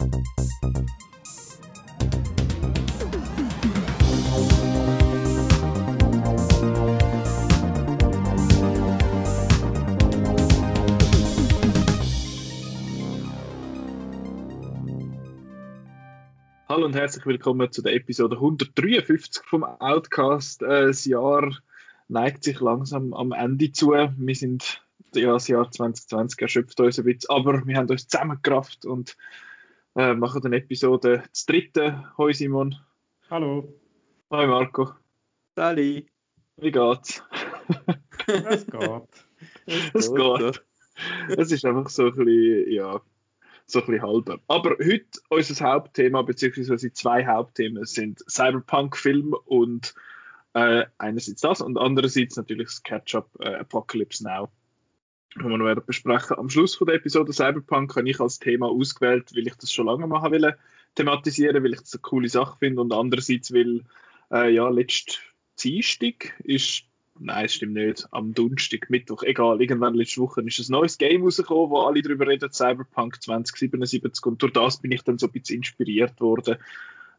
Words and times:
Hallo 0.00 0.08
und 16.86 16.94
herzlich 16.94 17.26
willkommen 17.26 17.70
zu 17.70 17.82
der 17.82 17.94
Episode 17.94 18.36
153 18.36 19.42
vom 19.44 19.64
Outcast. 19.64 20.62
Äh, 20.62 20.86
das 20.86 21.04
Jahr 21.04 21.54
neigt 22.08 22.44
sich 22.44 22.58
langsam 22.60 23.12
am 23.12 23.32
Ende 23.32 23.70
zu. 23.72 23.90
Wir 23.90 24.34
sind 24.34 24.82
ja, 25.14 25.34
das 25.34 25.48
Jahr 25.48 25.70
2020 25.70 26.40
erschöpft 26.40 26.80
uns 26.80 26.98
ein 26.98 27.04
bisschen, 27.04 27.28
aber 27.28 27.66
wir 27.66 27.76
haben 27.76 27.90
uns 27.90 28.08
zusammengerafft 28.08 28.86
und 28.86 29.18
äh, 29.96 30.14
machen 30.14 30.44
eine 30.44 30.56
Episode 30.56 31.24
das 31.30 31.46
dritte. 31.46 32.12
Hoi 32.16 32.32
Simon. 32.32 32.76
Hallo. 33.28 33.74
Hoi 34.30 34.46
Marco. 34.46 34.92
Sali. 35.56 36.06
Wie 36.56 36.70
geht's? 36.70 37.22
Es 38.26 38.66
geht. 38.66 39.26
Es 39.94 40.14
geht. 40.14 40.62
Es 41.28 41.50
ist 41.50 41.64
einfach 41.64 41.88
so 41.88 42.06
ein 42.06 42.14
bisschen, 42.14 42.70
ja, 42.70 43.00
so 43.66 43.80
ein 43.80 43.86
bisschen 43.86 44.02
halber. 44.02 44.40
Aber 44.48 44.76
heute 44.78 45.06
unser 45.28 45.64
Hauptthema, 45.64 46.22
beziehungsweise 46.22 46.92
zwei 46.92 47.26
Hauptthemen 47.26 47.84
sind 47.84 48.20
Cyberpunk-Film 48.28 49.34
und 49.46 49.94
äh, 50.54 50.84
einerseits 50.98 51.40
das 51.40 51.60
und 51.60 51.78
andererseits 51.78 52.36
natürlich 52.36 52.68
das 52.68 52.82
Catch-up 52.82 53.30
äh, 53.40 53.54
Apocalypse 53.54 54.24
Now, 54.24 54.50
wir 55.36 55.58
noch 55.58 55.64
werden 55.64 55.84
besprechen. 55.86 56.38
Am 56.38 56.50
Schluss 56.50 56.74
von 56.74 56.86
der 56.86 56.96
Episode 56.96 57.32
Cyberpunk 57.32 57.96
habe 57.96 58.08
ich 58.08 58.20
als 58.20 58.38
Thema 58.38 58.68
ausgewählt, 58.68 59.30
weil 59.34 59.46
ich 59.46 59.54
das 59.54 59.72
schon 59.72 59.86
lange 59.86 60.06
machen 60.06 60.32
will, 60.32 60.54
thematisieren, 60.94 61.62
weil 61.62 61.74
ich 61.74 61.80
das 61.80 61.94
eine 61.94 62.00
coole 62.02 62.28
Sache 62.28 62.58
finde 62.58 62.80
und 62.80 62.92
andererseits 62.92 63.52
will, 63.52 63.84
äh, 64.32 64.52
ja, 64.52 64.68
letzt 64.68 65.20
Dienstag 65.62 66.34
ist 66.42 66.84
Nein, 67.22 67.44
es 67.44 67.54
stimmt 67.54 67.74
nicht. 67.74 68.08
Am 68.12 68.32
Donnerstag, 68.32 68.88
Mittwoch, 68.88 69.22
egal, 69.24 69.60
irgendwann 69.60 69.94
letzte 69.94 70.22
Woche 70.22 70.40
ist 70.40 70.58
ein 70.58 70.72
neues 70.72 70.96
Game 70.96 71.22
rausgekommen, 71.22 71.68
wo 71.68 71.80
alle 71.80 72.00
darüber 72.00 72.26
reden, 72.26 72.50
Cyberpunk 72.50 73.22
2077. 73.22 74.24
Und 74.24 74.42
durch 74.42 74.54
das 74.54 74.80
bin 74.80 74.90
ich 74.90 75.02
dann 75.02 75.18
so 75.18 75.26
ein 75.26 75.32
bisschen 75.32 75.56
inspiriert 75.56 76.18
worden, 76.22 76.56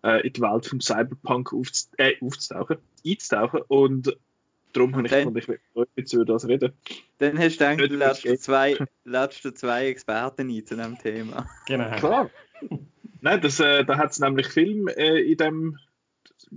äh, 0.04 0.26
in 0.26 0.34
die 0.34 0.42
Welt 0.42 0.66
vom 0.66 0.82
Cyberpunk 0.82 1.54
aufz 1.54 1.92
äh, 1.98 2.16
einzutauchen. 2.20 2.78
Und 3.68 4.18
darum 4.74 4.96
habe 4.96 5.06
ich 5.06 5.12
dann- 5.12 5.36
ich 5.36 5.48
will 5.48 5.60
heute 5.76 6.16
über 6.16 6.26
das 6.26 6.48
reden. 6.48 6.74
Dann 7.20 7.38
hast 7.38 7.60
du 7.60 7.76
gedacht, 7.76 7.92
du 7.92 7.96
lädst 7.96 8.44
zwei, 8.44 8.78
lädst 9.04 9.44
zwei 9.58 9.88
Experten 9.88 10.50
ein 10.50 10.66
zu 10.66 10.76
diesem 10.76 10.98
Thema. 10.98 11.50
Genau. 11.68 11.90
Klar. 11.98 12.30
Nein, 13.22 13.42
das, 13.42 13.60
äh, 13.60 13.86
da 13.86 13.98
hat 13.98 14.12
es 14.12 14.20
nämlich 14.20 14.48
Film 14.48 14.88
äh, 14.88 15.20
in 15.20 15.38
dem 15.38 15.78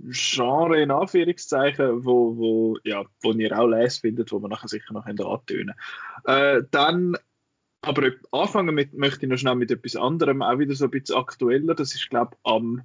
Genre 0.09 0.81
in 0.81 0.91
Anführungszeichen, 0.91 2.05
wo, 2.05 2.35
wo, 2.37 2.77
ja, 2.83 3.05
wo 3.21 3.31
ihr 3.33 3.57
auch 3.57 3.67
lesen 3.67 4.01
findet, 4.01 4.31
wo 4.31 4.39
wir 4.39 4.49
nachher 4.49 4.67
sicher 4.67 4.93
noch 4.93 5.05
antönen 5.05 5.75
äh, 6.25 6.63
Dann, 6.71 7.15
aber 7.81 8.11
anfangen 8.31 8.73
mit, 8.73 8.93
möchte 8.93 9.25
ich 9.25 9.29
noch 9.29 9.37
schnell 9.37 9.55
mit 9.55 9.71
etwas 9.71 9.95
anderem, 9.95 10.41
auch 10.41 10.57
wieder 10.57 10.73
so 10.73 10.85
ein 10.85 10.91
bisschen 10.91 11.15
aktueller. 11.17 11.75
Das 11.75 11.93
ist, 11.93 12.09
glaube 12.09 12.31
ich, 12.33 12.39
am 12.43 12.81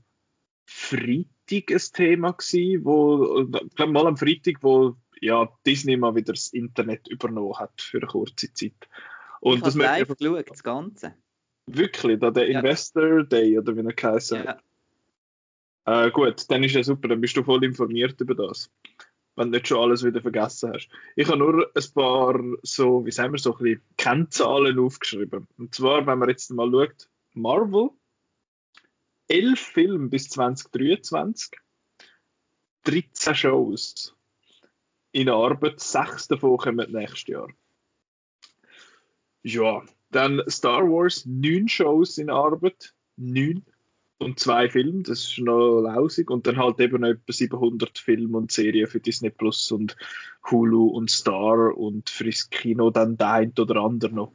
Freitag 0.67 1.71
ein 1.71 1.81
Thema 1.93 2.33
gewesen, 2.33 2.85
wo, 2.85 3.41
ich 3.41 3.75
glaube 3.75 3.93
mal 3.93 4.07
am 4.07 4.17
Freitag, 4.17 4.57
wo 4.63 4.95
ja, 5.21 5.49
Disney 5.67 5.97
mal 5.97 6.15
wieder 6.15 6.33
das 6.33 6.49
Internet 6.49 7.09
übernommen 7.09 7.59
hat 7.59 7.81
für 7.81 7.99
eine 7.99 8.07
kurze 8.07 8.53
Zeit. 8.53 8.89
Und 9.41 9.59
ich 9.59 9.63
das 9.63 9.75
habe 9.75 9.85
live 9.85 10.01
einfach 10.01 10.17
geschaut, 10.17 10.51
das 10.51 10.63
Ganze. 10.63 11.15
wirklich, 11.67 12.19
da 12.21 12.31
der 12.31 12.51
Ja. 12.51 12.59
Investor 12.61 13.25
Day 13.25 13.59
oder 13.59 13.77
wie 13.77 13.81
er 13.81 13.93
geheißen 13.93 14.39
hat. 14.41 14.63
Ja. 15.87 16.07
Äh, 16.07 16.11
gut, 16.11 16.51
dann 16.51 16.63
ist 16.65 16.75
ja 16.75 16.83
super, 16.85 17.09
dann 17.09 17.21
bist 17.21 17.37
du 17.37 17.43
voll 17.45 17.65
informiert 17.65 18.21
über 18.21 18.35
das. 18.35 18.71
Wenn 19.37 19.51
du 19.51 19.59
nicht 19.59 19.69
schon 19.69 19.79
alles 19.79 20.05
wieder 20.05 20.21
vergessen 20.21 20.73
hast. 20.75 20.89
Ich 21.17 21.29
habe 21.29 21.39
nur 21.39 21.71
ein 21.75 21.85
paar 21.95 22.39
so, 22.63 23.07
wie 23.07 23.11
sagen 23.13 23.33
wir, 23.33 23.39
so 23.39 23.57
ein 23.57 23.63
bisschen 23.63 23.83
Kennzahlen 23.97 24.79
aufgeschrieben. 24.79 25.47
Und 25.57 25.75
zwar, 25.75 26.07
wenn 26.07 26.19
man 26.19 26.29
jetzt 26.29 26.51
mal 26.51 26.71
schaut, 26.71 27.09
Marvel, 27.33 27.91
elf 29.29 29.61
Filme 29.61 30.09
bis 30.09 30.29
2023, 30.29 31.53
13 32.85 33.35
Shows 33.35 34.15
in 35.13 35.29
Arbeit, 35.29 35.81
sechs 35.81 36.29
davon 36.29 36.57
kommen 36.57 36.91
nächstes 36.93 37.27
Jahr. 37.27 37.49
Ja, 39.43 39.83
dann 40.11 40.43
Star 40.49 40.83
Wars, 40.83 41.25
neun 41.27 41.69
Shows 41.69 42.19
in 42.19 42.31
Arbeit, 42.31 42.95
neun 43.17 43.65
und 44.19 44.39
zwei 44.39 44.69
Filme, 44.69 45.03
das 45.03 45.21
ist 45.21 45.39
noch 45.39 45.81
lausig. 45.81 46.31
Und 46.31 46.47
dann 46.47 46.59
halt 46.59 46.79
eben 46.81 47.01
noch 47.01 47.09
etwa 47.09 47.33
700 47.33 47.99
Filme 47.99 48.37
und 48.37 48.53
Serien 48.53 48.87
für 48.87 49.01
Disney 49.01 49.31
Plus 49.31 49.73
und 49.73 49.97
Hulu 50.51 50.89
und 50.89 51.11
Star 51.11 51.77
und 51.77 52.11
fürs 52.11 52.51
Kino 52.51 52.91
dann 52.91 53.17
der 53.17 53.51
oder 53.59 53.77
andere 53.77 54.15
noch. 54.15 54.33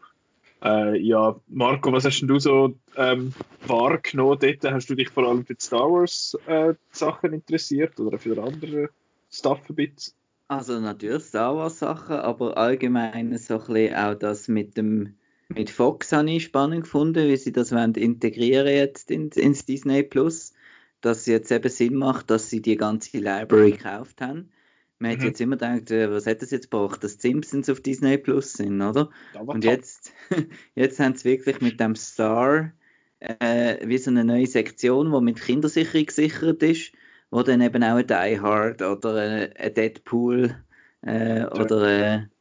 Äh, 0.64 0.98
ja, 0.98 1.40
Marco, 1.48 1.92
was 1.92 2.06
hast 2.06 2.22
denn 2.22 2.28
du 2.28 2.40
so 2.40 2.76
ähm, 2.96 3.34
wahrgenommen 3.68 4.40
dort? 4.40 4.74
Hast 4.74 4.90
du 4.90 4.96
dich 4.96 5.10
vor 5.10 5.28
allem 5.28 5.46
für 5.46 5.54
die 5.54 5.64
Star 5.64 5.92
Wars 5.92 6.36
äh, 6.48 6.74
Sachen 6.92 7.34
interessiert 7.34 8.00
oder 8.00 8.18
für 8.18 8.42
andere 8.42 8.90
Stuff 9.30 9.70
ein 9.70 9.76
bisschen? 9.76 10.16
Also 10.48 10.80
natürlich 10.80 11.24
Star 11.24 11.56
Wars 11.56 11.80
Sachen, 11.80 12.16
aber 12.18 12.58
allgemein 12.58 13.36
so 13.38 13.56
ein 13.60 13.66
bisschen 13.68 13.96
auch 13.96 14.16
das 14.16 14.48
mit 14.48 14.78
dem 14.78 15.16
mit 15.48 15.70
Fox 15.70 16.12
habe 16.12 16.30
ich 16.32 16.44
spannend 16.46 16.84
gefunden, 16.84 17.28
wie 17.30 17.38
sie 17.38 17.52
das 17.52 17.72
wollen 17.72 17.94
integrieren 17.94 18.68
jetzt 18.68 19.12
in, 19.12 19.30
ins 19.30 19.66
Disney 19.66 20.02
Plus, 20.04 20.54
dass 21.02 21.20
es 21.20 21.26
jetzt 21.28 21.52
eben 21.52 21.70
Sinn 21.70 21.96
macht, 21.96 22.30
dass 22.32 22.50
sie 22.50 22.62
die 22.62 22.76
ganze 22.78 23.18
Library 23.20 23.74
gekauft 23.74 24.22
haben. 24.22 24.52
Man 25.00 25.12
hat 25.12 25.20
Mhm. 25.20 25.24
jetzt 25.24 25.40
immer 25.42 25.56
gedacht, 25.58 25.92
äh, 25.92 26.10
was 26.12 26.26
hat 26.26 26.42
das 26.42 26.52
jetzt 26.52 26.72
gebracht, 26.72 27.04
dass 27.04 27.18
die 27.18 27.28
Simpsons 27.30 27.70
auf 27.70 27.82
Disney 27.82 28.18
Plus 28.18 28.54
sind, 28.54 28.82
oder? 28.82 29.12
Und 29.52 29.64
top. 29.64 29.64
jetzt, 29.64 30.14
jetzt 30.76 31.00
haben 31.00 31.16
sie 31.16 31.26
wirklich 31.26 31.62
mit 31.62 31.80
dem 31.80 31.96
Star 31.96 32.72
äh, 33.20 33.88
wie 33.88 33.98
so 33.98 34.10
eine 34.12 34.24
neue 34.26 34.48
Sektion, 34.48 35.12
die 35.12 35.22
mit 35.22 35.40
Kindersicherung 35.42 36.06
gesichert 36.08 36.64
ist, 36.64 36.92
wo 37.36 37.44
dann 37.44 37.60
eben 37.60 37.84
auch 37.84 37.98
ein 37.98 38.08
Die 38.08 38.40
Hard 38.40 38.82
oder 38.82 39.50
ein, 39.58 39.74
Deadpool 39.74 40.56
äh, 41.02 41.44
oder 41.44 41.82
ein 41.82 42.32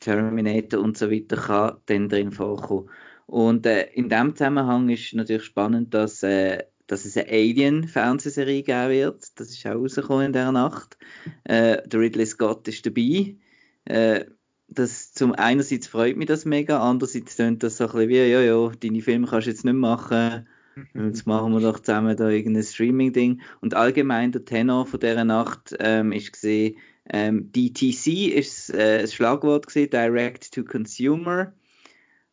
Terminator 0.00 0.80
und 0.80 0.98
so 0.98 1.12
weiter 1.12 1.36
kann 1.36 1.76
dann 1.86 2.08
drin 2.08 2.32
vorkommen. 2.32 2.90
Und 3.26 3.66
äh, 3.66 3.84
in 3.92 4.08
dem 4.08 4.34
Zusammenhang 4.34 4.88
ist 4.88 5.14
natürlich 5.14 5.44
spannend, 5.44 5.94
dass, 5.94 6.24
äh, 6.24 6.64
dass 6.88 7.04
es 7.04 7.16
eine 7.16 7.28
Alien-Fernsehserie 7.28 8.64
geben 8.64 8.90
wird. 8.90 9.38
Das 9.38 9.50
ist 9.50 9.64
auch 9.64 9.76
rausgekommen 9.76 10.26
in 10.26 10.32
dieser 10.32 10.50
Nacht. 10.50 10.98
Äh, 11.44 11.86
der 11.86 12.00
Ridley 12.00 12.26
Scott 12.26 12.66
ist 12.66 12.84
dabei. 12.84 13.36
Äh, 13.84 14.24
das 14.66 15.12
zum 15.12 15.34
einerseits 15.34 15.86
freut 15.86 16.16
mich 16.16 16.26
das 16.26 16.46
mega, 16.46 16.80
andererseits 16.80 17.36
tönt 17.36 17.62
das 17.62 17.76
so 17.76 17.84
ein 17.84 17.92
bisschen 17.92 18.08
wie, 18.08 18.16
ja, 18.16 18.40
ja, 18.40 18.72
deine 18.80 19.02
Filme 19.02 19.28
kannst 19.28 19.46
du 19.46 19.50
jetzt 19.52 19.64
nicht 19.64 19.74
machen, 19.74 20.48
jetzt 20.94 21.26
machen 21.26 21.52
wir 21.52 21.60
doch 21.60 21.80
zusammen 21.80 22.16
da 22.16 22.28
irgendein 22.28 22.62
Streaming-Ding. 22.62 23.40
Und 23.60 23.74
allgemein 23.74 24.32
der 24.32 24.44
Tenor 24.44 24.86
von 24.86 25.00
dieser 25.00 25.24
Nacht 25.24 25.74
ähm, 25.78 26.12
ist 26.12 26.32
gesehen, 26.32 26.76
ähm, 27.08 27.50
DTC 27.52 28.32
ist 28.32 28.70
äh, 28.70 29.02
das 29.02 29.14
Schlagwort 29.14 29.66
gewesen, 29.66 29.90
Direct 29.90 30.52
to 30.54 30.64
Consumer. 30.64 31.52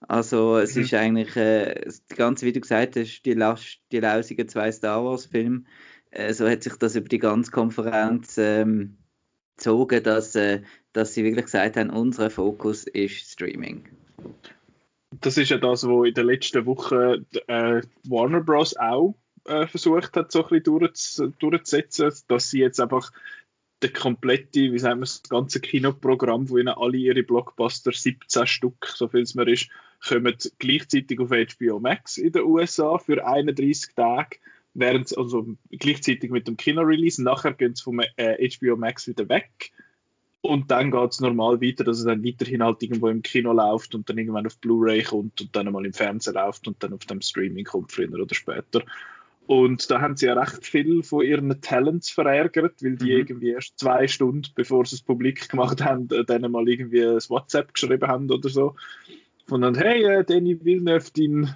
Also 0.01 0.57
es 0.57 0.75
Mhm. 0.75 0.81
ist 0.83 0.93
eigentlich, 0.93 1.35
äh, 1.35 1.85
die 2.11 2.15
ganze, 2.15 2.45
wie 2.45 2.53
du 2.53 2.61
gesagt 2.61 2.95
hast, 2.95 3.23
die, 3.23 3.33
Last, 3.33 3.79
die 3.91 3.99
lausigen 3.99 4.47
zwei 4.47 4.71
Star 4.71 5.03
Wars 5.03 5.25
Filme, 5.25 5.63
äh, 6.11 6.33
so 6.33 6.47
hat 6.47 6.63
sich 6.63 6.75
das 6.75 6.95
über 6.95 7.09
die 7.09 7.19
ganze 7.19 7.51
Konferenz 7.51 8.37
ähm, 8.37 8.97
gezogen, 9.57 10.01
dass, 10.03 10.35
äh, 10.35 10.61
dass 10.93 11.13
sie 11.13 11.23
wirklich 11.23 11.45
gesagt 11.45 11.75
haben, 11.75 11.89
unser 11.89 12.29
Fokus 12.29 12.85
ist 12.85 13.29
Streaming. 13.31 13.83
Das 15.11 15.37
ist 15.37 15.49
ja 15.49 15.57
das, 15.57 15.87
was 15.87 16.07
in 16.07 16.13
den 16.13 16.25
letzten 16.25 16.65
Wochen 16.65 17.25
äh, 17.47 17.81
Warner 18.03 18.41
Bros. 18.41 18.77
auch 18.77 19.15
äh, 19.45 19.65
versucht 19.67 20.15
hat, 20.15 20.31
so 20.31 20.43
ein 20.43 20.49
bisschen 20.49 20.63
durchz, 20.63 21.21
durchzusetzen, 21.39 22.11
dass 22.27 22.51
sie 22.51 22.59
jetzt 22.59 22.79
einfach 22.79 23.11
der 23.81 23.93
komplette, 23.93 24.71
wie 24.71 24.79
sagen 24.79 24.99
wir, 24.99 25.05
das 25.05 25.23
ganze 25.23 25.61
Kinoprogramm, 25.61 26.49
wo 26.49 26.57
ihnen 26.57 26.67
alle 26.69 26.97
ihre 26.97 27.23
Blockbuster, 27.23 27.91
17 27.91 28.45
Stück, 28.45 28.85
so 28.87 29.07
viel 29.07 29.21
es 29.21 29.35
mir 29.35 29.47
ist, 29.47 29.69
kommen 30.05 30.35
gleichzeitig 30.59 31.19
auf 31.19 31.29
HBO 31.29 31.79
Max 31.79 32.17
in 32.17 32.31
den 32.31 32.43
USA 32.43 32.97
für 32.97 33.25
31 33.25 33.95
Tage, 33.95 34.37
während 34.73 35.17
also 35.17 35.47
gleichzeitig 35.71 36.29
mit 36.29 36.47
dem 36.47 36.57
Kino-Release, 36.57 37.23
nachher 37.23 37.53
gehen 37.53 37.73
sie 37.73 37.83
vom 37.83 38.01
äh, 38.17 38.49
HBO 38.49 38.75
Max 38.75 39.07
wieder 39.07 39.27
weg 39.29 39.71
und 40.41 40.71
dann 40.71 40.91
geht 40.91 41.11
es 41.11 41.19
normal 41.19 41.61
weiter, 41.61 41.83
dass 41.83 41.99
es 41.99 42.05
dann 42.05 42.23
weiterhin 42.23 42.63
halt 42.63 42.81
irgendwo 42.81 43.09
im 43.09 43.21
Kino 43.21 43.51
läuft 43.51 43.93
und 43.93 44.09
dann 44.09 44.17
irgendwann 44.17 44.47
auf 44.47 44.57
Blu-ray 44.59 45.03
kommt 45.03 45.41
und 45.41 45.55
dann 45.55 45.67
einmal 45.67 45.85
im 45.85 45.93
Fernsehen 45.93 46.35
läuft 46.35 46.67
und 46.67 46.81
dann 46.81 46.93
auf 46.93 47.05
dem 47.05 47.21
Streaming 47.21 47.65
kommt, 47.65 47.91
früher 47.91 48.13
oder 48.13 48.33
später. 48.33 48.81
Und 49.47 49.89
da 49.89 49.99
haben 49.99 50.15
sie 50.15 50.27
ja 50.27 50.33
recht 50.33 50.65
viel 50.65 51.01
von 51.01 51.25
ihren 51.25 51.59
Talents 51.59 52.11
verärgert, 52.11 52.83
weil 52.83 52.95
die 52.97 53.05
Mhm. 53.05 53.17
irgendwie 53.17 53.49
erst 53.49 53.79
zwei 53.79 54.07
Stunden, 54.07 54.47
bevor 54.55 54.85
sie 54.85 54.95
es 54.95 55.01
publik 55.01 55.49
gemacht 55.49 55.83
haben, 55.83 56.07
äh, 56.11 56.23
denen 56.23 56.51
mal 56.51 56.69
irgendwie 56.69 57.03
ein 57.03 57.17
WhatsApp 57.29 57.73
geschrieben 57.73 58.07
haben 58.07 58.29
oder 58.29 58.47
so. 58.47 58.75
Von 59.47 59.61
dann, 59.61 59.75
hey, 59.75 60.03
äh, 60.03 60.23
Danny 60.23 60.63
Villeneuve, 60.63 61.09
dein 61.17 61.55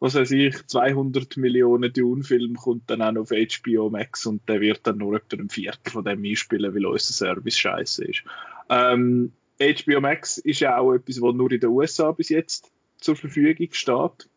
was 0.00 0.14
weiß 0.14 0.30
ich, 0.32 0.66
200 0.66 1.36
Millionen 1.36 1.92
Dune-Film 1.92 2.56
kommt 2.56 2.90
dann 2.90 3.02
auch 3.02 3.12
noch 3.12 3.22
auf 3.22 3.30
HBO 3.30 3.90
Max 3.90 4.26
und 4.26 4.48
der 4.48 4.60
wird 4.60 4.86
dann 4.86 4.98
nur 4.98 5.16
etwa 5.16 5.36
ein 5.36 5.48
Viertel 5.48 5.90
von 5.90 6.04
dem 6.04 6.24
einspielen, 6.24 6.74
weil 6.74 6.86
unser 6.86 7.12
Service 7.12 7.56
scheiße 7.56 8.04
ist. 8.04 8.24
Ähm, 8.68 9.32
HBO 9.58 10.00
Max 10.00 10.38
ist 10.38 10.60
ja 10.60 10.78
auch 10.78 10.92
etwas, 10.92 11.20
was 11.22 11.34
nur 11.34 11.50
in 11.52 11.60
den 11.60 11.70
USA 11.70 12.10
bis 12.12 12.28
jetzt 12.28 12.72
zur 12.98 13.16
Verfügung 13.16 13.68
steht. 13.72 14.28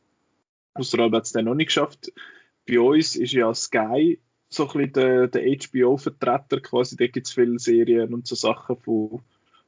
Außerhalb 0.76 1.14
hat 1.14 1.26
es 1.26 1.32
dann 1.32 1.46
noch 1.46 1.56
nicht 1.56 1.68
geschafft. 1.68 2.14
Bei 2.68 2.80
uns 2.80 3.16
ist 3.16 3.34
ja 3.34 3.54
Sky 3.54 4.20
so 4.50 4.64
ein 4.70 4.74
bisschen 4.74 4.94
der, 4.94 5.28
der 5.28 5.42
HBO-Vertreter 5.42 6.62
quasi. 6.62 6.96
Da 6.96 7.08
gibt 7.08 7.28
es 7.28 7.34
viele 7.34 7.60
Serien 7.60 8.14
und 8.14 8.28
so 8.28 8.36
Sachen 8.36 8.78
von, 8.78 9.22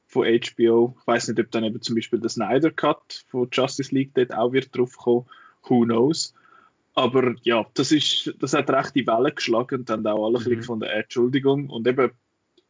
von 0.06 0.26
HBO. 0.26 0.96
Ich 1.00 1.06
weiß 1.06 1.28
nicht, 1.28 1.40
ob 1.40 1.50
dann 1.50 1.64
eben 1.64 1.82
zum 1.82 1.96
Beispiel 1.96 2.20
der 2.20 2.30
Snyder 2.30 2.70
Cut 2.70 3.24
von 3.28 3.48
Justice 3.50 3.94
League 3.94 4.12
dort 4.14 4.32
auch 4.34 4.52
wird 4.52 4.76
drauf 4.76 4.96
kommen. 4.96 5.26
Who 5.64 5.84
knows? 5.84 6.34
Aber 6.94 7.34
ja, 7.42 7.66
das, 7.74 7.92
ist, 7.92 8.34
das 8.40 8.52
hat 8.52 8.68
recht 8.70 8.94
die 8.94 9.06
Welle 9.06 9.32
geschlagen 9.32 9.80
und 9.80 9.90
dann 9.90 10.06
auch 10.06 10.26
alle 10.26 10.40
mhm. 10.40 10.56
gefunden, 10.56 10.84
äh, 10.84 11.02
Entschuldigung. 11.02 11.70
Und 11.70 11.86
eben 11.86 12.10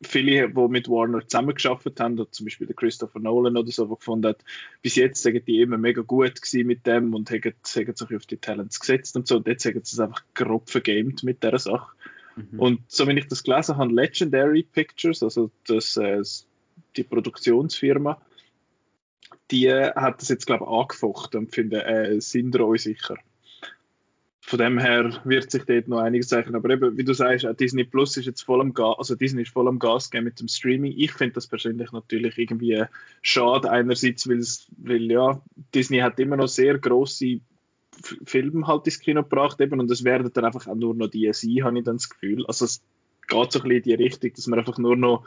viele, 0.03 0.49
die 0.49 0.69
mit 0.69 0.89
Warner 0.89 1.27
zusammengearbeitet 1.27 2.01
haben, 2.01 2.27
zum 2.31 2.47
Beispiel 2.47 2.67
der 2.67 2.77
Christopher 2.77 3.19
Nolan 3.19 3.57
oder 3.57 3.71
so, 3.71 3.87
der 3.87 3.97
gefunden 3.97 4.29
hat, 4.29 4.45
bis 4.83 4.97
jetzt 4.97 5.23
sagen 5.23 5.43
die 5.47 5.61
immer 5.61 5.79
mega 5.79 6.03
gut 6.03 6.41
gewesen 6.41 6.67
mit 6.67 6.87
dem 6.87 7.15
und 7.15 7.31
haben, 7.31 7.43
haben 7.43 7.97
sich 7.97 8.17
auf 8.17 8.27
die 8.27 8.37
Talents 8.37 8.81
gesetzt 8.81 9.17
und 9.17 9.27
so. 9.27 9.37
Und 9.37 9.47
jetzt 9.47 9.65
haben 9.65 9.75
sie 9.83 9.95
es 9.95 10.01
einfach 10.01 10.23
grob 10.35 10.71
vergamed 10.71 11.23
mit 11.23 11.43
dieser 11.43 11.59
Sache. 11.59 11.95
Mhm. 12.37 12.59
Und 12.59 12.81
so, 12.89 13.07
wenn 13.07 13.17
ich 13.17 13.29
das 13.29 13.43
gelesen 13.43 13.77
habe, 13.77 13.93
Legendary 13.93 14.63
Pictures, 14.63 15.23
also 15.23 15.51
das, 15.67 15.97
äh, 15.97 16.23
die 16.97 17.05
Produktionsfirma, 17.05 18.21
die 19.51 19.73
hat 19.73 20.21
das 20.21 20.29
jetzt, 20.29 20.47
glaube 20.47 20.65
ich, 20.65 20.71
angefochten 20.71 21.41
und 21.41 21.55
finde, 21.55 21.85
äh, 21.85 22.21
sind 22.21 22.55
wir 22.55 22.79
sicher 22.79 23.17
von 24.51 24.59
dem 24.59 24.79
her 24.79 25.21
wird 25.23 25.49
sich 25.49 25.63
dort 25.63 25.87
noch 25.87 26.01
einiges 26.01 26.27
zeichnen. 26.27 26.57
Aber 26.57 26.71
eben, 26.71 26.99
wie 26.99 27.05
du 27.05 27.13
sagst, 27.13 27.47
auch 27.47 27.55
Disney 27.55 27.85
Plus 27.85 28.17
ist 28.17 28.27
jetzt 28.27 28.43
voll 28.43 28.61
am 28.61 28.75
Gas, 28.75 28.97
also 28.99 29.15
Disney 29.15 29.43
ist 29.43 29.53
voll 29.53 29.69
am 29.69 29.79
Gas 29.79 30.11
gehen 30.11 30.25
mit 30.25 30.41
dem 30.41 30.49
Streaming. 30.49 30.93
Ich 30.97 31.13
finde 31.13 31.35
das 31.35 31.47
persönlich 31.47 31.93
natürlich 31.93 32.37
irgendwie 32.37 32.83
schade 33.23 33.71
einerseits, 33.71 34.29
weil 34.29 35.11
ja, 35.11 35.41
Disney 35.73 35.99
hat 35.99 36.19
immer 36.19 36.37
noch 36.37 36.49
sehr 36.49 36.79
große 36.79 37.39
Filme 38.25 38.67
halt 38.67 38.87
ins 38.87 38.99
Kino 38.99 39.23
gebracht 39.23 39.61
eben 39.61 39.79
und 39.79 39.89
es 39.89 40.03
werden 40.03 40.31
dann 40.33 40.45
einfach 40.45 40.67
auch 40.67 40.75
nur 40.75 40.97
noch 40.97 41.09
die 41.09 41.33
sein, 41.33 41.63
habe 41.63 41.79
ich 41.79 41.85
dann 41.85 41.99
das 41.99 42.09
Gefühl. 42.09 42.45
Also 42.47 42.65
es 42.65 42.83
geht 43.29 43.53
so 43.53 43.61
ein 43.61 43.69
bisschen 43.69 43.71
in 43.71 43.83
die 43.83 43.95
Richtung, 43.95 44.33
dass 44.35 44.49
man 44.49 44.59
einfach 44.59 44.79
nur 44.79 44.97
noch 44.97 45.27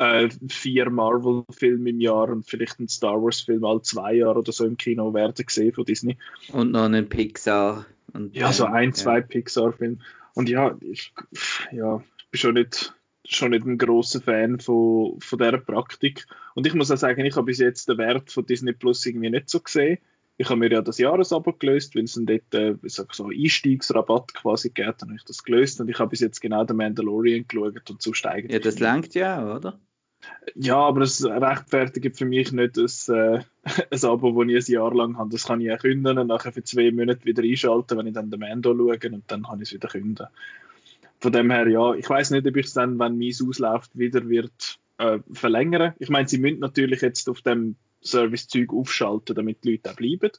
äh, 0.00 0.30
vier 0.48 0.88
Marvel-Filme 0.88 1.90
im 1.90 2.00
Jahr 2.00 2.30
und 2.30 2.48
vielleicht 2.48 2.78
einen 2.78 2.88
Star 2.88 3.22
Wars-Film 3.22 3.64
alle 3.64 3.82
zwei 3.82 4.14
Jahre 4.14 4.38
oder 4.38 4.50
so 4.50 4.64
im 4.64 4.78
Kino 4.78 5.12
werden 5.12 5.44
gesehen 5.44 5.74
von 5.74 5.84
Disney. 5.84 6.16
Und 6.52 6.72
noch 6.72 6.84
einen 6.84 7.08
Pixar 7.08 7.84
und, 8.14 8.34
ja, 8.34 8.50
so 8.50 8.64
ein, 8.64 8.88
ja. 8.88 8.94
zwei 8.94 9.20
Pixar-Filme. 9.20 9.98
Und 10.34 10.48
ja, 10.48 10.74
ich 10.80 11.12
ja, 11.70 12.02
bin 12.30 12.38
schon 12.38 12.54
nicht, 12.54 12.94
schon 13.26 13.50
nicht 13.50 13.66
ein 13.66 13.76
großer 13.76 14.22
Fan 14.22 14.58
von, 14.58 15.20
von 15.20 15.38
dieser 15.38 15.58
Praktik. 15.58 16.26
Und 16.54 16.66
ich 16.66 16.72
muss 16.72 16.90
auch 16.90 16.96
sagen, 16.96 17.22
ich 17.26 17.36
habe 17.36 17.46
bis 17.46 17.58
jetzt 17.58 17.90
den 17.90 17.98
Wert 17.98 18.32
von 18.32 18.46
Disney 18.46 18.72
Plus 18.72 19.04
irgendwie 19.04 19.28
nicht 19.28 19.50
so 19.50 19.60
gesehen. 19.60 19.98
Ich 20.38 20.48
habe 20.48 20.60
mir 20.60 20.70
ja 20.70 20.80
das 20.80 20.96
Jahresabo 20.96 21.52
gelöst, 21.52 21.94
weil 21.94 22.04
es 22.04 22.14
dann 22.14 22.24
dort 22.24 22.54
äh, 22.54 22.74
so 22.84 23.26
Einstiegsrabatt 23.26 24.32
quasi 24.32 24.70
gegeben 24.70 24.94
dann 24.98 25.10
habe 25.10 25.18
ich 25.18 25.24
das 25.24 25.42
gelöst 25.42 25.78
und 25.82 25.90
ich 25.90 25.98
habe 25.98 26.08
bis 26.08 26.20
jetzt 26.20 26.40
genau 26.40 26.64
den 26.64 26.78
Mandalorian 26.78 27.44
geschaut 27.46 27.90
und 27.90 28.00
sonst 28.00 28.24
eigentlich. 28.24 28.52
Ja, 28.54 28.60
das 28.60 28.78
langt 28.78 29.14
ja 29.14 29.44
auch, 29.44 29.56
oder? 29.56 29.78
Ja, 30.54 30.76
aber 30.76 31.02
es 31.02 31.24
rechtfertigt 31.24 32.16
für 32.16 32.24
mich 32.24 32.52
nicht 32.52 32.76
ein, 32.76 33.14
äh, 33.14 33.40
ein 33.90 34.04
Abo, 34.04 34.44
das 34.44 34.68
ich 34.68 34.68
ein 34.68 34.72
Jahr 34.74 34.94
lang 34.94 35.16
habe. 35.16 35.30
Das 35.30 35.46
kann 35.46 35.60
ich 35.60 35.72
auch 35.72 35.78
künden 35.78 36.18
und 36.18 36.26
nachher 36.26 36.52
für 36.52 36.62
zwei 36.62 36.90
Monate 36.90 37.24
wieder 37.24 37.42
einschalten, 37.42 37.98
wenn 37.98 38.06
ich 38.06 38.14
dann 38.14 38.30
den 38.30 38.40
Mando 38.40 38.74
schaue 38.76 38.98
und 39.12 39.24
dann 39.26 39.42
kann 39.42 39.60
ich 39.60 39.68
es 39.68 39.74
wieder 39.74 39.88
künden. 39.88 40.26
Von 41.20 41.32
dem 41.32 41.50
her, 41.50 41.68
ja, 41.68 41.94
ich 41.94 42.08
weiß 42.08 42.30
nicht, 42.30 42.46
ob 42.46 42.56
ich 42.56 42.66
es 42.66 42.72
dann, 42.72 42.98
wenn 42.98 43.18
meins 43.18 43.42
ausläuft, 43.46 43.96
wieder 43.98 44.28
wird 44.28 44.78
äh, 44.98 45.18
verlängern. 45.32 45.94
Ich 45.98 46.08
meine, 46.08 46.28
sie 46.28 46.38
müssen 46.38 46.60
natürlich 46.60 47.02
jetzt 47.02 47.28
auf 47.28 47.42
dem 47.42 47.76
Service-Zeug 48.02 48.72
aufschalten, 48.72 49.36
damit 49.36 49.64
die 49.64 49.72
Leute 49.72 49.90
auch 49.90 49.96
bleiben. 49.96 50.30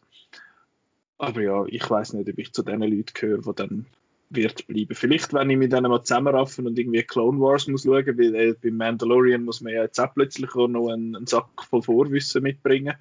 Aber 1.19 1.41
ja, 1.41 1.65
ich 1.67 1.87
weiß 1.87 2.13
nicht, 2.13 2.29
ob 2.29 2.37
ich 2.39 2.51
zu 2.51 2.63
den 2.63 2.81
Leuten 2.81 3.13
gehöre, 3.13 3.41
die 3.41 3.55
dann 3.55 3.85
wird 4.31 4.67
bleiben. 4.67 4.95
Vielleicht, 4.95 5.33
wenn 5.33 5.49
ich 5.49 5.57
mit 5.57 5.71
denen 5.71 5.89
mal 5.89 6.03
zusammenraffen 6.03 6.65
und 6.67 6.79
irgendwie 6.79 7.03
Clone 7.03 7.39
Wars 7.39 7.67
muss 7.67 7.83
schauen, 7.83 8.17
weil 8.17 8.35
äh, 8.35 8.53
beim 8.61 8.77
Mandalorian 8.77 9.43
muss 9.43 9.61
man 9.61 9.73
ja 9.73 9.83
jetzt 9.83 9.99
auch 9.99 10.13
plötzlich 10.13 10.55
auch 10.55 10.67
noch 10.67 10.89
einen, 10.89 11.15
einen 11.15 11.27
Sack 11.27 11.49
voll 11.69 11.81
Vorwissen 11.81 12.43
mitbringen, 12.43 12.95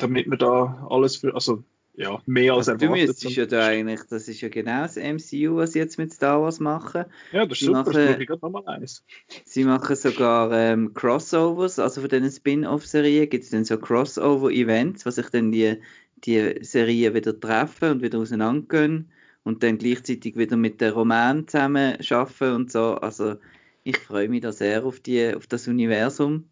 damit 0.00 0.26
man 0.26 0.38
da 0.38 0.86
alles 0.88 1.16
für, 1.16 1.34
also 1.34 1.62
ja, 1.94 2.18
mehr 2.24 2.54
als 2.54 2.68
also, 2.68 2.86
erwartet. 2.86 3.22
Du 3.22 3.28
ja 3.28 3.46
da 3.46 3.66
eigentlich, 3.66 4.00
das 4.08 4.26
ist 4.26 4.40
ja 4.40 4.48
genau 4.48 4.82
das 4.82 4.96
MCU, 4.96 5.56
was 5.56 5.72
sie 5.72 5.80
jetzt 5.80 5.98
mit 5.98 6.12
Star 6.14 6.40
Wars 6.40 6.60
machen. 6.60 7.04
Ja, 7.32 7.44
das 7.44 7.60
ist 7.60 7.66
super, 7.66 7.78
machen, 7.80 7.92
das 7.92 8.18
ich 8.18 8.26
gerade 8.26 8.40
nochmal 8.40 8.66
eins. 8.68 9.04
Sie 9.44 9.64
machen 9.64 9.96
sogar 9.96 10.50
ähm, 10.52 10.94
Crossovers, 10.94 11.78
also 11.78 12.00
von 12.00 12.08
diesen 12.08 12.30
Spin-off-Serien 12.30 13.28
gibt 13.28 13.44
es 13.44 13.50
dann 13.50 13.64
so 13.64 13.76
Crossover-Events, 13.76 15.04
was 15.04 15.16
sich 15.16 15.28
dann 15.28 15.52
die, 15.52 15.76
die 16.24 16.60
Serien 16.62 17.12
wieder 17.14 17.38
treffen 17.38 17.90
und 17.90 18.02
wieder 18.02 18.18
auseinandergehen 18.18 19.10
und 19.44 19.62
dann 19.62 19.78
gleichzeitig 19.78 20.36
wieder 20.36 20.56
mit 20.56 20.80
den 20.80 20.92
Roman 20.92 21.48
zusammen 21.48 21.96
arbeiten 22.10 22.54
und 22.54 22.72
so. 22.72 22.94
Also 22.94 23.36
ich 23.82 23.96
freue 23.98 24.28
mich 24.28 24.42
da 24.42 24.52
sehr 24.52 24.84
auf, 24.84 25.00
die, 25.00 25.34
auf 25.34 25.46
das 25.46 25.68
Universum. 25.68 26.44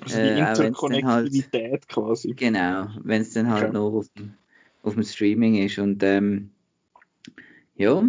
Also 0.00 0.16
die 0.16 0.22
äh, 0.22 0.38
Interkonnektivität 0.38 1.72
halt, 1.72 1.88
quasi. 1.88 2.34
Genau, 2.34 2.88
wenn 3.02 3.22
es 3.22 3.32
dann 3.32 3.48
halt 3.48 3.64
okay. 3.64 3.72
nur 3.72 3.94
auf, 3.94 4.06
auf 4.82 4.94
dem 4.94 5.02
Streaming 5.02 5.56
ist. 5.56 5.78
Und 5.78 6.02
ähm, 6.02 6.50
ja, 7.76 8.04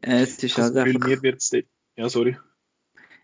äh, 0.00 0.22
es 0.22 0.42
ist 0.42 0.58
also 0.58 0.80
halt 0.80 0.94
einfach... 0.94 1.08
Mir 1.08 1.22
wird's 1.22 1.52
ja, 1.96 2.08
sorry. 2.08 2.36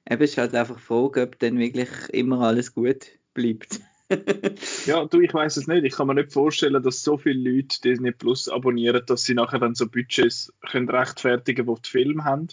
Eben, 0.09 0.23
es 0.23 0.31
ist 0.31 0.39
halt 0.39 0.55
einfach 0.55 0.79
Frage, 0.79 1.23
ob 1.23 1.39
dann 1.39 1.59
wirklich 1.59 1.89
immer 2.13 2.41
alles 2.41 2.75
gut 2.75 3.07
bleibt. 3.35 3.81
ja, 4.87 5.05
du, 5.05 5.21
ich 5.21 5.33
weiß 5.33 5.57
es 5.57 5.67
nicht. 5.67 5.85
Ich 5.85 5.95
kann 5.95 6.07
mir 6.07 6.15
nicht 6.15 6.33
vorstellen, 6.33 6.83
dass 6.83 7.03
so 7.05 7.17
viele 7.17 7.51
Leute 7.51 7.81
Disney 7.81 8.13
Plus 8.13 8.49
abonnieren, 8.49 9.03
dass 9.07 9.25
sie 9.25 9.35
nachher 9.35 9.59
dann 9.59 9.75
so 9.75 9.87
Budgets 9.87 10.53
können 10.69 10.89
rechtfertigen 10.89 11.67
können, 11.67 11.77
die 11.77 11.83
die 11.83 11.91
Filme 11.91 12.25
haben. 12.25 12.49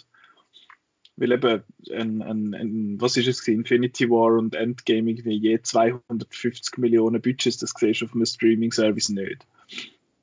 Weil 1.16 1.32
eben, 1.32 1.62
ein, 1.92 2.22
ein, 2.22 2.54
ein, 2.54 3.00
was 3.00 3.16
ist 3.16 3.26
es 3.26 3.48
Infinity 3.48 4.08
War 4.08 4.38
und 4.38 4.54
Endgame 4.54 5.10
irgendwie 5.10 5.36
je 5.36 5.60
250 5.60 6.78
Millionen 6.78 7.20
Budgets, 7.20 7.58
das 7.58 7.74
siehst 7.76 8.02
du 8.02 8.04
auf 8.04 8.14
einem 8.14 8.24
Streaming-Service 8.24 9.08
nicht. 9.08 9.44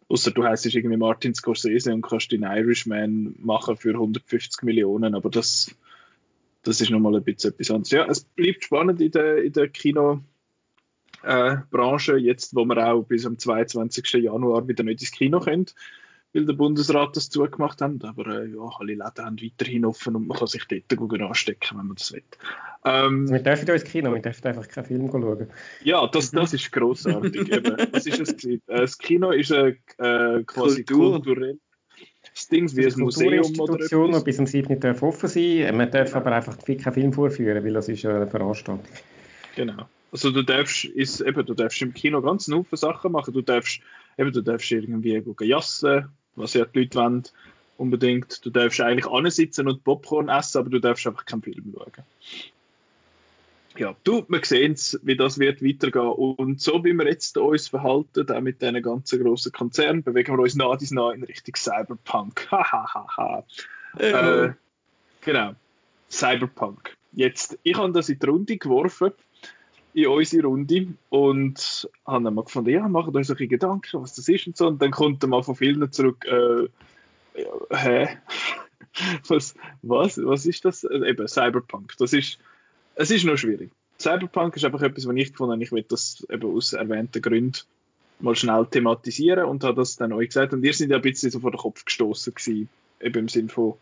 Außer 0.07 0.31
du 0.31 0.43
heißt 0.45 0.65
irgendwie 0.67 0.95
Martin 0.95 1.33
Scorsese 1.33 1.93
und 1.93 2.01
kannst 2.01 2.31
den 2.31 2.43
Irishman 2.43 3.35
machen 3.39 3.75
für 3.75 3.89
150 3.89 4.63
Millionen, 4.63 5.15
aber 5.15 5.29
das, 5.29 5.75
das 6.63 6.79
ist 6.79 6.91
nochmal 6.91 7.15
ein 7.15 7.23
bisschen 7.23 7.51
etwas 7.51 7.71
anderes. 7.71 7.91
Ja, 7.91 8.05
es 8.05 8.23
bleibt 8.23 8.63
spannend 8.63 9.01
in 9.01 9.11
der, 9.11 9.43
in 9.43 9.51
der 9.51 9.67
Kino- 9.67 10.21
äh, 11.25 11.57
Branche, 11.71 12.17
jetzt 12.17 12.55
wo 12.55 12.65
wir 12.65 12.77
auch 12.87 13.03
bis 13.03 13.25
am 13.25 13.37
22. 13.37 14.13
Januar 14.13 14.67
wieder 14.67 14.83
nicht 14.83 15.01
ins 15.01 15.11
Kino 15.11 15.39
können, 15.39 15.65
weil 16.33 16.45
der 16.45 16.53
Bundesrat 16.53 17.15
das 17.15 17.29
zugemacht 17.29 17.81
hat. 17.81 18.03
Aber 18.03 18.27
äh, 18.27 18.47
ja, 18.47 18.69
alle 18.79 18.93
Läden 18.93 19.25
haben 19.25 19.41
weiterhin 19.41 19.85
offen 19.85 20.15
und 20.15 20.27
man 20.27 20.37
kann 20.37 20.47
sich 20.47 20.65
dort 20.65 20.95
gut 20.95 21.21
anstecken, 21.21 21.77
wenn 21.77 21.87
man 21.87 21.95
das 21.95 22.13
will. 22.13 22.23
Ähm, 22.85 23.29
wir 23.29 23.39
dürfen 23.39 23.67
ja 23.67 23.73
ins 23.73 23.83
Kino, 23.83 24.13
wir 24.13 24.21
dürfen 24.21 24.47
einfach 24.47 24.67
keinen 24.67 24.85
Film 24.85 25.09
schauen. 25.09 25.47
Ja, 25.83 26.07
das, 26.07 26.31
das 26.31 26.53
ist 26.53 26.71
grossartig. 26.71 27.49
Was 27.91 28.05
ist 28.05 28.19
es? 28.19 28.43
Äh, 28.45 28.59
das 28.67 28.97
Kino 28.97 29.31
ist 29.31 29.51
äh, 29.51 29.75
quasi 29.97 30.83
Kultur. 30.83 31.13
kulturell 31.13 31.59
das 32.33 32.47
Ding 32.47 32.75
wie 32.75 32.85
ein 32.85 32.99
Museum 32.99 33.59
oder 33.59 33.75
etwas. 33.79 34.23
bis 34.23 34.39
am 34.39 34.47
7. 34.47 34.79
darf 34.79 35.01
offen 35.03 35.29
sein. 35.29 35.75
Man 35.77 35.89
darf 35.89 36.15
aber 36.15 36.33
einfach 36.33 36.57
keinen 36.57 36.93
Film 36.93 37.13
vorführen, 37.13 37.63
weil 37.63 37.73
das 37.73 37.87
ist 37.87 38.05
eine 38.05 38.27
Veranstaltung. 38.27 38.83
Genau. 39.55 39.87
Also 40.15 40.31
du 40.31 40.43
darfst, 40.43 40.85
ist, 40.85 41.19
eben, 41.19 41.45
du 41.45 41.53
darfst 41.53 41.81
im 41.81 41.93
Kino 41.93 42.21
ganz 42.21 42.47
Haufen 42.47 42.77
Sachen 42.77 43.11
machen. 43.11 43.33
Du 43.33 43.41
darfst, 43.41 43.81
eben, 44.17 44.31
du 44.31 44.41
darfst 44.41 44.71
irgendwie 44.71 45.21
jassen, 45.41 46.07
was 46.37 46.53
ja 46.53 46.63
die 46.63 46.79
Leute 46.79 46.97
wollen, 46.97 47.23
unbedingt. 47.75 48.45
Du 48.45 48.49
darfst 48.49 48.79
eigentlich 48.79 49.11
ansitzen 49.11 49.67
und 49.67 49.83
Popcorn 49.83 50.29
essen, 50.29 50.59
aber 50.59 50.69
du 50.69 50.79
darfst 50.79 51.05
einfach 51.05 51.25
keinen 51.25 51.41
Film 51.41 51.73
schauen. 51.75 52.05
Ja, 53.77 53.93
du, 54.05 54.25
wir 54.29 54.45
sehen 54.45 54.77
wie 55.01 55.17
das 55.17 55.37
wird 55.37 55.61
weitergehen. 55.61 56.07
Und 56.07 56.61
so 56.61 56.81
wie 56.85 56.93
wir 56.93 57.09
jetzt 57.09 57.37
uns 57.37 57.67
verhalten, 57.67 58.31
auch 58.31 58.39
mit 58.39 58.61
diesen 58.61 58.81
ganzen 58.81 59.21
grossen 59.21 59.51
Konzernen, 59.51 60.01
bewegen 60.01 60.37
wir 60.37 60.43
uns 60.43 60.55
nach 60.55 60.77
dies 60.77 60.91
nach 60.91 61.11
in 61.11 61.25
Richtung 61.25 61.55
Cyberpunk. 61.57 62.47
Hahaha. 62.51 63.43
äh, 63.97 64.53
genau. 65.19 65.55
Cyberpunk. 66.09 66.95
Jetzt, 67.11 67.59
ich 67.63 67.75
habe 67.75 67.91
das 67.91 68.07
in 68.07 68.17
die 68.17 68.25
Runde 68.25 68.57
geworfen 68.57 69.11
in 69.95 70.07
unsere 70.07 70.45
Runde 70.45 70.87
und 71.09 71.89
haben 72.05 72.25
dann 72.25 72.33
mal 72.33 72.43
gefunden, 72.43 72.71
ja, 72.71 72.85
machen 72.89 73.15
uns 73.15 73.29
ein 73.29 73.35
bisschen 73.35 73.49
Gedanken, 73.49 74.01
was 74.01 74.13
das 74.13 74.27
ist 74.27 74.45
und 74.45 74.57
so. 74.57 74.67
Und 74.67 74.81
dann 74.81 74.91
kommt 74.91 75.23
er 75.23 75.29
mal 75.29 75.41
von 75.41 75.55
vielen 75.55 75.89
zurück, 75.89 76.25
äh, 76.25 76.67
hä? 77.73 78.09
was, 79.29 79.55
was, 79.81 80.17
was 80.21 80.45
ist 80.45 80.65
das? 80.65 80.83
Äh, 80.83 81.09
eben, 81.09 81.25
Cyberpunk. 81.29 81.93
Das 81.97 82.11
ist, 82.11 82.39
es 82.95 83.09
ist 83.09 83.23
noch 83.23 83.37
schwierig. 83.37 83.71
Cyberpunk 83.97 84.57
ist 84.57 84.65
einfach 84.65 84.81
etwas, 84.81 85.07
was 85.07 85.15
ich 85.15 85.31
gefunden 85.31 85.53
habe, 85.53 85.63
ich 85.63 85.71
will 85.71 85.85
das 85.87 86.27
eben 86.29 86.53
aus 86.53 86.73
erwähnten 86.73 87.21
Gründen 87.21 87.61
mal 88.19 88.35
schnell 88.35 88.65
thematisieren 88.65 89.45
und 89.45 89.63
habe 89.63 89.75
das 89.75 89.95
dann 89.95 90.11
euch 90.11 90.27
gesagt. 90.27 90.51
Und 90.51 90.63
ihr 90.65 90.73
seid 90.73 90.89
ja 90.89 90.97
ein 90.97 91.01
bisschen 91.01 91.31
so 91.31 91.39
vor 91.39 91.51
den 91.51 91.57
Kopf 91.57 91.85
gestoßen 91.85 92.33
eben 92.99 93.19
im 93.19 93.29
Sinn 93.29 93.47
von, 93.47 93.75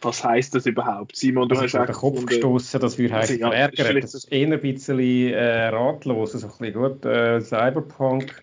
was 0.00 0.24
heißt 0.24 0.54
das 0.54 0.66
überhaupt? 0.66 1.16
Simon, 1.16 1.48
du 1.48 1.56
also 1.56 1.78
hast 1.78 1.88
den 1.88 1.94
Kopf 1.94 2.26
gestoßen, 2.26 2.80
das 2.80 2.98
würde 2.98 3.14
heißen 3.14 3.42
also, 3.42 3.56
ja, 3.56 3.68
verärgern. 3.68 4.00
Das 4.00 4.14
ist 4.14 4.32
eher 4.32 4.52
ein 4.52 4.60
bisschen 4.60 4.98
äh, 4.98 5.68
ratlos, 5.68 6.34
also 6.34 6.46
ein 6.46 6.52
bisschen 6.58 6.74
gut. 6.74 7.04
Äh, 7.04 7.40
Cyberpunk, 7.40 8.40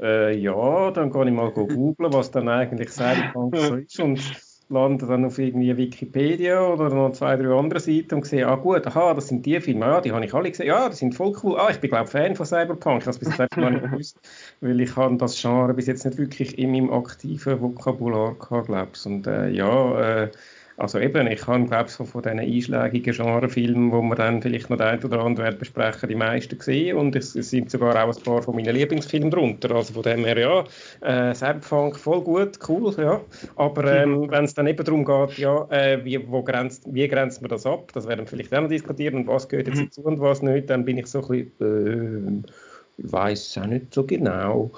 äh, 0.00 0.36
ja, 0.36 0.90
dann 0.90 1.12
kann 1.12 1.28
ich 1.28 1.34
mal 1.34 1.50
googeln, 1.50 2.12
was 2.12 2.30
dann 2.30 2.48
eigentlich 2.48 2.90
Cyberpunk 2.90 3.56
so 3.56 3.74
ist 3.76 4.00
und 4.00 4.20
lande 4.68 5.06
dann 5.06 5.24
auf 5.24 5.38
irgendwie 5.38 5.76
Wikipedia 5.76 6.60
oder 6.60 6.90
noch 6.90 7.12
zwei, 7.12 7.36
drei 7.36 7.56
andere 7.56 7.78
Seiten 7.78 8.16
und 8.16 8.26
sehe, 8.26 8.46
ah 8.46 8.56
gut, 8.56 8.86
aha, 8.86 9.14
das 9.14 9.28
sind 9.28 9.46
die 9.46 9.60
Filme, 9.60 9.86
ja, 9.86 10.00
die 10.00 10.10
habe 10.10 10.24
ich 10.24 10.34
alle 10.34 10.50
gesehen, 10.50 10.66
ja, 10.66 10.88
die 10.88 10.96
sind 10.96 11.14
voll 11.14 11.36
cool, 11.42 11.56
ah, 11.58 11.68
ich 11.70 11.78
bin 11.78 11.90
glaube 11.90 12.10
Fan 12.10 12.34
von 12.34 12.46
Cyberpunk, 12.46 13.04
das 13.04 13.18
bis 13.18 13.36
jetzt 13.36 13.56
noch 13.56 13.70
nicht 13.70 13.82
gewusst, 13.90 14.18
weil 14.60 14.80
ich 14.80 14.96
habe 14.96 15.16
das 15.16 15.40
Genre 15.40 15.72
bis 15.74 15.86
jetzt 15.86 16.04
nicht 16.04 16.18
wirklich 16.18 16.58
in 16.58 16.72
meinem 16.72 16.92
aktiven 16.92 17.60
Vokabular 17.60 18.34
gehabt, 18.34 18.66
glaube 18.66 18.90
ich, 18.92 19.06
und 19.06 19.26
äh, 19.26 19.50
ja, 19.50 20.22
äh, 20.22 20.30
also 20.78 20.98
eben, 20.98 21.26
ich 21.26 21.46
habe, 21.46 21.64
glaube 21.64 21.84
ich, 21.86 21.92
so 21.92 22.04
von 22.04 22.22
diesen 22.22 22.38
einschlägigen 22.38 23.14
Genrefilmen, 23.14 23.92
wo 23.92 24.02
wir 24.02 24.14
dann 24.14 24.42
vielleicht 24.42 24.68
noch 24.68 24.76
den 24.76 24.86
einen 24.86 25.04
oder 25.04 25.20
anderen 25.20 25.56
besprechen, 25.58 26.08
die 26.08 26.14
meisten 26.14 26.58
gesehen 26.58 26.98
und 26.98 27.16
es, 27.16 27.34
es, 27.34 27.50
sind 27.50 27.70
sogar 27.70 27.96
auch 27.96 28.14
ein 28.14 28.22
paar 28.22 28.42
von 28.42 28.54
meinen 28.54 28.74
Lieblingsfilmen 28.74 29.30
drunter. 29.30 29.74
Also 29.74 29.94
von 29.94 30.02
dem 30.02 30.24
her, 30.24 30.38
ja, 30.38 30.64
äh, 31.00 31.34
Cyberpunk 31.34 31.96
voll 31.96 32.20
gut, 32.20 32.58
cool, 32.68 32.94
ja. 32.98 33.22
Aber 33.56 33.84
ähm, 33.90 34.30
wenn 34.30 34.44
es 34.44 34.52
dann 34.52 34.66
eben 34.66 34.84
darum 34.84 35.04
geht, 35.04 35.38
ja, 35.38 35.66
äh, 35.70 36.04
wie, 36.04 36.20
wo 36.28 36.42
grenzt, 36.42 36.84
wie 36.92 37.08
grenzt 37.08 37.40
man 37.40 37.48
das 37.48 37.64
ab, 37.64 37.90
das 37.94 38.06
werden 38.06 38.20
wir 38.20 38.26
vielleicht 38.26 38.54
auch 38.54 38.60
noch 38.60 38.68
diskutieren 38.68 39.16
und 39.16 39.26
was 39.28 39.48
gehört 39.48 39.68
jetzt 39.68 39.78
mhm. 39.78 39.86
dazu 39.86 40.02
und 40.02 40.20
was 40.20 40.42
nicht, 40.42 40.68
dann 40.68 40.84
bin 40.84 40.98
ich 40.98 41.06
so 41.06 41.22
ein 41.22 41.48
bisschen, 41.58 42.44
äh, 42.44 42.50
ich 42.98 43.12
weiß 43.12 43.48
es 43.48 43.58
auch 43.58 43.66
nicht 43.66 43.94
so 43.94 44.04
genau. 44.04 44.72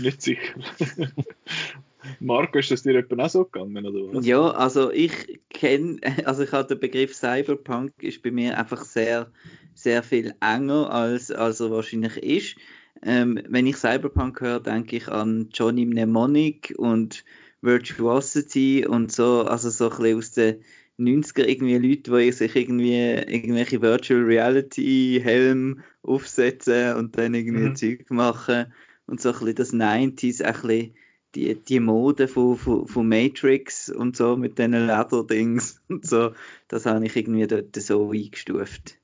Nicht 0.00 0.22
sicher. 0.22 0.54
Marco, 2.20 2.58
ist 2.58 2.70
das 2.70 2.82
dir 2.82 2.96
etwa 2.96 3.24
auch 3.24 3.30
so 3.30 3.44
gegangen, 3.44 3.86
oder 3.86 4.14
was? 4.14 4.26
Ja, 4.26 4.50
also 4.50 4.90
ich 4.90 5.40
kenne, 5.50 5.98
also 6.24 6.42
ich 6.42 6.52
habe 6.52 6.68
den 6.68 6.80
Begriff 6.80 7.14
Cyberpunk 7.14 7.92
ist 8.02 8.22
bei 8.22 8.30
mir 8.30 8.58
einfach 8.58 8.84
sehr, 8.84 9.30
sehr 9.74 10.02
viel 10.02 10.34
enger, 10.40 10.90
als, 10.90 11.30
als 11.30 11.60
er 11.60 11.70
wahrscheinlich 11.70 12.16
ist. 12.18 12.56
Ähm, 13.02 13.40
wenn 13.48 13.66
ich 13.66 13.76
Cyberpunk 13.76 14.40
höre, 14.40 14.60
denke 14.60 14.96
ich 14.96 15.08
an 15.08 15.48
Johnny 15.52 15.84
Mnemonic 15.84 16.74
und 16.76 17.24
Virtuosity 17.60 18.86
und 18.86 19.12
so, 19.12 19.42
also 19.42 19.70
so 19.70 19.90
ein 19.90 19.96
bisschen 19.96 20.18
aus 20.18 20.30
den 20.32 20.64
90er 20.98 21.44
irgendwie 21.44 21.78
Leute, 21.78 22.18
die 22.18 22.32
sich 22.32 22.54
irgendwie 22.54 22.94
irgendwelche 22.94 23.80
Virtual 23.80 24.22
Reality 24.22 25.20
Helm 25.22 25.80
aufsetzen 26.02 26.94
und 26.96 27.16
dann 27.16 27.34
irgendwie 27.34 27.70
mhm. 27.70 27.76
Zeug 27.76 28.10
machen 28.10 28.72
und 29.06 29.20
so 29.20 29.30
ein 29.30 29.38
bisschen 29.38 29.54
das 29.54 29.72
90s 29.72 30.42
ein 30.42 30.52
bisschen 30.52 30.94
die, 31.34 31.54
die 31.54 31.80
Mode 31.80 32.28
von, 32.28 32.56
von, 32.56 32.86
von 32.86 33.08
Matrix 33.08 33.88
und 33.88 34.16
so 34.16 34.36
mit 34.36 34.58
diesen 34.58 34.72
Lederdings 34.72 35.80
und 35.88 36.06
so, 36.06 36.32
das 36.68 36.86
habe 36.86 37.04
ich 37.04 37.16
irgendwie 37.16 37.46
dort 37.46 37.74
so 37.76 38.10
eingestuft. 38.10 38.96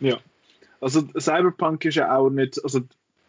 Ja, 0.00 0.18
also 0.80 1.06
Cyberpunk 1.18 1.84
ist 1.84 1.94
ja 1.94 2.16
auch 2.16 2.30
nicht, 2.30 2.62
also 2.62 2.80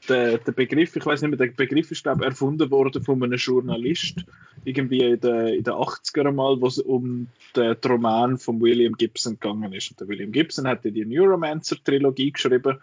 der, 0.10 0.38
der 0.38 0.51
Begriff, 0.51 0.96
ich 0.96 1.05
weiß 1.05 1.22
nicht 1.22 1.32
mehr, 1.32 1.38
der 1.38 1.53
Begriff 1.53 1.91
ist 1.91 2.03
glaube 2.03 2.25
erfunden 2.25 2.70
worden 2.70 3.03
von 3.03 3.22
einem 3.24 3.38
Journalist, 3.38 4.25
irgendwie 4.63 5.01
in 5.01 5.20
den, 5.20 5.48
in 5.48 5.63
den 5.63 5.74
80er 5.74 6.32
mal, 6.32 6.60
wo 6.60 6.67
es 6.67 6.79
um 6.79 7.27
den 7.55 7.75
Roman 7.86 8.38
von 8.38 8.62
William 8.62 8.94
Gibson 8.94 9.34
gegangen 9.34 9.74
ist. 9.74 9.91
Und 9.91 10.00
der 10.00 10.08
William 10.08 10.32
Gibson 10.32 10.67
hat 10.67 10.84
die 10.84 11.05
Neuromancer-Trilogie 11.05 12.32
geschrieben 12.32 12.79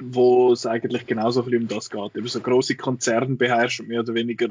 wo 0.00 0.52
es 0.52 0.66
eigentlich 0.66 1.06
genauso 1.06 1.42
viel 1.42 1.56
um 1.56 1.68
das 1.68 1.90
geht. 1.90 2.14
Über 2.14 2.28
so 2.28 2.40
große 2.40 2.76
Konzerne 2.76 3.36
beherrschen 3.36 3.88
mehr 3.88 4.00
oder 4.00 4.14
weniger 4.14 4.48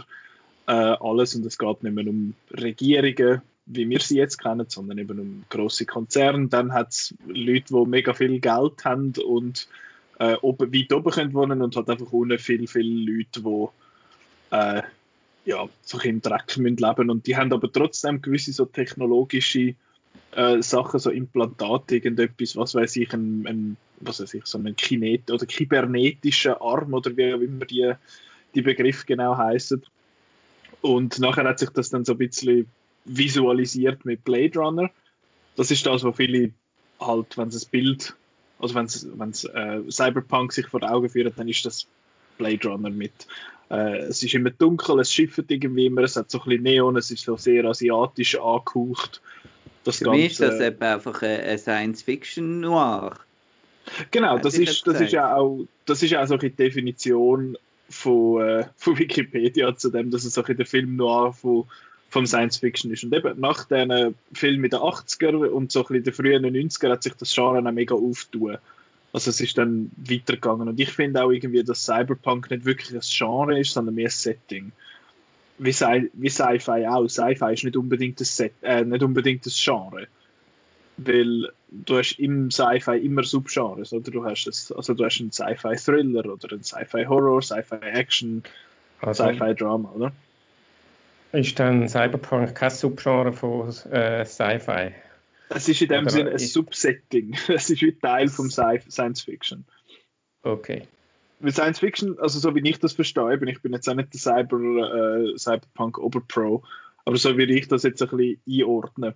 äh, 0.67 0.71
alles 0.71 1.35
und 1.35 1.45
es 1.45 1.57
geht 1.57 1.83
nicht 1.83 1.95
mehr 1.95 2.07
um 2.07 2.33
Regierungen, 2.51 3.41
wie 3.65 3.89
wir 3.89 3.99
sie 3.99 4.17
jetzt 4.17 4.37
kennen, 4.37 4.65
sondern 4.67 4.97
eben 4.97 5.19
um 5.19 5.43
große 5.49 5.85
Konzerne. 5.85 6.47
Dann 6.47 6.73
hat 6.73 6.89
es 6.89 7.15
Leute, 7.27 7.73
die 7.73 7.89
mega 7.89 8.13
viel 8.13 8.39
Geld 8.39 8.85
haben 8.85 9.13
und 9.25 9.67
äh, 10.19 10.35
oben, 10.35 10.73
weit 10.73 10.93
oben 10.93 11.11
können 11.11 11.33
wohnen 11.33 11.61
und 11.61 11.75
hat 11.75 11.89
einfach 11.89 12.11
ohne 12.11 12.37
viel, 12.37 12.67
viel 12.67 13.09
Leute, 13.09 13.41
die 13.41 14.55
äh, 14.55 14.81
ja, 15.45 15.67
so 15.81 15.99
im 16.01 16.21
Dreck 16.21 16.57
müssen 16.57 16.77
leben 16.77 17.09
und 17.09 17.25
die 17.25 17.37
haben 17.37 17.53
aber 17.53 17.71
trotzdem 17.71 18.21
gewisse 18.21 18.53
so 18.53 18.65
technologische 18.65 19.75
äh, 20.31 20.61
Sachen, 20.61 20.99
so 20.99 21.09
Implantate, 21.09 21.95
irgendetwas, 21.95 22.55
was 22.55 22.75
weiß 22.75 22.95
ich, 22.97 23.13
ein, 23.13 23.45
ein 23.47 23.77
was 23.99 24.21
weiß 24.21 24.33
ich, 24.33 24.45
so 24.45 24.57
einen 24.57 24.75
Kinet 24.75 25.29
oder 25.31 25.45
kybernetischen 25.45 26.53
Arm 26.53 26.93
oder 26.93 27.15
wie 27.17 27.33
auch 27.33 27.39
immer 27.39 27.65
die, 27.65 27.93
die 28.55 28.61
Begriffe 28.61 29.05
genau 29.05 29.37
heißen. 29.37 29.83
Und 30.81 31.19
nachher 31.19 31.43
hat 31.45 31.59
sich 31.59 31.69
das 31.71 31.89
dann 31.89 32.05
so 32.05 32.13
ein 32.13 32.17
bisschen 32.17 32.67
visualisiert 33.05 34.05
mit 34.05 34.23
Blade 34.23 34.57
Runner. 34.59 34.89
Das 35.55 35.71
ist 35.71 35.85
das, 35.85 36.03
was 36.03 36.15
viele 36.15 36.51
halt, 36.99 37.37
wenn 37.37 37.51
sie 37.51 37.57
das 37.57 37.65
Bild, 37.65 38.15
also 38.59 38.75
wenn 38.75 38.85
es 38.85 39.43
äh, 39.45 39.81
Cyberpunk 39.89 40.53
sich 40.53 40.67
vor 40.67 40.83
Augen 40.83 41.09
führt, 41.09 41.37
dann 41.37 41.47
ist 41.47 41.65
das 41.65 41.87
Blade 42.37 42.67
Runner 42.67 42.89
mit. 42.89 43.27
Äh, 43.69 43.99
es 43.99 44.23
ist 44.23 44.33
immer 44.33 44.51
dunkel, 44.51 44.99
es 44.99 45.13
schifft 45.13 45.51
irgendwie 45.51 45.87
immer, 45.87 46.01
es 46.01 46.15
hat 46.15 46.31
so 46.31 46.39
ein 46.39 46.45
bisschen 46.45 46.63
Neon, 46.63 46.97
es 46.97 47.11
ist 47.11 47.23
so 47.23 47.37
sehr 47.37 47.65
asiatisch 47.65 48.35
angehaucht. 48.39 49.21
Das 49.89 49.97
Für 49.97 50.05
Ganze, 50.05 50.19
mich 50.19 50.31
ist 50.31 50.39
das 50.39 50.59
eben 50.59 50.81
einfach 50.81 51.21
ein 51.23 51.57
Science-Fiction-Noir. 51.57 53.17
Genau, 54.11 54.37
das 54.37 54.55
ist, 54.55 54.85
das 54.85 55.01
ist 55.01 55.13
ja 55.13 55.35
auch, 55.35 55.65
das 55.87 56.03
ist 56.03 56.15
auch 56.15 56.27
so 56.27 56.37
eine 56.37 56.49
Definition 56.51 57.57
von, 57.89 58.41
äh, 58.41 58.65
von 58.77 58.99
Wikipedia 58.99 59.75
zu 59.75 59.89
dem, 59.89 60.11
dass 60.11 60.25
es 60.25 60.35
so 60.35 60.43
der 60.43 60.65
Film 60.65 60.95
noir 60.95 61.33
von, 61.33 61.65
vom 62.09 62.27
Science 62.27 62.57
Fiction 62.57 62.91
ist. 62.91 63.03
Und 63.03 63.15
eben 63.15 63.39
nach 63.39 63.65
diesen 63.65 64.15
Filmen 64.31 64.65
in 64.65 64.69
den 64.69 64.79
80er 64.79 65.47
und 65.47 65.71
so 65.71 65.83
in 65.87 66.03
den 66.03 66.13
frühen 66.13 66.45
90er 66.45 66.91
hat 66.91 67.01
sich 67.01 67.13
das 67.15 67.33
Genre 67.33 67.67
auch 67.67 67.71
mega 67.71 67.95
aufgetan. 67.95 68.59
Also 69.11 69.31
es 69.31 69.41
ist 69.41 69.57
dann 69.57 69.89
weitergegangen. 69.97 70.67
Und 70.67 70.79
ich 70.79 70.91
finde 70.91 71.23
auch 71.23 71.31
irgendwie, 71.31 71.63
dass 71.63 71.83
Cyberpunk 71.83 72.51
nicht 72.51 72.65
wirklich 72.65 72.93
ein 72.93 73.01
Genre 73.01 73.59
ist, 73.59 73.73
sondern 73.73 73.95
mehr 73.95 74.05
ein 74.07 74.11
Setting. 74.11 74.71
Wie, 75.59 75.71
Sci 75.71 76.09
wie 76.13 76.29
Sci-Fi 76.29 76.87
auch. 76.87 77.07
Sci-Fi 77.07 77.53
ist 77.53 77.63
nicht 77.63 77.77
unbedingt 77.77 78.19
ein, 78.19 78.25
Set 78.25 78.53
äh, 78.61 78.83
nicht 78.83 79.03
unbedingt 79.03 79.45
ein 79.45 79.51
Genre 79.53 80.07
weil 81.05 81.51
du 81.69 81.97
hast 81.97 82.19
im 82.19 82.51
Sci-Fi 82.51 82.97
immer 82.97 83.23
Subgenres, 83.23 83.93
oder? 83.93 84.11
Du 84.11 84.25
hast 84.25 84.47
es, 84.47 84.71
also 84.71 84.93
du 84.93 85.05
hast 85.05 85.19
einen 85.19 85.31
Sci-Fi-Thriller 85.31 86.25
oder 86.25 86.51
einen 86.51 86.63
Sci-Fi-Horror, 86.63 87.41
Sci-Fi-Action, 87.41 88.43
also, 89.01 89.23
Sci-Fi-Drama, 89.23 89.91
oder? 89.91 90.11
Ist 91.31 91.59
dann 91.59 91.87
Cyberpunk 91.87 92.55
kein 92.55 92.71
Subgenre 92.71 93.33
von 93.33 93.69
äh, 93.91 94.25
Sci-Fi? 94.25 94.93
Es 95.49 95.67
ist 95.67 95.81
in 95.81 95.89
dem 95.89 96.09
Sinne 96.09 96.31
ein 96.31 96.39
Subsetting. 96.39 97.37
Es 97.47 97.69
ist 97.69 97.81
wie 97.81 97.93
Teil 97.93 98.27
vom 98.27 98.49
Science 98.49 99.21
Fiction. 99.21 99.65
Okay. 100.43 100.87
Weil 101.39 101.51
Science 101.53 101.79
Fiction, 101.79 102.19
also 102.19 102.39
so 102.39 102.53
wie 102.55 102.67
ich 102.67 102.79
das 102.79 102.93
verstehe, 102.93 103.37
bin 103.37 103.47
ich 103.47 103.61
bin 103.61 103.73
jetzt 103.73 103.87
auch 103.89 103.95
nicht 103.95 104.13
der 104.13 104.19
Cyber, 104.19 104.57
äh, 104.57 105.37
Cyberpunk 105.37 105.97
Oberpro, 105.97 106.63
aber 107.05 107.17
so 107.17 107.37
wie 107.37 107.43
ich 107.43 107.67
das 107.67 107.83
jetzt 107.83 108.01
ein 108.01 108.09
bisschen 108.09 108.41
einordne, 108.47 109.15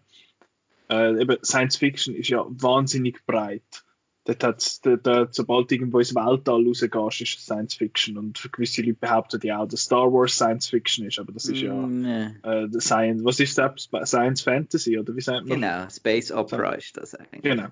äh, 0.89 1.22
eben 1.22 1.38
Science 1.44 1.77
Fiction 1.77 2.15
ist 2.15 2.30
ja 2.30 2.46
wahnsinnig 2.48 3.25
breit. 3.25 3.84
Dort 4.25 4.42
hat's, 4.42 4.80
dort, 4.80 5.06
dort, 5.06 5.36
sobald 5.36 5.70
du 5.70 5.75
irgendwo 5.75 6.00
ins 6.00 6.15
Weltall 6.15 6.65
rausgehst, 6.65 7.22
ist 7.22 7.39
es 7.39 7.46
Science 7.46 7.74
Fiction. 7.74 8.18
Und 8.18 8.53
gewisse 8.53 8.82
Leute 8.82 8.94
behaupten 8.94 9.42
ja 9.44 9.60
auch, 9.60 9.68
dass 9.68 9.82
Star 9.82 10.13
Wars 10.13 10.36
Science 10.36 10.70
Fiction 10.70 11.06
ist, 11.06 11.20
aber 11.20 11.34
das 11.34 11.46
ist 11.46 11.60
ja 11.60 11.74
mm, 11.74 12.01
nee. 12.01 12.25
äh, 12.44 12.70
Science, 12.80 13.25
was 13.25 13.42
ist 13.42 13.58
das? 13.58 13.89
Science 14.06 14.42
Fantasy, 14.42 14.98
oder 14.98 15.13
wie 15.13 15.22
sagt 15.22 15.46
man? 15.46 15.60
Genau, 15.60 15.89
Space 15.89 16.32
Opera 16.32 16.74
ist 16.74 16.96
das 16.96 17.15
eigentlich. 17.15 17.42
Genau. 17.42 17.68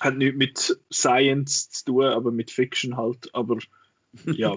Hat 0.00 0.16
nichts 0.16 0.36
mit 0.36 0.80
Science 0.92 1.70
zu 1.70 1.84
tun, 1.86 2.04
aber 2.04 2.30
mit 2.30 2.50
Fiction 2.50 2.96
halt, 2.96 3.34
aber 3.34 3.58
ja. 4.24 4.56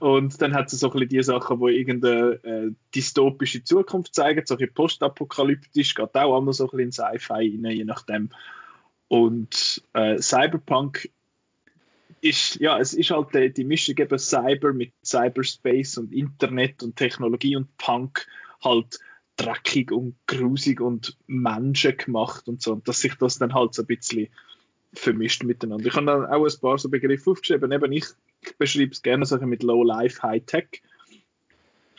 Und 0.00 0.42
dann 0.42 0.52
hat 0.54 0.72
es 0.72 0.80
so 0.80 0.88
ein 0.88 0.92
bisschen 0.92 1.08
die 1.08 1.22
Sachen, 1.22 1.60
die 1.60 1.78
irgendeine 1.78 2.32
äh, 2.42 2.70
dystopische 2.94 3.62
Zukunft 3.62 4.14
zeigen, 4.14 4.44
so 4.44 4.56
ein 4.56 4.74
postapokalyptisch, 4.74 5.94
geht 5.94 6.14
auch 6.14 6.38
immer 6.38 6.52
so 6.52 6.64
ein 6.64 6.70
bisschen 6.70 6.86
in 6.86 6.92
Sci-Fi 6.92 7.60
rein, 7.62 7.76
je 7.76 7.84
nachdem. 7.84 8.30
Und 9.08 9.82
äh, 9.92 10.18
Cyberpunk 10.18 11.08
ist, 12.20 12.56
ja, 12.56 12.78
es 12.78 12.94
ist 12.94 13.10
halt 13.10 13.34
die, 13.34 13.52
die 13.52 13.64
Mischung 13.64 13.96
eben 13.98 14.18
Cyber 14.18 14.72
mit 14.72 14.92
Cyberspace 15.04 15.98
und 15.98 16.12
Internet 16.12 16.82
und 16.82 16.96
Technologie 16.96 17.56
und 17.56 17.76
Punk 17.76 18.26
halt 18.62 18.98
dreckig 19.36 19.90
und 19.92 20.16
grusig 20.26 20.80
und 20.80 21.16
Menschen 21.26 21.96
gemacht 21.96 22.48
und 22.48 22.62
so. 22.62 22.72
Und 22.72 22.88
dass 22.88 23.00
sich 23.00 23.14
das 23.14 23.38
dann 23.38 23.54
halt 23.54 23.74
so 23.74 23.82
ein 23.82 23.86
bisschen 23.86 24.28
vermischt 24.92 25.42
miteinander. 25.44 25.86
Ich 25.86 25.94
habe 25.94 26.06
dann 26.06 26.26
auch 26.26 26.44
ein 26.44 26.60
paar 26.60 26.78
so 26.78 26.88
Begriffe 26.88 27.30
aufgeschrieben. 27.30 27.72
Eben 27.72 27.92
ich 27.92 28.06
beschreibe 28.58 28.92
es 28.92 29.02
gerne 29.02 29.26
so 29.26 29.38
mit 29.38 29.62
Low 29.62 29.82
Life, 29.82 30.22
High 30.22 30.44
Tech. 30.44 30.82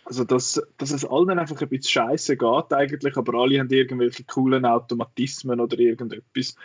Also, 0.05 0.23
dass, 0.23 0.61
dass 0.77 0.91
es 0.91 1.03
allen 1.03 1.39
einfach 1.39 1.59
ein 1.59 1.67
bisschen 1.67 1.89
scheiße 1.89 2.37
geht 2.37 2.73
eigentlich, 2.73 3.17
aber 3.17 3.39
alle 3.39 3.59
haben 3.59 3.71
irgendwelche 3.71 4.23
coolen 4.23 4.63
Automatismen 4.63 5.59
oder 5.59 5.79
irgendetwas, 5.79 6.55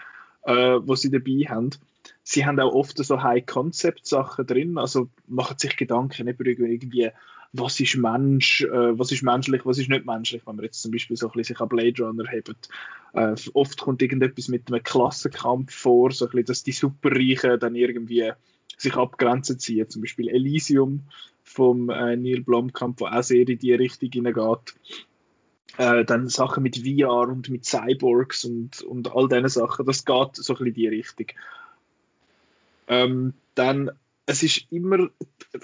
äh, 0.42 0.78
was 0.80 1.00
sie 1.00 1.10
dabei 1.10 1.46
haben. 1.48 1.70
sie 2.22 2.44
haben 2.44 2.60
auch 2.60 2.74
oft 2.74 2.98
so 2.98 3.22
High-Concept-Sachen 3.22 4.46
drin, 4.46 4.76
also 4.76 5.08
machen 5.26 5.56
sich 5.58 5.76
Gedanken 5.78 6.28
über 6.28 6.44
irgendwie, 6.44 7.10
was 7.52 7.80
ist 7.80 7.96
Mensch, 7.96 8.62
äh, 8.62 8.98
was 8.98 9.10
ist 9.10 9.22
menschlich, 9.22 9.66
was 9.66 9.78
ist 9.78 9.88
nicht 9.88 10.06
menschlich, 10.06 10.42
wenn 10.46 10.56
man 10.56 10.64
jetzt 10.64 10.82
zum 10.82 10.92
Beispiel 10.92 11.16
so 11.16 11.26
ein 11.26 11.32
bisschen 11.32 11.54
sich 11.54 11.60
an 11.60 11.68
Blade 11.68 12.02
Runner 12.02 12.28
hebt. 12.28 12.68
Äh, 13.12 13.34
oft 13.54 13.80
kommt 13.80 14.02
irgendetwas 14.02 14.48
mit 14.48 14.70
einem 14.70 14.82
Klassenkampf 14.82 15.74
vor, 15.74 16.12
so 16.12 16.26
ein 16.26 16.30
bisschen, 16.30 16.44
dass 16.46 16.62
die 16.62 16.72
Superreichen 16.72 17.58
dann 17.58 17.74
irgendwie 17.74 18.32
sich 18.76 18.94
abgrenzen 18.96 19.58
ziehen, 19.58 19.88
zum 19.88 20.02
Beispiel 20.02 20.28
Elysium 20.28 21.02
vom 21.42 21.90
äh, 21.90 22.16
Neil 22.16 22.42
Blomkamp, 22.42 23.00
wo 23.00 23.06
auch 23.06 23.22
sehr 23.22 23.48
in 23.48 23.58
die 23.58 23.74
Richtung 23.74 24.10
hineingeht. 24.12 24.74
Äh, 25.76 26.04
dann 26.04 26.28
Sachen 26.28 26.62
mit 26.62 26.78
VR 26.78 27.28
und 27.28 27.48
mit 27.48 27.64
Cyborgs 27.64 28.44
und, 28.44 28.82
und 28.82 29.14
all 29.14 29.28
diese 29.28 29.48
Sachen, 29.48 29.86
das 29.86 30.04
geht 30.04 30.36
so 30.36 30.54
ein 30.54 30.58
bisschen 30.58 30.66
in 30.66 30.74
die 30.74 30.88
Richtung. 30.88 31.26
Ähm, 32.86 33.34
dann, 33.54 33.90
es 34.30 34.44
ist 34.44 34.66
immer, 34.70 35.10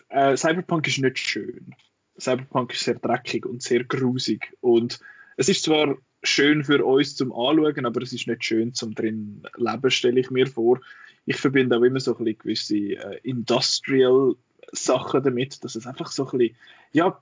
äh, 0.08 0.37
Cyberpunk 0.37 0.88
ist 0.88 0.99
nicht 0.99 1.18
schön. 1.18 1.75
Cyberpunk 2.18 2.73
ist 2.73 2.85
sehr 2.85 2.96
dreckig 2.96 3.46
und 3.46 3.62
sehr 3.62 3.85
grusig 3.85 4.56
und 4.61 4.99
es 5.37 5.49
ist 5.49 5.62
zwar 5.62 5.96
schön 6.23 6.64
für 6.64 6.85
uns 6.85 7.14
zum 7.14 7.32
Anschauen, 7.32 7.87
aber 7.87 8.02
es 8.02 8.12
ist 8.12 8.26
nicht 8.26 8.44
schön 8.44 8.75
zum 8.75 8.94
drin 8.94 9.42
leben, 9.56 9.90
stelle 9.90 10.18
ich 10.18 10.30
mir 10.30 10.49
vor. 10.49 10.80
Ich 11.26 11.37
verbinde 11.37 11.76
auch 11.76 11.82
immer 11.82 12.00
so 12.00 12.16
ein 12.16 12.25
bisschen 12.25 12.38
gewisse 12.38 12.76
äh, 12.76 13.20
Industrial 13.23 14.35
Sachen 14.73 15.23
damit, 15.23 15.62
dass 15.62 15.76
es 15.76 15.87
einfach 15.87 16.11
so 16.11 16.28
ein 16.28 16.38
bisschen, 16.38 16.56
ja, 16.92 17.20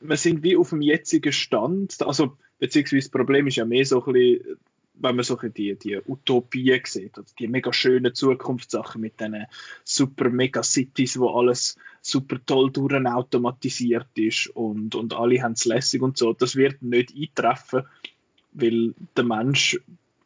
wir 0.00 0.16
sind 0.16 0.44
wie 0.44 0.56
auf 0.56 0.70
dem 0.70 0.82
jetzigen 0.82 1.32
Stand, 1.32 2.00
also 2.02 2.36
beziehungsweise 2.60 3.08
das 3.08 3.10
Problem 3.10 3.48
ist 3.48 3.56
ja 3.56 3.64
mehr 3.64 3.84
so 3.84 4.04
ein 4.04 4.12
bisschen, 4.12 4.58
wenn 5.00 5.16
man 5.16 5.24
so 5.24 5.36
die, 5.36 5.76
die 5.76 6.00
Utopien 6.06 6.80
sieht, 6.84 7.16
also 7.18 7.34
die 7.38 7.48
mega 7.48 7.72
schönen 7.72 8.14
Zukunftssachen 8.14 9.00
mit 9.00 9.20
diesen 9.20 9.46
super 9.84 10.30
mega 10.30 10.62
Cities, 10.62 11.18
wo 11.18 11.30
alles 11.30 11.76
super 12.02 12.38
toll 12.44 12.70
durchautomatisiert 12.70 14.08
ist 14.16 14.48
und, 14.48 14.94
und 14.94 15.14
alle 15.14 15.42
haben 15.42 15.52
es 15.52 15.64
lässig 15.64 16.02
und 16.02 16.16
so, 16.16 16.32
das 16.32 16.56
wird 16.56 16.82
nicht 16.82 17.14
eintreffen, 17.16 17.84
weil 18.52 18.94
der 19.16 19.24
Mensch 19.24 19.78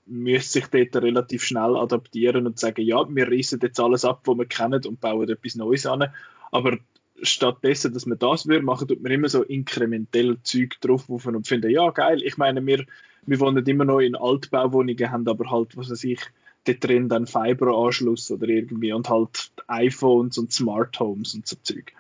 müsste 0.07 0.61
sich 0.61 0.67
dort 0.67 1.03
relativ 1.03 1.45
schnell 1.45 1.77
adaptieren 1.77 2.47
und 2.47 2.59
sagen, 2.59 2.83
ja, 2.83 3.05
wir 3.09 3.31
reißen 3.31 3.61
jetzt 3.63 3.81
alles 3.81 4.05
ab, 4.05 4.23
was 4.25 4.37
wir 4.37 4.47
kennen 4.47 4.85
und 4.87 5.01
bauen 5.01 5.29
etwas 5.29 5.55
Neues 5.55 5.87
an. 5.87 6.13
Aber 6.51 6.79
stattdessen, 7.21 7.93
dass 7.93 8.07
man 8.07 8.19
das 8.19 8.47
würde 8.47 8.65
machen, 8.65 8.89
tut 8.89 9.03
man 9.03 9.13
immer 9.13 9.29
so 9.29 9.43
inkrementell 9.43 10.39
Zeug 10.43 10.81
drauf 10.81 11.09
und 11.09 11.47
finden, 11.47 11.71
ja, 11.71 11.91
geil. 11.91 12.23
Ich 12.23 12.37
meine, 12.37 12.65
wir, 12.65 12.85
wir 13.27 13.41
wohnen 13.41 13.65
immer 13.67 13.85
noch 13.85 14.01
in 14.01 14.17
Altbauwohnungen, 14.17 15.11
haben 15.11 15.29
aber 15.29 15.51
halt, 15.51 15.77
was 15.77 15.91
weiß 15.91 16.05
ich, 16.05 16.21
dort 16.65 16.85
drin 16.85 17.09
dann 17.09 17.27
Fiberanschluss 17.27 18.31
oder 18.31 18.49
irgendwie 18.49 18.93
und 18.93 19.09
halt 19.09 19.53
iPhones 19.67 20.39
und 20.39 20.53
Smart 20.53 20.99
Homes 21.01 21.35
und 21.35 21.47
so 21.47 21.57
Zeug. 21.63 21.93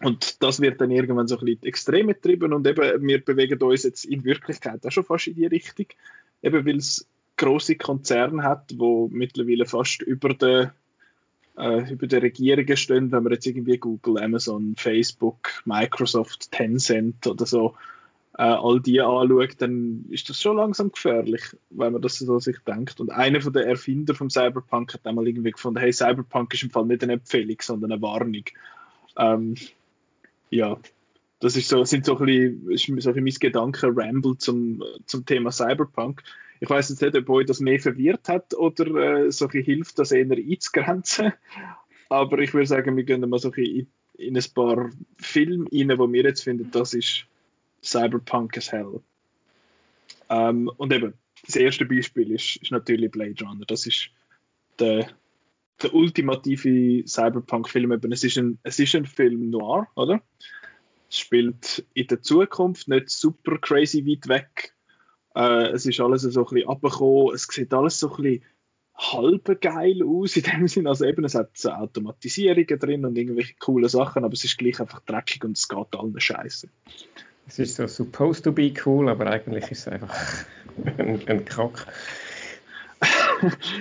Und 0.00 0.42
das 0.42 0.60
wird 0.60 0.80
dann 0.80 0.90
irgendwann 0.90 1.28
so 1.28 1.38
ein 1.38 1.44
bisschen 1.44 1.62
extrem 1.62 2.08
getrieben 2.08 2.52
und 2.52 2.66
eben, 2.66 3.06
wir 3.06 3.24
bewegen 3.24 3.62
uns 3.62 3.84
jetzt 3.84 4.04
in 4.04 4.24
Wirklichkeit 4.24 4.84
auch 4.84 4.90
schon 4.90 5.04
fast 5.04 5.28
in 5.28 5.34
die 5.34 5.46
Richtung, 5.46 5.86
eben 6.42 6.66
weil 6.66 6.76
es 6.76 7.06
große 7.36 7.76
Konzerne 7.76 8.42
hat, 8.42 8.72
wo 8.76 9.08
mittlerweile 9.08 9.64
fast 9.64 10.02
über 10.02 10.34
den 10.34 10.70
äh, 11.56 11.92
über 11.92 12.06
den 12.06 12.20
Regierungen 12.20 12.76
stehen, 12.76 13.12
wenn 13.12 13.22
man 13.22 13.32
jetzt 13.32 13.46
irgendwie 13.46 13.78
Google, 13.78 14.22
Amazon, 14.22 14.74
Facebook, 14.76 15.50
Microsoft, 15.64 16.50
Tencent 16.52 17.26
oder 17.26 17.46
so 17.46 17.74
äh, 18.38 18.44
all 18.44 18.80
die 18.80 19.00
anschaut, 19.00 19.56
dann 19.58 20.06
ist 20.08 20.28
das 20.30 20.40
schon 20.40 20.56
langsam 20.56 20.90
gefährlich, 20.90 21.42
wenn 21.70 21.92
man 21.92 22.02
das 22.02 22.18
so 22.18 22.38
sich 22.38 22.58
denkt. 22.66 23.00
Und 23.00 23.10
einer 23.10 23.40
von 23.40 23.52
der 23.52 23.66
Erfinder 23.66 24.14
vom 24.14 24.30
Cyberpunk 24.30 24.94
hat 24.94 25.06
einmal 25.06 25.28
irgendwie 25.28 25.50
gefunden, 25.50 25.80
hey, 25.80 25.92
Cyberpunk 25.92 26.54
ist 26.54 26.62
im 26.62 26.70
Fall 26.70 26.86
nicht 26.86 27.02
eine 27.02 27.14
Empfehlung, 27.14 27.56
sondern 27.60 27.92
eine 27.92 28.02
Warnung. 28.02 28.44
Ähm, 29.18 29.54
ja, 30.50 30.78
das 31.40 31.56
ist 31.56 31.68
so, 31.68 31.84
sind 31.84 32.06
so 32.06 32.18
ein 32.18 32.24
bisschen, 32.24 32.78
so 32.78 32.92
ein 32.92 32.96
bisschen 32.96 33.24
mein 33.24 33.34
Gedanken 33.34 33.90
Ramble 33.94 34.38
zum, 34.38 34.82
zum 35.06 35.26
Thema 35.26 35.50
Cyberpunk. 35.50 36.22
Ich 36.62 36.70
weiß 36.70 36.90
jetzt 36.90 37.02
nicht, 37.02 37.16
ob 37.16 37.28
euch 37.28 37.46
das 37.46 37.58
mehr 37.58 37.80
verwirrt 37.80 38.28
hat 38.28 38.54
oder 38.54 39.24
äh, 39.24 39.32
so 39.32 39.48
ein 39.48 39.62
hilft, 39.64 39.98
das 39.98 40.12
eher 40.12 40.30
einzugrenzen. 40.30 41.32
Aber 42.08 42.38
ich 42.38 42.54
würde 42.54 42.68
sagen, 42.68 42.96
wir 42.96 43.02
gehen 43.02 43.28
mal 43.28 43.40
so 43.40 43.50
ein 43.50 43.64
in, 43.64 43.86
in 44.14 44.36
ein 44.36 44.44
paar 44.54 44.90
Filme 45.16 45.66
rein, 45.72 45.98
wo 45.98 46.12
wir 46.12 46.22
jetzt 46.22 46.44
finden, 46.44 46.70
das 46.70 46.94
ist 46.94 47.26
Cyberpunk 47.82 48.56
as 48.56 48.70
hell. 48.70 49.00
Ähm, 50.30 50.70
und 50.76 50.92
eben, 50.92 51.14
das 51.44 51.56
erste 51.56 51.84
Beispiel 51.84 52.30
ist, 52.30 52.58
ist 52.62 52.70
natürlich 52.70 53.10
Blade 53.10 53.44
Runner. 53.44 53.64
Das 53.66 53.84
ist 53.84 54.10
der, 54.78 55.08
der 55.82 55.92
ultimative 55.92 57.02
Cyberpunk-Film. 57.08 57.90
Es, 58.12 58.22
es 58.22 58.78
ist 58.78 58.94
ein 58.94 59.06
Film 59.06 59.50
noir, 59.50 59.88
oder? 59.96 60.22
Es 61.10 61.18
spielt 61.18 61.84
in 61.92 62.06
der 62.06 62.22
Zukunft, 62.22 62.86
nicht 62.86 63.10
super 63.10 63.58
crazy 63.58 64.06
weit 64.06 64.28
weg 64.28 64.71
äh, 65.34 65.70
es 65.70 65.86
ist 65.86 66.00
alles 66.00 66.22
so 66.22 66.40
ein 66.40 66.54
bisschen 66.54 66.68
abgekommen. 66.68 67.34
Es 67.34 67.46
sieht 67.50 67.72
alles 67.72 67.98
so 67.98 68.10
ein 68.14 68.22
bisschen 68.22 68.44
halb 68.94 69.60
geil 69.60 70.02
aus 70.04 70.36
in 70.36 70.42
dem 70.42 70.68
Sinne. 70.68 70.90
Also 70.90 71.04
eben, 71.04 71.24
es 71.24 71.34
hat 71.34 71.50
so 71.54 71.70
Automatisierungen 71.70 72.78
drin 72.78 73.04
und 73.04 73.16
irgendwelche 73.16 73.54
coole 73.58 73.88
Sachen, 73.88 74.24
aber 74.24 74.34
es 74.34 74.44
ist 74.44 74.58
gleich 74.58 74.80
einfach 74.80 75.00
dreckig 75.00 75.44
und 75.44 75.56
es 75.56 75.68
geht 75.68 75.96
allen 75.96 76.18
scheiße. 76.18 76.68
Es 77.46 77.58
ist 77.58 77.76
so 77.76 77.86
supposed 77.86 78.44
to 78.44 78.52
be 78.52 78.72
cool, 78.86 79.08
aber 79.08 79.26
eigentlich 79.26 79.70
ist 79.70 79.80
es 79.80 79.88
einfach 79.88 80.14
ein, 80.98 81.20
ein 81.26 81.44
Kack. 81.44 81.86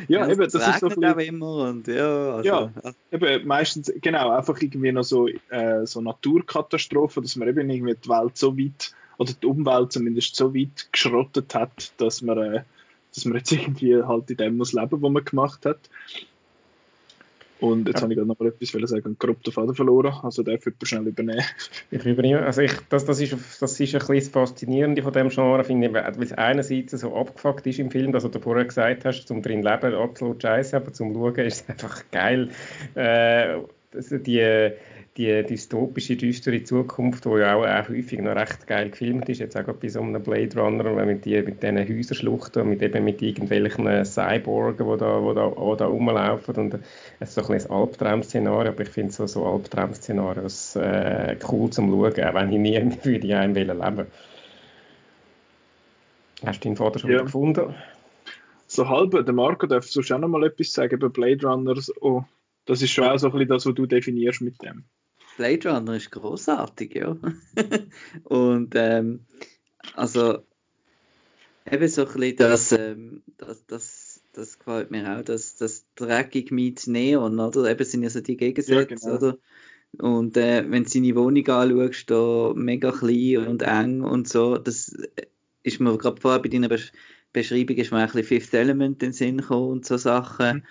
ja, 0.08 0.22
ja, 0.26 0.30
eben, 0.30 0.42
das 0.42 0.56
ist 0.56 0.80
so 0.80 0.90
viel, 0.90 1.06
auch 1.06 1.18
immer 1.18 1.70
und 1.70 1.86
ja, 1.88 2.38
also, 2.38 2.48
ja, 2.48 2.72
eben 3.12 3.46
meistens, 3.46 3.94
genau, 4.02 4.32
einfach 4.32 4.60
irgendwie 4.60 4.92
noch 4.92 5.04
so, 5.04 5.28
äh, 5.28 5.86
so 5.86 6.02
Naturkatastrophen, 6.02 7.22
dass 7.22 7.36
man 7.36 7.48
eben 7.48 7.70
irgendwie 7.70 7.96
die 8.04 8.10
Welt 8.10 8.36
so 8.36 8.58
weit 8.58 8.96
oder 9.22 9.34
die 9.34 9.46
Umwelt 9.46 9.92
zumindest 9.92 10.36
so 10.36 10.56
weit 10.56 10.92
geschrottet 10.92 11.54
hat, 11.54 11.94
dass 11.98 12.24
man, 12.24 12.40
äh, 12.40 12.64
dass 13.14 13.26
man 13.26 13.38
jetzt 13.38 13.52
irgendwie 13.52 14.02
halt 14.02 14.32
in 14.32 14.38
dem 14.38 14.58
muss 14.58 14.74
leben, 14.74 15.00
was 15.00 15.12
man 15.12 15.24
gemacht 15.24 15.64
hat. 15.68 15.78
Und 17.60 17.88
jetzt 17.88 17.98
ja. 17.98 18.02
habe 18.02 18.14
ich 18.14 18.18
gerade 18.18 18.28
noch 18.28 18.40
mal 18.40 18.48
etwas 18.48 18.90
sagen 18.90 19.06
und 19.06 19.20
grob 19.20 19.44
den 19.44 19.54
Faden 19.54 19.76
verloren. 19.76 20.16
Also 20.24 20.42
der 20.42 20.66
wird 20.66 20.76
schnell 20.82 21.08
übernehmen. 21.08 21.44
Ich 21.92 22.04
übernehme. 22.04 22.44
Also 22.44 22.62
ich, 22.62 22.74
das, 22.90 23.06
das, 23.06 23.22
ist, 23.22 23.34
das 23.34 23.80
ist 23.80 23.94
ein 23.94 24.00
bisschen 24.00 24.16
das 24.16 24.30
Faszinierende 24.30 25.04
von 25.04 25.14
dem 25.14 25.30
Genre, 25.30 25.64
finde 25.64 25.88
ich, 25.88 25.94
weil 25.94 26.24
es 26.24 26.34
einerseits 26.34 26.94
so 26.94 27.16
abgefuckt 27.16 27.68
ist 27.68 27.78
im 27.78 27.92
Film, 27.92 28.14
dass 28.14 28.24
du 28.24 28.40
vorher 28.40 28.66
gesagt 28.66 29.06
hast, 29.06 29.28
zum 29.28 29.44
drin 29.44 29.62
leben 29.62 29.94
absolut 29.94 30.42
scheiße, 30.42 30.76
aber 30.76 30.94
zum 30.94 31.14
Schauen 31.14 31.36
ist 31.46 31.62
es 31.62 31.70
einfach 31.70 32.02
geil. 32.10 32.50
Äh, 32.96 33.60
die 33.94 34.72
die 35.18 35.44
dystopische, 35.44 36.16
düstere 36.16 36.64
Zukunft, 36.64 37.26
die 37.26 37.30
ja 37.40 37.56
auch, 37.56 37.66
auch 37.66 37.90
häufig 37.90 38.22
noch 38.22 38.36
recht 38.36 38.66
geil 38.66 38.90
gefilmt 38.90 39.28
ist, 39.28 39.40
jetzt 39.40 39.58
auch 39.58 39.74
bei 39.74 39.90
so 39.90 40.00
einem 40.00 40.24
Blade 40.24 40.58
Runner, 40.58 41.06
mit, 41.06 41.26
die, 41.26 41.42
mit 41.42 41.62
diesen 41.62 41.78
Häuserschluchten, 41.78 42.70
mit 42.70 42.82
eben 42.82 43.04
mit 43.04 43.22
irgendwelchen 43.22 44.06
Cyborgen, 44.06 44.90
die 44.90 44.98
da, 44.98 45.22
wo 45.22 45.34
da, 45.34 45.54
wo 45.54 45.76
da 45.76 45.86
rumlaufen 45.86 46.56
und 46.56 46.80
es 47.20 47.36
ist 47.36 47.46
so 47.46 47.52
ein, 47.52 47.60
ein 47.60 47.70
Albtraum-Szenario, 47.70 48.72
aber 48.72 48.84
ich 48.84 48.90
finde 48.90 49.12
so, 49.12 49.28
so 49.28 49.46
Albtraum-Szenarios 49.46 50.78
äh, 50.78 51.36
cool 51.52 51.70
zum 51.70 51.90
Schauen, 51.90 52.24
auch 52.24 52.34
wenn 52.34 52.52
ich 52.54 52.60
nie 52.60 52.96
würde 53.04 53.28
ich 53.28 53.36
einem 53.36 53.54
leben 53.54 54.08
Hast 56.46 56.64
du 56.64 56.70
deinen 56.70 56.78
Vater 56.78 57.00
schon 57.00 57.12
ja. 57.12 57.22
gefunden? 57.22 57.76
So 58.66 58.88
halb, 58.88 59.12
der 59.12 59.34
Marco 59.34 59.68
darf 59.68 59.86
sonst 59.86 60.12
auch 60.14 60.20
noch 60.20 60.30
mal 60.30 60.46
etwas 60.46 60.72
sagen 60.72 60.96
über 60.96 61.10
Blade 61.10 61.46
Runners. 61.46 61.92
Oh, 62.02 62.24
das 62.66 62.82
ist 62.82 62.92
schon 62.92 63.06
auch 63.06 63.18
so 63.18 63.28
ein 63.28 63.34
bisschen 63.34 63.50
das, 63.50 63.66
was 63.66 63.74
du 63.74 63.86
definierst 63.86 64.42
mit 64.42 64.62
dem. 64.62 64.86
Blade 65.38 65.70
Runner 65.70 65.96
ist 65.96 66.12
großartig, 66.12 66.96
ja. 66.96 67.18
und 68.24 68.74
ähm, 68.76 69.26
also 69.96 70.40
eben 71.70 71.88
so 71.88 72.06
ein 72.06 72.14
bisschen 72.14 72.36
das, 72.38 72.72
ähm, 72.74 73.24
das, 73.38 73.66
das, 73.66 74.24
das 74.34 74.60
gefällt 74.60 74.92
mir 74.92 75.18
auch, 75.18 75.24
das, 75.24 75.56
das 75.56 75.86
dreckig 75.96 76.52
mit 76.52 76.86
Neon, 76.88 77.40
oder? 77.40 77.70
Eben 77.70 77.84
sind 77.86 78.04
ja 78.04 78.10
so 78.10 78.22
die 78.22 78.38
Gegensätze, 78.38 78.74
ja, 78.74 78.84
genau. 78.84 79.16
oder? 79.16 79.38
Und 79.98 80.38
äh, 80.38 80.70
wenn 80.70 80.84
du 80.84 80.90
seine 80.90 81.16
Wohnung 81.16 81.48
anschaust, 81.48 82.10
da 82.10 82.54
mega 82.56 82.92
klein 82.92 83.48
und 83.48 83.62
eng 83.62 84.02
und 84.02 84.28
so, 84.28 84.58
das 84.58 84.96
ist 85.64 85.80
mir 85.80 85.98
gerade 85.98 86.22
vorher 86.22 86.42
bei 86.42 86.50
deiner 86.50 86.70
Besch 86.70 86.92
Beschreibung 87.34 87.78
ist 87.78 87.92
mir 87.92 88.00
ein 88.00 88.06
bisschen 88.08 88.24
Fifth 88.24 88.54
Element 88.54 89.02
in 89.02 89.10
den 89.10 89.14
Sinn 89.14 89.38
gekommen 89.38 89.70
und 89.70 89.86
so 89.86 89.96
Sachen. 89.96 90.66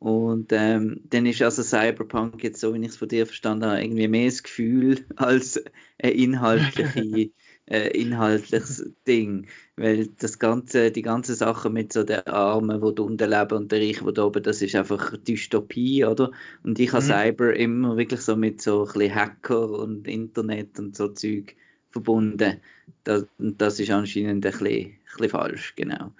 Und 0.00 0.50
ähm, 0.52 1.02
dann 1.10 1.26
ist 1.26 1.42
also 1.42 1.62
Cyberpunk 1.62 2.42
jetzt, 2.42 2.58
so 2.58 2.72
wie 2.72 2.80
ich 2.80 2.88
es 2.88 2.96
von 2.96 3.08
dir 3.08 3.26
verstanden 3.26 3.66
habe, 3.66 3.82
irgendwie 3.82 4.08
mehr 4.08 4.24
das 4.24 4.42
Gefühl 4.42 5.04
als 5.16 5.62
ein 6.02 6.12
inhaltliche, 6.12 7.30
äh, 7.66 7.88
inhaltliches 7.90 8.90
Ding. 9.06 9.46
Weil 9.76 10.06
das 10.18 10.38
ganze, 10.38 10.90
die 10.90 11.02
ganze 11.02 11.34
Sache 11.34 11.68
mit 11.68 11.92
so 11.92 12.02
den 12.02 12.26
Armen, 12.26 12.80
die 12.80 13.02
unten 13.02 13.30
leben 13.30 13.58
und 13.58 13.72
der 13.72 13.80
Reich, 13.80 13.98
der 14.02 14.24
oben, 14.24 14.42
das 14.42 14.62
ist 14.62 14.74
einfach 14.74 15.18
Dystopie, 15.18 16.06
oder? 16.06 16.32
Und 16.62 16.78
ich 16.78 16.94
habe 16.94 17.04
mhm. 17.04 17.08
Cyber 17.08 17.54
immer 17.54 17.98
wirklich 17.98 18.22
so 18.22 18.36
mit 18.36 18.62
so 18.62 18.86
ein 18.86 18.92
bisschen 18.94 19.14
Hacker 19.14 19.68
und 19.68 20.08
Internet 20.08 20.78
und 20.78 20.96
so 20.96 21.08
Zeug 21.08 21.56
verbunden. 21.90 22.58
Das, 23.04 23.26
das 23.36 23.78
ist 23.78 23.90
anscheinend 23.90 24.46
ein 24.46 24.50
bisschen, 24.50 24.68
ein 24.68 24.98
bisschen 25.18 25.28
falsch, 25.28 25.74
genau. 25.76 26.12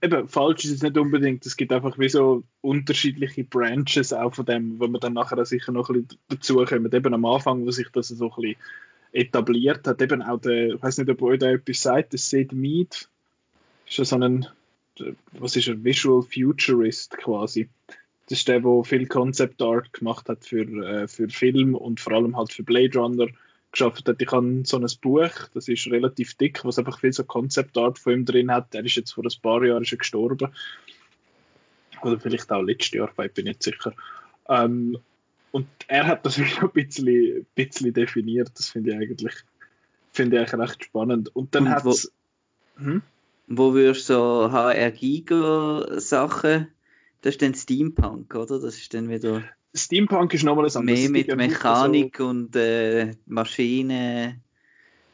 Eben, 0.00 0.28
falsch 0.28 0.64
ist 0.64 0.72
es 0.72 0.82
nicht 0.82 0.96
unbedingt. 0.96 1.44
Es 1.46 1.56
gibt 1.56 1.72
einfach 1.72 1.98
wie 1.98 2.08
so 2.08 2.44
unterschiedliche 2.60 3.44
Branches 3.44 4.12
auch 4.12 4.34
von 4.34 4.46
dem, 4.46 4.78
wo 4.78 4.86
man 4.86 5.00
dann 5.00 5.14
nachher 5.14 5.44
sicher 5.44 5.72
noch 5.72 5.90
ein 5.90 6.04
bisschen 6.04 6.20
dazukommen. 6.28 6.92
Eben 6.92 7.14
am 7.14 7.24
Anfang, 7.24 7.64
wo 7.64 7.70
sich 7.70 7.88
das 7.92 8.08
so 8.08 8.30
ein 8.30 8.42
bisschen 8.42 8.56
etabliert 9.12 9.86
hat, 9.86 10.00
eben 10.00 10.22
auch 10.22 10.40
der, 10.40 10.74
ich 10.74 10.82
weiß 10.82 10.98
nicht, 10.98 11.10
ob 11.10 11.22
euch 11.22 11.38
da 11.38 11.50
etwas 11.50 11.82
sagt, 11.82 12.12
der 12.12 12.18
Sid 12.18 12.52
Mead, 12.52 13.08
ist 13.86 13.98
ja 13.98 14.04
so 14.04 14.16
ein, 14.16 14.46
was 15.32 15.56
ist 15.56 15.68
ein 15.68 15.84
Visual 15.84 16.22
Futurist 16.22 17.16
quasi. 17.18 17.68
Das 18.28 18.38
ist 18.38 18.48
der, 18.48 18.60
der 18.60 18.84
viel 18.84 19.06
Concept 19.06 19.60
Art 19.60 19.92
gemacht 19.92 20.28
hat 20.28 20.44
für, 20.44 20.62
äh, 20.62 21.08
für 21.08 21.28
Film 21.28 21.74
und 21.74 22.00
vor 22.00 22.14
allem 22.14 22.36
halt 22.36 22.52
für 22.52 22.62
Blade 22.62 22.98
Runner 22.98 23.26
geschafft 23.72 24.08
hat. 24.08 24.20
Ich 24.20 24.30
habe 24.30 24.62
so 24.64 24.78
ein 24.78 24.86
Buch, 25.00 25.48
das 25.54 25.68
ist 25.68 25.86
relativ 25.88 26.34
dick, 26.34 26.64
was 26.64 26.78
einfach 26.78 27.00
viel 27.00 27.12
so 27.12 27.24
Concept 27.24 27.76
Art 27.76 27.98
von 27.98 28.12
ihm 28.12 28.24
drin 28.24 28.52
hat. 28.52 28.72
Der 28.74 28.84
ist 28.84 28.96
jetzt 28.96 29.12
vor 29.12 29.24
ein 29.24 29.42
paar 29.42 29.64
Jahren 29.64 29.84
schon 29.84 29.98
gestorben. 29.98 30.52
Oder 32.02 32.20
vielleicht 32.20 32.50
auch 32.52 32.62
letztes 32.62 32.92
Jahr, 32.92 33.12
ich 33.18 33.32
bin 33.32 33.46
nicht 33.46 33.62
sicher. 33.62 33.94
Ähm, 34.48 34.98
und 35.52 35.66
er 35.88 36.06
hat 36.06 36.26
das 36.26 36.38
wieder 36.38 36.62
ein 36.62 36.70
bisschen, 36.70 37.06
ein 37.08 37.46
bisschen 37.54 37.92
definiert. 37.92 38.50
Das 38.54 38.68
finde 38.68 38.92
ich 38.92 38.96
eigentlich, 38.96 39.34
finde 40.12 40.42
ich 40.42 40.52
recht 40.52 40.84
spannend. 40.84 41.34
Und 41.34 41.54
dann 41.54 41.68
hat 41.68 41.86
es. 41.86 42.12
Hm? 42.76 43.02
Wo 43.48 43.74
würdest 43.74 44.08
du 44.08 44.14
so 44.14 44.52
HR 44.52 44.90
Giga 44.92 46.00
Sachen, 46.00 46.68
das 47.20 47.34
ist 47.34 47.42
dann 47.42 47.54
Steampunk, 47.54 48.34
oder? 48.34 48.60
Das 48.60 48.76
ist 48.76 48.94
dann 48.94 49.08
wieder. 49.08 49.44
Steampunk 49.74 50.34
ist 50.34 50.44
nochmal 50.44 50.68
ein 50.74 50.84
Mehr 50.84 51.08
mit 51.08 51.34
Mechanik 51.34 52.18
so. 52.18 52.28
und 52.28 52.54
äh, 52.56 53.14
Maschinen 53.26 54.42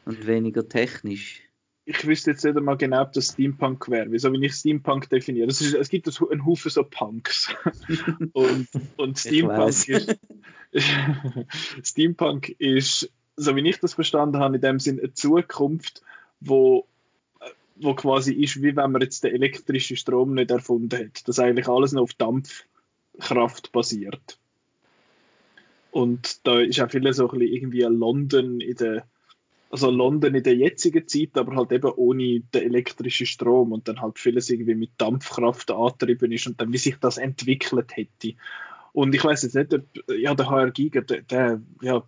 und 0.05 0.27
weniger 0.27 0.67
technisch. 0.67 1.41
Ich 1.85 2.05
wüsste 2.05 2.31
jetzt 2.31 2.43
nicht 2.43 2.55
einmal 2.55 2.77
genau, 2.77 3.01
ob 3.01 3.13
das 3.13 3.29
Steampunk 3.29 3.89
wäre. 3.89 4.11
Wieso, 4.11 4.31
wenn 4.31 4.43
ich 4.43 4.53
Steampunk 4.53 5.09
definiere? 5.09 5.47
Ist, 5.47 5.61
es 5.61 5.89
gibt 5.89 6.07
einen 6.07 6.45
Haufen 6.45 6.69
so 6.69 6.83
Punks. 6.83 7.53
und, 8.33 8.67
und 8.97 9.17
Steampunk 9.17 9.87
ist, 9.87 10.19
Steampunk 11.83 12.49
ist, 12.59 13.11
so 13.37 13.55
wie 13.55 13.67
ich 13.67 13.79
das 13.79 13.95
verstanden 13.95 14.37
habe, 14.37 14.55
in 14.55 14.61
dem 14.61 14.79
Sinn 14.79 14.99
eine 14.99 15.13
Zukunft, 15.13 16.03
wo 16.39 16.85
wo 17.81 17.93
quasi 17.95 18.33
ist, 18.33 18.61
wie 18.61 18.75
wenn 18.75 18.91
man 18.91 19.01
jetzt 19.01 19.23
den 19.23 19.33
elektrischen 19.33 19.97
Strom 19.97 20.33
nicht 20.33 20.51
erfunden 20.51 20.95
hätte. 20.97 21.23
Dass 21.25 21.39
eigentlich 21.39 21.67
alles 21.67 21.93
noch 21.93 22.03
auf 22.03 22.13
Dampfkraft 22.13 23.71
basiert. 23.71 24.38
Und 25.91 26.45
da 26.45 26.59
ist 26.59 26.79
auch 26.79 26.89
viel 26.89 27.13
so 27.13 27.29
ein 27.29 27.39
bisschen 27.39 27.53
irgendwie 27.53 27.81
London 27.81 28.61
in 28.61 28.75
der, 28.75 29.05
also 29.71 29.89
London 29.89 30.35
in 30.35 30.43
der 30.43 30.55
jetzigen 30.55 31.07
Zeit, 31.07 31.35
aber 31.35 31.55
halt 31.55 31.71
eben 31.71 31.91
ohne 31.91 32.41
den 32.41 32.63
elektrischen 32.63 33.25
Strom 33.25 33.71
und 33.71 33.87
dann 33.87 34.01
halt 34.01 34.19
vieles 34.19 34.49
irgendwie 34.49 34.75
mit 34.75 34.91
Dampfkraft 34.97 35.71
angetrieben 35.71 36.31
ist 36.31 36.47
und 36.47 36.61
dann 36.61 36.71
wie 36.73 36.77
sich 36.77 36.97
das 36.99 37.17
entwickelt 37.17 37.95
hätte. 37.95 38.35
Und 38.93 39.13
ich 39.15 39.23
weiß 39.23 39.43
jetzt 39.43 39.55
nicht, 39.55 39.73
ob, 39.73 39.83
ja, 40.09 40.33
der 40.35 40.49
HR 40.49 40.71
Giger, 40.71 41.01
der, 41.01 41.21
der 41.21 41.61
ja, 41.81 42.03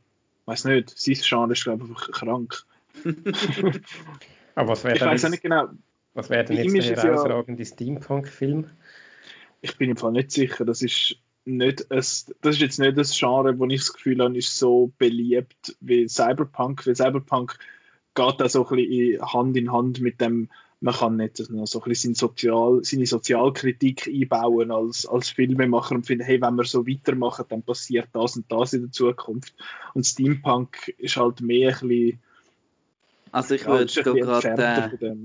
weiß 0.45 0.65
nicht, 0.65 0.89
sein 0.97 1.17
Genre 1.21 1.53
ist 1.53 1.63
glaube 1.63 1.83
ich 1.83 1.89
einfach 1.89 2.11
krank. 2.11 2.63
aber 4.55 4.69
was 4.69 4.83
wäre 4.83 4.95
ich 4.95 5.01
weiß 5.01 5.29
nicht 5.29 5.43
genau. 5.43 5.69
Was 6.13 6.29
wäre 6.29 6.43
denn 6.43 6.57
jetzt 6.57 6.89
der 6.89 7.03
herausragende 7.03 7.63
ja, 7.63 7.69
Steampunk-Film? 7.69 8.69
Ich 9.61 9.77
bin 9.77 9.89
im 9.91 9.97
Fall 9.97 10.11
nicht 10.11 10.31
sicher, 10.31 10.65
das 10.65 10.81
ist 10.81 11.15
nicht 11.45 11.91
ein, 11.91 11.97
das 11.97 12.25
ist 12.43 12.59
jetzt 12.59 12.79
nicht 12.79 12.97
das 12.97 13.17
Genre, 13.17 13.57
wo 13.57 13.65
ich 13.65 13.81
das 13.81 13.93
Gefühl 13.93 14.21
habe, 14.23 14.37
ist 14.37 14.57
so 14.57 14.91
beliebt 14.97 15.75
wie 15.79 16.07
Cyberpunk, 16.07 16.85
weil 16.85 16.95
Cyberpunk 16.95 17.57
geht 18.13 18.39
da 18.39 18.49
so 18.49 18.67
ein 18.67 18.75
bisschen 18.75 19.21
Hand 19.21 19.57
in 19.57 19.71
Hand 19.71 20.01
mit 20.01 20.21
dem, 20.21 20.49
man 20.81 20.93
kann 20.93 21.17
nicht 21.17 21.49
noch 21.49 21.67
so 21.67 21.81
ein 21.81 21.89
bisschen 21.89 22.15
Sozial, 22.15 22.81
seine 22.83 23.05
Sozialkritik 23.05 24.07
einbauen 24.07 24.71
als, 24.71 25.05
als 25.05 25.29
Filmemacher 25.29 25.95
und 25.95 26.05
finden, 26.05 26.25
hey, 26.25 26.41
wenn 26.41 26.55
wir 26.55 26.65
so 26.65 26.87
weitermachen, 26.87 27.45
dann 27.49 27.63
passiert 27.63 28.09
das 28.13 28.35
und 28.35 28.51
das 28.51 28.73
in 28.73 28.81
der 28.83 28.91
Zukunft. 28.91 29.55
Und 29.93 30.05
Steampunk 30.05 30.93
ist 30.97 31.17
halt 31.17 31.41
mehr 31.41 31.69
ein 31.81 31.87
bisschen 31.87 32.19
also 33.31 33.55
ich 33.55 33.65
würde 33.65 33.91
ja, 33.93 34.11
gerade 34.11 34.97
äh, 35.01 35.15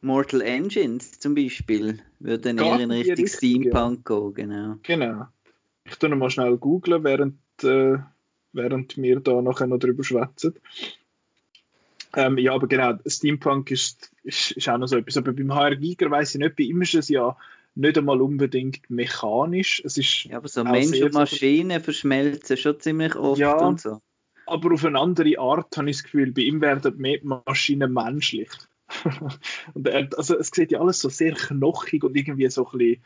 Mortal 0.00 0.40
Engines 0.40 1.18
zum 1.18 1.34
Beispiel 1.34 1.98
würde 2.20 2.54
dann 2.54 2.58
eher 2.58 2.80
in 2.80 2.90
Richtung 2.90 3.26
Steampunk 3.26 4.06
gehen, 4.06 4.34
genau. 4.34 4.76
Genau. 4.82 5.26
Ich 5.84 5.96
tue 5.96 6.08
noch 6.08 6.16
mal 6.16 6.30
schnell 6.30 6.56
googeln, 6.56 7.04
während, 7.04 7.38
äh, 7.62 7.98
während 8.52 8.96
wir 8.96 9.20
da 9.20 9.40
nachher 9.42 9.66
noch 9.66 9.78
drüber 9.78 10.04
schwätzen. 10.04 10.54
Ähm, 12.14 12.38
ja, 12.38 12.54
aber 12.54 12.66
genau, 12.66 12.94
Steampunk 13.06 13.70
ist, 13.70 14.10
ist, 14.24 14.52
ist 14.52 14.68
auch 14.68 14.78
noch 14.78 14.88
so 14.88 14.96
etwas. 14.96 15.16
Aber 15.16 15.32
beim 15.32 15.54
HR 15.54 15.76
Giger 15.76 16.10
weiss 16.10 16.34
ich 16.34 16.40
nicht, 16.40 16.56
bei 16.56 16.64
ihm 16.64 16.82
ist 16.82 16.94
es 16.94 17.08
ja 17.08 17.36
nicht 17.74 17.96
einmal 17.96 18.20
unbedingt 18.20 18.88
mechanisch. 18.90 19.82
Es 19.84 19.96
ist 19.96 20.24
ja, 20.24 20.38
aber 20.38 20.48
so 20.48 20.64
Mensch 20.64 21.00
und 21.00 21.14
Maschine 21.14 21.80
verschmelzen 21.80 22.56
schon 22.56 22.80
ziemlich 22.80 23.14
oft 23.14 23.38
ja, 23.38 23.56
und 23.56 23.80
so. 23.80 24.00
Aber 24.46 24.74
auf 24.74 24.84
eine 24.84 24.98
andere 24.98 25.38
Art 25.38 25.76
habe 25.76 25.90
ich 25.90 25.98
das 25.98 26.04
Gefühl, 26.04 26.32
bei 26.32 26.42
ihm 26.42 26.60
werden 26.60 26.96
mehr 26.98 27.20
Maschinen 27.22 27.92
menschlich. 27.92 28.50
und 29.74 29.86
er, 29.86 30.08
also 30.16 30.36
es 30.36 30.50
sieht 30.52 30.72
ja 30.72 30.80
alles 30.80 31.00
so 31.00 31.08
sehr 31.08 31.34
knochig 31.34 32.02
und 32.02 32.16
irgendwie 32.16 32.48
so 32.48 32.66
ein 32.66 32.78
bisschen 32.78 33.04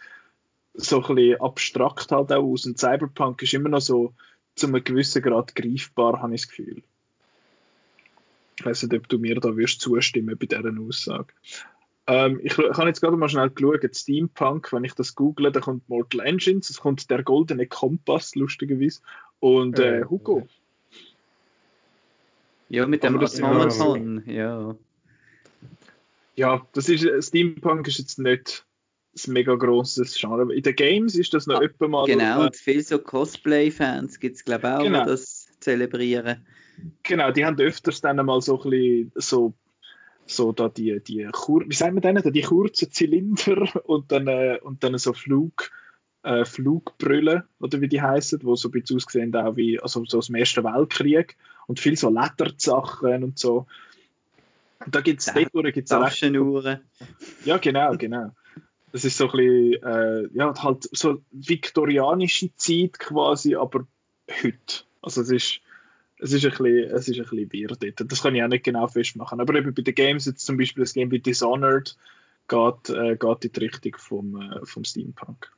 so 0.74 1.02
ein 1.02 1.14
bisschen 1.14 1.40
abstrakt 1.40 2.12
halt 2.12 2.32
auch 2.32 2.42
aus. 2.42 2.66
Und 2.66 2.78
Cyberpunk 2.78 3.42
ist 3.42 3.54
immer 3.54 3.68
noch 3.68 3.80
so 3.80 4.12
zu 4.54 4.66
einem 4.66 4.82
gewissen 4.82 5.22
Grad 5.22 5.54
greifbar, 5.54 6.20
habe 6.20 6.34
ich 6.34 6.42
das 6.42 6.48
Gefühl. 6.48 6.82
Ich 8.58 8.64
weiß 8.64 8.84
nicht, 8.84 8.94
ob 8.94 9.08
du 9.08 9.18
mir 9.18 9.40
da 9.40 9.56
wirst 9.56 9.80
zustimmen 9.80 10.36
bei 10.38 10.46
dieser 10.46 10.72
Aussage. 10.80 11.32
Ähm, 12.06 12.38
ich, 12.42 12.58
ich 12.58 12.76
habe 12.76 12.88
jetzt 12.88 13.00
gerade 13.00 13.16
mal 13.16 13.28
schnell 13.28 13.50
geschaut, 13.50 13.96
Steampunk, 13.96 14.72
wenn 14.72 14.84
ich 14.84 14.94
das 14.94 15.14
google, 15.14 15.50
da 15.50 15.60
kommt 15.60 15.88
Mortal 15.88 16.20
Engines, 16.20 16.70
es 16.70 16.80
kommt 16.80 17.10
der 17.10 17.22
goldene 17.22 17.66
Kompass, 17.66 18.34
lustigerweise, 18.34 19.00
und 19.40 19.78
äh, 19.78 20.00
äh 20.00 20.04
Hugo. 20.04 20.46
Ja, 22.68 22.86
mit 22.86 23.02
dem 23.02 23.18
Automaton, 23.18 24.22
ja. 24.26 24.76
Ja, 26.36 26.66
das 26.72 26.88
ist, 26.88 27.28
Steampunk 27.28 27.88
ist 27.88 27.98
jetzt 27.98 28.18
nicht 28.18 28.66
ein 29.16 29.32
mega 29.32 29.54
grosses 29.54 30.18
Genre. 30.18 30.54
In 30.54 30.62
den 30.62 30.76
Games 30.76 31.14
ist 31.14 31.34
das 31.34 31.46
noch 31.46 31.60
ah, 31.60 31.64
öfter 31.64 31.88
mal. 31.88 32.06
Genau, 32.06 32.42
und 32.44 32.56
viele 32.56 32.82
so 32.82 32.98
Cosplay-Fans 32.98 34.20
gibt 34.20 34.36
es, 34.36 34.44
glaube 34.44 34.66
ich, 34.66 34.72
auch, 34.72 34.82
genau. 34.82 35.04
die 35.04 35.10
das 35.10 35.48
zelebrieren. 35.60 36.44
Genau, 37.02 37.30
die 37.30 37.44
haben 37.44 37.58
öfters 37.58 38.00
dann 38.00 38.24
mal 38.24 38.40
so 38.40 38.60
ein 38.62 38.70
bisschen 38.70 39.12
so, 39.14 39.54
so 40.26 40.52
da 40.52 40.68
die, 40.68 41.00
die 41.00 41.28
wie 41.28 41.74
sagen 41.74 41.94
wir 41.94 42.00
denn, 42.00 42.32
die 42.32 42.42
kurzen 42.42 42.90
Zylinder 42.90 43.68
und 43.86 44.10
dann, 44.10 44.26
äh, 44.26 44.58
und 44.62 44.82
dann 44.82 44.98
so 44.98 45.12
Flug, 45.12 45.70
äh, 46.22 46.44
Flugbrüllen, 46.44 47.44
oder 47.60 47.80
wie 47.80 47.88
die 47.88 48.02
heißen, 48.02 48.40
wo 48.42 48.56
so 48.56 48.68
ein 48.68 48.72
bisschen 48.72 48.96
aussehen 48.96 49.34
auch 49.36 49.56
wie, 49.56 49.80
also 49.80 50.04
so 50.06 50.18
aus 50.18 50.26
dem 50.26 50.36
Ersten 50.36 50.64
Weltkrieg 50.64 51.36
und 51.66 51.80
viel 51.80 51.96
so 51.96 52.10
Ledersachen 52.10 53.22
und 53.22 53.38
so. 53.38 53.66
Und 54.84 54.94
da 54.94 55.00
gibt 55.00 55.20
es 55.20 55.88
Taschenuhren. 55.88 56.80
Ja, 57.44 57.58
genau, 57.58 57.96
genau. 57.96 58.32
Das 58.94 59.04
ist 59.04 59.16
so 59.16 59.28
ein 59.28 59.32
bisschen, 59.32 59.82
äh, 59.82 60.28
ja, 60.34 60.54
halt 60.62 60.88
so 60.92 61.20
viktorianische 61.32 62.54
Zeit 62.54 63.00
quasi, 63.00 63.56
aber 63.56 63.88
heute. 64.30 64.84
Also 65.02 65.22
es 65.22 65.30
ist, 65.32 65.60
es 66.20 66.32
ist 66.32 66.44
ein 66.44 66.52
bisschen, 66.52 67.24
es 67.24 67.32
weird 67.32 67.82
dort. 67.82 68.12
Das 68.12 68.22
kann 68.22 68.36
ich 68.36 68.42
auch 68.44 68.48
nicht 68.48 68.62
genau 68.62 68.86
festmachen. 68.86 69.40
Aber 69.40 69.56
eben 69.56 69.74
bei 69.74 69.82
den 69.82 69.96
Games, 69.96 70.26
jetzt 70.26 70.46
zum 70.46 70.58
Beispiel 70.58 70.84
das 70.84 70.92
Game 70.92 71.10
wie 71.10 71.18
Dishonored, 71.18 71.96
geht, 72.46 72.90
äh, 72.90 73.16
geht 73.16 73.44
in 73.44 73.52
die 73.52 73.60
Richtung 73.64 73.96
vom, 73.98 74.40
äh, 74.40 74.64
vom 74.64 74.84
Steampunk. 74.84 75.50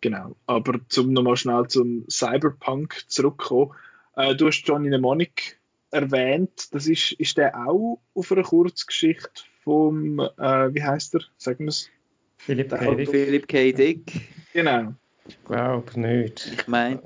Genau. 0.00 0.36
Aber 0.46 0.78
zum 0.88 1.12
nochmal 1.12 1.36
schnell 1.36 1.66
zum 1.66 2.08
Cyberpunk 2.08 3.06
zurückkommen. 3.08 3.72
Äh, 4.14 4.36
du 4.36 4.46
hast 4.46 4.62
Johnny 4.62 4.86
Mnemonic 4.86 5.58
erwähnt. 5.90 6.68
Das 6.70 6.86
ist, 6.86 7.10
ist 7.10 7.38
der 7.38 7.56
auch 7.56 8.00
auf 8.14 8.30
einer 8.30 8.44
Kurzgeschichte 8.44 9.42
vom, 9.64 10.20
äh, 10.20 10.72
wie 10.72 10.84
heißt 10.84 11.16
er? 11.16 11.22
Sagen 11.38 11.64
wir 11.64 11.70
es? 11.70 11.90
Philipp 12.38 12.70
K. 12.70 12.94
Dick. 12.94 13.10
Philipp 13.10 13.48
K. 13.48 13.72
Dick. 13.72 14.12
Genau. 14.52 14.94
Ich 15.26 15.44
glaube 15.44 16.00
nicht. 16.00 16.50
Ich 16.52 16.68
meine, 16.68 17.00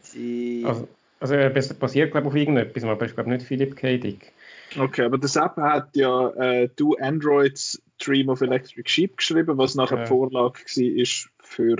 sie. 0.00 0.64
Also, 0.66 0.88
also 1.20 1.34
es 1.34 1.74
basiert, 1.74 2.12
glaube 2.12 2.26
ich, 2.26 2.30
auf 2.30 2.36
irgendetwas, 2.36 2.84
aber 2.84 3.06
ich 3.06 3.14
glaube 3.14 3.30
nicht 3.30 3.44
Philipp 3.44 3.76
K. 3.76 3.98
Dick. 3.98 4.32
Okay, 4.78 5.02
aber 5.02 5.18
der 5.18 5.28
Sepp 5.28 5.56
hat 5.56 5.94
ja 5.94 6.30
äh, 6.30 6.68
Do 6.74 6.96
Androids 7.00 7.82
Dream 7.98 8.28
of 8.28 8.40
Electric 8.40 8.88
Sheep 8.88 9.16
geschrieben, 9.18 9.58
was 9.58 9.74
nachher 9.74 9.98
ja. 9.98 10.04
die 10.04 10.08
Vorlage 10.08 10.58
war 10.58 11.30
für 11.38 11.76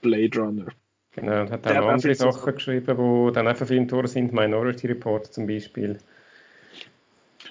Blade 0.00 0.38
Runner. 0.38 0.66
Genau, 1.12 1.42
und 1.42 1.50
hat 1.50 1.66
auch 1.66 1.74
noch 1.74 1.88
andere 1.88 2.14
Sachen 2.14 2.40
so 2.40 2.52
geschrieben, 2.52 2.96
die 2.96 3.32
dann 3.32 3.48
auch 3.48 3.56
verfilmt 3.56 3.92
worden 3.92 4.08
sind, 4.08 4.32
Minority 4.32 4.88
Report 4.88 5.32
zum 5.32 5.46
Beispiel. 5.46 5.98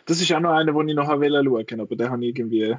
Das 0.05 0.21
ist 0.21 0.31
auch 0.33 0.39
noch 0.39 0.51
einer, 0.51 0.73
den 0.73 0.89
ich 0.89 0.95
noch 0.95 1.05
schauen 1.05 1.21
wollte, 1.21 1.79
aber 1.79 1.95
den 1.95 2.09
habe 2.09 2.25
ich 2.25 2.37
irgendwie 2.37 2.75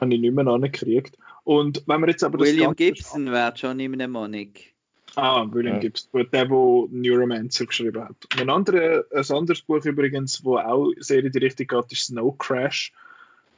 habe 0.00 0.14
ich 0.14 0.20
nicht 0.20 0.34
mehr 0.34 0.46
angekriegt. 0.46 1.16
Und 1.44 1.82
wenn 1.86 2.00
wir 2.00 2.08
jetzt 2.08 2.22
aber 2.22 2.38
William 2.38 2.74
Gibson 2.74 3.30
wäre 3.30 3.56
schon 3.56 3.80
in 3.80 3.94
einem 3.94 4.12
Monik. 4.12 4.74
Ah, 5.16 5.46
William 5.50 5.74
ja. 5.74 5.80
Gibson, 5.80 6.08
der, 6.12 6.24
der 6.24 6.48
Neuromancer 6.48 7.66
geschrieben 7.66 8.04
hat. 8.04 8.16
Ein, 8.38 8.48
andere, 8.48 9.06
ein 9.12 9.36
anderes 9.36 9.62
Buch 9.62 9.84
übrigens, 9.84 10.44
wo 10.44 10.58
auch 10.58 10.92
sehr 10.98 11.24
in 11.24 11.32
die 11.32 11.38
Richtung 11.38 11.66
geht, 11.66 11.92
ist 11.92 12.06
Snow 12.06 12.36
Crash. 12.38 12.92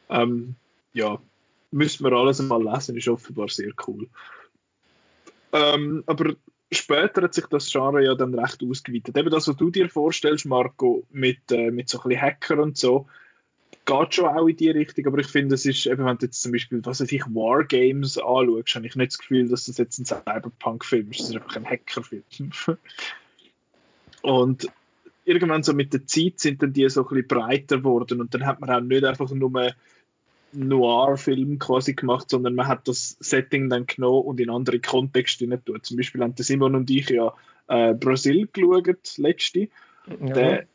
Ähm, 0.09 0.57
ja, 0.95 1.21
müssen 1.71 2.05
wir 2.05 2.13
alles 2.13 2.41
mal 2.43 2.63
lesen, 2.63 2.97
ist 2.97 3.09
offenbar 3.09 3.49
sehr 3.49 3.73
cool. 3.87 4.09
Ähm, 5.53 6.03
aber 6.07 6.35
später 6.73 7.23
hat 7.23 7.35
sich 7.35 7.47
das 7.47 7.71
Genre 7.71 8.05
ja 8.05 8.15
dann 8.15 8.35
recht 8.35 8.63
ausgeweitet. 8.63 9.17
Eben 9.17 9.31
das, 9.31 9.47
was 9.47 9.57
du 9.57 9.71
dir 9.71 9.89
vorstellst, 9.89 10.47
Marco, 10.47 11.05
mit, 11.11 11.53
äh, 11.53 11.71
mit 11.71 11.89
so 11.89 11.99
ein 12.01 12.09
bisschen 12.09 12.23
Hacker 12.23 12.59
und 12.61 12.77
so, 12.77 13.07
geht 13.85 14.15
schon 14.15 14.27
auch 14.27 14.47
in 14.47 14.57
die 14.57 14.71
Richtung, 14.71 15.07
aber 15.07 15.19
ich 15.19 15.27
finde, 15.27 15.55
es 15.55 15.67
ist, 15.67 15.87
eben, 15.87 16.05
wenn 16.05 16.17
du 16.19 16.27
jetzt 16.27 16.43
zum 16.43 16.53
Beispiel, 16.53 16.81
was 16.85 17.01
weiß 17.01 17.13
ich, 17.13 17.23
Wargames 17.27 18.19
anschaust, 18.19 18.75
habe 18.75 18.87
ich 18.87 18.97
nicht 18.97 19.13
das 19.13 19.19
Gefühl, 19.19 19.49
dass 19.49 19.65
das 19.65 19.79
jetzt 19.79 19.99
ein 19.99 20.07
Cyberpunk-Film 20.07 21.11
ist, 21.11 21.21
das 21.21 21.31
ist 21.31 21.37
einfach 21.37 21.57
ein 21.57 21.67
Hacker-Film. 21.67 22.23
und 24.23 24.69
irgendwann 25.25 25.63
so 25.63 25.73
mit 25.73 25.93
der 25.93 26.07
Zeit 26.07 26.41
sind 26.41 26.63
dann 26.63 26.73
die 26.73 26.89
so 26.89 27.03
ein 27.03 27.09
bisschen 27.09 27.29
breiter 27.29 27.79
geworden 27.79 28.21
und 28.21 28.35
dann 28.35 28.47
hat 28.47 28.61
man 28.61 28.71
auch 28.71 28.81
nicht 28.81 29.05
einfach 29.05 29.31
nur 29.31 29.75
Noir-Film 30.53 31.59
quasi 31.59 31.95
gemacht, 31.95 32.31
sondern 32.31 32.55
man 32.55 32.69
hat 32.69 32.87
das 32.89 33.17
Setting 33.21 33.69
dann 33.69 33.87
genommen 33.87 34.27
und 34.27 34.41
in 34.41 34.51
andere 34.51 34.81
Kontexte 34.81 35.45
hinein 35.45 35.63
Zum 35.83 35.97
Beispiel 35.97 36.23
haben 36.23 36.35
Simon 36.37 36.77
und 36.77 36.91
ich 36.91 37.09
ja 37.11 37.35
äh, 37.67 37.95
Brasil 37.95 38.49
geschaut, 38.53 39.19
letzte. 39.19 39.69
Ja. 40.07 40.33
Der 40.35 40.67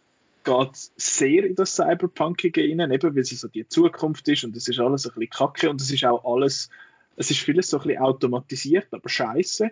geht 0.43 0.75
sehr 0.95 1.45
in 1.45 1.55
das 1.55 1.75
Cyberpunkige 1.75 2.61
rein, 2.61 2.91
eben 2.91 3.15
weil 3.15 3.21
es 3.21 3.29
so 3.29 3.47
die 3.47 3.67
Zukunft 3.67 4.27
ist 4.27 4.43
und 4.43 4.55
es 4.55 4.67
ist 4.67 4.79
alles 4.79 5.05
ein 5.05 5.13
bisschen 5.13 5.29
kacke 5.29 5.69
und 5.69 5.81
es 5.81 5.91
ist 5.91 6.05
auch 6.05 6.23
alles, 6.25 6.69
es 7.15 7.31
ist 7.31 7.39
vieles 7.39 7.69
so 7.69 7.77
ein 7.79 7.87
bisschen 7.87 8.01
automatisiert, 8.01 8.87
aber 8.91 9.09
scheiße. 9.09 9.69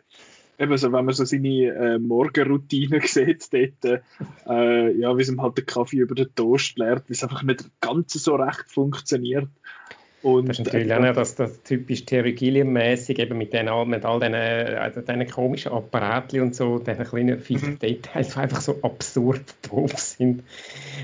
Eben 0.60 0.78
so, 0.78 0.92
wenn 0.92 1.06
man 1.06 1.14
so 1.14 1.24
seine 1.24 1.66
äh, 1.68 2.00
Morgenroutine 2.00 3.02
sieht, 3.06 3.54
dort, 3.54 4.02
äh, 4.48 4.92
ja, 4.98 5.16
wie 5.16 5.22
es 5.22 5.38
halt 5.38 5.58
den 5.58 5.66
Kaffee 5.66 5.98
über 5.98 6.16
den 6.16 6.34
Toast 6.34 6.78
leert, 6.80 7.08
wie 7.08 7.14
es 7.14 7.24
einfach 7.24 7.44
nicht 7.44 7.70
ganz 7.80 8.14
so 8.14 8.36
recht 8.36 8.66
funktioniert. 8.68 9.50
Und, 10.28 10.50
das 10.50 10.60
ist 10.60 10.66
natürlich 10.66 10.94
auch 10.94 11.14
das, 11.14 11.36
das 11.36 11.64
typisch 11.64 12.04
Terry 12.04 12.34
Gilliam-mäßig, 12.34 13.18
eben 13.20 13.38
mit, 13.38 13.54
den, 13.54 13.70
mit 13.88 14.04
all 14.04 14.20
diesen, 14.20 14.36
also 14.36 15.00
diesen 15.00 15.26
komischen 15.26 15.72
Apparaten 15.72 16.42
und 16.42 16.54
so, 16.54 16.80
diesen 16.80 17.06
kleinen 17.06 17.40
fiesen 17.40 17.72
mhm. 17.72 17.80
Details, 17.80 18.34
die 18.34 18.40
einfach 18.40 18.60
so 18.60 18.78
absurd 18.82 19.42
doof 19.72 19.98
sind. 19.98 20.44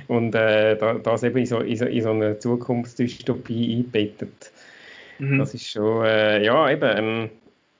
Und 0.10 0.36
äh, 0.36 0.76
das 1.02 1.24
eben 1.24 1.38
in 1.38 1.46
so, 1.46 1.60
in 1.60 1.78
so, 1.78 1.86
in 1.86 2.04
so 2.04 2.10
eine 2.10 2.38
Zukunftsdystopie 2.38 3.78
einbettet. 3.78 4.52
Mhm. 5.20 5.40
Das 5.40 5.54
ist 5.54 5.70
schon, 5.70 6.04
äh, 6.04 6.44
ja, 6.44 6.70
eben. 6.70 6.98
Ähm, 6.98 7.30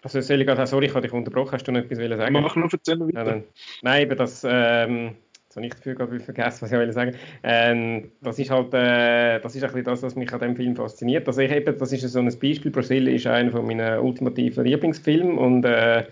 also 0.02 0.22
soll 0.22 0.40
ich 0.40 0.48
gerade, 0.48 0.66
sorry, 0.66 0.86
ich 0.86 0.94
habe 0.94 1.02
dich 1.02 1.12
unterbrochen, 1.12 1.52
hast 1.52 1.68
du 1.68 1.74
noch 1.74 1.82
etwas 1.82 1.98
sagen? 1.98 2.34
Mach 2.34 2.56
noch 2.56 2.72
erzählen 2.72 3.02
weiter. 3.02 3.44
Nein, 3.82 4.02
eben 4.02 4.18
das, 4.18 4.48
ähm, 4.50 5.16
Jetzt 5.54 5.58
habe 5.58 5.66
ich 5.68 5.74
dafür 5.74 5.96
gerade 5.96 6.20
vergessen, 6.20 6.62
was 6.62 6.72
ich 6.72 6.78
will 6.78 6.92
sagen. 6.92 7.16
Ähm, 7.44 8.12
das 8.22 8.40
ist 8.40 8.50
halt, 8.50 8.74
äh, 8.74 9.40
das 9.40 9.56
ist 9.56 9.64
ein 9.64 9.70
bisschen 9.70 9.86
das, 9.86 10.02
was 10.02 10.16
mich 10.16 10.34
an 10.34 10.40
dem 10.40 10.56
Film 10.56 10.76
fasziniert. 10.76 11.28
Also 11.28 11.42
ich 11.42 11.52
eben, 11.52 11.78
das 11.78 11.92
ist 11.92 12.02
so 12.02 12.20
ein 12.20 12.26
Beispiel. 12.26 12.72
Brasilien 12.72 13.16
ist 13.16 13.28
einer 13.28 13.52
von 13.52 13.66
meinen 13.66 14.00
ultimativen 14.00 14.66
Lieblingsfilmen 14.66 15.38
und 15.38 15.64
äh, 15.66 16.06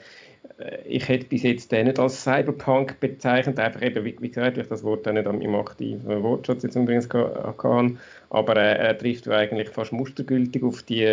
ich 0.86 1.08
hätte 1.08 1.26
bis 1.26 1.44
jetzt 1.44 1.72
den 1.72 1.88
nicht 1.88 1.98
als 1.98 2.24
Cyberpunk 2.24 3.00
bezeichnet, 3.00 3.60
einfach 3.60 3.82
eben, 3.82 4.06
wie, 4.06 4.16
wie 4.20 4.30
gesagt, 4.30 4.58
ich 4.58 4.68
das 4.68 4.84
Wort 4.84 5.06
nicht 5.08 5.26
an 5.26 5.40
meinem 5.40 5.56
aktiven 5.56 6.22
Wortschatz 6.22 6.62
jetzt 6.64 6.76
übrigens 6.76 7.10
kann, 7.10 7.98
aber 8.30 8.58
äh, 8.58 8.78
er 8.78 8.98
trifft 8.98 9.28
eigentlich 9.28 9.70
fast 9.70 9.92
mustergültig 9.92 10.64
auf 10.64 10.84
die, 10.84 11.08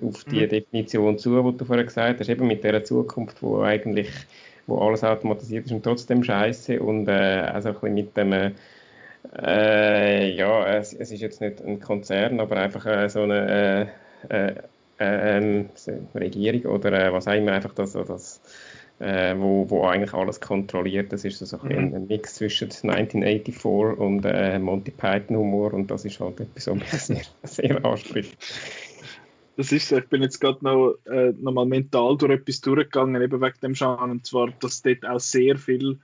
auf 0.00 0.24
die 0.24 0.42
mhm. 0.42 0.48
Definition 0.48 1.18
zu, 1.18 1.42
die 1.42 1.58
du 1.58 1.64
vorher 1.66 1.84
gesagt 1.84 2.20
hast, 2.20 2.28
eben 2.28 2.46
mit 2.46 2.64
der 2.64 2.82
Zukunft, 2.84 3.42
wo 3.42 3.60
eigentlich 3.60 4.08
wo 4.66 4.78
alles 4.78 5.04
automatisiert 5.04 5.66
ist 5.66 5.72
und 5.72 5.82
trotzdem 5.82 6.22
scheiße 6.22 6.80
und 6.80 7.08
äh, 7.08 7.12
also 7.12 7.70
ein 7.70 7.74
bisschen 7.74 7.94
mit 7.94 8.16
dem 8.16 8.32
äh, 8.32 8.50
äh, 9.36 10.34
ja, 10.34 10.66
es, 10.74 10.92
es, 10.92 11.10
ist 11.10 11.20
jetzt 11.20 11.40
nicht 11.40 11.62
ein 11.64 11.80
Konzern, 11.80 12.40
aber 12.40 12.56
einfach 12.56 12.86
äh, 12.86 13.08
so 13.08 13.22
eine 13.22 13.90
äh, 14.28 14.48
äh, 14.48 14.54
ähm, 14.98 15.70
Regierung 16.14 16.72
oder 16.72 17.12
was 17.12 17.26
auch 17.26 17.32
immer, 17.32 17.52
einfach 17.52 17.74
das, 17.74 17.92
das 17.92 18.40
äh, 19.00 19.34
wo, 19.36 19.68
wo 19.68 19.84
eigentlich 19.86 20.14
alles 20.14 20.40
kontrolliert. 20.40 21.12
Das 21.12 21.24
ist 21.24 21.38
so 21.38 21.58
ein, 21.60 21.88
mhm. 21.88 21.94
ein 21.94 22.06
Mix 22.06 22.34
zwischen 22.36 22.66
1984 22.66 23.64
und 23.98 24.62
Monty 24.62 24.92
Python 24.92 25.36
Humor 25.36 25.74
und 25.74 25.90
das 25.90 26.04
ist 26.04 26.20
halt 26.20 26.40
etwas, 26.40 26.68
was 26.68 26.76
mich 26.76 26.88
sehr, 26.92 27.22
sehr 27.42 27.84
anspricht. 27.84 28.36
Das 29.56 29.70
ist 29.70 29.88
so, 29.88 29.96
ich 29.96 30.08
bin 30.08 30.22
jetzt 30.22 30.40
gerade 30.40 30.64
noch, 30.64 30.96
äh, 31.04 31.32
noch 31.38 31.52
mal 31.52 31.66
mental 31.66 32.16
durch 32.16 32.32
etwas 32.32 32.60
durchgegangen, 32.60 33.22
eben 33.22 33.40
wegen 33.40 33.60
dem 33.62 33.74
Genre, 33.74 34.02
und 34.02 34.26
zwar, 34.26 34.50
dass 34.50 34.82
dort 34.82 35.06
auch 35.06 35.20
sehr 35.20 35.56
viel, 35.56 36.00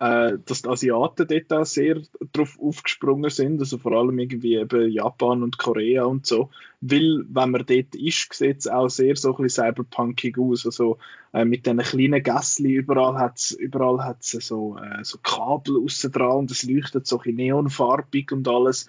äh, 0.00 0.36
dass 0.44 0.62
die 0.62 0.68
Asiaten 0.68 1.26
dort 1.26 1.52
auch 1.52 1.64
sehr 1.64 2.02
drauf 2.32 2.58
aufgesprungen 2.60 3.30
sind, 3.30 3.58
also 3.58 3.78
vor 3.78 3.92
allem 3.92 4.18
irgendwie 4.18 4.56
eben 4.56 4.90
Japan 4.90 5.42
und 5.42 5.56
Korea 5.56 6.04
und 6.04 6.26
so, 6.26 6.50
weil, 6.82 7.24
wenn 7.28 7.50
man 7.52 7.64
dort 7.64 7.94
ist, 7.94 8.34
sieht 8.34 8.58
es 8.58 8.68
auch 8.68 8.88
sehr 8.88 9.16
so 9.16 9.34
ein 9.34 9.44
bisschen 9.44 9.64
cyberpunkig 9.64 10.36
aus, 10.38 10.66
also 10.66 10.98
äh, 11.32 11.46
mit 11.46 11.64
diesen 11.64 11.78
kleinen 11.78 12.22
Gässli, 12.22 12.74
überall 12.74 13.16
hat 13.18 13.38
es 13.38 13.52
überall 13.52 14.04
hat's 14.04 14.32
so, 14.32 14.76
äh, 14.76 15.02
so 15.04 15.16
Kabel 15.22 15.82
aussen 15.82 16.12
dran 16.12 16.38
und 16.40 16.50
es 16.50 16.64
leuchtet 16.64 17.06
so 17.06 17.18
ein 17.18 17.34
neonfarbig 17.34 18.30
und 18.32 18.46
alles. 18.46 18.88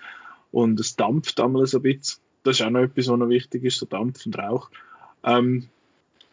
Und 0.52 0.82
es 0.82 0.98
dampft 0.98 1.40
einmal 1.40 1.66
so 1.66 1.78
ein 1.78 1.84
bisschen 1.84 2.22
das 2.44 2.60
ist 2.60 2.66
auch 2.66 2.70
noch 2.70 2.82
etwas, 2.82 3.08
was 3.08 3.18
noch 3.18 3.30
wichtig 3.30 3.64
ist, 3.64 3.78
so 3.78 3.86
Dampf 3.86 4.26
und 4.26 4.38
Rauch. 4.38 4.70
Ähm, 5.24 5.68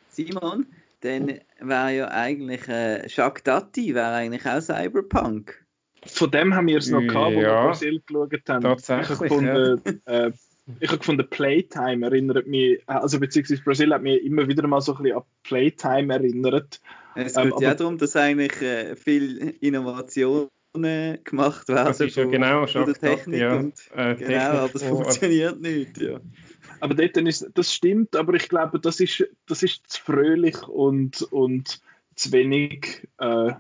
Simon, 0.09 0.67
dann 1.01 1.41
wäre 1.61 1.97
ja 1.97 2.09
eigentlich 2.11 2.69
äh, 2.69 3.07
Jacques 3.09 3.45
Dati 3.45 3.95
wäre 3.95 4.15
eigentlich 4.15 4.47
auch 4.47 4.61
Cyberpunk. 4.61 5.65
Von 6.07 6.31
dem 6.31 6.55
haben 6.55 6.67
wir 6.69 6.79
es 6.79 6.91
noch 6.91 7.01
gehabt, 7.01 7.35
wo 7.35 7.41
ja, 7.41 7.63
wir 7.63 7.69
Brasil 7.69 8.03
geschaut 8.07 8.49
haben. 8.49 8.63
Tatsächlich. 8.63 9.11
Ich 9.11 9.17
habe 9.17 9.29
gefunden, 9.29 10.01
ja. 10.07 10.27
äh, 10.27 10.33
ich 10.81 10.89
habe 10.89 10.99
gefunden, 10.99 11.29
Playtime 11.29 12.07
erinnert 12.07 12.47
mich, 12.47 12.81
also 12.87 13.19
beziehungsweise 13.19 13.63
Brasil 13.63 13.93
hat 13.93 14.03
mich 14.03 14.23
immer 14.23 14.47
wieder 14.49 14.67
mal 14.67 14.81
so 14.81 14.95
ein 14.95 15.03
bisschen 15.03 15.19
an 15.19 15.25
Playtime 15.43 16.13
erinnert. 16.13 16.81
Es 17.15 17.35
geht 17.35 17.45
ähm, 17.45 17.55
ja 17.61 17.75
darum, 17.75 17.99
dass 17.99 18.15
eigentlich 18.17 18.61
äh, 18.63 18.95
viel 18.95 19.57
Innovation 19.61 20.49
gemacht 20.83 21.69
werden. 21.69 21.87
Das 21.87 22.01
ist 22.01 22.17
ja 22.17 22.25
genau 22.25 22.67
schon 22.67 22.87
der 22.87 22.95
Technik. 22.95 23.41
Ja. 23.41 23.57
Und, 23.57 23.75
äh, 23.95 24.15
genau, 24.15 24.39
aber 24.41 24.75
es 24.75 24.83
funktioniert 24.83 25.61
nicht. 25.61 25.99
Ja. 25.99 26.21
Aber 26.81 26.95
dort 26.95 27.17
ist, 27.17 27.51
das 27.55 27.73
stimmt, 27.73 28.15
aber 28.17 28.35
ich 28.35 28.49
glaube, 28.49 28.79
das 28.81 29.01
ist, 29.01 29.25
das 29.47 29.63
ist 29.63 29.91
zu 29.91 30.03
fröhlich 30.03 30.67
und, 30.69 31.23
und 31.23 31.81
zu 32.15 32.33
wenig, 32.33 33.09
äh, 33.19 33.53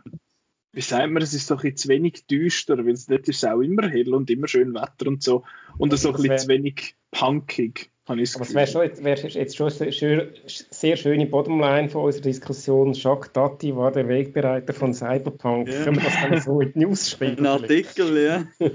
wie 0.72 0.80
sagt 0.80 1.10
man, 1.10 1.22
es 1.22 1.34
ist 1.34 1.46
so 1.46 1.54
ein 1.54 1.60
bisschen 1.60 1.76
zu 1.76 1.88
wenig 1.88 2.26
düster, 2.26 2.76
weil 2.78 2.94
dort 3.08 3.28
ist 3.28 3.42
es 3.42 3.44
auch 3.44 3.60
immer 3.60 3.88
hell 3.88 4.14
und 4.14 4.30
immer 4.30 4.48
schön 4.48 4.74
Wetter 4.74 5.08
und 5.08 5.22
so. 5.22 5.44
Und 5.78 5.96
so 5.98 6.10
ein 6.10 6.16
bisschen 6.16 6.38
zu 6.38 6.48
wenig 6.48 6.94
punkig. 7.10 7.90
Aber 8.08 8.20
es 8.20 8.54
wäre 8.54 8.66
schon, 8.66 9.04
wär 9.04 9.16
jetzt 9.18 9.56
schon 9.56 9.70
eine 9.80 10.28
sehr 10.42 10.96
schöne 10.96 11.26
Bottomline 11.26 11.90
von 11.90 12.04
unserer 12.04 12.22
Diskussion. 12.22 12.94
Jacques 12.94 13.32
Dati 13.32 13.76
war 13.76 13.92
der 13.92 14.08
Wegbereiter 14.08 14.72
von 14.72 14.94
Cyberpunk. 14.94 15.68
Ja. 15.68 15.84
Können 15.84 15.96
wir 15.96 16.04
das 16.04 16.14
dann 16.22 16.40
so 16.40 16.60
in 16.62 16.72
die 16.72 16.78
News 16.78 17.10
spielen? 17.10 17.38
Ein 17.38 17.46
Artikel, 17.46 18.24
ja. 18.24 18.44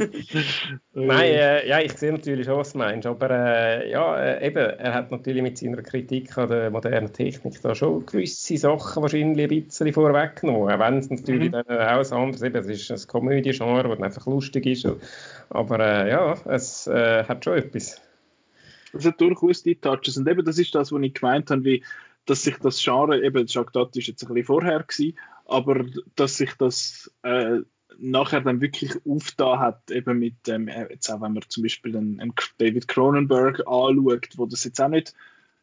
Nein, 0.94 1.32
äh, 1.32 1.68
ja, 1.68 1.80
ich 1.80 1.94
sehe 1.94 2.12
natürlich 2.12 2.46
schon, 2.46 2.58
was 2.58 2.74
du 2.74 2.78
meinst. 2.78 3.08
Aber 3.08 3.32
äh, 3.32 3.90
ja, 3.90 4.24
äh, 4.24 4.48
eben, 4.48 4.58
er 4.58 4.94
hat 4.94 5.10
natürlich 5.10 5.42
mit 5.42 5.58
seiner 5.58 5.82
Kritik 5.82 6.38
an 6.38 6.50
der 6.50 6.70
modernen 6.70 7.12
Technik 7.12 7.60
da 7.64 7.74
schon 7.74 8.06
gewisse 8.06 8.58
Sachen 8.58 9.02
wahrscheinlich 9.02 9.52
ein 9.52 9.66
bisschen 9.66 9.92
vorweggenommen. 9.94 10.72
Auch 10.72 10.80
wenn 10.80 11.00
es 11.00 11.10
natürlich 11.10 11.48
mhm. 11.48 11.64
dann 11.68 11.80
auch 11.80 12.12
ein 12.12 12.14
anderes 12.14 12.44
eben, 12.44 12.58
es 12.58 12.68
ist 12.68 12.92
ein 12.92 13.08
Komödie-Genre, 13.08 13.90
das 13.90 14.00
einfach 14.00 14.28
lustig 14.28 14.68
ist. 14.68 14.88
Aber 15.50 15.80
äh, 15.80 16.12
ja, 16.12 16.36
es 16.46 16.86
äh, 16.86 17.24
hat 17.24 17.44
schon 17.44 17.58
etwas. 17.58 18.00
Es 18.94 19.06
hat 19.06 19.20
durchaus 19.20 19.64
die 19.64 19.76
Touches. 19.76 20.18
Und 20.18 20.28
eben 20.28 20.46
das 20.46 20.60
ist 20.60 20.74
das, 20.76 20.92
was 20.92 21.02
ich 21.02 21.14
gemeint 21.14 21.50
habe, 21.50 21.64
wie, 21.64 21.84
dass 22.26 22.44
sich 22.44 22.58
das 22.58 22.82
Genre, 22.82 23.24
eben 23.24 23.46
Jacques 23.48 23.96
ist 23.96 24.08
jetzt 24.08 24.24
ein 24.24 24.28
bisschen 24.28 24.46
vorher 24.46 24.84
gewesen, 24.84 25.18
aber 25.46 25.86
dass 26.16 26.38
sich 26.38 26.54
das 26.54 27.12
äh, 27.24 27.60
nachher 27.98 28.42
dann 28.42 28.62
wirklich 28.62 28.94
aufgetan 29.06 29.60
hat, 29.60 29.92
eben 29.92 30.20
mit 30.20 30.48
ähm, 30.48 30.68
jetzt 30.68 31.10
auch 31.10 31.22
wenn 31.22 31.34
man 31.34 31.44
zum 31.48 31.64
Beispiel 31.64 31.96
einen, 31.96 32.20
einen 32.20 32.34
David 32.58 32.88
Cronenberg 32.88 33.60
anschaut, 33.68 34.30
wo 34.38 34.46
das 34.46 34.64
jetzt 34.64 34.82
auch 34.82 34.88
nicht 34.88 35.14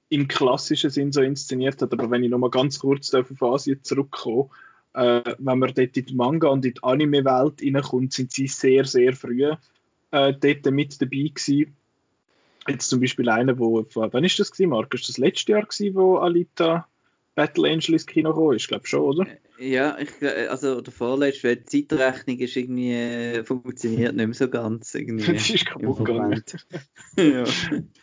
im 0.08 0.28
klassischen 0.28 0.90
Sinn 0.90 1.12
so 1.12 1.22
inszeniert 1.22 1.80
hat, 1.80 1.92
aber 1.92 2.10
wenn 2.10 2.24
ich 2.24 2.30
nochmal 2.30 2.50
ganz 2.50 2.78
kurz 2.78 3.14
auf 3.14 3.42
Asien 3.42 3.82
zurückkomme, 3.82 4.48
äh, 4.94 5.34
wenn 5.38 5.58
man 5.58 5.72
dort 5.72 5.96
in 5.96 6.06
die 6.06 6.14
Manga 6.14 6.48
und 6.48 6.64
in 6.64 6.74
die 6.74 6.82
Anime-Welt 6.82 7.62
reinkommt, 7.62 8.12
sind 8.12 8.32
sie 8.32 8.48
sehr, 8.48 8.84
sehr 8.84 9.14
früh 9.14 9.44
äh, 9.44 10.34
dort 10.34 10.66
mit 10.72 11.00
dabei 11.00 11.30
gewesen 11.32 11.76
Jetzt 12.68 12.90
zum 12.90 13.00
Beispiel 13.00 13.28
einer, 13.28 13.58
wo, 13.58 13.84
wann 13.94 14.24
ist 14.24 14.38
das 14.38 14.52
gewesen, 14.52 14.70
Marc? 14.70 14.92
Ist 14.94 15.08
das 15.08 15.18
letzte 15.18 15.52
Jahr 15.52 15.62
gewesen, 15.62 15.94
wo 15.94 16.16
Alita 16.16 16.86
Battle 17.34 17.68
Angel 17.70 17.94
ins 17.94 18.06
Kino 18.06 18.34
kam? 18.34 18.52
Ich 18.54 18.68
glaube 18.68 18.86
schon, 18.86 19.00
oder? 19.00 19.26
Ja, 19.58 19.98
ich, 19.98 20.10
also 20.48 20.80
der 20.80 20.92
vorletzte, 20.92 21.48
weil 21.48 21.56
die 21.56 21.86
Zeitrechnung 21.86 22.38
ist 22.38 22.56
irgendwie, 22.56 22.92
äh, 22.92 23.44
funktioniert 23.44 24.16
nicht 24.16 24.26
mehr 24.26 24.34
so 24.34 24.48
ganz. 24.48 24.94
Irgendwie 24.94 25.32
das 25.34 25.50
ist 25.50 25.66
kaputt 25.66 25.98
gegangen. 25.98 26.42
ja. 27.16 27.44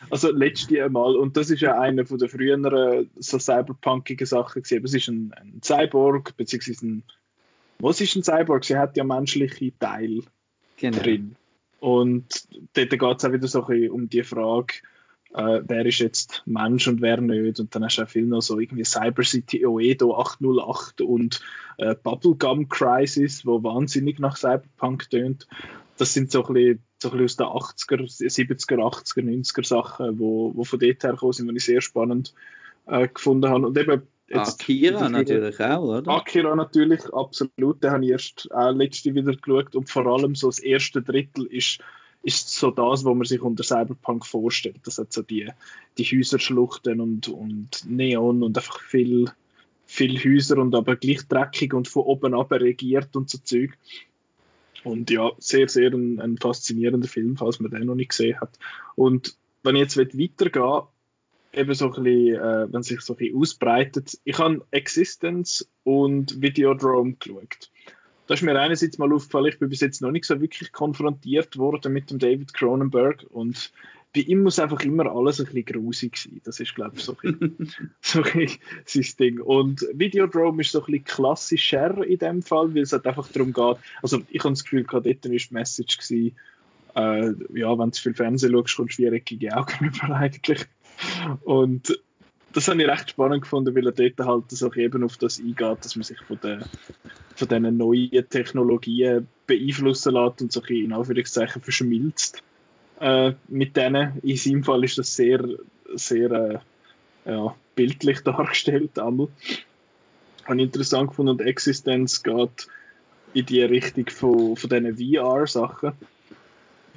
Also 0.10 0.32
letztes 0.32 0.92
Mal, 0.92 1.16
und 1.16 1.36
das 1.36 1.50
ist 1.50 1.62
ja 1.62 1.80
einer 1.80 2.06
von 2.06 2.20
der 2.20 2.30
früheren 2.30 3.10
so 3.16 3.40
cyberpunkigen 3.40 4.28
Sachen 4.28 4.62
gewesen. 4.62 4.86
Es 4.86 4.94
ist 4.94 5.08
ein, 5.08 5.34
ein 5.34 5.62
Cyborg, 5.64 6.38
beziehungsweise 6.38 6.86
ein, 6.86 7.04
was 7.80 8.02
ist 8.02 8.16
ein 8.16 8.24
Cyborg? 8.24 8.64
Sie 8.64 8.78
hat 8.78 8.96
ja 8.96 9.04
menschliche 9.04 9.72
Teile 9.80 10.22
genau. 10.78 11.00
drin. 11.00 11.36
Und 11.80 12.48
dort 12.74 12.90
geht 12.90 13.02
es 13.02 13.26
auch 13.26 13.32
wieder 13.32 13.48
so 13.48 13.66
ein 13.66 13.90
um 13.90 14.10
die 14.10 14.24
Frage, 14.24 14.76
äh, 15.34 15.62
wer 15.68 15.86
ist 15.86 16.00
jetzt 16.00 16.44
Mensch 16.46 16.88
und 16.88 17.02
wer 17.02 17.22
nicht. 17.22 17.60
Und 17.60 17.76
dann 17.76 17.84
hast 17.84 17.98
du 17.98 18.04
auch 18.04 18.10
viel 18.10 18.26
noch 18.26 18.42
so 18.42 18.60
irgendwie 18.60 18.86
Cyber 18.86 19.24
City 19.24 19.66
Oedo 19.66 20.18
808 20.18 21.02
und 21.02 21.42
äh, 21.78 21.96
Bubblegum 21.96 22.70
Crisis, 22.70 23.46
wo 23.46 23.62
wahnsinnig 23.64 24.20
nach 24.20 24.38
Cyberpunk 24.38 25.10
tönt. 25.10 25.48
Das 25.98 26.14
sind 26.14 26.32
so 26.32 26.46
ein 26.46 26.54
bisschen, 26.54 26.84
so 27.02 27.12
ein 27.12 27.18
bisschen 27.18 27.46
aus 27.46 27.86
den 27.88 27.98
80er, 27.98 28.32
70er, 28.32 28.78
80er, 28.78 29.24
90er 29.24 29.68
Sachen, 29.68 30.20
wo, 30.20 30.56
wo 30.56 30.64
von 30.64 30.80
dort 30.80 31.04
her 31.04 31.16
kommen 31.16 31.34
sind, 31.34 31.50
die 31.50 31.58
ich 31.58 31.66
sehr 31.66 31.82
spannend 31.82 32.34
äh, 32.88 33.08
gefunden 33.08 33.50
habe. 33.50 33.68
Und 33.68 33.78
eben 33.78 34.04
Jetzt 34.30 34.62
Akira 34.62 35.08
natürlich 35.08 35.60
auch, 35.62 35.84
oder? 35.84 36.12
Akira 36.12 36.56
natürlich, 36.56 37.02
absolut. 37.14 37.82
Den 37.82 37.92
habe 37.92 38.06
ich 38.06 38.12
erst 38.12 38.52
auch 38.52 38.72
letzte 38.72 39.16
wieder 39.16 39.34
geschaut. 39.36 39.76
Und 39.76 39.90
vor 39.90 40.06
allem 40.06 40.36
so 40.36 40.48
das 40.48 40.60
erste 40.60 41.02
Drittel 41.02 41.46
ist 41.46 41.80
ist 42.24 42.54
so 42.54 42.72
das, 42.72 43.06
was 43.06 43.16
man 43.16 43.24
sich 43.24 43.42
unter 43.42 43.64
Cyberpunk 43.64 44.26
vorstellt. 44.26 44.82
Das 44.84 44.98
hat 44.98 45.14
so 45.14 45.22
die, 45.22 45.50
die 45.98 46.04
Häuserschluchten 46.04 47.00
und, 47.00 47.30
und 47.30 47.86
Neon 47.88 48.44
und 48.44 48.58
einfach 48.58 48.82
viel, 48.82 49.32
viel 49.86 50.18
Häuser 50.20 50.58
und 50.58 50.76
aber 50.76 50.98
gleich 50.98 51.26
dreckig 51.28 51.74
und 51.74 51.88
von 51.88 52.04
oben 52.04 52.34
ab 52.34 52.52
regiert 52.52 53.16
und 53.16 53.30
so 53.30 53.38
Zeug. 53.38 53.78
Und 54.84 55.10
ja, 55.10 55.32
sehr, 55.38 55.70
sehr 55.70 55.94
ein, 55.94 56.20
ein 56.20 56.38
faszinierender 56.38 57.08
Film, 57.08 57.38
falls 57.38 57.62
man 57.62 57.72
den 57.72 57.86
noch 57.86 57.96
nicht 57.96 58.10
gesehen 58.10 58.42
hat. 58.42 58.60
Und 58.96 59.38
wenn 59.64 59.76
ich 59.78 59.82
jetzt 59.82 59.98
weitergehe, 59.98 60.88
eben 61.58 61.74
so 61.74 61.86
ein 61.86 62.04
bisschen, 62.04 62.36
äh, 62.36 62.72
wenn 62.72 62.84
sich 62.84 63.02
so 63.02 63.14
ein 63.14 63.18
bisschen 63.18 63.38
ausbreitet, 63.38 64.20
ich 64.24 64.38
habe 64.38 64.66
Existence 64.72 65.70
und 65.84 66.42
Videodrome 66.42 67.16
geschaut. 67.20 67.72
Da 68.28 68.34
ist 68.34 68.44
mir 68.44 68.60
einerseits 68.60 68.98
mal 68.98 69.12
aufgefallen, 69.14 69.48
ich 69.48 69.60
bin 69.60 69.70
bis 69.70 69.80
jetzt 69.80 70.02
noch 70.02 70.12
nicht 70.12 70.26
so 70.26 70.40
wirklich 70.42 70.72
konfrontiert 70.72 71.58
worden 71.58 71.94
mit 71.94 72.12
dem 72.12 72.20
David 72.20 72.54
Cronenberg 72.54 73.26
und 73.30 73.72
bei 74.14 74.22
ihm 74.22 74.42
muss 74.42 74.60
einfach 74.60 74.82
immer 74.82 75.12
alles 75.12 75.40
ein 75.40 75.46
bisschen 75.46 75.66
grusig 75.66 76.18
sein. 76.18 76.42
Das 76.44 76.60
ist, 76.60 76.76
glaube 76.76 76.96
ich, 76.98 77.04
so 77.04 77.16
ein 77.22 77.38
bisschen, 77.38 77.92
so 78.02 78.24
ein 78.24 78.50
sein 78.86 79.06
Ding. 79.20 79.40
Und 79.40 79.86
Videodrome 79.94 80.62
ist 80.62 80.72
so 80.72 80.80
ein 80.80 80.86
bisschen 80.86 81.04
klassischer 81.06 82.04
in 82.06 82.18
dem 82.18 82.42
Fall, 82.42 82.74
weil 82.74 82.84
es 82.84 82.94
halt 82.94 83.06
einfach 83.06 83.28
darum 83.32 83.54
geht, 83.54 83.78
also 84.02 84.22
ich 84.30 84.40
habe 84.44 84.54
das 84.54 84.64
Gefühl, 84.64 84.84
gerade 84.84 85.14
dort 85.14 85.32
war 85.32 85.38
die 85.38 85.54
Message 85.54 85.98
gewesen, 85.98 86.36
äh, 86.96 87.34
ja, 87.54 87.78
wenn 87.78 87.92
du 87.92 87.98
viel 87.98 88.14
Fernsehen 88.16 88.54
schaust, 88.54 88.76
kommst 88.76 88.98
du 88.98 89.04
viereckige 89.04 89.56
Augen 89.56 89.86
über 89.86 90.16
eigentlich. 90.16 90.66
Und 91.44 92.00
das 92.54 92.68
habe 92.68 92.82
ich 92.82 92.88
recht 92.88 93.12
spannend 93.12 93.44
gefunden, 93.44 93.76
weil 93.76 93.86
er 93.86 93.92
dort 93.92 94.28
halt 94.28 94.52
so 94.52 94.74
eben 94.74 95.04
auf 95.04 95.18
das 95.18 95.40
eingeht, 95.40 95.86
dass 95.86 95.96
man 95.96 96.04
sich 96.04 96.20
von, 96.22 96.40
der, 96.42 96.60
von 97.36 97.48
diesen 97.48 97.78
neuen 97.78 98.30
Technologien 98.30 99.28
beeinflussen 99.46 100.14
lässt 100.14 100.42
und 100.42 100.52
so 100.52 100.62
ein 100.62 100.76
in 100.76 100.94
Anführungszeichen 100.94 101.62
verschmilzt 101.62 102.42
äh, 103.00 103.34
mit 103.48 103.76
denen. 103.76 104.20
In 104.24 104.38
seinem 104.38 104.64
Fall 104.64 104.84
ist 104.84 104.98
das 104.98 105.16
sehr, 105.16 105.48
sehr 105.94 106.32
äh, 107.26 107.32
ja, 107.32 107.56
bildlich 107.76 108.22
dargestellt. 108.24 108.98
Einmal. 108.98 109.28
Habe 110.46 110.62
interessant 110.62 111.10
gefunden 111.10 111.32
und 111.32 111.42
Existenz 111.42 112.24
geht 112.24 112.68
in 113.34 113.46
die 113.46 113.62
Richtung 113.62 114.10
von, 114.10 114.56
von 114.56 114.70
diesen 114.70 114.98
VR-Sachen 114.98 115.94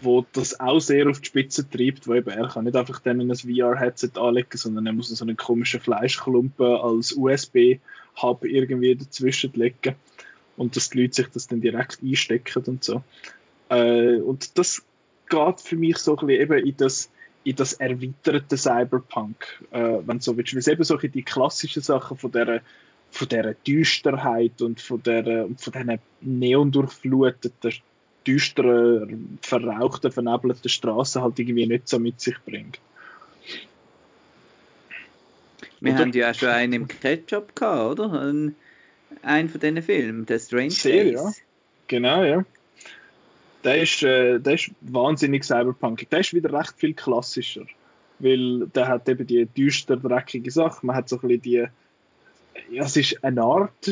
wo 0.02 0.26
das 0.32 0.58
auch 0.60 0.80
sehr 0.80 1.08
auf 1.08 1.20
die 1.20 1.26
Spitze 1.26 1.68
treibt, 1.68 2.08
weil 2.08 2.18
eben 2.18 2.30
er 2.30 2.48
kann 2.48 2.64
nicht 2.64 2.76
einfach 2.76 3.00
dann 3.00 3.20
ein 3.20 3.34
VR-Headset 3.34 4.12
anlegen, 4.16 4.56
sondern 4.56 4.86
er 4.86 4.92
muss 4.92 5.08
so 5.08 5.24
einen 5.24 5.36
komischen 5.36 5.80
Fleischklumpen 5.80 6.66
als 6.66 7.12
USB-Hub 7.12 8.44
irgendwie 8.44 8.96
dazwischen 8.96 9.52
legen 9.54 9.94
und 10.56 10.76
dass 10.76 10.90
die 10.90 11.02
Leute 11.02 11.14
sich 11.14 11.28
das 11.28 11.48
dann 11.48 11.60
direkt 11.60 12.02
einstecken 12.02 12.64
und 12.66 12.84
so. 12.84 13.02
Äh, 13.68 14.16
und 14.16 14.58
das 14.58 14.82
geht 15.28 15.60
für 15.60 15.76
mich 15.76 15.98
so 15.98 16.16
ein 16.16 16.26
bisschen 16.26 16.42
eben 16.42 16.66
in 16.66 16.76
das, 16.76 17.10
in 17.44 17.56
das 17.56 17.74
erweiterte 17.74 18.56
Cyberpunk, 18.56 19.64
äh, 19.70 19.98
wenn 20.04 20.20
so 20.20 20.36
willst, 20.36 20.52
weil 20.52 20.58
es 20.58 20.68
eben 20.68 20.84
so 20.84 20.96
die 20.96 21.22
klassischen 21.22 21.82
Sachen 21.82 22.16
von 22.16 22.32
der 22.32 22.62
von 23.10 23.28
dieser 23.28 23.54
Düsterheit 23.54 24.62
und 24.62 24.80
von, 24.80 25.02
der, 25.02 25.48
von 25.56 25.72
diesen 25.72 25.98
neondurchfluteten 26.20 27.72
düsteren, 28.26 29.38
verrauchten, 29.42 30.12
vernebelten 30.12 30.68
Straßen 30.68 31.22
halt 31.22 31.38
irgendwie 31.38 31.66
nicht 31.66 31.88
so 31.88 31.98
mit 31.98 32.20
sich 32.20 32.36
bringt. 32.44 32.80
Wir 35.80 35.92
Oder? 35.92 36.00
haben 36.00 36.12
ja 36.12 36.30
auch 36.30 36.34
schon 36.34 36.48
einen 36.50 36.72
im 36.74 36.88
Ketchup 36.88 37.56
gehabt, 37.56 38.00
oder? 38.00 38.20
Ein, 38.20 38.54
einen 39.22 39.48
von 39.48 39.60
diesen 39.60 39.82
Filmen, 39.82 40.26
der 40.26 40.38
Strange 40.38 40.70
Sehr, 40.70 41.06
ja. 41.06 41.32
Genau, 41.88 42.22
ja. 42.22 42.44
Der 43.64 43.82
ist, 43.82 44.02
äh, 44.02 44.38
der 44.38 44.54
ist 44.54 44.70
wahnsinnig 44.80 45.44
cyberpunkig. 45.44 46.08
Der 46.08 46.20
ist 46.20 46.32
wieder 46.34 46.52
recht 46.52 46.74
viel 46.76 46.94
klassischer. 46.94 47.66
Weil 48.18 48.68
der 48.68 48.88
hat 48.88 49.08
eben 49.08 49.26
die 49.26 49.46
düster, 49.46 49.96
dreckige 49.96 50.50
Sache. 50.50 50.84
Man 50.84 50.96
hat 50.96 51.08
so 51.08 51.16
ein 51.16 51.22
bisschen 51.22 51.42
die. 51.42 51.66
Ja, 52.70 52.84
es 52.84 52.96
ist 52.96 53.24
eine 53.24 53.42
Art 53.42 53.88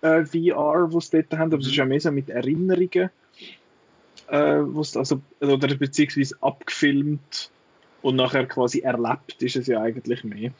äh, 0.00 0.24
VR, 0.24 0.88
die 0.92 1.00
sie 1.00 1.22
dort 1.22 1.38
haben, 1.38 1.52
aber 1.52 1.60
es 1.60 1.66
ist 1.66 1.76
ja 1.76 1.84
mehr 1.84 2.00
so 2.00 2.10
mit 2.10 2.30
Erinnerungen 2.30 3.10
äh, 4.28 4.62
also, 4.98 5.20
oder 5.40 5.74
beziehungsweise 5.76 6.36
abgefilmt 6.40 7.50
und 8.02 8.16
nachher 8.16 8.46
quasi 8.46 8.80
erlebt 8.80 9.42
ist 9.42 9.56
es 9.56 9.66
ja 9.66 9.80
eigentlich 9.80 10.24
mehr. 10.24 10.52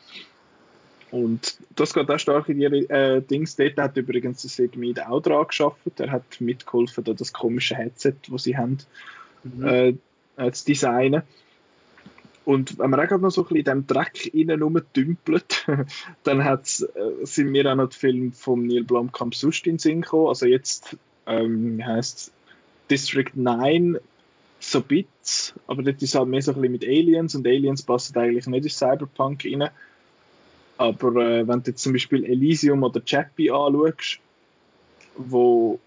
Und 1.10 1.58
das 1.76 1.94
geht 1.94 2.10
auch 2.10 2.18
stark 2.18 2.48
in 2.48 2.60
ihre 2.60 2.78
äh, 2.90 3.22
Dings. 3.22 3.56
Dort 3.56 3.78
hat 3.78 3.96
übrigens 3.96 4.42
der 4.42 4.50
Segmid 4.50 5.00
auch 5.00 5.20
dran 5.20 5.46
geschafft. 5.46 5.78
Er 5.98 6.10
hat 6.10 6.40
mitgeholfen, 6.40 7.04
da 7.04 7.12
das 7.12 7.32
komische 7.32 7.76
Headset, 7.76 8.14
das 8.28 8.42
sie 8.42 8.56
haben, 8.56 8.78
mhm. 9.44 9.66
äh, 9.66 9.94
äh, 10.36 10.50
zu 10.50 10.66
designen. 10.66 11.22
Und 12.44 12.78
wenn 12.78 12.90
man 12.90 13.00
auch 13.00 13.18
noch 13.18 13.30
so 13.30 13.42
ein 13.42 13.44
bisschen 13.44 13.56
in 13.56 13.64
diesem 13.64 13.86
Dreck 13.86 14.34
innen 14.34 14.62
rumdümpelt, 14.62 15.66
dann 16.22 16.44
hat's, 16.44 16.82
äh, 16.82 17.24
sind 17.24 17.50
mir 17.50 17.70
auch 17.70 17.76
noch 17.76 17.88
die 17.88 17.96
Filme 17.96 18.32
von 18.32 18.66
Neil 18.66 18.84
Blomkamp 18.84 19.34
sonst 19.34 19.66
in 19.66 19.74
den 19.74 19.78
Sinn 19.78 20.02
gekommen. 20.02 20.28
Also 20.28 20.46
jetzt 20.46 20.96
ähm, 21.26 21.84
heißt 21.84 22.32
District 22.90 23.30
9 23.34 23.98
so 24.58 24.80
Bits, 24.80 25.54
aber 25.66 25.82
das 25.82 26.02
ist 26.02 26.14
halt 26.14 26.28
mehr 26.28 26.42
so 26.42 26.52
ein 26.52 26.60
bisschen 26.60 26.72
mit 26.72 26.84
Aliens 26.84 27.34
und 27.34 27.46
Aliens 27.46 27.82
passen 27.82 28.16
eigentlich 28.18 28.46
nicht 28.46 28.64
in 28.64 28.70
Cyberpunk 28.70 29.44
rein. 29.44 29.68
Aber 30.78 31.16
äh, 31.16 31.46
wenn 31.46 31.62
du 31.62 31.70
jetzt 31.70 31.82
zum 31.82 31.92
Beispiel 31.92 32.24
Elysium 32.24 32.82
oder 32.82 33.00
Chappie 33.04 33.50
anschaust, 33.50 34.18
wo 35.16 35.78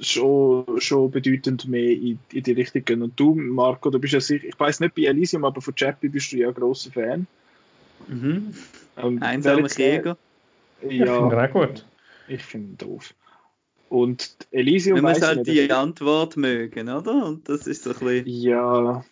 schon, 0.00 0.64
schon 0.80 1.10
bedeutend 1.10 1.66
mehr 1.66 1.90
in, 1.90 2.18
in 2.32 2.42
die 2.42 2.52
Richtung 2.52 2.84
gehen. 2.84 3.02
Und 3.02 3.18
du, 3.18 3.34
Marco, 3.34 3.90
du 3.90 3.98
bist 3.98 4.14
ja 4.14 4.20
sicher, 4.20 4.46
ich 4.46 4.58
weiß 4.58 4.80
nicht 4.80 4.94
bei 4.94 5.02
Elysium, 5.02 5.44
aber 5.44 5.60
von 5.60 5.74
Chappie 5.74 6.08
bist 6.08 6.32
du 6.32 6.36
ja 6.36 6.48
ein 6.48 6.54
grosser 6.54 6.92
Fan. 6.92 7.26
Mhm. 8.08 8.54
Ähm, 8.96 9.22
Einsamer 9.22 9.68
Jäger. 9.68 10.16
Ja, 10.82 10.88
ich 10.88 11.10
finde 11.10 11.42
auch 11.42 11.52
gut. 11.52 11.84
Ich 12.28 12.42
finde 12.42 12.68
ihn 12.68 12.78
doof. 12.78 13.14
Und 13.88 14.36
Elysium 14.50 14.96
Wenn 14.96 15.04
man 15.04 15.20
halt 15.20 15.46
die 15.46 15.70
Antwort 15.70 16.36
mögen, 16.36 16.88
oder? 16.88 17.26
Und 17.26 17.48
das 17.48 17.66
ist 17.66 17.84
so 17.84 17.90
ein 17.90 17.98
bisschen... 17.98 18.26
Ja, 18.26 19.04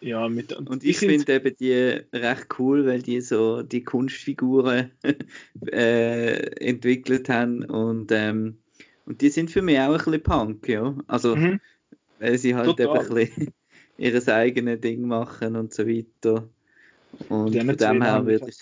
ja, 0.00 0.28
mit, 0.28 0.52
und 0.52 0.84
ich, 0.84 0.98
finde 0.98 1.34
eben 1.34 1.56
die 1.56 1.72
recht 2.12 2.46
cool, 2.58 2.86
weil 2.86 3.02
die 3.02 3.20
so 3.20 3.62
die 3.62 3.82
Kunstfiguren 3.82 4.92
äh, 5.66 6.36
entwickelt 6.64 7.28
haben 7.28 7.64
und, 7.64 8.12
ähm, 8.12 8.58
und 9.06 9.20
die 9.20 9.30
sind 9.30 9.50
für 9.50 9.62
mich 9.62 9.78
auch 9.78 9.92
ein 9.92 9.96
bisschen 9.96 10.22
Punk, 10.22 10.68
ja. 10.68 10.94
Also, 11.06 11.34
mhm. 11.34 11.60
weil 12.18 12.38
sie 12.38 12.54
halt 12.54 12.66
Total. 12.66 12.86
eben 12.86 12.98
ein 12.98 13.14
bisschen 13.14 13.54
ihr 13.98 14.28
eigenes 14.28 14.80
Ding 14.80 15.02
machen 15.02 15.56
und 15.56 15.72
so 15.72 15.86
weiter. 15.86 16.48
Und 17.28 17.56
von 17.56 17.76
dem 17.76 18.02
her 18.02 18.26
würde 18.26 18.48
ich. 18.48 18.58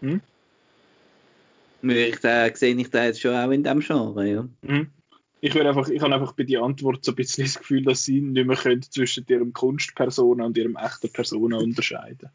Hm? 0.00 0.20
Ich 1.82 2.20
da, 2.20 2.54
sehe 2.54 2.74
ich 2.74 2.90
da 2.90 3.04
jetzt 3.04 3.20
schon 3.20 3.34
auch 3.34 3.50
in 3.50 3.64
dem 3.64 3.80
Genre, 3.80 4.28
ja. 4.28 4.48
Mhm. 4.62 4.88
Ich, 5.44 5.60
einfach, 5.60 5.88
ich 5.88 6.00
habe 6.00 6.14
einfach 6.14 6.34
bei 6.34 6.44
der 6.44 6.62
Antwort 6.62 7.04
so 7.04 7.10
ein 7.10 7.16
bisschen 7.16 7.42
das 7.42 7.58
Gefühl, 7.58 7.82
dass 7.82 8.04
sie 8.04 8.20
nicht 8.20 8.46
mehr 8.46 8.56
können 8.56 8.82
zwischen 8.82 9.24
ihrem 9.28 9.52
Kunstpersona 9.52 10.44
und 10.44 10.56
ihrem 10.56 10.76
echten 10.76 11.12
Persona 11.12 11.56
unterscheiden. 11.56 12.30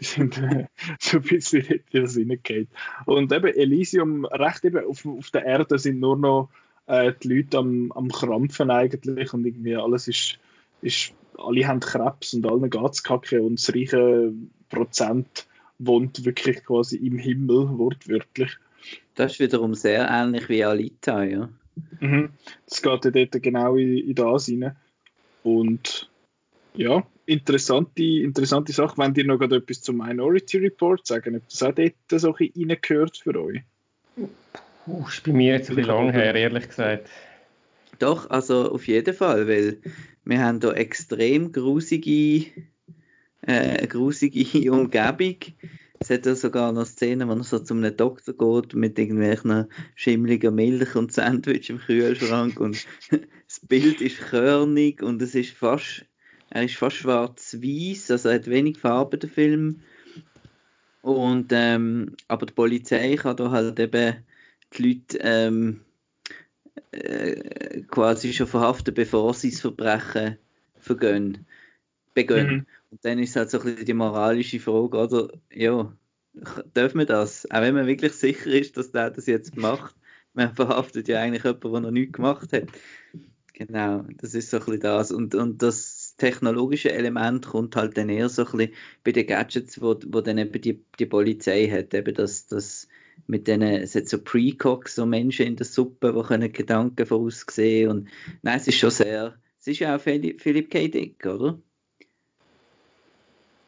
Die 0.00 0.04
sind 0.04 0.38
äh, 0.38 0.66
so 1.00 1.16
ein 1.16 1.24
bisschen 1.24 1.64
in 1.64 2.02
das 2.02 2.14
hineingeht. 2.14 2.68
Und 3.04 3.32
eben 3.32 3.52
Elysium, 3.52 4.26
recht 4.26 4.64
eben 4.64 4.84
auf, 4.84 5.04
auf 5.04 5.30
der 5.32 5.44
Erde 5.44 5.76
sind 5.76 5.98
nur 5.98 6.16
noch 6.16 6.50
äh, 6.86 7.12
die 7.20 7.34
Leute 7.34 7.58
am, 7.58 7.90
am 7.92 8.08
Krampfen 8.08 8.70
eigentlich 8.70 9.34
und 9.34 9.44
irgendwie 9.44 9.74
alles 9.74 10.06
ist, 10.06 10.38
ist 10.82 11.14
alle 11.38 11.66
haben 11.66 11.80
Krebs 11.80 12.34
und 12.34 12.46
allen 12.46 12.70
es 12.90 13.02
kacke 13.02 13.42
und 13.42 13.58
das 13.58 13.74
reiche 13.74 14.32
Prozent 14.68 15.48
wohnt 15.78 16.24
wirklich 16.24 16.64
quasi 16.64 16.96
im 16.96 17.18
Himmel, 17.18 17.76
wortwörtlich. 17.76 18.56
Das 19.14 19.32
ist 19.32 19.40
wiederum 19.40 19.74
sehr 19.74 20.08
ähnlich 20.08 20.48
wie 20.48 20.64
Alita, 20.64 21.22
ja. 21.24 21.48
Mhm. 22.00 22.30
Das 22.68 22.82
geht 22.82 23.04
ja 23.04 23.10
dort 23.10 23.42
genau 23.42 23.76
in, 23.76 23.98
in 23.98 24.14
das 24.14 24.48
rein. 24.48 24.76
Und 25.42 26.10
ja, 26.74 27.06
interessante, 27.26 28.02
interessante 28.02 28.72
Sache. 28.72 28.96
Wenn 28.98 29.14
ihr 29.14 29.24
noch 29.26 29.40
etwas 29.40 29.82
zum 29.82 29.98
Minority 29.98 30.58
Report 30.58 31.06
sagen, 31.06 31.36
ob 31.36 31.48
das 31.48 31.62
auch 31.62 31.74
dort 31.74 31.94
so 32.10 32.34
ein 32.34 32.50
reingehört 32.56 33.16
für 33.16 33.40
euch? 33.40 33.60
Uh, 34.86 35.06
ist 35.06 35.24
bei 35.24 35.32
mir 35.32 35.54
jetzt 35.54 35.70
ein 35.70 35.76
bisschen 35.76 35.90
lang 35.90 36.10
her, 36.10 36.34
ehrlich 36.34 36.68
gesagt. 36.68 37.08
Doch, 37.98 38.28
also 38.30 38.72
auf 38.72 38.86
jeden 38.88 39.14
Fall, 39.14 39.46
weil 39.46 39.78
wir 40.24 40.40
haben 40.40 40.60
da 40.60 40.72
extrem 40.72 41.52
grusige 41.52 42.46
äh, 43.42 43.86
grusige 43.86 44.72
Umgebung. 44.72 45.36
Es 46.02 46.10
hat 46.10 46.26
ja 46.26 46.34
sogar 46.34 46.72
noch 46.72 46.84
Szenen, 46.84 47.28
wo 47.28 47.32
er 47.32 47.44
so 47.44 47.60
zu 47.60 47.74
einem 47.74 47.96
Doktor 47.96 48.34
geht 48.34 48.74
mit 48.74 48.98
irgendwelchen 48.98 49.66
schimmliger 49.94 50.50
Milch 50.50 50.96
und 50.96 51.12
Sandwich 51.12 51.70
im 51.70 51.78
Kühlschrank 51.78 52.58
und 52.58 52.84
das 53.10 53.60
Bild 53.60 54.00
ist 54.00 54.18
körnig 54.18 55.00
und 55.00 55.22
es 55.22 55.36
ist 55.36 55.52
fast, 55.52 56.04
er 56.50 56.64
ist 56.64 56.74
fast 56.74 56.96
schwarz-weiß, 56.96 58.10
also 58.10 58.30
er 58.30 58.34
hat 58.34 58.48
wenig 58.48 58.78
Farbe, 58.78 59.16
der 59.16 59.30
Film. 59.30 59.82
Und, 61.02 61.52
ähm, 61.52 62.16
aber 62.26 62.46
die 62.46 62.54
Polizei 62.54 63.14
kann 63.14 63.36
da 63.36 63.52
halt 63.52 63.78
eben 63.78 64.24
die 64.76 64.82
Leute 64.82 65.18
ähm, 65.20 65.82
äh, 66.90 67.82
quasi 67.82 68.32
schon 68.32 68.48
verhaften, 68.48 68.92
bevor 68.92 69.34
sie 69.34 69.50
das 69.50 69.60
Verbrechen 69.60 70.36
vergehen, 70.80 71.46
begehen. 72.12 72.46
Mhm. 72.48 72.66
Und 72.92 73.02
dann 73.06 73.18
ist 73.18 73.36
halt 73.36 73.48
so 73.48 73.58
ein 73.58 73.64
bisschen 73.64 73.86
die 73.86 73.94
moralische 73.94 74.60
Frage, 74.60 74.98
oder? 74.98 75.28
Ja, 75.50 75.96
dürfen 76.76 76.98
wir 76.98 77.06
das? 77.06 77.50
Auch 77.50 77.62
wenn 77.62 77.74
man 77.74 77.86
wirklich 77.86 78.12
sicher 78.12 78.50
ist, 78.50 78.76
dass 78.76 78.92
der 78.92 79.10
das 79.10 79.24
jetzt 79.26 79.56
macht. 79.56 79.96
Man 80.34 80.54
verhaftet 80.54 81.08
ja 81.08 81.20
eigentlich 81.20 81.42
jemanden, 81.42 81.72
der 81.72 81.80
noch 81.80 81.90
nichts 81.90 82.12
gemacht 82.12 82.52
hat. 82.52 82.64
Genau, 83.54 84.04
das 84.18 84.34
ist 84.34 84.50
so 84.50 84.58
ein 84.58 84.64
bisschen 84.64 84.80
das. 84.80 85.10
Und, 85.10 85.34
und 85.34 85.62
das 85.62 86.16
technologische 86.18 86.92
Element 86.92 87.46
kommt 87.46 87.76
halt 87.76 87.96
dann 87.96 88.10
eher 88.10 88.28
so 88.28 88.44
ein 88.44 88.58
bisschen 88.58 88.74
bei 89.04 89.12
den 89.12 89.26
Gadgets, 89.26 89.80
wo, 89.80 89.98
wo 90.08 90.20
dann 90.20 90.36
eben 90.36 90.60
die, 90.60 90.84
die 90.98 91.06
Polizei 91.06 91.68
hat, 91.68 91.94
eben 91.94 92.14
das, 92.14 92.46
das 92.46 92.88
mit 93.26 93.48
denen, 93.48 93.80
es 93.80 93.94
hat 93.94 94.06
so 94.06 94.18
Precox, 94.22 94.96
so 94.96 95.06
Menschen 95.06 95.46
in 95.46 95.56
der 95.56 95.64
Suppe, 95.64 96.12
die 96.12 96.28
können 96.28 96.52
Gedanken 96.52 97.06
voraussehen 97.06 97.90
und 97.90 98.08
nein, 98.42 98.58
es 98.58 98.68
ist 98.68 98.78
schon 98.78 98.90
sehr, 98.90 99.38
es 99.58 99.66
ist 99.66 99.78
ja 99.78 99.96
auch 99.96 100.00
Philipp 100.00 100.70
K. 100.70 100.88
Dick, 100.88 101.24
oder? 101.24 101.58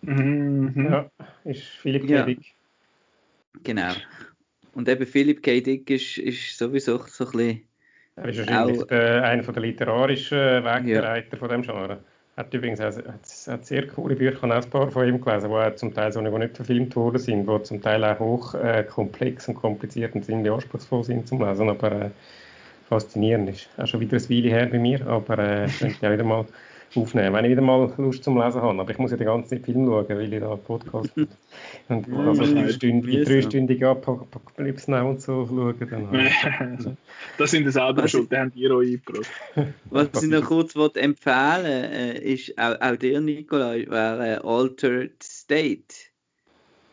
Mhm. 0.07 0.89
Ja, 0.91 1.11
ist 1.45 1.63
Philipp 1.63 2.07
K. 2.07 2.15
Ja. 2.15 2.25
Dick. 2.25 2.55
Genau. 3.63 3.93
Und 4.75 4.89
eben 4.89 5.07
Philipp 5.07 5.43
K. 5.43 5.61
Dick 5.61 5.91
ist, 5.91 6.19
ist 6.19 6.59
sowieso 6.59 6.99
so 7.07 7.27
ein 7.27 7.31
bisschen... 7.31 7.63
Er 8.17 8.29
ist 8.29 8.39
wahrscheinlich 8.39 8.83
auch, 8.83 8.87
der, 8.87 9.25
einer 9.25 9.43
der 9.43 9.63
literarischen 9.63 10.39
Wegbereiter 10.39 11.33
ja. 11.33 11.39
von 11.39 11.49
dem 11.49 11.63
Genre. 11.63 11.99
Hat 12.37 12.53
übrigens 12.53 12.81
auch, 12.81 12.97
hat, 12.97 13.47
hat 13.47 13.67
sehr 13.67 13.87
coole 13.87 14.17
Bücher, 14.17 14.45
auch 14.45 14.51
ein 14.51 14.71
paar 14.71 14.91
von 14.91 15.09
ihm 15.09 15.21
gelesen, 15.21 15.51
die 15.51 15.75
zum 15.77 15.95
Teil 15.95 16.13
so 16.13 16.21
nicht 16.21 16.57
verfilmt 16.57 16.97
worden 16.97 17.19
sind, 17.19 17.49
die 17.49 17.63
zum 17.63 17.81
Teil 17.81 18.05
auch 18.05 18.19
hoch 18.19 18.55
äh, 18.55 18.85
komplex 18.85 19.49
und 19.49 19.55
kompliziert 19.55 20.15
und 20.15 20.25
ziemlich 20.25 20.53
anspruchsvoll 20.53 21.05
sind 21.05 21.29
zum 21.29 21.41
Lesen, 21.45 21.69
aber 21.69 21.93
äh, 21.93 22.11
faszinierend 22.89 23.51
ist. 23.51 23.69
Auch 23.77 23.87
schon 23.87 24.01
wieder 24.01 24.17
ein 24.17 24.31
Weile 24.31 24.49
her 24.49 24.67
bei 24.67 24.79
mir, 24.79 25.07
aber 25.07 25.39
äh, 25.39 25.65
ich 25.67 25.79
könnte 25.79 25.99
ja 26.01 26.13
wieder 26.13 26.25
mal 26.25 26.45
aufnehmen, 26.95 27.35
wenn 27.35 27.45
ich 27.45 27.51
wieder 27.51 27.63
mal 27.63 27.93
Lust 27.97 28.25
zum 28.25 28.41
Lesen 28.41 28.63
habe. 28.63 28.81
Aber 28.81 28.91
ich 28.91 28.99
muss 28.99 29.11
ja 29.11 29.17
die 29.17 29.25
ganze 29.25 29.51
Zeit 29.51 29.65
Film 29.65 29.87
schauen, 29.87 30.09
weil 30.09 30.33
ich 30.33 30.41
da 30.41 30.53
einen 30.53 30.63
Podcast 30.63 31.11
und 31.89 32.09
ja, 32.09 32.19
also 32.19 32.45
dreistündige, 32.45 33.25
dreistündige 33.25 33.89
Apokalypse 33.89 34.91
Now 34.91 35.11
und 35.11 35.21
so 35.21 35.47
schauen. 35.47 35.77
Dann 35.79 36.97
das 37.39 37.51
sind 37.51 37.67
das 37.67 37.75
selber 37.75 38.07
schon, 38.09 38.29
die 38.29 38.37
haben 38.37 38.53
die 38.53 38.71
auch 38.71 38.81
eingebracht. 38.81 39.31
Was 39.91 40.23
ich 40.23 40.31
noch 40.31 40.45
kurz 40.45 40.75
empfehlen 40.75 41.65
äh, 41.65 42.19
ist, 42.19 42.59
auch, 42.59 42.81
auch 42.81 42.97
dir, 42.97 43.21
Nikolai, 43.21 43.87
wäre 43.89 44.37
äh, 44.37 44.47
Altered 44.47 45.23
State. 45.23 45.95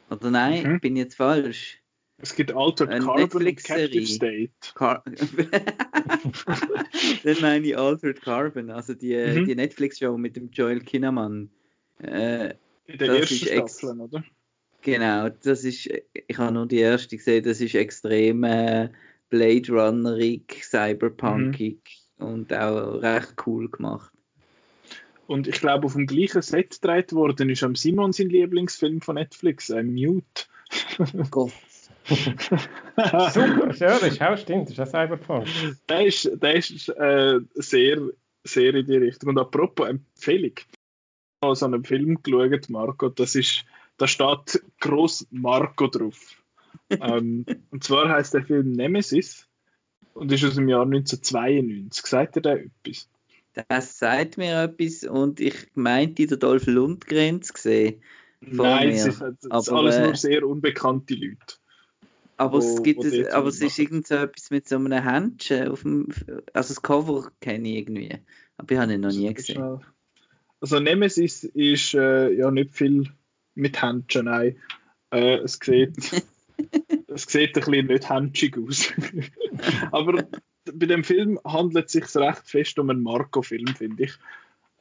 Oder 0.09 0.29
nein, 0.29 0.73
mhm. 0.73 0.79
bin 0.79 0.95
ich 0.95 1.03
jetzt 1.03 1.15
falsch? 1.15 1.80
Es 2.21 2.35
gibt 2.35 2.53
Altered 2.53 2.89
Eine 2.89 3.03
Carbon 3.03 3.47
und 3.47 3.63
Captive 3.63 4.05
State. 4.05 4.51
Car 4.75 5.03
Dann 7.23 7.41
meine 7.41 7.67
ich 7.67 7.77
Altered 7.77 8.21
Carbon, 8.21 8.69
also 8.69 8.93
die, 8.93 9.15
mhm. 9.15 9.45
die 9.45 9.55
Netflix-Show 9.55 10.17
mit 10.17 10.35
dem 10.35 10.51
Joel 10.51 10.81
Kinnaman. 10.81 11.49
Äh, 11.99 12.53
In 12.85 12.97
der 12.99 13.09
ersten 13.09 13.35
Staffel, 13.35 13.99
oder? 13.99 14.23
Genau, 14.81 15.29
das 15.29 15.63
ist, 15.63 15.87
ich 15.87 16.37
habe 16.37 16.53
nur 16.53 16.67
die 16.67 16.79
erste 16.79 17.17
gesehen, 17.17 17.43
das 17.43 17.61
ist 17.61 17.75
extrem 17.75 18.43
äh, 18.43 18.89
Blade 19.29 19.71
Runnerig, 19.71 20.63
Cyberpunkig 20.63 21.79
mhm. 22.17 22.25
und 22.25 22.53
auch 22.53 23.01
recht 23.01 23.35
cool 23.45 23.69
gemacht. 23.69 24.11
Und 25.27 25.47
ich 25.47 25.61
glaube, 25.61 25.85
auf 25.85 25.93
dem 25.93 26.07
gleichen 26.07 26.41
Set 26.41 26.81
gedreht 26.81 27.13
worden 27.13 27.49
ist 27.49 27.63
am 27.63 27.75
Simon 27.75 28.11
sein 28.11 28.29
Lieblingsfilm 28.29 29.01
von 29.01 29.15
Netflix, 29.15 29.69
äh, 29.69 29.83
Mute. 29.83 30.45
Gott. 31.29 31.53
Super, 32.09 33.73
ja, 33.75 33.99
das 33.99 34.03
ist 34.03 34.21
auch 34.21 34.37
stimmt, 34.37 34.69
das 34.69 34.73
ist 34.73 34.79
ein 34.79 35.07
Cyberpunk. 35.07 35.47
Der 35.87 36.05
ist, 36.05 36.29
der 36.41 36.55
ist 36.55 36.89
äh, 36.89 37.39
sehr, 37.53 38.01
sehr 38.43 38.73
in 38.73 38.85
die 38.85 38.97
Richtung. 38.97 39.29
Und 39.29 39.37
apropos 39.37 39.87
Empfehlung, 39.87 40.53
ich 40.55 40.65
habe 41.43 41.55
so 41.55 41.65
einen 41.65 41.83
Film 41.83 42.21
geschaut, 42.21 42.69
Marco, 42.69 43.09
das 43.09 43.35
ist, 43.35 43.65
da 43.97 44.07
steht 44.07 44.63
groß 44.79 45.27
Marco 45.31 45.87
drauf. 45.87 46.43
ähm, 46.89 47.45
und 47.69 47.83
zwar 47.83 48.09
heißt 48.09 48.33
der 48.33 48.43
Film 48.43 48.71
Nemesis 48.71 49.47
und 50.13 50.31
ist 50.31 50.43
aus 50.43 50.55
dem 50.55 50.69
Jahr 50.69 50.83
1992. 50.83 52.05
Sagt 52.05 52.37
ihr 52.37 52.41
da 52.41 52.55
etwas? 52.55 53.09
Das 53.67 53.99
sagt 53.99 54.37
mir 54.37 54.63
etwas 54.63 55.03
und 55.03 55.39
ich 55.39 55.55
meinte, 55.73 56.25
der 56.25 56.37
Dolph 56.37 56.67
Lundgren 56.67 57.41
zu 57.41 57.53
sehen. 57.57 58.01
Nein, 58.39 58.89
es 58.89 59.05
ist, 59.05 59.21
es 59.21 59.43
ist 59.43 59.69
alles 59.69 59.99
nur 59.99 60.13
äh, 60.13 60.15
sehr 60.15 60.47
unbekannte 60.47 61.13
Leute. 61.13 61.57
Aber 62.37 62.53
wo, 62.53 62.57
es 62.59 62.83
gibt 62.83 63.03
es, 63.03 63.27
aber 63.27 63.47
es 63.47 63.61
ist 63.61 63.77
irgend 63.77 64.07
so 64.07 64.15
etwas 64.15 64.49
mit 64.49 64.67
so 64.67 64.75
einem 64.75 65.03
Händchen 65.03 65.67
auf 65.67 65.81
dem, 65.81 66.07
also 66.53 66.73
das 66.73 66.81
Cover 66.81 67.31
kenne 67.39 67.69
ich 67.69 67.77
irgendwie, 67.77 68.17
aber 68.57 68.73
ich 68.73 68.79
habe 68.79 68.93
ihn 68.93 69.01
noch 69.01 69.11
nie 69.11 69.33
gesehen. 69.33 69.81
Also 70.59 70.79
Nemesis 70.79 71.43
ist 71.43 71.93
äh, 71.93 72.31
ja 72.31 72.51
nicht 72.51 72.73
viel 72.73 73.09
mit 73.55 73.81
Händchen, 73.81 74.25
nein. 74.25 74.57
Äh, 75.11 75.37
es 75.37 75.59
sieht, 75.61 75.95
es 77.07 77.23
sieht 77.23 77.57
ein 77.57 77.63
bisschen 77.63 77.87
nicht 77.87 78.09
händschig 78.09 78.57
aus. 78.57 78.93
aber 79.91 80.27
bei 80.71 80.85
dem 80.85 81.03
Film 81.03 81.39
handelt 81.43 81.87
es 81.87 81.93
sich 81.93 82.15
recht 82.15 82.47
fest 82.47 82.79
um 82.79 82.89
einen 82.89 83.01
Marco-Film, 83.01 83.75
finde 83.75 84.03
ich. 84.03 84.13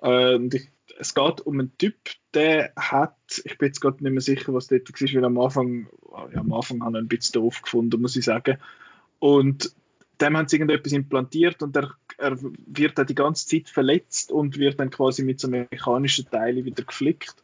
Äh, 0.03 0.35
und 0.35 0.55
ich 0.55 0.71
es 1.01 1.15
geht 1.15 1.41
um 1.41 1.59
einen 1.59 1.77
Typ, 1.79 1.97
der 2.35 2.73
hat, 2.77 3.17
ich 3.45 3.57
bin 3.57 3.69
jetzt 3.69 3.81
gerade 3.81 4.03
nicht 4.05 4.13
mehr 4.13 4.21
sicher, 4.21 4.53
was 4.53 4.67
dort 4.67 4.89
war, 4.91 5.15
weil 5.15 5.25
am 5.25 5.39
Anfang, 5.39 5.89
ja, 6.33 6.41
am 6.41 6.53
Anfang 6.53 6.83
habe 6.83 6.99
ich 6.99 7.05
ein 7.05 7.09
bisschen 7.09 7.41
doof 7.41 7.63
gefunden, 7.63 8.01
muss 8.01 8.17
ich 8.17 8.25
sagen. 8.25 8.59
Und 9.19 9.73
dem 10.21 10.37
haben 10.37 10.49
sie 10.49 10.57
irgendetwas 10.57 10.93
implantiert 10.93 11.63
und 11.63 11.77
er, 11.77 11.95
er 12.19 12.39
wird 12.67 12.99
dann 12.99 13.07
die 13.07 13.15
ganze 13.15 13.47
Zeit 13.47 13.69
verletzt 13.69 14.33
und 14.33 14.59
wird 14.59 14.79
dann 14.79 14.91
quasi 14.91 15.25
mit 15.25 15.41
so 15.41 15.49
mechanischen 15.49 16.29
Teilen 16.31 16.65
wieder 16.65 16.85
geflickt 16.85 17.35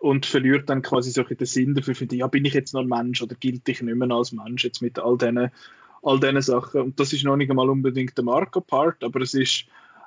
und 0.00 0.26
verliert 0.26 0.68
dann 0.70 0.82
quasi 0.82 1.10
so 1.10 1.22
den 1.22 1.46
Sinn 1.46 1.74
dafür, 1.74 1.94
für 1.94 2.06
die, 2.06 2.18
ja, 2.18 2.26
bin 2.26 2.44
ich 2.44 2.54
jetzt 2.54 2.74
noch 2.74 2.80
ein 2.80 2.88
Mensch 2.88 3.22
oder 3.22 3.34
gilt 3.34 3.68
ich 3.68 3.82
nicht 3.82 3.94
mehr 3.94 4.10
als 4.10 4.32
Mensch 4.32 4.64
jetzt 4.64 4.82
mit 4.82 4.98
all 4.98 5.18
diesen 5.18 5.50
all 6.02 6.42
Sachen. 6.42 6.80
Und 6.80 7.00
das 7.00 7.12
ist 7.12 7.24
noch 7.24 7.36
nicht 7.36 7.50
einmal 7.50 7.70
unbedingt 7.70 8.16
der 8.16 8.24
Marco-Part, 8.24 9.04
aber 9.04 9.20
es 9.20 9.34
ist 9.34 9.66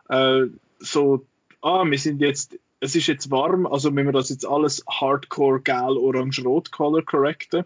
äh, 0.10 0.48
so, 0.80 1.26
ah, 1.62 1.86
wir 1.86 1.98
sind 1.98 2.20
jetzt 2.22 2.60
es 2.80 2.96
ist 2.96 3.08
jetzt 3.08 3.32
warm, 3.32 3.66
also 3.66 3.90
müssen 3.90 4.08
wir 4.08 4.14
das 4.14 4.30
jetzt 4.30 4.46
alles 4.46 4.84
Hardcore, 4.88 5.62
Gel, 5.62 5.98
Orange, 5.98 6.44
Rot 6.44 6.72
Color 6.72 7.04
correcten. 7.04 7.66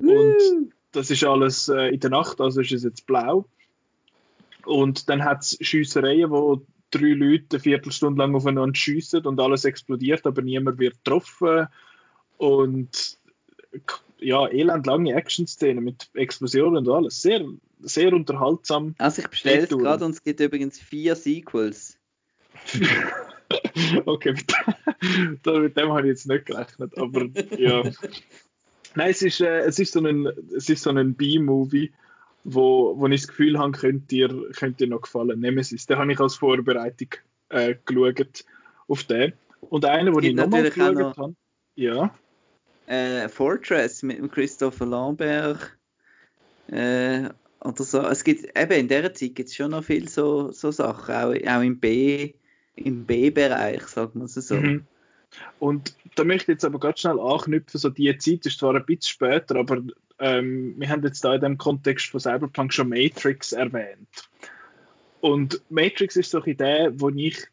Und 0.00 0.72
das 0.92 1.10
ist 1.10 1.24
alles 1.24 1.68
äh, 1.68 1.94
in 1.94 2.00
der 2.00 2.10
Nacht, 2.10 2.40
also 2.40 2.60
ist 2.60 2.72
es 2.72 2.84
jetzt 2.84 3.06
blau. 3.06 3.46
Und 4.64 5.08
dann 5.08 5.24
hat 5.24 5.42
es 5.42 5.58
Schiessereien, 5.60 6.30
wo 6.30 6.62
drei 6.90 7.12
Leute 7.12 7.46
eine 7.52 7.60
Viertelstunde 7.60 8.18
lang 8.20 8.34
aufeinander 8.34 8.74
schiessen 8.74 9.24
und 9.26 9.40
alles 9.40 9.64
explodiert, 9.64 10.26
aber 10.26 10.42
niemand 10.42 10.78
wird 10.78 10.96
getroffen. 11.04 11.68
Und 12.36 13.18
ja, 14.18 14.46
elendlange 14.46 15.14
Action-Szenen 15.14 15.82
mit 15.82 16.10
Explosionen 16.14 16.86
und 16.86 16.94
alles. 16.94 17.22
Sehr, 17.22 17.44
sehr 17.80 18.12
unterhaltsam. 18.12 18.94
Also 18.98 19.22
ich 19.22 19.28
bestelle 19.28 19.62
es 19.62 19.68
gerade 19.68 20.04
und 20.04 20.12
es 20.12 20.22
gibt 20.22 20.40
übrigens 20.40 20.78
vier 20.78 21.16
Sequels. 21.16 21.98
okay, 24.06 24.32
mit, 24.32 24.52
mit 25.46 25.76
dem 25.76 25.88
habe 25.90 26.02
ich 26.02 26.08
jetzt 26.08 26.26
nicht 26.26 26.46
gerechnet, 26.46 26.96
aber 26.98 27.28
ja. 27.56 27.82
Nein, 28.94 29.10
es 29.10 29.22
ist, 29.22 29.40
äh, 29.40 29.60
es 29.60 29.78
ist 29.78 29.92
so 29.92 30.00
ein, 30.00 30.26
es 30.56 30.68
ist 30.68 30.82
so 30.82 30.90
ein 30.90 31.14
B-Movie, 31.14 31.92
wo, 32.44 32.98
wo 32.98 33.06
ich 33.06 33.20
das 33.20 33.28
Gefühl 33.28 33.58
habe, 33.58 33.72
könnte 33.72 34.06
dir, 34.06 34.28
könnte 34.56 34.84
dir 34.84 34.88
noch 34.88 35.02
gefallen. 35.02 35.40
Nemesis, 35.40 35.86
den 35.86 35.98
habe 35.98 36.12
ich 36.12 36.20
als 36.20 36.36
Vorbereitung 36.36 37.08
äh, 37.50 37.74
geschaut 37.84 38.44
auf 38.88 39.04
den. 39.04 39.32
Und 39.60 39.84
einer, 39.84 40.12
den 40.12 40.24
ich 40.24 40.34
nochmal 40.34 40.70
geschaut 40.70 40.94
noch, 40.94 41.16
habe, 41.16 41.34
ja. 41.76 42.14
Äh, 42.86 43.28
Fortress 43.28 44.02
mit 44.02 44.32
Christopher 44.32 44.86
Lambert 44.86 45.76
äh, 46.68 47.28
oder 47.60 47.84
so. 47.84 48.00
Es 48.00 48.24
gibt, 48.24 48.58
eben 48.58 48.72
in 48.72 48.88
dieser 48.88 49.14
Zeit 49.14 49.34
gibt 49.34 49.48
es 49.50 49.54
schon 49.54 49.70
noch 49.70 49.84
viele 49.84 50.08
so, 50.08 50.50
so 50.50 50.70
Sachen, 50.70 51.14
auch, 51.14 51.34
auch 51.34 51.62
im 51.62 51.78
B- 51.78 52.32
im 52.76 53.04
B-Bereich, 53.04 53.82
sagt 53.82 54.14
man 54.14 54.24
es 54.24 54.34
so. 54.34 54.54
Mhm. 54.54 54.86
Und 55.58 55.94
da 56.16 56.24
möchte 56.24 56.52
ich 56.52 56.56
jetzt 56.56 56.64
aber 56.64 56.80
ganz 56.80 57.00
schnell 57.00 57.20
anknüpfen, 57.20 57.78
so 57.78 57.88
die 57.88 58.16
Zeit 58.18 58.46
ist 58.46 58.58
zwar 58.58 58.74
ein 58.74 58.84
bisschen 58.84 59.02
später, 59.02 59.56
aber 59.56 59.82
ähm, 60.18 60.74
wir 60.76 60.88
haben 60.88 61.02
jetzt 61.02 61.24
da 61.24 61.34
in 61.34 61.40
dem 61.40 61.58
Kontext 61.58 62.06
von 62.06 62.20
Cyberpunk 62.20 62.72
schon 62.72 62.88
Matrix 62.88 63.52
erwähnt. 63.52 64.08
Und 65.20 65.60
Matrix 65.70 66.16
ist 66.16 66.30
so 66.30 66.42
eine 66.42 66.52
Idee, 66.52 66.90
wo 66.94 67.10
ich 67.10 67.46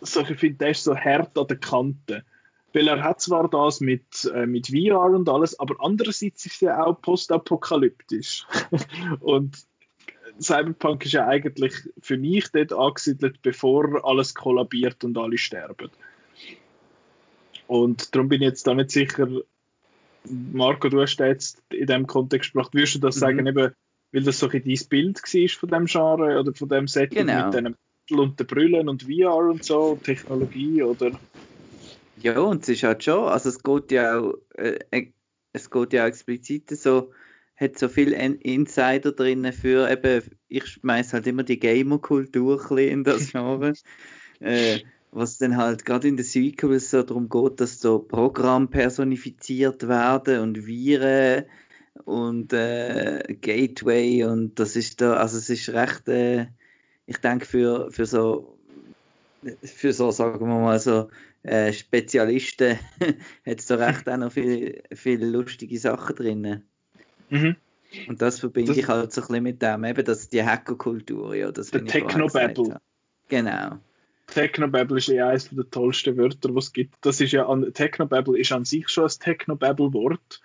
so, 0.00 0.20
ich 0.20 0.38
finde, 0.38 0.58
der 0.58 0.70
ist 0.70 0.84
so 0.84 0.96
hart 0.96 1.36
an 1.36 1.46
der 1.46 1.58
Kante. 1.58 2.24
Weil 2.74 2.88
er 2.88 3.02
hat 3.02 3.20
zwar 3.20 3.48
das 3.48 3.80
mit, 3.80 4.30
äh, 4.34 4.46
mit 4.46 4.68
VR 4.68 5.06
und 5.06 5.28
alles, 5.28 5.58
aber 5.58 5.76
andererseits 5.78 6.44
ist 6.44 6.62
er 6.62 6.86
auch 6.86 7.00
postapokalyptisch. 7.00 8.46
und 9.20 9.66
Cyberpunk 10.40 11.04
ist 11.06 11.12
ja 11.12 11.26
eigentlich 11.26 11.74
für 12.00 12.18
mich 12.18 12.48
dort 12.52 12.72
angesiedelt, 12.72 13.40
bevor 13.42 14.06
alles 14.06 14.34
kollabiert 14.34 15.02
und 15.02 15.16
alle 15.16 15.38
sterben. 15.38 15.90
Und 17.68 18.14
darum 18.14 18.28
bin 18.28 18.40
ich 18.40 18.48
jetzt 18.48 18.66
da 18.66 18.74
nicht 18.74 18.90
sicher, 18.90 19.28
Marco, 20.24 20.88
du 20.88 21.00
hast 21.00 21.18
jetzt 21.20 21.62
in 21.70 21.86
dem 21.86 22.06
Kontext 22.06 22.52
gesprochen, 22.52 22.74
würdest 22.74 22.96
du 22.96 22.98
das 22.98 23.16
mhm. 23.16 23.20
sagen, 23.20 23.46
eben, 23.46 23.72
weil 24.10 24.22
das 24.22 24.38
so 24.38 24.48
ein 24.48 24.62
dein 24.64 24.88
Bild 24.88 25.22
war 25.22 25.48
von 25.48 25.68
dem 25.68 25.84
Genre 25.84 26.40
oder 26.40 26.54
von 26.54 26.68
dem 26.68 26.88
Setting 26.88 27.26
genau. 27.26 27.46
mit 27.46 27.54
den 27.54 27.76
und 28.10 28.40
den 28.40 28.46
Brillen 28.46 28.88
und 28.88 29.02
VR 29.02 29.36
und 29.36 29.62
so, 29.62 29.98
Technologie 30.02 30.82
oder? 30.82 31.10
Ja, 32.22 32.40
und 32.40 32.62
es 32.62 32.70
ist 32.70 32.82
halt 32.82 33.04
schon, 33.04 33.28
also 33.28 33.50
es 33.50 33.62
geht 33.62 33.92
ja 33.92 34.18
auch, 34.18 34.34
äh 34.54 34.78
es 35.52 35.70
geht 35.70 35.92
ja 35.92 36.04
auch 36.04 36.08
explizit 36.08 36.70
so, 36.70 37.12
hat 37.54 37.78
so 37.78 37.88
viel 37.88 38.12
Insider 38.12 39.12
drin 39.12 39.52
für 39.52 39.90
eben, 39.90 40.22
ich 40.48 40.66
schmeiß 40.66 41.12
halt 41.12 41.26
immer 41.26 41.42
die 41.42 41.58
Gamer-Kultur 41.58 42.78
in 42.78 43.04
das 43.04 43.30
Genre. 43.30 43.74
äh, 44.40 44.78
was 45.10 45.38
dann 45.38 45.56
halt 45.56 45.84
gerade 45.84 46.08
in 46.08 46.16
den 46.16 46.24
Sequels 46.24 46.90
so 46.90 47.02
darum 47.02 47.28
geht, 47.28 47.60
dass 47.60 47.80
so 47.80 47.98
Programm 47.98 48.68
personifiziert 48.68 49.88
werden 49.88 50.40
und 50.40 50.66
Viren 50.66 51.44
und 52.04 52.52
äh, 52.52 53.36
Gateway 53.40 54.24
und 54.24 54.58
das 54.58 54.76
ist 54.76 55.00
da, 55.00 55.14
also 55.14 55.38
es 55.38 55.50
ist 55.50 55.68
recht, 55.70 56.08
äh, 56.08 56.46
ich 57.06 57.18
denke 57.18 57.46
für, 57.46 57.90
für 57.90 58.06
so 58.06 58.58
für 59.62 59.92
so, 59.92 60.10
sagen 60.10 60.40
wir 60.40 60.58
mal 60.58 60.80
so, 60.80 61.10
äh, 61.42 61.72
Spezialisten 61.72 62.78
hat 63.46 63.58
es 63.60 63.66
da 63.66 63.76
recht 63.76 64.08
auch 64.08 64.16
noch 64.16 64.32
viele 64.32 64.82
viel 64.92 65.24
lustige 65.24 65.78
Sachen 65.78 66.16
drin. 66.16 66.62
Mhm. 67.30 67.56
Und 68.06 68.20
das 68.20 68.40
verbinde 68.40 68.72
das, 68.72 68.78
ich 68.78 68.88
halt 68.88 69.12
so 69.12 69.22
ein 69.22 69.26
bisschen 69.28 69.42
mit 69.44 69.62
dem, 69.62 69.84
eben 69.84 70.04
das, 70.04 70.28
die 70.28 70.42
Hackerkultur, 70.42 71.34
ja, 71.34 71.50
das 71.50 71.70
Der 71.70 71.84
Technobabble. 71.84 72.78
Genau. 73.28 73.78
Technobabble 74.28 74.98
ist 74.98 75.08
ja 75.08 75.28
eines 75.28 75.48
der 75.48 75.68
tollsten 75.70 76.16
Wörter, 76.16 76.50
die 76.50 76.58
es 76.58 76.72
gibt. 76.72 76.94
Das 77.00 77.20
ist 77.20 77.32
ja 77.32 77.46
an, 77.46 77.72
Technobabble 77.72 78.38
ist 78.38 78.52
an 78.52 78.64
sich 78.64 78.88
schon 78.88 79.04
ein 79.04 79.10
Technobabble-Wort, 79.18 80.40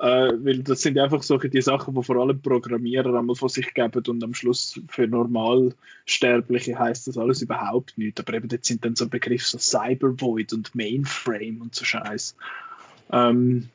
äh, 0.00 0.04
weil 0.04 0.62
das 0.62 0.80
sind 0.80 0.98
einfach 0.98 1.22
solche 1.22 1.50
die 1.50 1.60
Sachen, 1.60 1.94
die 1.94 2.02
vor 2.02 2.16
allem 2.16 2.40
Programmierer 2.40 3.18
einmal 3.18 3.36
von 3.36 3.48
sich 3.48 3.74
geben 3.74 4.02
und 4.08 4.24
am 4.24 4.34
Schluss 4.34 4.80
für 4.88 5.06
Normalsterbliche 5.06 6.78
heißt 6.78 7.06
das 7.06 7.18
alles 7.18 7.42
überhaupt 7.42 7.98
nicht. 7.98 8.18
Aber 8.18 8.34
eben 8.34 8.48
dort 8.48 8.64
sind 8.64 8.84
dann 8.84 8.96
so 8.96 9.08
Begriffe 9.08 9.44
so 9.44 9.58
Cybervoid 9.58 10.52
und 10.54 10.74
Mainframe 10.74 11.60
und 11.60 11.74
so 11.74 11.84
Scheiß. 11.84 12.34
Ähm, 13.12 13.68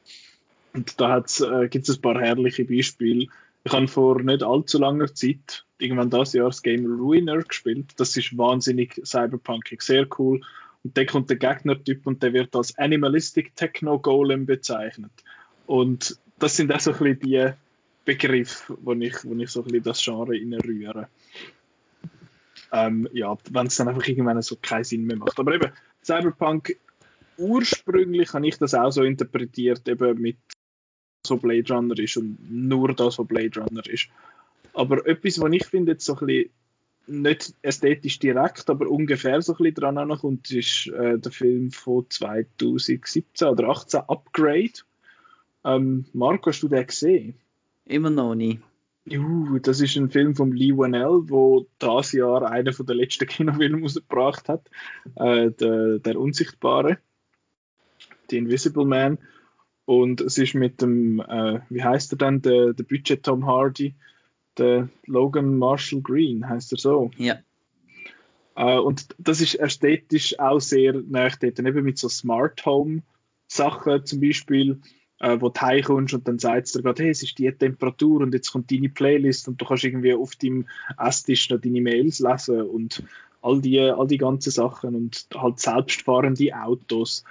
und 0.74 1.00
da 1.00 1.20
äh, 1.20 1.68
gibt 1.68 1.88
es 1.88 1.98
ein 1.98 2.02
paar 2.02 2.20
herrliche 2.20 2.66
Beispiele. 2.66 3.28
Ich 3.66 3.72
habe 3.72 3.88
vor 3.88 4.22
nicht 4.22 4.44
allzu 4.44 4.78
langer 4.78 5.14
Zeit, 5.14 5.66
irgendwann 5.78 6.10
das 6.10 6.34
Jahr, 6.34 6.48
das 6.48 6.62
Game 6.62 6.86
Ruiner 6.86 7.42
gespielt. 7.42 7.92
Das 7.98 8.16
ist 8.18 8.38
wahnsinnig 8.38 9.00
cyberpunkig, 9.06 9.82
sehr 9.82 10.08
cool. 10.20 10.42
Und 10.84 10.98
dann 10.98 11.06
kommt 11.06 11.30
der 11.30 11.38
Gegnertyp 11.38 12.06
und 12.06 12.22
der 12.22 12.34
wird 12.34 12.56
als 12.56 12.78
Animalistic 12.78 13.56
Techno 13.56 14.00
Golem 14.00 14.46
bezeichnet. 14.46 15.12
Und 15.66 16.18
das 16.40 16.58
sind 16.58 16.74
auch 16.74 16.80
so 16.82 16.92
ein 16.92 16.98
bisschen 16.98 17.20
die 17.20 17.54
Begriffe, 18.04 18.78
wo 18.82 18.92
ich, 18.94 19.24
wo 19.24 19.34
ich 19.36 19.50
so 19.50 19.62
ein 19.62 19.66
bisschen 19.66 19.84
das 19.84 20.04
Genre 20.04 20.34
reinrühre. 20.34 21.08
Ähm, 22.74 23.08
ja, 23.14 23.38
wenn 23.52 23.68
es 23.68 23.76
dann 23.76 23.88
einfach 23.88 24.06
irgendwann 24.08 24.42
so 24.42 24.58
keinen 24.62 24.84
Sinn 24.84 25.06
mehr 25.06 25.16
macht. 25.16 25.40
Aber 25.40 25.54
eben, 25.54 25.72
Cyberpunk, 26.04 26.76
ursprünglich 27.38 28.34
habe 28.34 28.48
ich 28.48 28.58
das 28.58 28.74
auch 28.74 28.92
so 28.92 29.04
interpretiert, 29.04 29.88
eben 29.88 30.20
mit 30.20 30.38
so 31.26 31.38
Blade 31.38 31.74
Runner 31.74 31.98
ist 31.98 32.18
und 32.18 32.38
nur 32.50 32.94
das, 32.94 33.18
was 33.18 33.28
Blade 33.28 33.60
Runner 33.60 33.86
ist. 33.88 34.08
Aber 34.74 35.06
etwas, 35.06 35.40
was 35.40 35.54
ich 35.54 35.66
finde, 35.66 35.94
jetzt 35.94 36.06
so 36.06 36.18
ein 36.18 36.26
bisschen 36.26 36.50
nicht 37.06 37.54
ästhetisch 37.62 38.20
direkt, 38.20 38.70
aber 38.70 38.90
ungefähr 38.90 39.42
so 39.42 39.54
ein 39.54 39.58
bisschen 39.58 39.76
dran 39.76 39.98
ankommt, 39.98 40.50
ist 40.52 40.88
äh, 40.88 41.20
der 41.20 41.32
Film 41.32 41.72
von 41.72 42.06
2017 42.10 43.48
oder 43.48 43.66
2018, 43.66 44.00
Upgrade. 44.08 44.74
Ähm, 45.66 46.06
Marco, 46.14 46.50
hast 46.50 46.64
du 46.64 46.70
den 46.70 46.88
gesehen? 46.88 47.36
Immer 47.86 48.10
noch 48.10 48.36
nie. 48.36 48.60
Juhu, 49.06 49.60
das 49.60 49.82
ist 49.82 49.98
ein 49.98 50.10
Film 50.10 50.34
von 50.34 50.54
Lee 50.54 50.72
Wanell, 50.72 51.30
wo 51.30 51.68
das 51.78 52.14
Jahr 52.14 52.50
einer 52.50 52.72
von 52.72 52.86
der 52.86 52.96
letzten 52.96 53.28
Kinofilme 53.28 53.82
rausgebracht 53.82 54.48
hat, 54.48 54.70
äh, 55.16 55.52
der, 55.52 56.00
der 56.00 56.20
Unsichtbare, 56.20 57.00
The 58.30 58.38
Invisible 58.38 58.86
Man. 58.86 59.18
Und 59.86 60.22
es 60.22 60.38
ist 60.38 60.56
mit 60.56 60.82
dem, 60.82 61.20
äh, 61.20 61.60
wie 61.70 61.84
heißt 61.84 62.14
er 62.14 62.18
denn, 62.18 62.42
der, 62.42 62.74
der 62.74 62.84
Budget 62.84 63.24
Tom 63.24 63.46
Hardy, 63.46 63.96
der 64.58 64.90
Logan 65.08 65.58
Marshall 65.58 66.02
Green, 66.02 66.48
heißt 66.48 66.72
er 66.72 66.78
so. 66.78 67.12
Ja. 67.18 67.40
Äh, 68.56 68.78
und 68.78 69.08
das 69.18 69.42
ist 69.42 69.56
ästhetisch 69.56 70.40
auch 70.40 70.60
sehr 70.60 70.94
nah 70.94 71.30
dort, 71.30 71.60
eben 71.60 71.84
mit 71.84 71.98
so 71.98 72.08
Smart 72.08 72.66
Home 72.66 73.02
Sachen 73.48 74.06
zum 74.06 74.22
Beispiel, 74.22 74.80
äh, 75.20 75.38
wo 75.40 75.50
du 75.50 75.62
heimkommst 75.62 76.14
und 76.14 76.28
dann 76.28 76.40
sagt 76.40 76.68
es 76.68 76.74
dir 76.74 76.82
gerade, 76.82 77.04
hey, 77.04 77.12
es 77.12 77.24
ist 77.24 77.38
die 77.38 77.52
Temperatur 77.52 78.22
und 78.22 78.34
jetzt 78.34 78.52
kommt 78.52 78.72
deine 78.72 78.90
Playlist 78.90 79.48
und 79.48 79.60
du 79.60 79.66
kannst 79.66 79.84
irgendwie 79.84 80.14
auf 80.14 80.36
deinem 80.36 80.68
Esstisch 80.98 81.50
noch 81.50 81.60
deine 81.60 81.82
Mails 81.82 82.20
lesen 82.20 82.62
und 82.62 83.04
all 83.42 83.62
die, 83.62 83.80
all 83.80 84.08
die 84.08 84.18
ganzen 84.18 84.52
Sachen 84.52 84.96
und 84.96 85.28
halt 85.36 85.60
selbstfahrende 85.60 86.56
Autos 86.56 87.24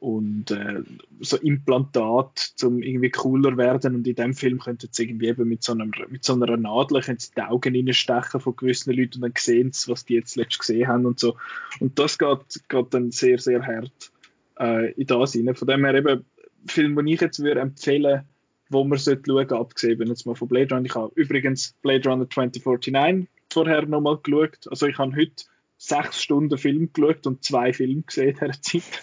und 0.00 0.50
äh, 0.50 0.82
so 1.20 1.36
Implantat 1.36 2.38
zum 2.56 2.82
irgendwie 2.82 3.10
cooler 3.10 3.56
werden 3.58 3.94
und 3.94 4.06
in 4.06 4.14
dem 4.14 4.34
Film 4.34 4.58
könnte 4.58 4.88
es 4.90 4.98
irgendwie 4.98 5.28
eben 5.28 5.46
mit 5.46 5.62
so, 5.62 5.72
einem, 5.72 5.92
mit 6.08 6.24
so 6.24 6.32
einer 6.32 6.56
Nadel 6.56 7.02
sie 7.02 7.16
die 7.36 7.42
Augen 7.42 7.76
reinstechen 7.76 8.40
von 8.40 8.56
gewissen 8.56 8.94
Leuten 8.94 9.16
und 9.16 9.22
dann 9.22 9.32
sehen 9.36 9.72
sie, 9.72 9.90
was 9.90 10.06
die 10.06 10.14
jetzt 10.14 10.36
letzt 10.36 10.58
gesehen 10.58 10.88
haben 10.88 11.04
und 11.04 11.20
so 11.20 11.36
und 11.80 11.98
das 11.98 12.18
geht, 12.18 12.62
geht 12.68 12.94
dann 12.94 13.10
sehr, 13.10 13.38
sehr 13.38 13.62
hart 13.62 14.12
äh, 14.58 14.92
in 14.92 15.06
das 15.06 15.36
rein. 15.36 15.54
Von 15.54 15.68
dem 15.68 15.84
her 15.84 15.94
eben 15.94 16.24
Film, 16.66 16.96
den 16.96 17.06
ich 17.06 17.20
jetzt 17.20 17.42
würde 17.42 17.60
empfehlen 17.60 18.22
wo 18.70 18.84
man 18.84 18.98
sollte 18.98 19.24
schauen, 19.26 19.50
abgesehen 19.50 20.06
jetzt 20.06 20.26
mal 20.26 20.36
von 20.36 20.48
Blade 20.48 20.72
Runner. 20.72 20.86
Ich 20.86 20.94
habe 20.94 21.10
übrigens 21.16 21.74
Blade 21.82 22.08
Runner 22.08 22.30
2049 22.30 23.28
vorher 23.52 23.84
nochmal 23.86 24.18
geschaut. 24.22 24.68
Also 24.70 24.86
ich 24.86 24.96
habe 24.96 25.14
heute 25.16 25.44
sechs 25.80 26.22
Stunden 26.22 26.58
Film 26.58 26.92
geschaut 26.92 27.26
und 27.26 27.42
zwei 27.42 27.72
Filme 27.72 28.02
gesehen 28.02 28.28
in 28.28 28.34
dieser 28.34 28.62
Zeit. 28.62 29.02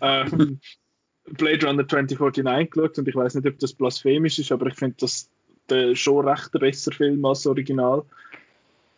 ähm, 0.00 0.58
Blade 1.26 1.66
Runner 1.66 1.86
2049 1.86 2.70
geschaut 2.70 2.98
und 2.98 3.08
ich 3.08 3.14
weiß 3.14 3.34
nicht, 3.34 3.46
ob 3.46 3.58
das 3.58 3.74
blasphemisch 3.74 4.38
ist, 4.38 4.50
aber 4.50 4.66
ich 4.66 4.74
finde 4.74 4.96
das 5.00 5.28
der 5.68 5.94
schon 5.94 6.26
recht 6.26 6.50
besser 6.52 6.92
Film 6.92 7.24
als 7.24 7.42
das 7.42 7.48
Original. 7.48 8.04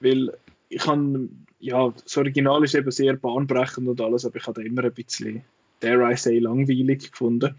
Weil 0.00 0.36
ich 0.68 0.82
kann, 0.82 1.46
ja, 1.58 1.88
das 1.90 2.16
Original 2.16 2.62
ist 2.64 2.74
eben 2.74 2.90
sehr 2.90 3.16
bahnbrechend 3.16 3.88
und 3.88 4.00
alles, 4.00 4.24
aber 4.24 4.36
ich 4.36 4.46
habe 4.46 4.64
immer 4.64 4.84
ein 4.84 4.94
bisschen, 4.94 5.42
dare 5.80 6.12
I 6.12 6.16
say, 6.16 6.38
langweilig 6.38 7.10
gefunden. 7.10 7.56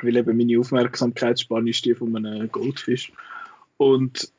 Weil 0.00 0.16
eben 0.16 0.36
meine 0.36 0.58
Aufmerksamkeitsspanne 0.58 1.70
ist 1.70 1.84
die 1.84 1.94
von 1.94 2.16
einem 2.16 2.50
Goldfisch. 2.50 3.12
Und 3.76 4.32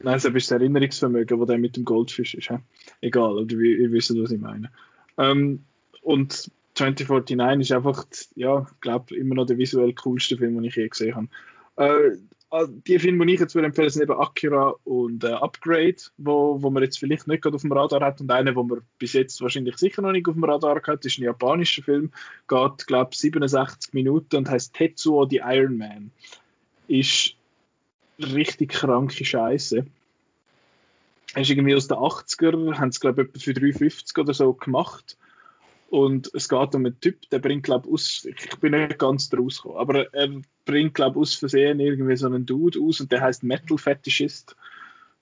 Nein, 0.00 0.16
es 0.16 0.24
ist 0.24 0.34
das 0.34 0.50
Erinnerungsvermögen, 0.50 1.38
das 1.38 1.48
dann 1.48 1.60
mit 1.60 1.76
dem 1.76 1.84
Goldfisch 1.84 2.34
ist. 2.34 2.48
He? 2.48 2.58
Egal, 3.00 3.38
oder 3.38 3.56
ihr 3.56 3.90
wisst, 3.92 4.14
was 4.16 4.30
ich 4.30 4.40
meine. 4.40 4.70
Ähm, 5.18 5.64
und 6.02 6.50
2049 6.74 7.70
ist 7.70 7.76
einfach, 7.76 8.06
ja, 8.34 8.66
ich 8.70 8.80
glaube, 8.80 9.16
immer 9.16 9.34
noch 9.34 9.46
der 9.46 9.58
visuell 9.58 9.94
coolste 9.94 10.36
Film, 10.36 10.54
den 10.56 10.64
ich 10.64 10.76
je 10.76 10.88
gesehen 10.88 11.16
habe. 11.16 11.28
Äh, 11.76 12.18
ah, 12.50 12.66
die 12.68 12.98
Filme, 12.98 13.24
die 13.24 13.34
ich 13.34 13.40
jetzt 13.40 13.54
würde 13.54 13.66
empfehlen, 13.66 13.88
sind 13.88 14.02
eben 14.02 14.12
Akira 14.12 14.74
und 14.84 15.24
äh, 15.24 15.28
Upgrade, 15.28 15.96
wo, 16.18 16.62
wo 16.62 16.70
man 16.70 16.82
jetzt 16.82 16.98
vielleicht 16.98 17.26
nicht 17.26 17.42
gerade 17.42 17.56
auf 17.56 17.62
dem 17.62 17.72
Radar 17.72 18.02
hat 18.02 18.20
und 18.20 18.30
einer, 18.30 18.54
wo 18.54 18.62
man 18.62 18.82
bis 18.98 19.14
jetzt 19.14 19.40
wahrscheinlich 19.40 19.78
sicher 19.78 20.02
noch 20.02 20.12
nicht 20.12 20.28
auf 20.28 20.34
dem 20.34 20.44
Radar 20.44 20.82
hat, 20.86 21.04
ist 21.06 21.18
ein 21.18 21.24
japanischer 21.24 21.82
Film, 21.82 22.12
geht, 22.46 22.86
glaube 22.86 23.10
ich, 23.12 23.18
67 23.18 23.94
Minuten 23.94 24.36
und 24.36 24.50
heißt 24.50 24.74
Tetsuo 24.74 25.26
the 25.28 25.40
Iron 25.44 25.78
Man. 25.78 26.10
Ist 26.88 27.34
richtig 28.18 28.72
kranke 28.72 29.24
Scheiße. 29.24 29.86
Er 31.34 31.42
ist 31.42 31.50
irgendwie 31.50 31.74
aus 31.74 31.88
den 31.88 31.98
80er, 31.98 32.78
haben 32.78 32.88
es 32.88 33.00
glaube 33.00 33.28
ich 33.34 33.44
für 33.44 33.54
350 33.54 34.16
oder 34.18 34.34
so 34.34 34.54
gemacht. 34.54 35.16
Und 35.88 36.30
es 36.34 36.48
geht 36.48 36.74
um 36.74 36.84
einen 36.84 37.00
Typ, 37.00 37.28
der 37.30 37.38
bringt 37.38 37.64
glaube 37.64 37.88
aus, 37.88 38.24
ich 38.24 38.56
bin 38.58 38.72
nicht 38.72 38.98
ganz 38.98 39.28
draus 39.28 39.62
gekommen, 39.62 39.78
aber 39.78 40.12
er 40.12 40.30
bringt 40.64 40.94
glaube 40.94 41.20
aus 41.20 41.34
Versehen 41.34 41.78
irgendwie 41.78 42.16
so 42.16 42.26
einen 42.26 42.44
Dude 42.44 42.80
aus 42.80 43.00
und 43.00 43.12
der 43.12 43.20
heißt 43.20 43.44
Metal 43.44 43.78
Fetishist. 43.78 44.56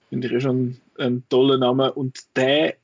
Finde 0.09 0.29
ich 0.29 0.33
ja 0.33 0.41
schon 0.41 0.81
ein 0.99 1.25
toller 1.29 1.59
Name. 1.59 1.93
Und 1.93 2.21
der, 2.37 2.77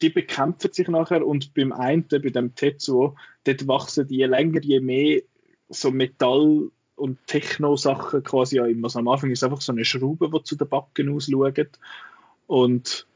die 0.00 0.10
bekämpfen 0.10 0.72
sich 0.72 0.86
nachher 0.88 1.26
und 1.26 1.54
beim 1.54 1.72
einen, 1.72 2.06
bei 2.08 2.18
dem 2.18 2.54
Tetsuo, 2.54 3.16
dort 3.44 3.66
wachsen 3.66 4.06
die 4.06 4.22
länger, 4.22 4.60
je 4.62 4.80
mehr 4.80 5.22
so 5.68 5.90
Metall 5.90 6.70
und 6.96 7.18
Techno-Sachen 7.26 8.22
quasi 8.22 8.60
auch 8.60 8.66
immer. 8.66 8.86
Also 8.86 9.00
am 9.00 9.08
Anfang 9.08 9.30
ist 9.30 9.40
es 9.40 9.44
einfach 9.44 9.60
so 9.60 9.72
eine 9.72 9.84
Schraube, 9.84 10.30
die 10.30 10.42
zu 10.44 10.56
den 10.56 10.68
Backen 10.68 11.14
ausschaut. 11.14 11.78
Und 12.46 13.06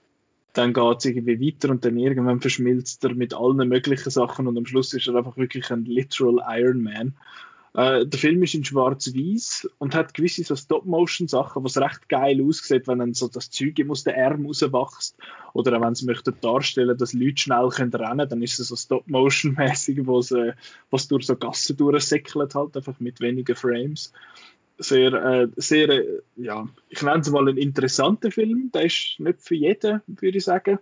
dann 0.53 0.73
geht 0.73 0.99
es 0.99 1.05
irgendwie 1.05 1.47
weiter 1.47 1.71
und 1.71 1.85
dann 1.85 1.97
irgendwann 1.97 2.41
verschmilzt 2.41 3.05
er 3.05 3.15
mit 3.15 3.35
allen 3.35 3.69
möglichen 3.69 4.11
Sachen 4.11 4.47
und 4.47 4.57
am 4.57 4.67
Schluss 4.67 4.93
ist 4.93 5.07
er 5.07 5.15
einfach 5.15 5.37
wirklich 5.37 5.71
ein 5.71 5.85
literal 5.85 6.43
Iron 6.61 6.83
Man. 6.83 7.15
Äh, 7.79 8.07
der 8.07 8.19
Film 8.19 8.43
ist 8.43 8.55
in 8.55 8.65
schwarz-weiß 8.65 9.71
und 9.79 9.95
hat 9.95 10.13
gewisse 10.13 10.43
so 10.43 10.57
Stop-Motion-Sachen, 10.57 11.63
was 11.63 11.79
recht 11.79 12.09
geil 12.09 12.43
aussieht, 12.43 12.89
wenn 12.89 12.99
dann 12.99 13.15
so 13.15 13.29
das 13.29 13.51
Zeug 13.51 13.81
aus 13.89 14.03
den 14.03 14.17
Arm 14.17 14.47
rauswächst. 14.47 15.17
Oder 15.53 15.77
auch 15.77 15.83
wenn 15.83 15.95
sie 15.95 16.07
möchten 16.07 16.35
darstellen, 16.41 16.99
dass 16.99 17.13
Leute 17.13 17.37
schnell 17.37 17.69
können 17.69 17.95
rennen 17.95 18.29
dann 18.29 18.43
ist 18.43 18.59
es 18.59 18.67
so 18.67 18.75
Stop-Motion-mäßig, 18.75 20.09
was 20.09 21.07
durch 21.07 21.27
so 21.27 21.37
Gassen 21.37 21.77
durchsäckelt 21.77 22.57
halt, 22.57 22.77
einfach 22.77 22.99
mit 22.99 23.21
wenigen 23.21 23.55
Frames. 23.55 24.13
Sehr, 24.79 25.13
äh, 25.13 25.49
sehr, 25.55 25.89
äh, 25.89 26.21
ja, 26.35 26.69
ich 26.89 27.03
nenne 27.03 27.21
es 27.21 27.31
mal 27.31 27.49
einen 27.49 27.59
interessanten 27.59 28.33
Film. 28.33 28.73
Der 28.75 28.87
ist 28.87 29.21
nicht 29.21 29.41
für 29.41 29.55
jeden, 29.55 30.01
würde 30.09 30.39
ich 30.39 30.45
sagen. 30.45 30.81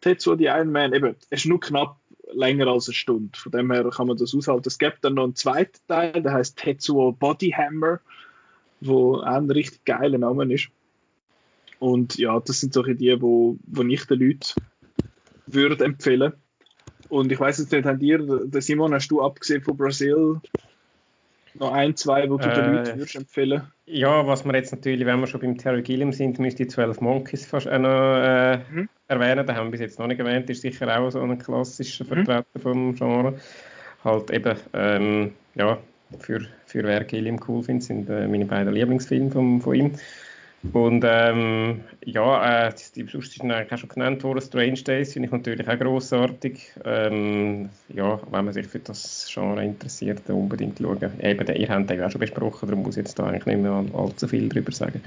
Tetsuo 0.00 0.36
die 0.36 0.44
Iron 0.44 0.70
Man, 0.70 0.92
eben, 0.92 1.16
es 1.30 1.40
ist 1.40 1.46
nur 1.46 1.58
knapp 1.58 1.96
länger 2.32 2.66
als 2.68 2.88
eine 2.88 2.94
Stunde. 2.94 3.38
Von 3.38 3.52
dem 3.52 3.70
her 3.70 3.88
kann 3.90 4.06
man 4.06 4.16
das 4.16 4.34
aushalten. 4.34 4.68
Es 4.68 4.78
gibt 4.78 4.98
dann 5.02 5.14
noch 5.14 5.24
einen 5.24 5.34
zweiten 5.34 5.78
Teil, 5.86 6.22
der 6.22 6.32
heißt 6.32 6.58
Tetsuo 6.58 7.12
Bodyhammer, 7.12 8.00
wo 8.80 9.16
auch 9.16 9.22
ein 9.22 9.50
richtig 9.50 9.84
geiler 9.84 10.18
Name 10.18 10.52
ist. 10.52 10.68
Und 11.78 12.16
ja, 12.18 12.38
das 12.40 12.60
sind 12.60 12.74
solche 12.74 12.94
die, 12.94 13.20
wo, 13.20 13.56
wo 13.66 13.82
ich 13.82 14.04
den 14.06 14.20
Leuten 14.20 14.60
würde 15.46 15.84
empfehlen. 15.84 16.32
Und 17.08 17.32
ich 17.32 17.40
weiß 17.40 17.58
jetzt 17.58 17.72
nicht, 17.72 17.86
habt 17.86 18.02
der 18.02 18.60
Simon, 18.60 18.92
hast 18.92 19.08
du 19.08 19.22
abgesehen 19.22 19.62
von 19.62 19.76
Brasil 19.76 20.40
noch 21.60 21.72
ein, 21.72 21.96
zwei, 21.96 22.28
wo 22.30 22.36
du 22.36 22.48
äh, 22.48 22.54
den 22.54 22.74
Leuten 22.74 22.98
würdest 22.98 23.16
empfehlen? 23.16 23.62
Ja, 23.86 24.26
was 24.26 24.44
wir 24.44 24.54
jetzt 24.54 24.72
natürlich, 24.72 25.06
wenn 25.06 25.20
wir 25.20 25.26
schon 25.26 25.40
beim 25.40 25.56
Terry 25.56 25.82
Gilliam 25.82 26.12
sind, 26.12 26.38
müsste 26.38 26.64
die 26.64 26.68
12 26.68 27.00
Monkeys 27.00 27.52
auch 27.52 27.64
noch 27.78 28.16
äh, 28.22 28.58
mhm. 28.58 28.88
erwähnen. 29.08 29.46
Den 29.46 29.56
haben 29.56 29.66
wir 29.68 29.72
bis 29.72 29.80
jetzt 29.80 29.98
noch 29.98 30.06
nicht 30.06 30.18
erwähnt. 30.18 30.50
Ist 30.50 30.62
sicher 30.62 30.98
auch 30.98 31.10
so 31.10 31.20
ein 31.20 31.38
klassischer 31.38 32.04
mhm. 32.04 32.08
Vertreter 32.08 32.44
mhm. 32.54 32.60
vom 32.60 32.94
Genre. 32.94 33.34
Halt 34.04 34.30
eben, 34.30 34.56
ähm, 34.74 35.32
ja, 35.54 35.78
für, 36.20 36.46
für 36.66 36.84
wer 36.84 37.04
Gilliam 37.04 37.40
cool 37.48 37.62
findet, 37.62 37.84
sind 37.84 38.08
äh, 38.08 38.28
meine 38.28 38.46
beiden 38.46 38.72
Lieblingsfilme 38.72 39.30
von, 39.30 39.60
von 39.60 39.74
ihm. 39.74 39.92
Und 40.72 41.04
ähm, 41.06 41.82
ja, 42.04 42.66
äh, 42.66 42.72
die 42.96 43.06
sind 43.06 43.52
eigentlich 43.52 43.80
schon 43.80 43.88
genannt 43.88 44.24
worden. 44.24 44.40
Strange 44.40 44.82
Days 44.82 45.12
finde 45.12 45.26
ich 45.26 45.32
natürlich 45.32 45.68
auch 45.68 45.78
grossartig. 45.78 46.72
Ähm, 46.84 47.68
ja, 47.88 48.20
wenn 48.30 48.44
man 48.44 48.52
sich 48.52 48.66
für 48.66 48.80
das 48.80 49.30
Genre 49.32 49.64
interessiert, 49.64 50.28
unbedingt 50.28 50.78
schauen. 50.78 50.98
Eben, 51.20 51.56
ihr 51.56 51.68
habt 51.68 51.90
den 51.90 52.02
auch 52.02 52.10
schon 52.10 52.20
besprochen, 52.20 52.68
darum 52.68 52.82
muss 52.82 52.96
ich 52.96 53.04
jetzt 53.04 53.18
da 53.18 53.26
eigentlich 53.26 53.46
nicht 53.46 53.60
mehr 53.60 53.84
allzu 53.94 54.26
viel 54.26 54.48
drüber 54.48 54.72
sagen. 54.72 55.00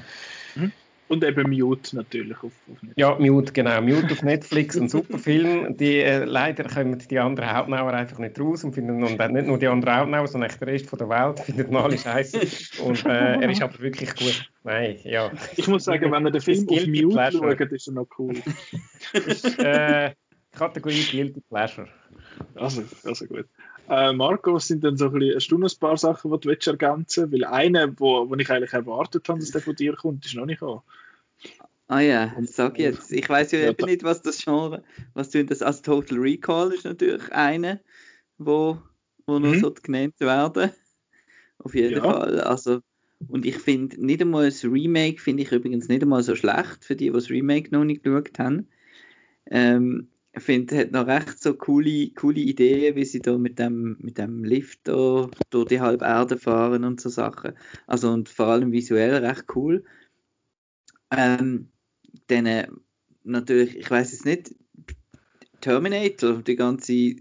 Mhm. 0.56 0.72
Und 1.12 1.26
eben 1.26 1.50
Mute 1.50 1.98
natürlich 1.98 2.38
auf, 2.38 2.54
auf 2.72 2.84
Netflix. 2.84 2.94
Ja, 2.96 3.20
Mute, 3.20 3.52
genau. 3.52 3.82
Mute 3.82 4.14
auf 4.14 4.24
Netflix, 4.24 4.78
ein 4.78 4.88
super 4.88 5.18
Film. 5.18 5.76
Die, 5.76 5.98
äh, 5.98 6.24
leider 6.24 6.64
kommen 6.64 6.98
die 7.00 7.20
anderen 7.20 7.54
Hauptnauer 7.54 7.92
einfach 7.92 8.18
nicht 8.18 8.40
raus 8.40 8.64
und 8.64 8.72
finden 8.74 9.04
und 9.04 9.20
nicht 9.20 9.46
nur 9.46 9.58
die 9.58 9.68
anderen 9.68 9.94
Hauptnauer, 9.94 10.28
sondern 10.28 10.50
der 10.58 10.68
Rest 10.70 10.86
von 10.86 11.00
der 11.00 11.10
Welt 11.10 11.40
findet 11.46 11.70
alle 11.76 11.98
scheiße. 11.98 12.40
Und 12.84 13.06
äh, 13.06 13.42
er 13.42 13.50
ist 13.50 13.62
aber 13.62 13.78
wirklich 13.80 14.16
gut. 14.16 14.50
Nein, 14.64 15.00
ja. 15.04 15.30
Ich 15.58 15.68
muss 15.68 15.84
sagen, 15.84 16.10
wenn 16.14 16.24
er 16.24 16.32
den 16.32 16.40
Film 16.40 16.66
auf 16.70 16.88
Mute 16.88 17.08
Pleasure. 17.10 17.58
schaut, 17.60 17.72
ist 17.74 17.88
er 17.88 17.94
noch 17.94 18.08
cool. 18.18 18.36
ist, 19.14 19.60
äh, 19.60 20.12
Kategorie 20.54 21.04
Guilty 21.12 21.42
Pleasure. 21.42 21.90
Also, 22.56 22.84
also 23.04 23.26
gut. 23.26 23.48
Äh, 23.90 24.14
Marco, 24.14 24.54
was 24.54 24.68
sind 24.68 24.86
denn 24.86 24.96
so 24.96 25.08
ein, 25.08 25.20
bisschen, 25.20 25.62
ein 25.62 25.70
paar 25.78 25.98
Sachen, 25.98 26.32
die 26.32 26.40
du 26.40 26.70
ergänzen 26.72 27.32
willst? 27.34 27.44
Weil 27.44 27.54
eine, 27.54 28.00
wo, 28.00 28.30
wo 28.30 28.36
ich 28.36 28.50
eigentlich 28.50 28.72
erwartet 28.72 29.28
habe, 29.28 29.40
dass 29.40 29.52
der 29.52 29.60
von 29.60 29.76
dir 29.76 29.94
kommt, 29.98 30.26
ist 30.26 30.36
noch 30.36 30.46
nicht 30.46 30.62
gekommen. 30.62 30.82
Ah 31.88 32.00
ja, 32.00 32.34
sag 32.44 32.80
jetzt. 32.80 33.12
Ich 33.12 33.28
weiß 33.28 33.52
ja, 33.52 33.60
ja 33.60 33.70
eben 33.72 33.86
nicht, 33.86 34.04
was 34.04 34.22
das 34.22 34.42
Genre, 34.42 34.82
was 35.14 35.30
du 35.30 35.44
das 35.44 35.62
als 35.62 35.82
Total 35.82 36.18
Recall 36.18 36.72
ist 36.72 36.86
natürlich 36.86 37.30
eine, 37.34 37.82
wo, 38.38 38.78
wo 39.26 39.40
mhm. 39.40 39.52
noch 39.52 39.60
so 39.60 39.74
genannt 39.74 40.20
werden. 40.20 40.72
Auf 41.60 41.76
jeden 41.76 41.98
ja. 41.98 42.02
Fall. 42.02 42.40
Also, 42.42 42.80
und 43.28 43.46
ich 43.46 43.58
finde 43.58 44.04
nicht 44.04 44.22
einmal 44.22 44.46
das 44.46 44.64
Remake, 44.64 45.20
finde 45.20 45.44
ich 45.44 45.52
übrigens 45.52 45.90
nicht 45.90 46.02
einmal 46.02 46.24
so 46.24 46.36
schlecht 46.36 46.86
für 46.86 46.96
die, 46.96 47.08
die 47.08 47.12
das 47.12 47.30
Remake 47.30 47.70
noch 47.72 47.84
nicht 47.84 48.04
geschaut 48.04 48.40
haben. 48.40 48.70
Ähm, 49.50 50.08
ich 50.34 50.44
finde, 50.44 50.78
hat 50.78 50.92
noch 50.92 51.08
recht 51.08 51.42
so 51.42 51.54
coole, 51.54 52.10
coole 52.12 52.40
Ideen, 52.40 52.96
wie 52.96 53.04
sie 53.04 53.20
da 53.20 53.38
mit 53.38 53.60
dem, 53.60 53.98
mit 54.00 54.18
dem 54.18 54.46
Lift 54.46 54.88
da 54.88 55.30
durch 55.50 55.68
die 55.68 55.82
halbe 55.82 56.06
Erde 56.06 56.38
fahren 56.38 56.86
und 56.86 57.02
so 57.02 57.10
Sachen. 57.10 57.54
Also 57.86 58.12
und 58.12 58.30
vor 58.30 58.48
allem 58.48 58.72
visuell 58.72 59.14
recht 59.26 59.46
cool. 59.56 59.84
Ähm, 61.12 61.70
dann 62.28 62.46
äh, 62.46 62.68
natürlich, 63.24 63.78
ich 63.78 63.90
weiß 63.90 64.12
jetzt 64.12 64.26
nicht, 64.26 64.56
Terminator, 65.60 66.42
die 66.42 66.56
ganze, 66.56 67.16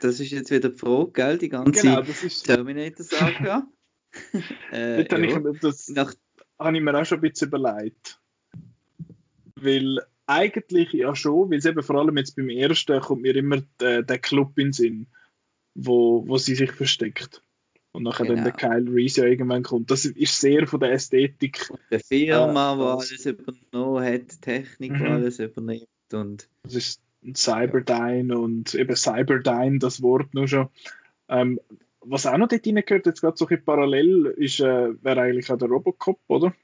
das 0.00 0.20
ist 0.20 0.30
jetzt 0.30 0.50
wieder 0.50 0.68
die 0.68 0.78
Frage, 0.78 1.12
gell? 1.12 1.38
Die 1.38 1.48
ganze 1.48 1.82
genau, 1.82 2.02
Terminator-Saga. 2.02 3.66
äh, 4.72 5.08
ja. 5.08 5.52
das 5.60 5.88
Nach, 5.88 6.14
habe 6.58 6.76
ich 6.76 6.82
mir 6.82 6.94
auch 6.94 7.04
schon 7.04 7.18
ein 7.18 7.22
bisschen 7.22 7.48
überlegt. 7.48 8.20
Weil 9.54 10.00
eigentlich 10.26 10.92
ja 10.92 11.14
schon, 11.14 11.50
weil 11.50 11.58
es 11.58 11.64
eben 11.64 11.82
vor 11.82 11.96
allem 11.96 12.16
jetzt 12.16 12.36
beim 12.36 12.48
ersten 12.48 13.00
kommt 13.00 13.22
mir 13.22 13.34
immer 13.36 13.62
der, 13.80 14.02
der 14.02 14.18
Club 14.18 14.58
in 14.58 14.68
den 14.68 14.72
Sinn, 14.72 15.06
wo, 15.74 16.26
wo 16.26 16.36
sie 16.36 16.54
sich 16.54 16.72
versteckt. 16.72 17.42
Und 17.92 18.04
nachher 18.04 18.24
genau. 18.24 18.36
dann 18.36 18.44
der 18.44 18.52
genau. 18.52 18.74
Kyle 18.74 18.94
Reese 18.94 19.20
ja 19.22 19.26
irgendwann 19.26 19.62
kommt. 19.62 19.90
Das 19.90 20.06
ist 20.06 20.40
sehr 20.40 20.66
von 20.66 20.80
der 20.80 20.92
Ästhetik. 20.92 21.70
Der 21.90 22.00
Firma, 22.00 22.74
äh, 22.74 22.78
wo 22.78 22.84
alles 22.84 23.26
übernommen 23.26 24.04
hat, 24.04 24.40
Technik, 24.40 24.92
mhm. 24.92 25.06
alles 25.06 25.38
übernimmt. 25.38 25.88
Und 26.12 26.48
das 26.62 26.74
ist 26.74 27.02
Cyberdyne 27.34 28.32
ja. 28.32 28.38
und 28.38 28.74
eben 28.74 28.96
Cyberdyne, 28.96 29.78
das 29.78 30.02
Wort 30.02 30.32
nur 30.32 30.48
schon. 30.48 30.68
Ähm, 31.28 31.60
was 32.00 32.26
auch 32.26 32.36
noch 32.38 32.48
dort 32.48 32.66
reingehört, 32.66 33.06
jetzt 33.06 33.20
gerade 33.20 33.36
so 33.36 33.46
ein 33.46 33.64
parallel, 33.64 34.26
ist, 34.38 34.60
äh, 34.60 35.04
wäre 35.04 35.20
eigentlich 35.20 35.50
auch 35.50 35.58
der 35.58 35.68
Robocop, 35.68 36.18
oder? 36.28 36.54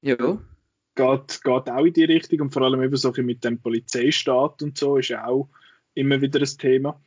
Ja 0.00 0.40
geht, 0.98 1.42
geht 1.44 1.70
auch 1.70 1.84
in 1.84 1.92
die 1.92 2.04
Richtung 2.04 2.40
und 2.40 2.50
vor 2.50 2.62
allem 2.62 2.82
eben 2.82 2.96
so 2.96 3.12
mit 3.18 3.44
dem 3.44 3.60
Polizeistaat 3.60 4.62
und 4.62 4.76
so 4.76 4.96
ist 4.96 5.14
auch 5.14 5.48
immer 5.94 6.20
wieder 6.20 6.40
ein 6.40 6.58
Thema. 6.58 7.00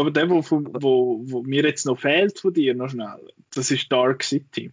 Aber 0.00 0.10
der, 0.10 0.30
wo, 0.30 0.42
wo, 0.50 1.20
wo 1.24 1.42
mir 1.42 1.62
jetzt 1.64 1.84
noch 1.86 2.00
fehlt 2.00 2.38
von 2.38 2.54
dir, 2.54 2.74
noch 2.74 2.88
schnell, 2.88 3.32
das 3.54 3.70
ist 3.70 3.92
Dark 3.92 4.22
City. 4.22 4.72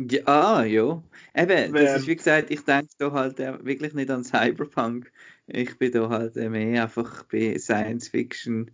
Ja, 0.00 0.22
ah, 0.26 0.64
ja. 0.64 1.02
Eben, 1.36 1.72
das 1.72 2.00
ist 2.00 2.06
wie 2.08 2.16
gesagt, 2.16 2.50
ich 2.50 2.62
denke 2.62 2.92
da 2.98 3.12
halt 3.12 3.38
wirklich 3.38 3.94
nicht 3.94 4.10
an 4.10 4.24
Cyberpunk. 4.24 5.12
Ich 5.46 5.78
bin 5.78 5.92
da 5.92 6.08
halt 6.08 6.34
mehr 6.34 6.82
einfach 6.82 7.22
bei 7.24 7.56
Science 7.58 8.08
Fiction 8.08 8.72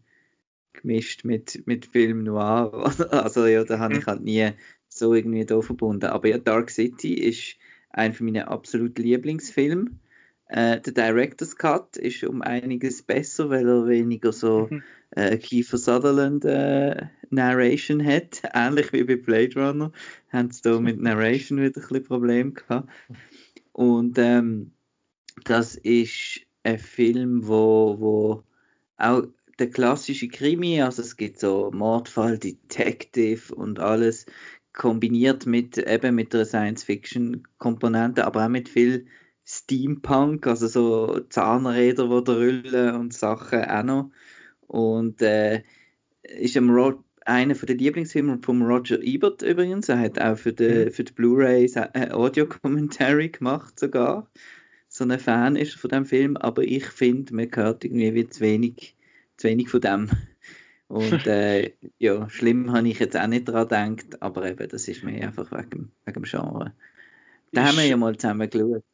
gemischt 0.72 1.24
mit, 1.24 1.66
mit 1.66 1.86
Film 1.86 2.24
Noir. 2.24 2.90
Also 3.10 3.46
ja, 3.46 3.64
da 3.64 3.78
habe 3.78 3.98
ich 3.98 4.06
halt 4.06 4.22
nie 4.22 4.52
so 4.88 5.12
irgendwie 5.14 5.44
da 5.44 5.60
verbunden. 5.60 6.06
Aber 6.06 6.28
ja, 6.28 6.38
Dark 6.38 6.70
City 6.70 7.14
ist 7.14 7.56
ein 7.90 8.14
von 8.14 8.26
meinen 8.26 8.44
absoluten 8.44 9.02
Lieblingsfilmen. 9.02 10.00
Äh, 10.46 10.80
der 10.80 10.92
Director's 10.92 11.56
Cut 11.56 11.96
ist 11.96 12.24
um 12.24 12.42
einiges 12.42 13.02
besser, 13.02 13.50
weil 13.50 13.68
er 13.68 13.86
weniger 13.86 14.32
so 14.32 14.68
mhm. 14.70 14.82
Äh, 15.12 15.36
Kiefer 15.38 15.78
Sutherland 15.78 16.44
äh, 16.44 17.06
Narration 17.30 18.04
hat. 18.04 18.42
Ähnlich 18.54 18.92
wie 18.92 19.04
bei 19.04 19.16
Blade 19.16 19.54
Runner 19.54 19.92
haben 20.32 20.50
sie 20.50 20.62
da 20.62 20.80
mit 20.80 21.00
Narration 21.00 21.58
wieder 21.58 21.80
ein 21.80 21.88
bisschen 21.88 22.04
Probleme 22.04 22.52
gehabt. 22.52 22.88
Und 23.72 24.18
ähm, 24.18 24.72
das 25.44 25.76
ist 25.76 26.40
ein 26.62 26.78
Film, 26.78 27.46
wo, 27.46 27.96
wo 27.98 28.42
auch 28.96 29.22
der 29.58 29.70
klassische 29.70 30.28
Krimi, 30.28 30.80
also 30.80 31.02
es 31.02 31.16
gibt 31.16 31.38
so 31.38 31.70
Mordfall, 31.72 32.38
Detective 32.38 33.54
und 33.54 33.78
alles, 33.78 34.26
kombiniert 34.72 35.46
mit 35.46 35.78
eben 35.78 36.14
mit 36.14 36.32
der 36.32 36.44
Science-Fiction-Komponente, 36.44 38.24
aber 38.24 38.44
auch 38.44 38.48
mit 38.48 38.68
viel 38.68 39.06
Steampunk, 39.44 40.46
also 40.46 40.68
so 40.68 41.20
Zahnräder, 41.28 42.04
die 42.04 42.24
da 42.24 42.32
rollen 42.32 42.94
und 42.94 43.12
Sachen 43.12 43.64
auch 43.64 43.82
noch. 43.82 44.11
Und 44.70 45.20
äh, 45.20 45.64
ist 46.22 46.56
am 46.56 46.70
einer 47.24 47.54
der 47.54 47.74
Lieblingsfilme 47.74 48.38
von 48.40 48.62
Roger 48.62 49.02
Ebert 49.02 49.42
übrigens. 49.42 49.88
Er 49.88 49.98
hat 49.98 50.20
auch 50.20 50.38
für 50.38 50.52
die, 50.52 50.86
mhm. 50.86 50.90
für 50.92 51.02
die 51.02 51.12
Blu-rays 51.12 51.74
äh, 51.74 52.10
Audio-Commentary 52.12 53.30
gemacht 53.30 53.80
sogar. 53.80 54.30
So 54.88 55.02
ein 55.02 55.18
Fan 55.18 55.56
ist 55.56 55.74
von 55.74 55.90
dem 55.90 56.04
Film, 56.04 56.36
aber 56.36 56.62
ich 56.62 56.86
finde, 56.86 57.34
man 57.34 57.50
hört 57.52 57.84
irgendwie 57.84 58.14
wie 58.14 58.28
zu 58.28 58.40
wenig, 58.42 58.96
zu 59.36 59.48
wenig 59.48 59.68
von 59.70 59.80
dem. 59.80 60.10
Und 60.86 61.26
äh, 61.26 61.72
ja, 61.98 62.30
schlimm 62.30 62.72
habe 62.72 62.88
ich 62.88 63.00
jetzt 63.00 63.16
auch 63.16 63.26
nicht 63.26 63.48
daran 63.48 63.96
gedacht, 63.96 64.22
aber 64.22 64.48
eben, 64.48 64.68
das 64.68 64.86
ist 64.86 65.02
mir 65.02 65.20
einfach 65.20 65.50
wegen, 65.50 65.90
wegen 66.04 66.22
dem 66.22 66.22
Genre. 66.22 66.74
Da 67.50 67.62
ist, 67.62 67.68
haben 67.70 67.78
wir 67.78 67.86
ja 67.86 67.96
mal 67.96 68.16
zusammen 68.16 68.48
geschaut. 68.48 68.84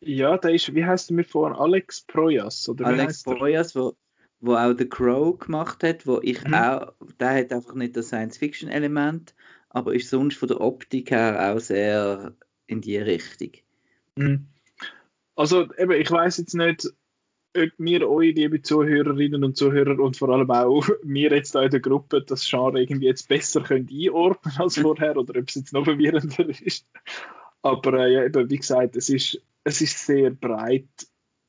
Ja, 0.00 0.38
da 0.38 0.48
ist, 0.48 0.74
wie 0.74 0.84
heißt 0.86 1.10
der 1.10 1.16
mir 1.16 1.24
vor? 1.24 1.60
Alex 1.60 2.00
Proyas? 2.00 2.70
Oder 2.70 2.86
Alex 2.86 3.22
Proyas, 3.22 3.76
wo, 3.76 3.94
wo 4.40 4.54
auch 4.54 4.74
The 4.76 4.88
Crow 4.88 5.38
gemacht 5.38 5.82
hat, 5.82 6.06
wo 6.06 6.20
ich 6.22 6.44
mhm. 6.44 6.54
auch, 6.54 6.92
der 7.18 7.34
hat 7.34 7.52
einfach 7.52 7.74
nicht 7.74 7.96
das 7.96 8.08
Science-Fiction-Element, 8.08 9.34
aber 9.70 9.94
ist 9.94 10.10
sonst 10.10 10.36
von 10.36 10.48
der 10.48 10.60
Optik 10.60 11.10
her 11.10 11.52
auch 11.52 11.60
sehr 11.60 12.34
in 12.66 12.80
die 12.80 12.98
Richtung. 12.98 13.52
Mhm. 14.16 14.46
Also 15.34 15.68
eben, 15.76 15.92
ich 15.92 16.10
weiß 16.10 16.38
jetzt 16.38 16.54
nicht, 16.54 16.88
ob 17.56 17.70
wir 17.78 18.08
euch, 18.08 18.34
liebe 18.34 18.62
Zuhörerinnen 18.62 19.44
und 19.44 19.56
Zuhörer 19.56 19.98
und 19.98 20.16
vor 20.16 20.28
allem 20.30 20.50
auch 20.50 20.86
wir 21.02 21.30
jetzt 21.30 21.54
da 21.54 21.62
in 21.62 21.70
der 21.70 21.80
Gruppe 21.80 22.22
das 22.22 22.48
Genre 22.48 22.80
irgendwie 22.80 23.06
jetzt 23.06 23.28
besser 23.28 23.62
können 23.62 23.88
einordnen 23.90 24.54
als 24.58 24.78
vorher 24.80 25.16
oder 25.16 25.38
ob 25.38 25.48
es 25.48 25.54
jetzt 25.54 25.72
noch 25.72 25.84
verwirrender 25.84 26.48
ist. 26.62 26.86
Aber 27.62 27.94
äh, 27.94 28.12
ja, 28.12 28.24
eben, 28.24 28.50
wie 28.50 28.58
gesagt, 28.58 28.96
es 28.96 29.08
ist, 29.08 29.40
es 29.64 29.80
ist 29.80 30.06
sehr 30.06 30.30
breit 30.30 30.88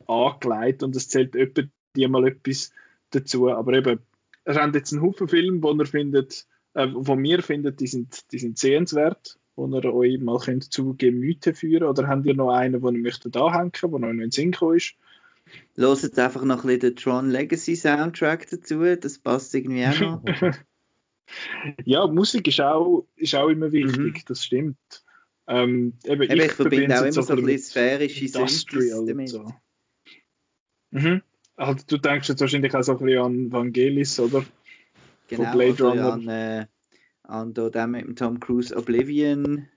angelegt 0.08 0.84
und 0.84 0.96
es 0.96 1.10
zählt 1.10 1.36
etwa 1.36 1.64
die 1.98 2.08
mal 2.08 2.28
etwas 2.28 2.72
dazu. 3.10 3.50
Aber 3.50 3.74
eben, 3.74 4.00
er 4.46 4.56
hat 4.56 4.76
jetzt 4.76 4.94
einen 4.94 5.02
Haufen 5.02 5.28
Filme, 5.28 5.62
wo 5.62 5.72
er 5.72 5.86
findet, 5.86 6.46
äh, 6.74 6.88
wo 6.94 7.18
wir 7.18 7.42
finden, 7.42 7.76
die 7.76 7.88
sind, 7.88 8.32
die 8.32 8.40
sind 8.40 8.58
sehenswert, 8.58 9.38
wo 9.56 9.68
ihr 9.68 9.94
euch 9.94 10.20
mal 10.20 10.40
könnt 10.40 10.72
zu 10.72 10.96
Gemüte 10.96 11.54
führen 11.54 11.88
Oder 11.88 12.08
habt 12.08 12.26
ihr 12.26 12.36
noch 12.36 12.52
einen, 12.52 12.82
den 12.82 12.96
ihr 12.96 13.02
möchtet 13.02 13.36
anhängen, 13.36 13.72
der 13.74 13.90
noch 13.90 14.10
in 14.10 14.20
den 14.20 14.32
Sinn 14.32 14.56
ist? 14.76 14.96
Los 15.76 16.02
jetzt 16.02 16.20
einfach 16.20 16.44
noch 16.44 16.64
ein 16.64 16.68
bisschen 16.68 16.80
den 16.80 16.96
Tron 16.96 17.30
Legacy 17.30 17.76
Soundtrack 17.76 18.50
dazu, 18.50 18.84
das 18.96 19.18
passt 19.18 19.56
irgendwie 19.56 19.86
auch 19.86 20.00
noch. 20.00 20.24
ja, 21.86 22.08
Musik 22.08 22.48
ist 22.48 22.62
auch, 22.62 23.08
ist 23.16 23.36
auch 23.36 23.48
immer 23.50 23.72
wichtig, 23.72 23.98
mhm. 23.98 24.22
das 24.28 24.44
stimmt. 24.44 24.78
Ähm, 25.48 25.94
eben, 26.04 26.24
eben, 26.24 26.40
ich, 26.40 26.46
ich 26.46 26.52
verbinde 26.52 27.00
auch 27.00 27.04
immer 27.04 27.12
so 27.12 27.34
ein 27.34 27.46
bisschen 27.46 27.60
sphärische 27.60 28.26
Industrial 28.26 29.06
damit. 29.06 29.30
So. 29.30 29.54
Mhm. 30.92 31.22
Also, 31.58 31.84
du 31.88 31.98
denkst 31.98 32.30
jetzt 32.30 32.40
wahrscheinlich 32.40 32.74
auch 32.76 32.84
so 32.84 32.94
ein 32.94 32.98
bisschen 33.00 33.24
an 33.24 33.52
Vangelis, 33.52 34.20
oder? 34.20 34.46
Genau, 35.28 35.44
Von 35.44 35.52
Blade 35.52 35.84
Runner. 35.84 36.14
an, 36.14 36.28
äh, 36.28 36.66
an 37.24 37.54
da 37.54 37.88
mit 37.88 38.06
dem 38.06 38.16
Tom 38.16 38.40
Cruise 38.40 38.76
Oblivion 38.76 39.68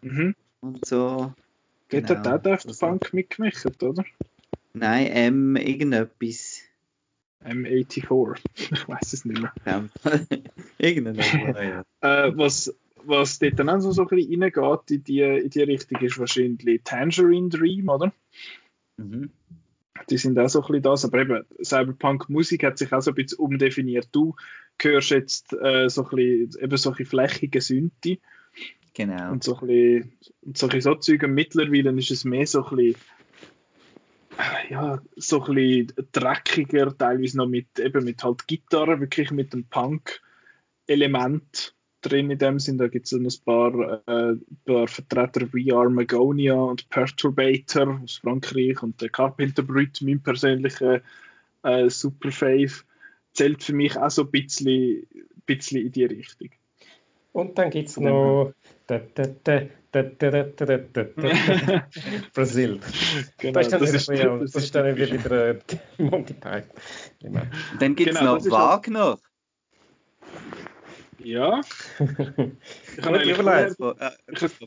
mhm. 0.00 0.34
und 0.60 0.84
so. 0.84 1.32
Genau. 1.88 2.08
Hat 2.08 2.26
auch 2.26 2.42
Daft 2.42 2.80
Punk 2.80 3.12
mitgemacht, 3.14 3.82
oder? 3.82 4.04
Nein, 4.72 5.06
M 5.06 5.56
irgendetwas. 5.56 6.62
M84. 7.44 8.40
Ich 8.70 8.88
weiß 8.88 9.12
es 9.12 9.24
nicht 9.24 9.40
mehr. 9.40 9.52
Irgendein 10.78 11.18
äh, 11.18 12.36
was, 12.36 12.74
was 13.04 13.38
dort 13.38 13.58
dann 13.58 13.68
auch 13.68 13.80
so, 13.80 14.02
ein 14.02 14.08
bisschen 14.08 14.42
reingeht 14.42 14.90
in 14.90 15.04
die, 15.04 15.20
in 15.20 15.50
die 15.50 15.62
Richtung, 15.62 16.00
ist 16.00 16.18
wahrscheinlich 16.18 16.82
Tangerine 16.84 17.48
Dream, 17.48 17.88
oder? 17.88 18.12
Mhm. 18.96 19.30
Die 20.10 20.18
sind 20.18 20.38
auch 20.38 20.48
so 20.48 20.60
ein 20.60 20.66
bisschen 20.66 20.82
das, 20.82 21.04
aber 21.04 21.20
eben 21.20 21.44
Cyberpunk-Musik 21.62 22.64
hat 22.64 22.78
sich 22.78 22.92
auch 22.92 23.00
so 23.00 23.10
ein 23.10 23.14
bisschen 23.14 23.38
umdefiniert. 23.38 24.08
Du 24.12 24.36
hörst 24.80 25.10
jetzt 25.10 25.52
äh, 25.54 25.88
so 25.88 26.04
ein 26.04 26.16
bisschen, 26.16 26.62
eben 26.62 26.76
solche 26.76 27.04
flächige 27.04 27.60
Synthi. 27.60 28.20
Genau. 28.94 29.32
Und 29.32 29.44
so 29.44 29.58
ein 29.58 29.66
bisschen, 29.66 30.12
solche 30.54 30.80
so 30.80 30.94
Zeug. 30.96 31.26
Mittlerweile 31.28 31.90
ist 31.98 32.10
es 32.10 32.24
mehr 32.24 32.46
so 32.46 32.64
ein 32.64 32.76
bisschen 32.76 32.96
ja, 34.70 35.02
so 35.16 35.44
ein 35.44 35.54
bisschen 35.54 35.92
dreckiger, 36.12 36.96
teilweise 36.96 37.38
noch 37.38 37.48
mit, 37.48 37.76
eben 37.78 38.04
mit 38.04 38.22
halt 38.22 38.46
Gitarre, 38.46 39.00
wirklich 39.00 39.32
mit 39.32 39.52
dem 39.52 39.64
Punk-Element 39.64 41.74
drin 42.00 42.30
in 42.30 42.38
dem 42.38 42.58
Sinn. 42.58 42.78
Da 42.78 42.88
gibt 42.88 43.06
es 43.06 43.12
ein 43.12 43.28
paar, 43.44 44.02
äh, 44.06 44.36
paar 44.64 44.88
Vertreter 44.88 45.52
wie 45.52 45.72
Armagonia 45.72 46.54
und 46.54 46.88
Perturbator 46.88 48.00
aus 48.02 48.16
Frankreich 48.16 48.82
und 48.82 49.00
der 49.00 49.10
Carpenter 49.10 49.62
Brut, 49.62 50.00
mein 50.02 50.22
persönlicher 50.22 51.00
äh, 51.62 51.88
Superfave, 51.90 52.84
zählt 53.32 53.62
für 53.62 53.74
mich 53.74 53.96
auch 53.96 54.10
so 54.10 54.22
ein 54.22 54.30
bisschen, 54.30 55.06
bisschen 55.46 55.86
in 55.86 55.92
die 55.92 56.04
Richtung. 56.04 56.50
Und 57.32 57.58
dann 57.58 57.70
gibt 57.70 57.88
es 57.88 57.96
noch 57.98 58.52
Brasil. 62.34 62.80
Genau, 63.38 63.60
das, 63.60 63.66
ist 63.66 63.72
dann 63.72 63.80
das, 63.80 63.94
ist, 63.94 64.08
das 64.08 64.64
ist 64.64 64.74
dann 64.74 64.96
wieder 64.96 65.48
äh, 65.50 65.58
Monty 65.98 66.34
Python. 66.34 66.70
Genau. 67.20 67.42
Dann 67.78 67.94
gibt 67.94 68.10
es 68.10 68.18
genau, 68.18 68.36
noch 68.36 68.50
Wagner. 68.50 69.18
Ja. 71.18 71.60
ich 71.98 73.04
habe 73.04 73.18
die 73.18 73.30
Überleitung. 73.30 73.94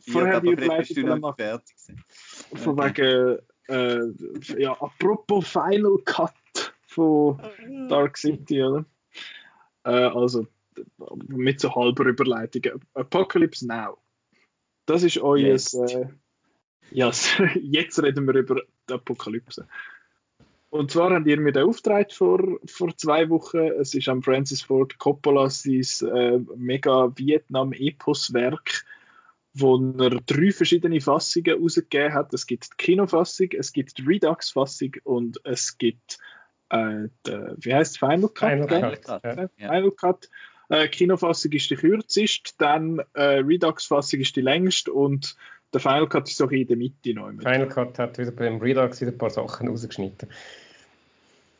Vorher 0.08 0.41
die 0.41 0.52
Überleitung 0.52 1.34
fertig 1.36 1.76
Von 2.56 2.78
wegen, 2.78 3.39
äh, 3.68 4.62
ja, 4.62 4.74
apropos 4.74 5.47
Final 5.47 5.97
Cut 6.06 6.34
von 6.88 7.41
Dark 7.89 8.18
City, 8.18 8.64
oder? 8.64 8.86
Äh, 9.84 9.91
also, 9.91 10.47
mit 11.28 11.60
so 11.60 11.74
halber 11.74 12.06
Überleitung. 12.06 12.82
Apocalypse 12.93 13.68
Now. 13.68 13.97
Das 14.86 15.04
ist 15.04 15.18
euer. 15.20 15.56
Äh, 15.56 16.08
ja, 16.91 17.12
jetzt 17.62 18.02
reden 18.02 18.28
wir 18.28 18.36
über 18.36 18.62
die 18.89 18.93
Apokalypse. 18.93 19.68
Und 20.72 20.89
zwar 20.89 21.13
habt 21.13 21.28
ihr 21.28 21.38
mir 21.38 21.51
den 21.51 21.67
Auftrag 21.67 22.13
vor, 22.13 22.57
vor 22.65 22.95
zwei 22.95 23.30
Wochen. 23.30 23.57
Es 23.57 23.93
ist 23.93 24.07
am 24.07 24.24
Francis 24.24 24.61
Ford 24.61 24.97
Coppola 24.97 25.49
sein 25.49 25.84
äh, 26.09 26.39
mega 26.55 27.11
Vietnam-Epos-Werk, 27.13 28.86
wo 29.53 29.76
er 29.99 30.11
drei 30.26 30.51
verschiedene 30.53 31.01
Fassungen 31.01 31.57
herausgegeben 31.57 32.13
hat. 32.13 32.34
Es 32.34 32.47
gibt 32.47 32.69
die 32.72 32.78
Kinofassung, 32.78 33.49
es 33.51 33.74
gibt 33.74 33.97
die 33.97 34.03
Redux-Fassung 34.03 34.95
und 35.03 35.41
es 35.43 35.78
gibt 35.78 36.19
äh, 36.69 37.09
die, 37.28 37.38
wie 37.57 37.74
heißt 37.74 37.99
Final 37.99 38.30
Cut? 38.30 38.51
Final 38.51 38.67
Cut. 38.67 39.01
Cut. 39.03 39.51
Ja. 39.57 39.74
Final 39.74 39.91
Cut. 39.91 40.30
Äh, 40.69 40.88
Kinofassung 40.88 41.51
ist 41.51 41.69
die 41.69 41.76
kürzeste, 41.76 42.53
dann 42.59 43.01
äh, 43.13 43.41
Redux-Fassung 43.43 44.22
ist 44.22 44.38
die 44.38 44.41
längste 44.41 44.93
und 44.93 45.36
der 45.74 45.80
Final 45.80 46.07
Cut 46.07 46.28
ist 46.28 46.38
so 46.38 46.47
in 46.49 46.67
der 46.67 46.78
Mitte 46.78 47.13
noch. 47.13 47.30
Final 47.30 47.67
Cut 47.67 47.97
hat 47.99 48.17
wieder 48.17 48.32
beim 48.32 48.57
Redux 48.57 49.01
wieder 49.01 49.11
ein 49.11 49.17
paar 49.17 49.30
Sachen 49.30 49.67
rausgeschnitten. 49.67 50.30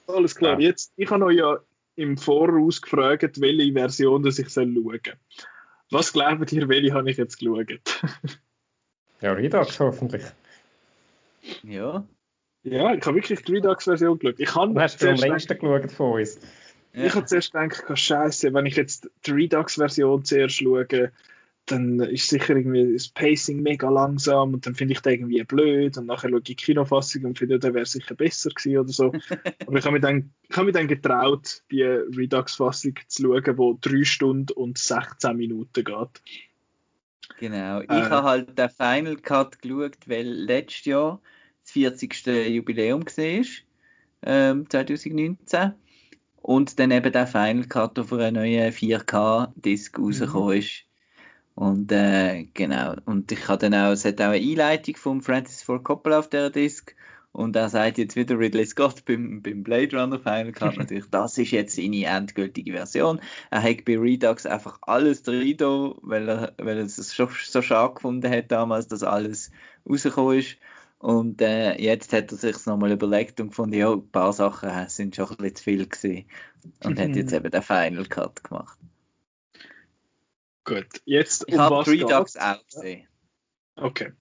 Alles 0.07 0.36
klar, 0.36 0.59
ja. 0.59 0.68
jetzt, 0.68 0.93
ich 0.97 1.09
habe 1.09 1.26
euch 1.26 1.38
ja 1.38 1.59
im 1.95 2.18
Voraus 2.18 2.82
gefragt, 2.82 3.39
welche 3.39 3.74
Version 3.74 4.26
ich 4.26 4.36
schauen 4.36 4.49
soll. 4.49 4.99
Was 5.91 6.14
glaubt 6.14 6.51
ihr, 6.51 6.68
welche 6.70 6.93
habe 6.93 7.12
ich 7.12 7.18
jetzt 7.18 7.38
geschaut? 7.39 8.01
ja, 9.22 9.34
Redux 9.34 9.80
hoffentlich. 9.80 10.24
Ja. 11.64 12.05
Ja, 12.64 12.93
ich 12.93 13.05
habe 13.05 13.16
wirklich 13.16 13.41
die 13.43 13.53
Redux-Version 13.53 14.20
geschaut. 14.20 14.39
Ich 14.39 14.55
habe 14.55 14.82
hast 14.82 15.01
du 15.01 15.09
am 15.09 15.16
längsten 15.16 15.57
geschaut 15.57 15.91
von 15.91 16.20
uns? 16.20 16.39
Ja. 16.93 17.05
Ich 17.05 17.16
habe 17.16 17.26
zuerst 17.26 17.53
gedacht, 17.53 17.97
scheiße, 17.97 18.53
wenn 18.53 18.66
ich 18.66 18.76
jetzt 18.76 19.09
die 19.26 19.32
Redux-Version 19.32 20.24
zuerst 20.26 20.55
schaue, 20.55 21.12
dann 21.66 21.99
ist 21.99 22.28
sicher 22.28 22.55
irgendwie 22.55 22.93
das 22.93 23.07
Pacing 23.09 23.62
mega 23.62 23.89
langsam 23.89 24.53
und 24.53 24.66
dann 24.66 24.76
finde 24.76 24.93
ich 24.93 25.01
das 25.01 25.14
irgendwie 25.14 25.43
blöd 25.43 25.97
und 25.97 26.07
nachher 26.07 26.30
schaue 26.30 26.39
ich 26.39 26.43
die 26.43 26.55
Kinofassung 26.55 27.26
und 27.26 27.38
finde, 27.38 27.59
der 27.59 27.74
wäre 27.74 27.86
sicher 27.86 28.16
besser 28.16 28.49
gewesen 28.49 28.78
oder 28.78 28.91
so. 28.91 29.12
Aber 29.68 29.78
ich 29.78 29.86
habe 29.86 29.93
mich 29.93 30.01
dann, 30.01 30.34
ich 30.49 30.57
habe 30.57 30.66
mich 30.66 30.74
dann 30.74 30.88
getraut, 30.88 31.62
die 31.72 31.84
Redux-Fassung 31.84 32.95
zu 33.07 33.24
schauen, 33.24 33.78
die 33.82 33.89
3 33.89 34.03
Stunden 34.03 34.53
und 34.53 34.78
16 34.78 35.38
Minuten 35.38 35.84
geht. 35.84 36.22
Genau, 37.39 37.82
ich 37.82 37.89
äh, 37.89 38.09
habe 38.09 38.28
halt 38.28 38.57
den 38.57 38.70
Final 38.70 39.16
Cut 39.18 39.62
geschaut, 39.62 39.97
weil 40.07 40.28
letztes 40.28 40.86
Jahr 40.86 41.22
das 41.64 41.72
40. 41.72 42.26
Jubiläum 42.49 43.05
war, 43.05 43.45
ähm, 44.24 44.70
2019 44.70 45.74
und 46.41 46.80
dann 46.80 46.91
eben 46.91 47.12
der 47.12 47.28
Final 47.28 47.66
Cut 47.66 47.97
auf 47.99 48.12
einer 48.14 48.32
neuen 48.32 48.72
4K-Disc 48.72 49.97
mhm. 49.97 50.05
rausgekommen 50.05 50.57
ist. 50.57 50.86
Und 51.56 51.91
äh, 51.91 52.47
genau, 52.54 52.95
und 53.06 53.32
ich 53.32 53.47
habe 53.47 53.70
dann 53.70 53.76
auch, 53.76 53.91
es 53.91 54.06
hat 54.06 54.22
auch 54.22 54.28
eine 54.28 54.38
Einleitung 54.38 54.95
von 54.95 55.22
Francis 55.22 55.64
Ford 55.64 55.84
Coppola 55.84 56.20
auf 56.20 56.30
der 56.30 56.49
Disc 56.49 56.95
und 57.34 57.56
er 57.56 57.70
sagt 57.70 57.97
jetzt 57.97 58.16
wieder 58.16 58.38
Ridley 58.38 58.66
Scott 58.66 59.06
beim, 59.06 59.41
beim 59.41 59.64
Blade 59.64 59.97
Runner 59.97 60.20
Final 60.20 60.52
Cut 60.52 60.78
natürlich, 60.78 61.10
das 61.10 61.38
ist 61.38 61.52
jetzt 61.52 61.76
seine 61.76 62.06
endgültige 62.06 62.74
Version. 62.74 63.22
Er 63.49 63.64
hat 63.64 63.86
bei 63.86 63.97
Redux 63.97 64.45
einfach 64.45 64.80
alles 64.82 65.24
drin, 65.24 65.58
weil 66.02 66.30
er, 66.30 66.54
weil 66.58 66.78
er 66.78 66.86
es 66.86 67.14
schon 67.14 67.30
so 67.43 67.62
schade 67.62 67.93
gefunden 67.95 68.32
hat 68.32 68.52
damals, 68.52 68.88
dass 68.88 69.04
alles 69.04 69.52
rausgekommen 69.89 70.39
ist. 70.39 70.58
Und 70.99 71.41
äh, 71.41 71.82
jetzt 71.82 72.14
hat 72.14 72.32
er 72.32 72.38
sich 72.38 72.66
nochmal 72.68 72.91
überlegt 72.91 73.39
und 73.39 73.49
gefunden, 73.49 73.76
ja, 73.76 73.91
ein 73.91 74.08
paar 74.10 74.34
Sachen 74.34 74.70
sind 74.88 75.16
schon 75.16 75.30
ein 75.32 75.38
bisschen 75.38 75.56
zu 75.56 75.64
viel 75.64 75.88
gewesen. 75.88 76.26
Und 76.84 76.99
hat 76.99 77.16
jetzt 77.16 77.34
eben 77.34 77.49
den 77.49 77.62
Final 77.64 78.06
Cut 78.06 78.43
gemacht. 78.43 78.78
Gut, 80.64 80.88
jetzt 81.05 81.45
Ich 81.47 81.55
um 81.55 81.59
habe 81.59 81.88
Redux 81.88 82.38
auch 82.38 82.66
gesehen. 82.66 83.07
Okay. 83.76 84.12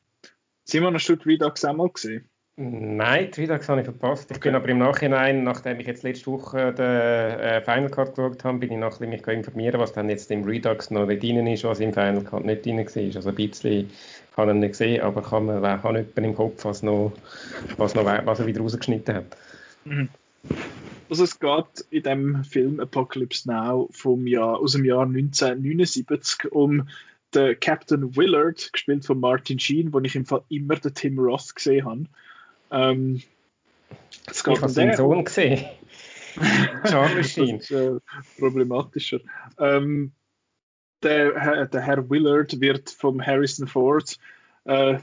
Simon, 0.64 0.94
hast 0.94 1.08
du 1.08 1.14
Redux 1.14 1.64
auch 1.64 1.74
mal 1.74 1.88
gesehen? 1.88 2.30
Nein, 2.56 3.30
die 3.30 3.40
Redux 3.42 3.68
habe 3.68 3.80
ich 3.80 3.86
verpasst. 3.86 4.30
Ich 4.30 4.36
okay. 4.36 4.48
bin 4.48 4.54
aber 4.54 4.68
im 4.68 4.78
Nachhinein, 4.78 5.44
nachdem 5.44 5.80
ich 5.80 5.86
jetzt 5.86 6.02
letzte 6.02 6.26
Woche 6.26 6.74
den 6.74 6.84
äh, 6.84 7.62
Final 7.62 7.90
Cut 7.90 8.14
geschaut 8.14 8.44
habe, 8.44 8.58
bin 8.58 8.72
ich 8.72 8.78
noch 8.78 9.00
mich 9.00 9.26
informieren, 9.26 9.80
was 9.80 9.92
dann 9.92 10.10
jetzt 10.10 10.30
im 10.30 10.44
Redux 10.44 10.90
noch 10.90 11.06
nicht 11.06 11.22
drin 11.22 11.46
ist, 11.46 11.64
was 11.64 11.80
im 11.80 11.94
Final 11.94 12.22
Cut 12.22 12.44
nicht 12.44 12.66
drin 12.66 12.78
war. 12.78 13.16
Also 13.16 13.28
ein 13.30 13.34
bisschen 13.34 13.90
kann 14.34 14.48
ich 14.50 14.54
nicht 14.56 14.72
gesehen, 14.72 15.02
aber 15.02 15.22
kann 15.22 15.46
man 15.46 15.64
auch 15.64 15.92
nicht 15.92 16.16
im 16.16 16.34
Kopf, 16.34 16.64
was, 16.64 16.82
noch, 16.82 17.12
was, 17.78 17.94
noch, 17.94 18.04
was 18.04 18.40
er 18.40 18.46
wieder 18.46 18.60
rausgeschnitten 18.60 19.14
hat. 19.14 19.36
Mhm. 19.84 20.08
Also 21.08 21.24
es 21.24 21.40
geht 21.40 21.86
in 21.90 22.02
dem 22.04 22.44
Film 22.44 22.78
Apocalypse 22.78 23.48
Now 23.50 23.88
vom 23.90 24.26
Jahr, 24.26 24.58
aus 24.60 24.72
dem 24.72 24.84
Jahr 24.84 25.02
1979 25.02 26.52
um 26.52 26.88
den 27.34 27.58
Captain 27.58 28.16
Willard, 28.16 28.72
gespielt 28.72 29.04
von 29.04 29.18
Martin 29.18 29.58
Sheen, 29.58 29.92
wo 29.92 30.00
ich 30.00 30.14
im 30.14 30.24
Fall 30.24 30.42
immer 30.48 30.76
den 30.76 30.94
Tim 30.94 31.18
Roth 31.18 31.54
gesehen 31.54 31.84
habe. 31.84 32.04
Ähm, 32.70 33.22
ich 34.30 34.46
habe 34.46 34.68
seinen 34.68 34.96
Sohn 34.96 35.24
gesehen. 35.24 35.64
Charlie 36.86 37.24
Sheen. 37.24 37.58
das 37.58 37.70
ist, 37.70 37.72
äh, 37.72 37.98
problematischer. 38.38 39.20
Ähm, 39.58 40.12
der, 41.02 41.66
der 41.66 41.80
Herr 41.80 42.08
Willard 42.08 42.60
wird 42.60 42.90
vom 42.90 43.24
Harrison 43.24 43.66
Ford, 43.66 44.16
äh, 44.64 44.98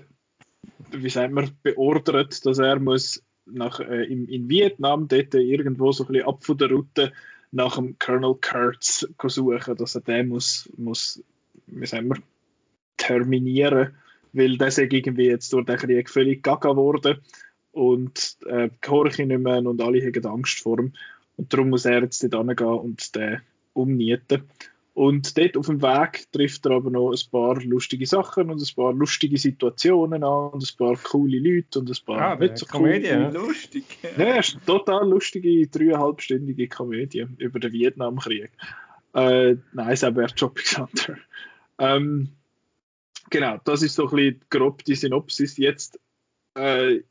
wie 0.92 1.10
sagt 1.10 1.34
man, 1.34 1.52
beordert, 1.64 2.46
dass 2.46 2.60
er 2.60 2.80
muss 2.80 3.24
nach, 3.52 3.80
äh, 3.80 4.04
in, 4.04 4.28
in 4.28 4.50
Vietnam 4.50 5.08
dort 5.08 5.34
irgendwo 5.34 5.92
so 5.92 6.04
ein 6.04 6.08
bisschen 6.08 6.28
ab 6.28 6.44
von 6.44 6.58
der 6.58 6.70
Route 6.70 7.12
nach 7.52 7.76
dem 7.76 7.98
Colonel 8.00 8.36
Kurtz 8.42 9.08
suchen, 9.28 9.76
dass 9.78 9.96
er 9.96 10.02
den 10.02 10.28
muss, 10.28 10.70
muss 10.78 11.24
wie 11.68 11.86
sagen 11.86 12.10
wir, 12.10 12.22
terminieren, 12.98 13.96
weil 14.34 14.58
der 14.58 14.72
sei 14.72 14.88
irgendwie 14.92 15.28
jetzt 15.28 15.52
durch 15.54 15.66
den 15.66 15.78
Krieg 15.78 16.10
völlig 16.10 16.44
gaga 16.44 16.70
geworden 16.70 17.20
und 17.72 18.38
äh, 18.48 18.70
gehorche 18.82 19.26
nicht 19.26 19.40
mehr 19.40 19.58
und 19.58 19.82
alle 19.82 20.02
haben 20.02 20.26
Angst 20.26 20.60
vor 20.60 20.80
ihm. 20.80 20.94
Und 21.38 21.54
darum 21.54 21.70
muss 21.70 21.86
er 21.86 22.02
jetzt 22.02 22.24
dort 22.24 22.48
hingehen 22.48 22.68
und 22.68 23.16
den 23.16 23.42
umnieten. 23.74 24.44
Und 24.98 25.38
dort 25.38 25.56
auf 25.58 25.68
dem 25.68 25.84
Weg 25.84 26.26
trifft 26.32 26.66
er 26.66 26.72
aber 26.72 26.90
noch 26.90 27.12
ein 27.12 27.30
paar 27.30 27.62
lustige 27.62 28.08
Sachen 28.08 28.50
und 28.50 28.60
ein 28.60 28.76
paar 28.76 28.94
lustige 28.94 29.38
Situationen 29.38 30.24
an 30.24 30.50
und 30.50 30.64
ein 30.64 30.76
paar 30.76 30.98
coole 30.98 31.38
Leute 31.38 31.78
und 31.78 31.92
ein 31.92 32.04
paar 32.04 32.20
ah, 32.20 32.36
nicht 32.36 32.58
so 32.58 32.66
Komödie, 32.66 33.10
coole. 33.10 33.30
lustig. 33.30 33.84
Ja, 34.18 34.38
ist 34.38 34.56
eine 34.56 34.66
total 34.66 35.08
lustige 35.08 35.68
dreieinhalbstündige 35.68 36.68
Komödie 36.68 37.28
über 37.38 37.60
den 37.60 37.74
Vietnamkrieg. 37.74 38.50
Äh, 39.14 39.58
nein, 39.72 39.90
es 39.90 40.00
ist 40.00 40.04
aber 40.04 40.28
Shopping 40.36 40.66
Center. 40.66 41.18
Ähm, 41.78 42.30
genau, 43.30 43.60
das 43.66 43.84
ist 43.84 43.94
so 43.94 44.10
ein 44.10 44.16
bisschen 44.16 44.46
grob 44.50 44.84
die 44.84 44.96
Synopsis. 44.96 45.58
Jetzt, 45.58 46.00
äh, 46.56 47.02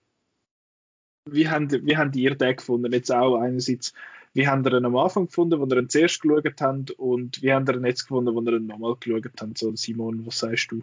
wie, 1.25 1.49
habt, 1.49 1.71
wie 1.71 1.97
habt 1.97 2.17
ihr 2.17 2.35
den 2.35 2.57
gefunden? 2.57 2.93
Jetzt 2.93 3.13
auch 3.13 3.37
einerseits 3.37 3.95
wie 4.37 4.47
haben 4.47 4.65
ihr 4.65 4.75
ihn 4.75 4.85
am 4.85 4.97
Anfang 4.97 5.27
gefunden, 5.27 5.59
wo 5.59 5.65
ihr 5.65 5.79
ihn 5.79 5.89
zuerst 5.89 6.21
geschaut 6.21 6.61
habt 6.61 6.91
und 6.93 7.43
wie 7.43 7.53
habt 7.55 7.69
ihr 7.71 7.77
ihn 7.77 7.87
jetzt 7.87 8.03
gefunden, 8.03 8.35
wo 8.35 8.41
ihr 8.43 8.59
ihn 8.59 8.67
nochmal 8.67 8.95
geschaut 9.01 9.25
habt? 9.41 9.57
So, 9.57 9.75
Simon, 9.75 10.27
was 10.27 10.39
sagst 10.41 10.71
du? 10.71 10.83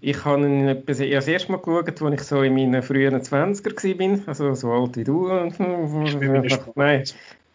Ich 0.00 0.24
habe 0.24 0.44
ihn 0.44 0.82
das 0.86 0.98
erste 0.98 1.52
Mal 1.52 1.58
geschaut, 1.58 2.02
als 2.02 2.14
ich 2.14 2.22
so 2.22 2.42
in 2.42 2.54
meinen 2.54 2.82
frühen 2.82 3.14
20er 3.14 3.98
war, 3.98 4.28
also 4.28 4.54
so 4.54 4.72
alt 4.72 4.96
wie 4.96 5.04
du. 5.04 5.28
Nein, 6.74 7.04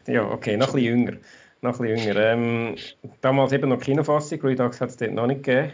ja, 0.08 0.24
okay, 0.32 0.56
noch 0.56 0.70
ein 0.70 0.74
bisschen 0.74 1.00
jünger. 1.00 1.18
Noch 1.62 1.80
ein 1.80 1.88
bisschen 1.88 2.08
jünger. 2.08 2.22
Ähm, 2.22 2.76
damals 3.20 3.52
eben 3.52 3.70
noch 3.70 3.80
Kinofassung, 3.80 4.40
Redux 4.42 4.80
hat 4.80 4.90
es 4.90 4.98
dort 4.98 5.12
noch 5.12 5.28
nicht 5.28 5.44
gegeben. 5.44 5.74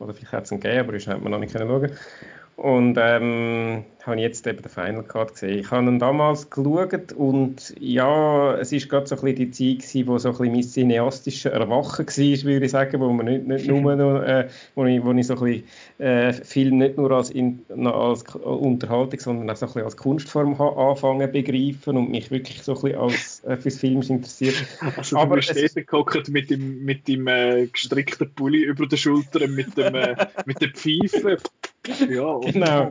Oder 0.00 0.12
vielleicht 0.12 0.32
hat 0.32 0.44
es 0.44 0.52
ihn 0.52 0.60
gegeben, 0.60 0.80
aber 0.80 0.94
ich 0.94 1.06
konnte 1.06 1.30
noch 1.30 1.38
nicht 1.38 1.52
schauen. 1.52 1.92
Und 2.56 2.96
ähm, 2.98 3.84
habe 4.06 4.20
jetzt 4.20 4.46
eben 4.46 4.62
den 4.62 4.70
Final 4.70 5.02
Cut 5.02 5.32
gesehen. 5.32 5.58
Ich 5.58 5.70
habe 5.70 5.86
ihn 5.86 5.98
damals 5.98 6.48
geschaut 6.48 7.12
und 7.12 7.74
ja, 7.80 8.54
es 8.56 8.72
ist 8.72 8.88
gerade 8.88 9.06
so 9.06 9.16
ein 9.16 9.20
bisschen 9.22 9.36
die 9.36 9.50
Zeit 9.50 9.88
gewesen, 9.88 10.06
wo 10.06 10.18
so 10.18 10.28
ein 10.28 10.36
bisschen 10.36 10.52
mein 10.52 10.62
cineastisches 10.62 11.52
Erwachen 11.52 12.06
war, 12.06 12.44
würde 12.44 12.66
ich 12.66 12.70
sagen, 12.70 13.00
wo 13.00 13.12
man 13.12 13.26
nicht, 13.26 13.46
nicht 13.46 13.66
nur 13.68 14.26
äh, 14.26 14.48
wo, 14.74 14.84
ich, 14.84 15.04
wo 15.04 15.12
ich 15.12 15.26
so 15.26 15.34
ein 15.34 15.40
bisschen 15.40 15.64
äh, 15.98 16.32
Film 16.32 16.78
nicht 16.78 16.96
nur 16.96 17.10
als, 17.10 17.30
in, 17.30 17.64
als 17.84 18.22
Unterhaltung, 18.36 19.18
sondern 19.18 19.50
auch 19.50 19.56
so 19.56 19.66
ein 19.66 19.70
bisschen 19.70 19.84
als 19.84 19.96
Kunstform 19.96 20.58
habe 20.58 20.76
anfangen 20.76 21.30
begreifen 21.32 21.96
und 21.96 22.10
mich 22.10 22.30
wirklich 22.30 22.62
so 22.62 22.76
ein 22.76 22.82
bisschen 22.82 22.98
als, 22.98 23.44
äh, 23.44 23.56
fürs 23.56 23.78
Film 23.78 24.02
interessiert. 24.02 24.54
Also 24.96 25.16
Aber 25.18 25.40
du 25.40 25.52
bist 25.52 25.74
gehockt 25.74 26.28
mit 26.28 26.50
dem, 26.50 26.84
mit 26.84 27.08
dem 27.08 27.26
äh, 27.26 27.66
gestrickten 27.66 28.30
Pulli 28.32 28.62
über 28.62 28.86
den 28.86 28.98
Schultern, 28.98 29.54
mit 29.54 29.76
dem, 29.76 29.94
äh, 29.94 30.26
mit 30.44 30.60
der 30.60 30.68
Pfeife. 30.68 31.38
Ja, 32.08 32.38
genau. 32.40 32.90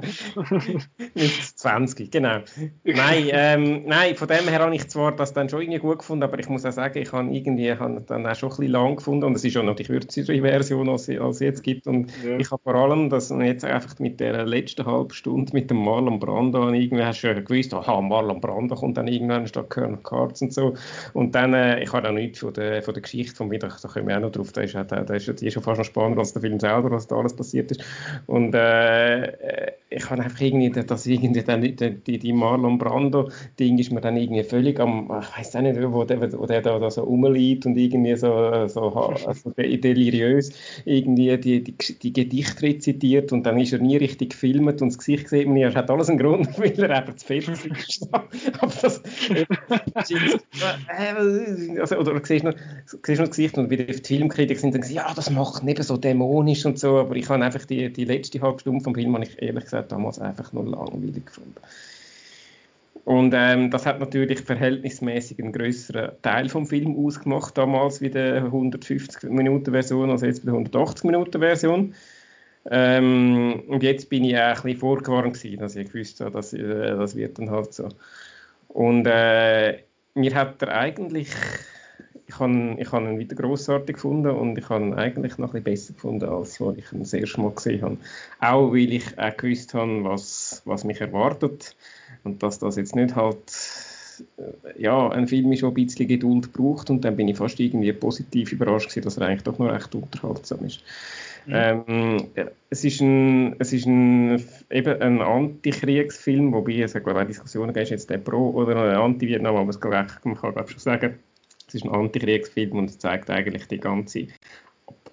Mit 1.14 1.32
20, 1.56 2.12
genau. 2.12 2.40
Nein, 2.84 3.28
ähm, 3.32 3.84
nein, 3.86 4.16
von 4.16 4.28
dem 4.28 4.48
her 4.48 4.60
habe 4.60 4.76
ich 4.76 4.88
zwar 4.88 5.16
das 5.16 5.34
dann 5.34 5.50
schon 5.50 5.62
irgendwie 5.62 5.80
gut 5.80 6.00
gefunden, 6.00 6.24
aber 6.24 6.40
ich 6.40 6.50
muss 6.50 6.66
auch 6.66 6.72
sagen, 6.72 6.98
ich 7.00 7.12
habe 7.12 7.30
irgendwie 7.34 7.74
habe 7.74 8.02
dann 8.06 8.26
auch 8.26 8.36
schon 8.36 8.50
ein 8.50 8.58
bisschen 8.58 8.72
lang 8.72 8.96
gefunden 8.96 9.26
und 9.26 9.36
es 9.36 9.44
ist 9.44 9.54
schon 9.54 9.66
noch 9.66 9.76
die 9.76 9.84
kürzere 9.84 10.42
Version, 10.42 10.90
als 10.90 11.08
es 11.08 11.40
jetzt 11.40 11.64
gibt. 11.64 11.88
Und 11.88 12.12
ja. 12.24 12.38
ich 12.38 12.52
habe 12.52 12.62
vor 12.64 12.76
allem, 12.76 13.10
dass 13.10 13.30
jetzt 13.30 13.66
einfach 13.66 14.00
mit 14.00 14.20
der 14.20 14.46
letzten 14.46 14.86
halben 14.86 15.14
Stunde 15.14 15.54
mit 15.54 15.70
dem 15.70 15.84
Marlon 15.84 16.20
Brando 16.20 16.70
irgendwie 16.70 17.04
hast 17.04 17.24
du 17.24 17.44
gewusst, 17.44 17.74
aha, 17.74 18.02
Marlon 18.02 18.42
Brando 18.42 18.76
kommt 18.76 18.98
dann 18.98 19.08
irgendwann 19.08 19.48
statt 19.48 19.70
Colonel 19.70 20.00
Cards 20.04 20.42
und 20.42 20.54
so. 20.54 20.76
Und 21.14 21.36
dann, 21.36 21.54
äh, 21.54 21.82
ich 21.82 21.92
habe 21.92 22.08
auch 22.08 22.14
nichts 22.14 22.40
von 22.40 22.54
der, 22.54 22.82
von 22.84 22.94
der 22.94 23.02
Geschichte 23.02 23.36
von 23.36 23.52
wieder, 23.52 23.68
da 23.68 23.88
kommen 23.88 24.08
wir 24.08 24.18
auch 24.18 24.22
noch 24.22 24.32
drauf, 24.32 24.52
da 24.52 24.62
ist, 24.62 24.76
da 24.76 24.98
ist, 25.14 25.42
die 25.42 25.48
ist 25.48 25.54
schon 25.54 25.64
fast 25.64 25.80
noch 25.80 25.86
spannender 25.86 26.20
als 26.20 26.34
der 26.34 26.42
Film 26.42 26.60
selber, 26.60 26.92
was 26.92 27.08
da 27.08 27.18
alles 27.18 27.36
passiert 27.36 27.72
ist. 27.72 27.84
Und 28.28 28.54
äh, 28.54 28.85
ich 29.90 30.10
habe 30.10 30.24
einfach 30.24 30.42
irgendwie, 30.42 30.70
dass 30.70 31.06
irgendwie 31.06 31.42
dann, 31.42 31.62
die, 31.62 32.20
die 32.20 32.34
Marlon 32.34 32.78
Brando-Ding 32.78 33.78
ist 33.78 33.92
mir 33.92 34.02
dann 34.02 34.18
irgendwie 34.18 34.44
völlig 34.44 34.80
am, 34.80 35.12
ich 35.22 35.38
weiß 35.38 35.56
auch 35.56 35.62
nicht, 35.62 35.80
wo 35.82 36.04
der, 36.04 36.22
wo 36.34 36.46
der 36.46 36.62
da, 36.62 36.80
da 36.80 36.90
so 36.92 37.04
rumliegt 37.04 37.66
und 37.66 37.78
irgendwie 37.78 38.16
so, 38.16 38.68
so 38.68 38.94
also 38.94 39.52
deliriös 39.52 40.52
irgendwie 40.86 41.38
die, 41.38 41.64
die, 41.64 41.76
die 41.78 42.14
Gedichte 42.14 42.64
rezitiert 42.64 43.32
und 43.32 43.46
dann 43.46 43.60
ist 43.60 43.74
er 43.74 43.80
nie 43.80 43.98
richtig 43.98 44.32
gefilmt 44.32 44.82
und 44.82 44.90
das 44.90 44.98
Gesicht 44.98 45.30
sieht 45.30 45.48
man 45.48 45.58
er 45.58 45.74
hat 45.74 45.90
alles 45.90 46.10
einen 46.10 46.18
Grund, 46.18 46.48
weil 46.60 46.74
er 46.78 47.02
eben 47.02 47.18
zu 47.18 47.26
fest 47.26 47.50
ist. 47.66 48.10
Aber 48.14 48.74
das, 48.82 49.02
also, 51.80 51.98
oder 51.98 52.22
siehst 52.24 52.46
du 52.46 52.52
siehst 53.04 53.20
noch 53.20 53.28
das 53.28 53.30
Gesicht 53.30 53.58
und 53.58 53.70
wie 53.70 53.78
die 53.78 53.94
Filmkritiker 53.94 54.60
sind 54.60 54.76
dann 54.76 54.84
ja, 54.90 55.14
das 55.14 55.30
macht 55.30 55.64
nicht 55.64 55.84
so 55.84 55.98
dämonisch 55.98 56.66
und 56.66 56.80
so, 56.80 56.98
aber 56.98 57.16
ich 57.16 57.30
habe 57.30 57.44
einfach 57.44 57.66
die, 57.66 57.92
die 57.92 58.06
letzte 58.06 58.42
halbe 58.42 58.60
Stunde 58.60 58.75
vom 58.82 58.96
Film, 58.96 59.14
habe 59.16 59.26
ich 59.26 59.42
ehrlich 59.42 59.64
gesagt 59.66 59.92
damals 59.92 60.20
einfach 60.20 60.54
nur 60.54 60.66
langweilig 60.66 61.26
gefunden. 61.26 61.56
Und 63.04 63.34
ähm, 63.36 63.70
das 63.70 63.86
hat 63.86 64.00
natürlich 64.00 64.42
verhältnismäßig 64.42 65.40
einen 65.40 65.52
größeren 65.52 66.14
Teil 66.24 66.50
vom 66.50 66.66
Film 66.66 66.96
ausgemacht, 66.98 67.56
damals 67.56 68.02
wie 68.02 68.10
der 68.10 68.46
150-Minuten-Version, 68.46 70.10
als 70.10 70.22
jetzt 70.22 70.44
bei 70.44 70.52
der 70.52 70.62
180-Minuten-Version. 70.62 71.94
Ähm, 72.72 73.64
und 73.68 73.84
jetzt 73.84 74.10
bin 74.10 74.24
ich 74.24 74.36
auch 74.36 74.42
ein 74.42 74.54
bisschen 74.56 74.80
vorgewarnt 74.80 75.36
gewesen, 75.36 75.60
dass 75.60 75.76
ich 75.76 75.92
gewusst 75.92 76.20
habe, 76.20 76.32
dass, 76.32 76.52
äh, 76.54 76.98
das 76.98 77.16
wird 77.16 77.38
dann 77.38 77.52
halt 77.52 77.76
so. 77.76 77.90
Und 78.70 79.06
äh, 79.06 79.84
mir 80.16 80.34
hat 80.34 80.62
er 80.64 80.76
eigentlich, 80.76 81.30
ich 82.28 82.40
habe 82.40 82.76
ich 82.80 82.92
hab 82.92 83.04
ihn 83.04 83.20
wieder 83.20 83.36
grossartig 83.36 83.96
gefunden 83.96 84.32
und 84.32 84.58
ich 84.58 84.68
habe 84.70 84.84
ihn 84.84 84.94
eigentlich 84.94 85.38
noch 85.38 85.54
ein 85.54 85.64
bisschen 85.64 85.64
besser 85.64 85.94
gefunden, 85.94 86.30
als 86.30 86.60
was 86.60 86.78
ich 86.78 86.92
ihn 86.92 87.00
das 87.00 87.14
erste 87.14 87.42
Mal 87.42 87.52
gesehen 87.52 87.82
habe. 87.82 87.98
Auch 88.40 88.72
weil 88.72 88.92
ich 88.92 89.18
auch 89.18 89.38
gewusst 89.38 89.74
habe, 89.74 90.04
was, 90.04 90.62
was 90.66 90.84
mich 90.84 91.02
erwartet 91.02 91.76
und 92.24 92.42
dass 92.42 92.60
das 92.60 92.78
jetzt 92.78 92.96
nicht 92.96 93.16
halt 93.16 93.54
äh, 94.38 94.82
ja, 94.82 95.10
ein 95.10 95.28
Film 95.28 95.56
schon 95.56 95.70
ein 95.70 95.74
bisschen 95.76 96.08
Geduld 96.08 96.52
braucht 96.54 96.90
und 96.90 97.06
dann 97.06 97.16
bin 97.16 97.28
ich 97.28 97.38
fast 97.38 97.60
irgendwie 97.60 97.94
positiv 97.94 98.52
überrascht 98.52 98.90
gewesen, 98.90 99.04
dass 99.04 99.18
er 99.18 99.28
eigentlich 99.28 99.44
doch 99.44 99.60
noch 99.60 99.72
recht 99.72 99.94
unterhaltsam 99.94 100.66
ist. 100.66 100.82
Mhm. 101.46 101.54
Ähm, 101.54 102.28
es 102.72 102.84
ist 102.84 103.02
ein, 103.02 103.56
es 103.60 103.72
ist 103.72 103.86
ein, 103.86 104.44
eben 104.72 105.02
ein 105.02 105.22
Antikriegsfilm, 105.22 106.54
wobei 106.54 106.80
es 106.80 106.94
glaube 106.94 107.22
ich 107.22 107.28
Diskussionen 107.28 107.74
gibt, 107.74 107.84
ist 107.84 107.90
jetzt 107.92 108.10
der 108.10 108.18
Pro 108.18 108.50
oder 108.50 108.76
ein 108.78 108.96
Anti-Vietnam, 108.96 109.56
aber 109.56 109.70
es 109.70 109.80
kann, 109.80 110.08
man 110.24 110.36
kann 110.36 110.54
glaube 110.54 110.70
schon 110.70 110.80
sagen, 110.80 111.20
ist 111.76 111.86
ein 111.86 111.92
Antikriegsfilm 111.92 112.78
und 112.78 112.90
es 112.90 112.98
zeigt 112.98 113.30
eigentlich 113.30 113.68
die 113.68 113.80
ganze 113.80 114.28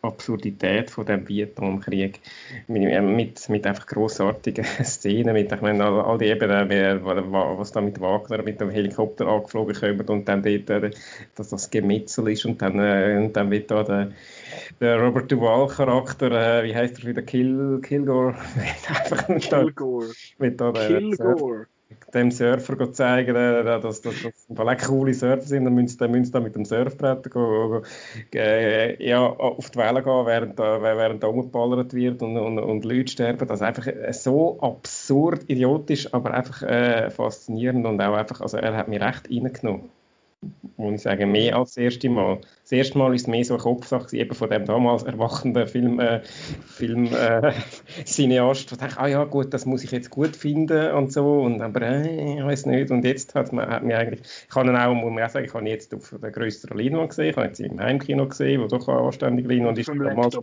Absurdität 0.03 0.91
von 0.91 1.07
dem 1.07 1.29
Vietnamkrieg 1.29 2.21
mit, 2.67 3.03
mit, 3.03 3.49
mit 3.49 3.67
einfach 3.67 3.87
grossartigen 3.87 4.65
Szenen, 4.85 5.33
mit, 5.33 5.53
ich 5.53 5.61
meine, 5.61 5.85
all, 5.85 6.01
all 6.01 6.19
die 6.19 6.27
eben, 6.27 6.51
äh, 6.51 6.99
was 7.05 7.71
da 7.71 7.81
mit 7.81 8.01
Wagner 8.01 8.43
mit 8.43 8.61
dem 8.61 8.71
Helikopter 8.71 9.29
angeflogen 9.29 9.77
kommt 9.77 10.11
und 10.11 10.29
dann 10.29 10.43
dort, 10.43 10.71
äh, 10.71 10.91
dass 11.37 11.51
das 11.51 11.71
Gemetzel 11.71 12.29
ist 12.31 12.45
und 12.45 12.61
dann, 12.61 12.81
äh, 12.81 13.17
und 13.17 13.37
dann 13.37 13.51
wird 13.53 13.71
da 13.71 13.85
der, 13.85 14.11
der 14.81 15.01
Robert 15.01 15.31
Duvall-Charakter, 15.31 16.65
wie 16.65 16.75
heißt 16.75 16.99
er 16.99 17.09
wieder, 17.09 17.23
Kill, 17.23 17.81
Kilgore? 17.81 18.35
Kilgore. 19.39 20.11
Da, 20.39 20.73
Kilgore 20.73 21.67
dem 22.15 22.31
Surfer 22.31 22.93
zeigen, 22.93 23.35
dass 23.35 24.01
das 24.01 24.15
vielleicht 24.55 24.85
coole 24.87 25.15
Surfer 25.15 25.43
sind, 25.43 25.65
dann 25.65 25.77
dann 25.77 26.11
müssen 26.11 26.33
da 26.33 26.41
mit 26.41 26.55
dem 26.55 26.65
Surfbrett 26.65 27.31
gehen, 27.31 27.83
äh, 28.35 29.05
ja, 29.05 29.21
auf 29.27 29.71
die 29.71 29.79
Welle 29.79 30.03
gehen, 30.03 30.27
während 30.27 30.59
da, 30.59 30.83
während 30.83 31.23
da 31.23 31.29
umgeballert 31.29 31.95
wird 31.95 32.23
und, 32.23 32.37
und, 32.37 32.59
und 32.59 32.85
Leute 32.85 33.11
sterben. 33.11 33.47
Das 33.49 33.61
ist 33.61 33.67
einfach 33.67 33.87
so 34.13 34.61
absurd, 34.61 35.45
idiotisch, 35.49 36.13
aber 36.13 36.35
einfach 36.35 36.63
äh, 36.63 37.11
faszinierend 37.11 37.87
und 37.87 38.01
auch 38.01 38.15
einfach, 38.15 38.41
also 38.41 38.57
er 38.57 38.77
hat 38.77 38.89
mich 38.89 39.01
recht 39.01 39.31
reingenommen 39.31 39.91
muss 40.77 40.95
ich 40.95 41.03
sagen, 41.03 41.31
mehr 41.31 41.57
als 41.57 41.75
das 41.75 41.77
erste 41.79 42.09
Mal. 42.09 42.41
Das 42.73 42.79
erste 42.79 42.97
Mal 42.97 43.15
ist 43.15 43.23
es 43.23 43.27
mehr 43.27 43.45
so 43.45 43.53
eine 43.53 43.63
Kopfsache 43.63 44.17
eben 44.17 44.35
von 44.35 44.49
dem 44.49 44.65
damals 44.65 45.03
erwachenden 45.03 45.67
Film, 45.67 46.01
äh, 46.01 46.23
Film 46.23 47.05
äh, 47.13 47.53
Cineast, 48.07 48.73
wo 48.73 48.77
dachte, 48.77 48.99
ah 48.99 49.09
ja 49.09 49.25
gut, 49.25 49.53
das 49.53 49.67
muss 49.67 49.85
ich 49.85 49.91
jetzt 49.91 50.09
gut 50.09 50.35
finden 50.35 50.93
und 50.93 51.13
so, 51.13 51.43
und 51.43 51.61
aber 51.61 51.83
äh, 51.83 52.39
ich 52.39 52.43
weiß 52.43 52.65
nicht. 52.65 52.91
Und 52.91 53.05
jetzt 53.05 53.35
hat 53.35 53.53
man 53.53 53.69
hat 53.69 53.85
mir 53.85 53.99
eigentlich, 53.99 54.23
ich 54.49 54.57
habe 54.57 54.71
ihn 54.71 54.77
auch, 54.77 54.95
muss 54.95 55.13
man 55.13 55.23
auch 55.23 55.29
sagen, 55.29 55.45
ich 55.45 55.53
habe 55.53 55.65
ihn 55.65 55.71
jetzt 55.71 55.95
auf 55.95 56.15
der 56.19 56.31
größeren 56.31 56.79
Leinwand 56.79 57.11
gesehen, 57.11 57.29
ich 57.29 57.37
habe 57.37 57.47
jetzt 57.49 57.61
im 57.61 57.79
Heimkino 57.79 58.27
gesehen, 58.27 58.63
wo 58.63 58.69
doch 58.69 58.89
eine 58.89 59.01
anständige 59.01 59.51
Leinwand 59.51 59.77
ist. 59.77 59.91
Damals, 59.91 60.39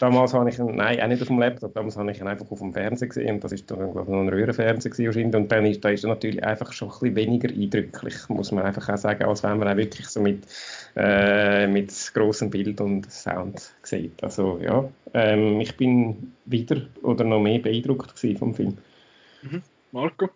damals 0.00 0.34
habe 0.34 0.48
ich 0.50 0.58
ihn, 0.58 0.76
nein, 0.76 1.00
auch 1.00 1.06
nicht 1.06 1.22
auf 1.22 1.28
dem 1.28 1.38
Laptop, 1.38 1.74
damals 1.74 1.96
habe 1.96 2.10
ich 2.10 2.20
ihn 2.20 2.26
einfach 2.26 2.50
auf 2.50 2.58
dem 2.58 2.72
Fernseher 2.72 3.08
gesehen 3.08 3.34
und 3.36 3.44
das 3.44 3.52
ist 3.52 3.70
dann, 3.70 3.78
glaube 3.78 4.02
ich, 4.02 4.08
noch 4.08 4.20
ein 4.20 4.28
Röhrenfernseher 4.28 5.06
wahrscheinlich 5.06 5.34
und 5.34 5.52
dann 5.52 5.66
ist, 5.66 5.84
da 5.84 5.90
ist 5.90 6.04
er 6.04 6.08
natürlich 6.08 6.42
einfach 6.44 6.72
schon 6.72 6.88
ein 6.88 6.98
bisschen 6.98 7.16
weniger 7.16 7.48
eindrücklich, 7.48 8.28
muss 8.28 8.52
man 8.52 8.64
einfach 8.64 8.88
auch 8.88 8.96
sagen, 8.96 9.24
als 9.24 9.42
wenn 9.42 9.58
man 9.58 9.68
auch 9.68 9.76
wirklich 9.76 10.06
so 10.08 10.20
mit, 10.20 10.46
äh, 10.96 11.66
mit 11.66 11.92
grossem 12.14 12.50
Bild 12.50 12.80
und 12.80 13.10
Sound 13.10 13.72
sieht. 13.82 14.22
Also 14.22 14.58
ja, 14.62 14.88
ähm, 15.14 15.60
ich 15.60 15.76
bin 15.76 16.32
wieder 16.44 16.82
oder 17.02 17.24
noch 17.24 17.40
mehr 17.40 17.58
beeindruckt 17.58 18.12
vom 18.38 18.54
Film. 18.54 18.78
Mhm. 19.42 19.62
Marco? 19.92 20.28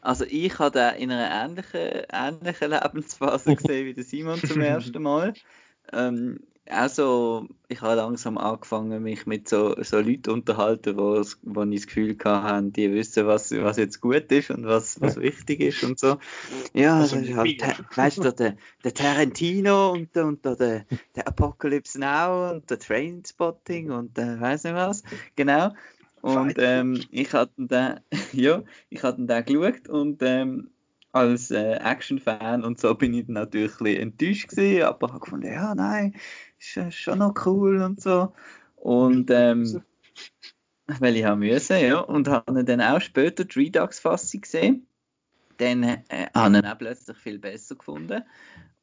Also 0.00 0.26
ich 0.28 0.58
habe 0.58 0.78
den 0.78 1.02
in 1.02 1.10
einer 1.10 1.44
ähnlichen, 1.44 2.04
ähnlichen 2.12 2.70
Lebensphase 2.70 3.56
gesehen 3.56 3.86
wie 3.86 3.94
der 3.94 4.04
Simon 4.04 4.38
zum 4.38 4.60
ersten 4.60 5.02
Mal. 5.02 5.32
Ähm, 5.92 6.40
also, 6.66 7.46
ich 7.68 7.82
habe 7.82 7.96
langsam 7.96 8.38
angefangen, 8.38 9.02
mich 9.02 9.26
mit 9.26 9.48
so, 9.48 9.74
so 9.82 9.98
Leuten 10.00 10.30
unterhalten, 10.30 10.96
wo, 10.96 11.22
wo 11.42 11.62
ich 11.64 11.80
das 11.80 11.86
Gefühl 11.86 12.16
hatte, 12.24 12.70
die 12.70 12.92
wissen, 12.92 13.26
was, 13.26 13.50
was 13.50 13.76
jetzt 13.76 14.00
gut 14.00 14.32
ist 14.32 14.50
und 14.50 14.66
was, 14.66 15.00
was 15.00 15.16
wichtig 15.16 15.60
ist 15.60 15.84
und 15.84 15.98
so. 15.98 16.18
Ja, 16.72 17.00
also, 17.00 17.16
das 17.16 17.28
ist 17.28 17.36
halt, 17.36 17.96
weißt 17.96 18.18
du, 18.18 18.32
der, 18.32 18.56
der 18.82 18.94
Tarantino 18.94 19.92
und, 19.92 20.16
und 20.16 20.44
der, 20.44 20.86
der 21.14 21.28
Apocalypse 21.28 22.00
Now 22.00 22.52
und 22.52 22.70
der 22.70 22.78
Trainspotting 22.78 23.90
und 23.90 24.16
der 24.16 24.40
weiß 24.40 24.64
nicht 24.64 24.74
was. 24.74 25.02
Genau. 25.36 25.72
Und 26.22 26.54
ähm, 26.56 27.02
ich 27.10 27.34
hatte 27.34 27.52
den, 27.58 28.00
ja, 28.32 28.62
ich 28.88 29.02
hatte 29.02 29.26
den 29.26 29.44
geschaut 29.44 29.88
und 29.88 30.22
ähm, 30.22 30.70
als 31.14 31.52
äh, 31.52 31.74
Action-Fan 31.74 32.64
und 32.64 32.80
so 32.80 32.94
bin 32.94 33.14
ich 33.14 33.28
natürlich 33.28 33.98
ein 33.98 34.08
enttäuscht 34.08 34.48
gewesen, 34.48 34.82
aber 34.82 35.08
habe 35.08 35.20
gefunden, 35.20 35.46
ja, 35.46 35.74
nein, 35.74 36.14
ist 36.76 36.94
schon 36.94 37.18
noch 37.18 37.34
cool 37.46 37.82
und 37.82 38.00
so. 38.00 38.32
Und 38.76 39.30
ähm, 39.30 39.82
weil 40.86 41.16
ich 41.16 41.24
haben 41.24 41.40
müssen, 41.40 41.78
ja, 41.80 42.00
und 42.00 42.28
habe 42.28 42.64
dann 42.64 42.80
auch 42.80 43.00
später 43.00 43.44
die 43.44 43.58
Redux-Fassung 43.58 44.42
gesehen. 44.42 44.86
Dann 45.58 45.84
äh, 45.84 46.26
habe 46.34 46.56
ich 46.56 46.62
ihn 46.62 46.66
auch 46.66 46.78
plötzlich 46.78 47.16
viel 47.16 47.38
besser 47.38 47.76
gefunden. 47.76 48.22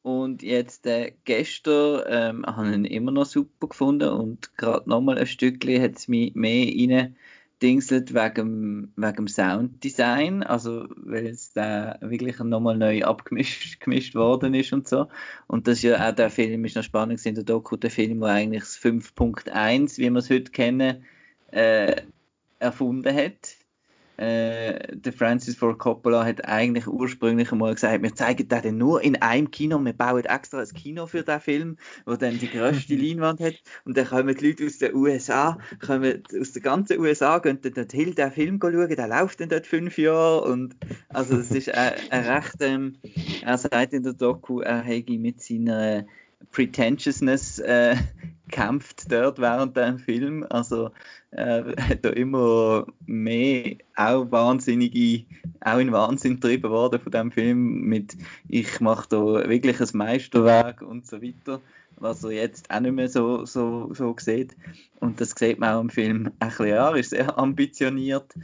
Und 0.02 0.42
jetzt 0.42 0.86
äh, 0.86 1.14
gestern 1.24 2.02
ähm, 2.06 2.46
habe 2.46 2.70
ich 2.70 2.74
ihn 2.74 2.84
immer 2.84 3.12
noch 3.12 3.26
super 3.26 3.68
gefunden 3.68 4.08
und 4.08 4.56
gerade 4.56 4.88
nochmal 4.88 5.18
ein 5.18 5.26
Stückchen 5.26 5.80
hat 5.80 5.96
es 5.96 6.08
mich 6.08 6.34
mehr 6.34 6.66
rein 6.66 7.16
dingselt 7.62 8.14
wegen, 8.14 8.92
wegen 8.96 9.16
dem 9.16 9.28
Sounddesign, 9.28 10.42
also 10.42 10.88
weil 10.96 11.26
es 11.26 11.52
da 11.52 11.96
wirklich 12.00 12.38
nochmal 12.40 12.76
neu 12.76 13.04
abgemischt 13.04 13.80
gemischt 13.80 14.14
worden 14.14 14.54
ist 14.54 14.72
und 14.72 14.88
so. 14.88 15.08
Und 15.46 15.68
das 15.68 15.78
ist 15.78 15.84
ja 15.84 16.08
auch 16.08 16.14
der 16.14 16.30
Film, 16.30 16.64
ist 16.64 16.76
noch 16.76 16.82
spannend 16.82 17.24
in 17.24 17.34
der 17.34 17.44
Doku, 17.44 17.76
der 17.76 17.90
Film, 17.90 18.20
wo 18.20 18.24
eigentlich 18.24 18.62
das 18.62 18.78
5.1, 18.78 19.98
wie 19.98 20.10
wir 20.10 20.18
es 20.18 20.30
heute 20.30 20.50
kennen, 20.50 21.04
äh, 21.52 22.02
erfunden 22.58 23.14
hat 23.14 23.61
äh, 24.16 24.94
der 24.94 25.12
Francis 25.12 25.56
Ford 25.56 25.78
Coppola 25.78 26.24
hat 26.24 26.44
eigentlich 26.44 26.86
ursprünglich 26.86 27.50
einmal 27.50 27.74
gesagt, 27.74 28.02
wir 28.02 28.14
zeigen 28.14 28.48
den 28.48 28.78
nur 28.78 29.02
in 29.02 29.16
einem 29.22 29.50
Kino, 29.50 29.78
wir 29.82 29.92
bauen 29.92 30.24
extra 30.24 30.60
ein 30.60 30.68
Kino 30.68 31.06
für 31.06 31.22
den 31.22 31.40
Film, 31.40 31.76
wo 32.04 32.16
dann 32.16 32.38
die 32.38 32.48
größte 32.48 32.94
Leinwand 32.96 33.40
hat. 33.40 33.54
Und 33.84 33.96
dann 33.96 34.06
kommen 34.06 34.34
die 34.36 34.48
Leute 34.48 34.66
aus 34.66 34.78
den 34.78 34.94
USA, 34.94 35.58
kommen 35.84 36.22
aus 36.40 36.52
der 36.52 36.62
ganzen 36.62 37.00
USA, 37.00 37.38
gehen 37.38 37.60
dann 37.62 37.72
dorthin 37.72 38.14
den 38.14 38.30
Film 38.30 38.58
schauen, 38.60 38.88
der 38.88 39.08
läuft 39.08 39.40
dann 39.40 39.48
dort 39.48 39.66
fünf 39.66 39.96
Jahre. 39.98 40.42
Und 40.42 40.76
also 41.08 41.36
das 41.36 41.50
ist 41.50 41.70
ein, 41.74 41.92
ein 42.10 42.24
recht, 42.24 42.56
ähm, 42.60 42.96
er 43.42 43.58
sagt 43.58 43.92
in 43.92 44.02
der 44.02 44.12
Doku, 44.12 44.60
er 44.60 44.82
hätte 44.82 45.18
mit 45.18 45.42
seiner 45.42 46.04
Pretentiousness 46.50 47.58
äh, 47.58 47.96
kämpft 48.50 49.10
dort 49.10 49.38
während 49.38 49.76
dem 49.76 49.98
Film. 49.98 50.44
Also 50.48 50.90
er 51.30 51.66
äh, 51.66 51.76
hat 51.82 52.04
da 52.04 52.10
immer 52.10 52.86
mehr 53.06 53.76
auch 53.96 54.30
wahnsinnige, 54.30 55.24
auch 55.60 55.78
in 55.78 55.92
Wahnsinn 55.92 56.40
getrieben 56.40 56.70
worden 56.70 57.00
von 57.00 57.12
dem 57.12 57.32
Film 57.32 57.82
mit 57.82 58.16
ich 58.48 58.80
mache 58.80 59.08
da 59.08 59.48
wirklich 59.48 59.80
ein 59.80 59.88
Meisterwerk 59.92 60.82
und 60.82 61.06
so 61.06 61.22
weiter, 61.22 61.60
was 61.96 62.22
er 62.24 62.32
jetzt 62.32 62.70
auch 62.70 62.80
nicht 62.80 62.94
mehr 62.94 63.08
so, 63.08 63.44
so, 63.44 63.92
so 63.94 64.14
sieht. 64.18 64.56
Und 65.00 65.20
das 65.20 65.30
sieht 65.30 65.58
man 65.58 65.74
auch 65.74 65.80
im 65.80 65.90
Film 65.90 66.30
ein 66.38 66.48
bisschen, 66.48 66.68
ja, 66.68 66.94
ist 66.94 67.10
sehr 67.10 67.38
ambitioniert 67.38 68.34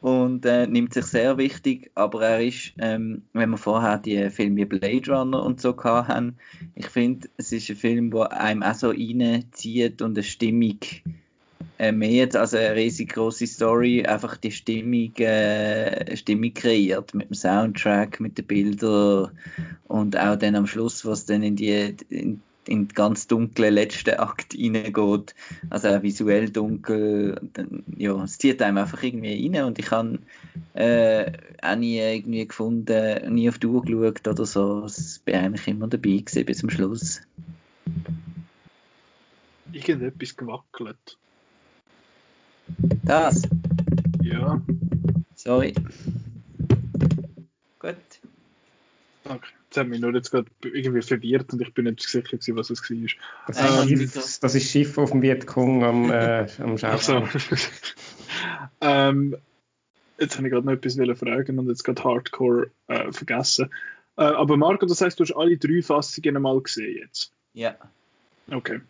und 0.00 0.46
äh, 0.46 0.66
nimmt 0.66 0.94
sich 0.94 1.06
sehr 1.06 1.38
wichtig, 1.38 1.90
aber 1.94 2.22
er 2.22 2.40
ist, 2.46 2.72
ähm, 2.78 3.22
wenn 3.32 3.50
wir 3.50 3.56
vorher 3.56 3.98
die 3.98 4.30
Filme 4.30 4.66
Blade 4.66 5.10
Runner 5.10 5.42
und 5.42 5.60
so 5.60 5.76
hatten, 5.82 6.36
ich 6.74 6.86
finde, 6.86 7.28
es 7.36 7.52
ist 7.52 7.68
ein 7.70 7.76
Film, 7.76 8.10
der 8.10 8.32
einem 8.32 8.62
auch 8.62 8.74
so 8.74 8.90
reinzieht 8.90 10.00
und 10.02 10.16
eine 10.16 10.22
Stimmung 10.22 10.78
äh, 11.78 11.92
mehr 11.92 12.10
jetzt 12.10 12.36
als 12.36 12.54
eine 12.54 12.74
riesig 12.74 13.10
große 13.10 13.46
Story 13.46 14.04
einfach 14.04 14.36
die 14.36 14.50
Stimmung, 14.50 15.14
äh, 15.16 16.16
Stimmung 16.16 16.52
kreiert 16.54 17.14
mit 17.14 17.30
dem 17.30 17.34
Soundtrack, 17.34 18.20
mit 18.20 18.36
den 18.36 18.46
Bildern 18.46 19.30
und 19.86 20.16
auch 20.18 20.36
dann 20.36 20.56
am 20.56 20.66
Schluss, 20.66 21.04
was 21.04 21.24
dann 21.26 21.42
in 21.42 21.56
die 21.56 21.94
in 22.08 22.40
in 22.68 22.88
den 22.88 22.94
ganz 22.94 23.26
dunklen 23.26 23.74
letzten 23.74 24.14
Akt 24.14 24.54
reingeht. 24.54 25.34
Also 25.70 25.88
auch 25.88 26.02
visuell 26.02 26.50
dunkel. 26.50 27.40
Dann, 27.54 27.84
ja, 27.96 28.22
es 28.22 28.38
zieht 28.38 28.62
einem 28.62 28.78
einfach 28.78 29.02
irgendwie 29.02 29.50
rein 29.54 29.64
und 29.64 29.78
ich 29.78 29.90
habe 29.90 30.18
äh, 30.74 31.32
auch 31.62 31.76
nie 31.76 31.98
irgendwie 31.98 32.46
gefunden, 32.46 33.34
nie 33.34 33.48
auf 33.48 33.58
die 33.58 33.66
Uhr 33.66 33.82
geschaut 33.82 34.28
oder 34.28 34.46
so. 34.46 34.84
Es 34.84 35.18
bin 35.20 35.34
eigentlich 35.34 35.66
immer 35.68 35.88
dabei 35.88 36.18
gewesen 36.18 36.44
bis 36.44 36.58
zum 36.58 36.70
Schluss. 36.70 37.20
Irgendetwas 39.72 40.36
gewackelt. 40.36 41.18
Das? 43.04 43.42
Ja. 44.22 44.60
Sorry. 45.34 45.74
Gut. 47.78 47.96
Danke. 49.24 49.57
Das 49.70 49.80
hat 49.80 49.88
mich 49.88 50.00
nur 50.00 50.14
jetzt 50.14 50.30
gerade 50.30 50.50
irgendwie 50.62 51.02
verwirrt 51.02 51.52
und 51.52 51.60
ich 51.60 51.74
bin 51.74 51.84
nicht 51.84 52.02
sicher 52.02 52.22
gewesen, 52.22 52.56
was 52.56 52.70
es 52.70 52.82
war. 52.90 53.08
Das, 53.46 53.58
ähm, 53.58 54.00
ist, 54.00 54.14
Schiff, 54.14 54.38
das 54.40 54.54
ist 54.54 54.70
Schiff 54.70 54.96
auf 54.96 55.10
dem 55.10 55.20
Vietcong 55.20 55.84
am, 55.84 56.10
äh, 56.10 56.46
am 56.58 56.78
Schau. 56.78 56.96
So. 56.96 57.28
ähm, 58.80 59.36
jetzt 60.18 60.36
habe 60.36 60.46
ich 60.46 60.52
gerade 60.52 60.66
noch 60.66 60.72
etwas 60.72 61.18
fragen 61.18 61.58
und 61.58 61.68
jetzt 61.68 61.84
gerade 61.84 62.02
Hardcore 62.02 62.70
äh, 62.86 63.12
vergessen. 63.12 63.70
Äh, 64.16 64.22
aber 64.22 64.56
Marco, 64.56 64.86
das 64.86 65.00
heißt, 65.00 65.20
du 65.20 65.24
hast 65.24 65.36
alle 65.36 65.58
drei 65.58 65.82
Fassungen 65.82 66.36
einmal 66.36 66.60
gesehen 66.60 66.98
jetzt? 66.98 67.32
Ja. 67.52 67.76
Okay. 68.50 68.80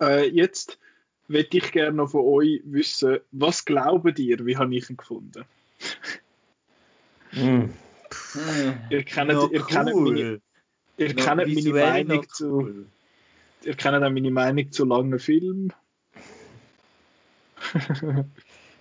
Äh, 0.00 0.28
jetzt 0.28 0.78
würde 1.28 1.56
ich 1.56 1.72
gerne 1.72 1.96
noch 1.96 2.10
von 2.10 2.24
euch 2.24 2.60
wissen, 2.64 3.18
was 3.30 3.64
glaubt 3.64 4.18
ihr, 4.18 4.44
wie 4.44 4.56
habe 4.56 4.74
ich 4.74 4.90
ihn 4.90 4.96
gefunden? 4.96 5.44
mm. 7.32 7.70
Ihr 8.90 9.02
kennt, 9.04 9.32
no, 9.32 9.48
ihr 9.50 9.62
kennt 9.62 9.90
cool. 9.92 10.12
meine, 10.12 10.40
ihr 10.96 11.14
no, 11.14 11.22
kennt 11.22 11.54
meine 11.54 11.72
Meinung 11.72 12.18
cool. 12.18 12.28
zu. 12.28 12.86
Ihr 13.64 13.74
kennt 13.74 13.96
auch 13.96 14.10
meine 14.10 14.30
Meinung 14.30 14.70
zu 14.72 14.84
langen 14.84 15.18
Filmen. 15.18 15.72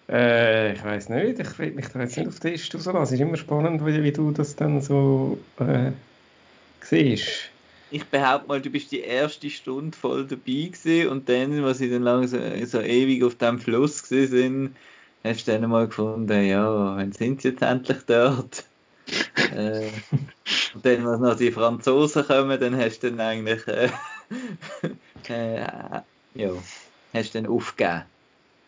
äh, 0.10 0.74
ich 0.74 0.84
weiß 0.84 1.10
nicht, 1.10 1.40
ich 1.40 1.60
will 1.60 1.72
mich 1.72 1.88
da 1.88 2.02
jetzt 2.02 2.18
nicht 2.18 2.28
auf 2.28 2.40
den 2.40 2.54
Tisch 2.54 2.74
rauslassen. 2.74 3.02
Es 3.02 3.12
ist 3.12 3.20
immer 3.20 3.38
spannend, 3.38 3.86
wie, 3.86 4.04
wie 4.04 4.12
du 4.12 4.32
das 4.32 4.56
dann 4.56 4.82
so 4.82 5.40
äh, 5.60 5.92
siehst. 6.82 7.50
Ich 7.90 8.06
behaupte 8.06 8.48
mal, 8.48 8.62
du 8.62 8.70
bist 8.70 8.92
die 8.92 9.00
erste 9.00 9.50
Stunde 9.50 9.98
voll 9.98 10.28
dabei 10.28 10.70
gewesen 10.72 11.08
und 11.08 11.30
dann, 11.30 11.64
was 11.64 11.78
sie 11.78 11.90
dann 11.90 12.04
langsam 12.04 12.42
so, 12.66 12.82
ewig 12.82 13.24
auf 13.24 13.36
dem 13.36 13.60
Fluss 13.60 14.00
sind, 14.00 14.76
hast 15.24 15.48
du 15.48 15.52
dann 15.54 15.70
mal 15.70 15.88
gefunden, 15.88 16.46
ja, 16.46 16.98
wann 16.98 17.14
sind 17.14 17.42
sie 17.42 17.50
jetzt 17.50 17.62
endlich 17.62 18.00
dort? 18.06 18.66
äh, 19.58 19.90
und 20.76 20.86
dann, 20.86 21.06
wenn 21.06 21.22
noch 21.22 21.36
die 21.36 21.52
Franzosen 21.52 22.26
kommen, 22.26 22.60
dann 22.60 22.78
hast 22.78 23.00
du 23.00 23.10
dann 23.10 23.20
eigentlich 23.20 23.68
äh, 23.68 23.90
äh, 25.30 26.02
ja, 26.36 26.52
hast 27.14 27.34
du 27.34 27.42
dann 27.42 27.52
aufgegeben. 27.52 28.04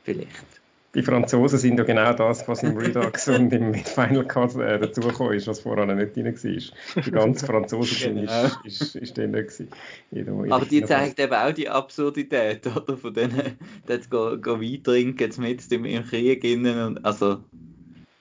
Vielleicht. 0.04 0.60
Die 0.96 1.04
Franzosen 1.04 1.60
sind 1.60 1.78
ja 1.78 1.84
genau 1.84 2.14
das, 2.14 2.48
was 2.48 2.64
im 2.64 2.76
Redux 2.76 3.28
und 3.28 3.54
im 3.54 3.76
Final 3.76 4.26
Cut 4.26 4.56
äh, 4.56 4.80
dazugekommen 4.80 5.34
ist, 5.34 5.46
was 5.46 5.60
vorher 5.60 5.86
nicht 5.86 6.16
drin 6.16 6.26
war. 6.26 7.04
Die 7.04 7.12
ganze 7.12 7.46
Franzosen 7.46 8.16
genau. 8.16 8.46
ist, 8.64 8.82
ist, 8.82 8.96
ist 8.96 9.18
drin 9.18 9.34
gewesen. 9.34 9.68
Jeder, 10.10 10.32
Aber 10.50 10.66
die 10.66 10.84
zeigt 10.84 11.20
eben 11.20 11.34
auch 11.34 11.52
die 11.52 11.70
Absurdität, 11.70 12.66
oder? 12.66 12.98
Von 12.98 13.14
denen, 13.14 13.60
dort 13.86 14.10
go, 14.10 14.36
go 14.42 14.60
Wein 14.60 14.84
trinken, 14.84 15.20
jetzt 15.20 15.38
mit 15.38 15.72
im, 15.72 15.86
im 15.86 16.04
Krieg 16.04 16.44
innen 16.44 16.84
und, 16.84 17.06
also, 17.06 17.44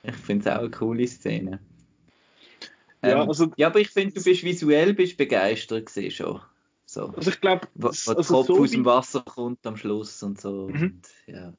ich 0.02 0.16
finde 0.16 0.50
es 0.50 0.54
auch 0.54 0.60
eine 0.60 0.70
coole 0.70 1.06
Szene. 1.06 1.60
Ja, 3.02 3.22
ähm, 3.22 3.28
also, 3.28 3.52
ja 3.56 3.68
aber 3.68 3.80
ich 3.80 3.90
finde, 3.90 4.14
du 4.14 4.22
bist 4.22 4.42
visuell 4.42 4.94
bist 4.94 5.16
begeistert 5.16 5.86
gewesen 5.86 6.10
schon. 6.10 6.40
So. 6.84 7.08
Also 7.08 7.30
ich 7.30 7.40
glaube, 7.40 7.68
also 7.82 8.14
der 8.14 8.24
Kopf 8.24 8.46
so 8.46 8.58
aus 8.60 8.70
dem 8.70 8.84
Wasser 8.84 9.20
kommt 9.20 9.66
am 9.66 9.76
Schluss 9.76 10.22
und 10.22 10.40
so. 10.40 10.68
Mhm. 10.68 10.82
Und, 10.82 11.02
ja. 11.26 11.52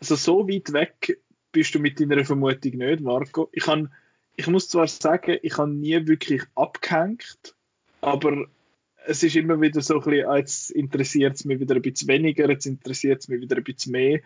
Also 0.00 0.16
so 0.16 0.48
weit 0.48 0.72
weg 0.72 1.20
bist 1.52 1.74
du 1.74 1.78
mit 1.78 2.00
deiner 2.00 2.24
Vermutung 2.24 2.72
nicht, 2.72 3.00
Marco. 3.00 3.48
Ich, 3.52 3.64
kann, 3.64 3.92
ich 4.36 4.46
muss 4.48 4.68
zwar 4.68 4.88
sagen, 4.88 5.38
ich 5.42 5.56
habe 5.56 5.70
nie 5.70 6.06
wirklich 6.06 6.42
abgehängt, 6.54 7.54
aber 8.00 8.46
es 9.06 9.22
ist 9.22 9.36
immer 9.36 9.60
wieder 9.60 9.80
so 9.80 9.94
ein 9.94 10.00
bisschen, 10.02 10.26
ah, 10.26 10.36
jetzt 10.36 10.70
interessiert 10.70 11.36
es 11.36 11.44
mich 11.44 11.60
wieder 11.60 11.76
ein 11.76 11.82
bisschen 11.82 12.08
weniger, 12.08 12.48
jetzt 12.48 12.66
interessiert 12.66 13.20
es 13.20 13.28
mich 13.28 13.40
wieder 13.40 13.56
ein 13.56 13.64
bisschen 13.64 13.92
mehr. 13.92 14.20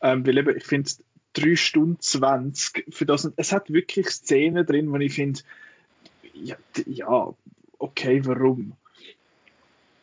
Ähm, 0.00 0.26
weil 0.26 0.38
eben, 0.38 0.56
ich 0.56 0.64
finde, 0.64 0.90
3 1.34 1.56
Stunden 1.56 2.00
20, 2.00 2.92
für 2.92 3.06
das, 3.06 3.30
es 3.36 3.52
hat 3.52 3.72
wirklich 3.72 4.08
Szenen 4.08 4.66
drin, 4.66 4.92
wo 4.92 4.96
ich 4.96 5.14
finde, 5.14 5.40
ja, 6.34 6.56
ja, 6.86 7.34
okay, 7.78 8.20
warum? 8.24 8.74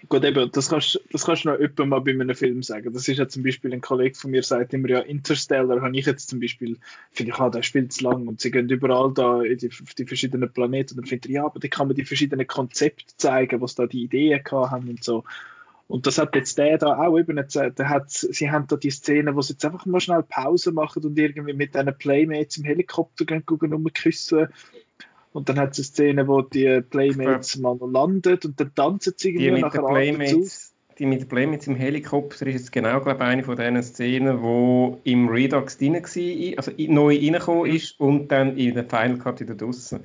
Gut, 0.07 0.23
eben, 0.23 0.49
das 0.51 0.69
kannst, 0.69 0.99
das 1.11 1.25
kannst 1.25 1.43
du 1.43 1.49
noch 1.49 1.59
öppe 1.59 1.85
mal 1.85 1.99
bei 1.99 2.11
einem 2.11 2.33
Film 2.33 2.63
sagen. 2.63 2.93
Das 2.93 3.07
ist 3.07 3.17
ja 3.17 3.27
zum 3.27 3.43
Beispiel 3.43 3.73
ein 3.73 3.81
Kollege 3.81 4.17
von 4.17 4.31
mir, 4.31 4.41
sagt 4.41 4.73
immer, 4.73 4.89
ja, 4.89 4.99
Interstellar 4.99 5.81
habe 5.81 5.97
ich 5.97 6.05
jetzt 6.05 6.29
zum 6.29 6.39
Beispiel, 6.39 6.77
finde 7.11 7.33
ich, 7.33 7.39
ah, 7.39 7.49
der 7.49 7.63
spielt 7.63 7.91
zu 7.91 8.05
lang 8.05 8.27
und 8.27 8.39
sie 8.39 8.49
gehen 8.49 8.69
überall 8.69 9.13
da 9.13 9.41
in 9.41 9.57
die, 9.57 9.69
die 9.69 10.05
verschiedenen 10.05 10.51
Planeten 10.51 10.93
und 10.93 11.01
dann 11.01 11.05
finde 11.05 11.27
ich, 11.27 11.35
ja, 11.35 11.45
aber 11.45 11.59
da 11.59 11.67
kann 11.67 11.87
man 11.87 11.95
die 11.95 12.05
verschiedenen 12.05 12.47
Konzepte 12.47 13.13
zeigen, 13.17 13.61
was 13.61 13.75
da 13.75 13.87
die 13.87 14.03
Ideen 14.03 14.41
haben 14.49 14.89
und 14.89 15.03
so. 15.03 15.25
Und 15.89 16.05
das 16.05 16.19
hat 16.19 16.35
jetzt 16.35 16.57
der 16.57 16.77
da 16.77 16.97
auch 16.99 17.17
eben 17.17 17.37
erzählt. 17.37 17.79
Der 17.79 17.89
hat, 17.89 18.11
sie 18.11 18.51
haben 18.51 18.67
da 18.67 18.77
die 18.77 18.91
Szene, 18.91 19.35
wo 19.35 19.41
sie 19.41 19.53
jetzt 19.53 19.65
einfach 19.65 19.85
mal 19.87 19.99
schnell 19.99 20.23
Pause 20.23 20.71
machen 20.71 21.03
und 21.03 21.17
irgendwie 21.17 21.53
mit 21.53 21.73
diesen 21.73 21.97
Playmates 21.97 22.57
im 22.57 22.63
Helikopter 22.63 23.25
gehen, 23.25 23.45
gucken, 23.45 23.73
rumküssen 23.73 24.49
und 25.31 25.49
dann 25.49 25.59
hat 25.59 25.71
es 25.71 25.79
eine 25.79 25.85
Szene, 25.85 26.27
wo 26.27 26.41
die 26.41 26.81
Playmates 26.81 27.57
mal 27.57 27.77
landet 27.81 28.45
und 28.45 28.59
dann 28.59 28.73
tanzen 28.73 29.13
sie 29.17 29.29
irgendwie 29.29 29.55
die 29.55 29.61
nachher 29.61 29.83
Playmates, 29.83 30.73
Die 30.97 31.05
mit 31.05 31.21
den 31.21 31.27
Playmates 31.27 31.67
im 31.67 31.75
Helikopter 31.75 32.47
ist 32.47 32.53
jetzt 32.53 32.71
genau, 32.71 32.99
glaube 32.99 33.23
ich, 33.23 33.29
eine 33.29 33.43
von 33.43 33.55
diesen 33.55 33.83
Szenen, 33.83 34.41
wo 34.41 34.99
im 35.03 35.27
Redux 35.27 35.77
drin 35.77 35.93
war, 35.93 36.57
also 36.57 36.71
neu 36.77 37.15
reingekommen 37.15 37.71
ist 37.71 37.99
und 37.99 38.27
dann 38.31 38.57
in 38.57 38.73
der 38.73 38.85
Final 38.85 39.17
Cut 39.17 39.39
wieder 39.39 39.55
draußen. 39.55 40.01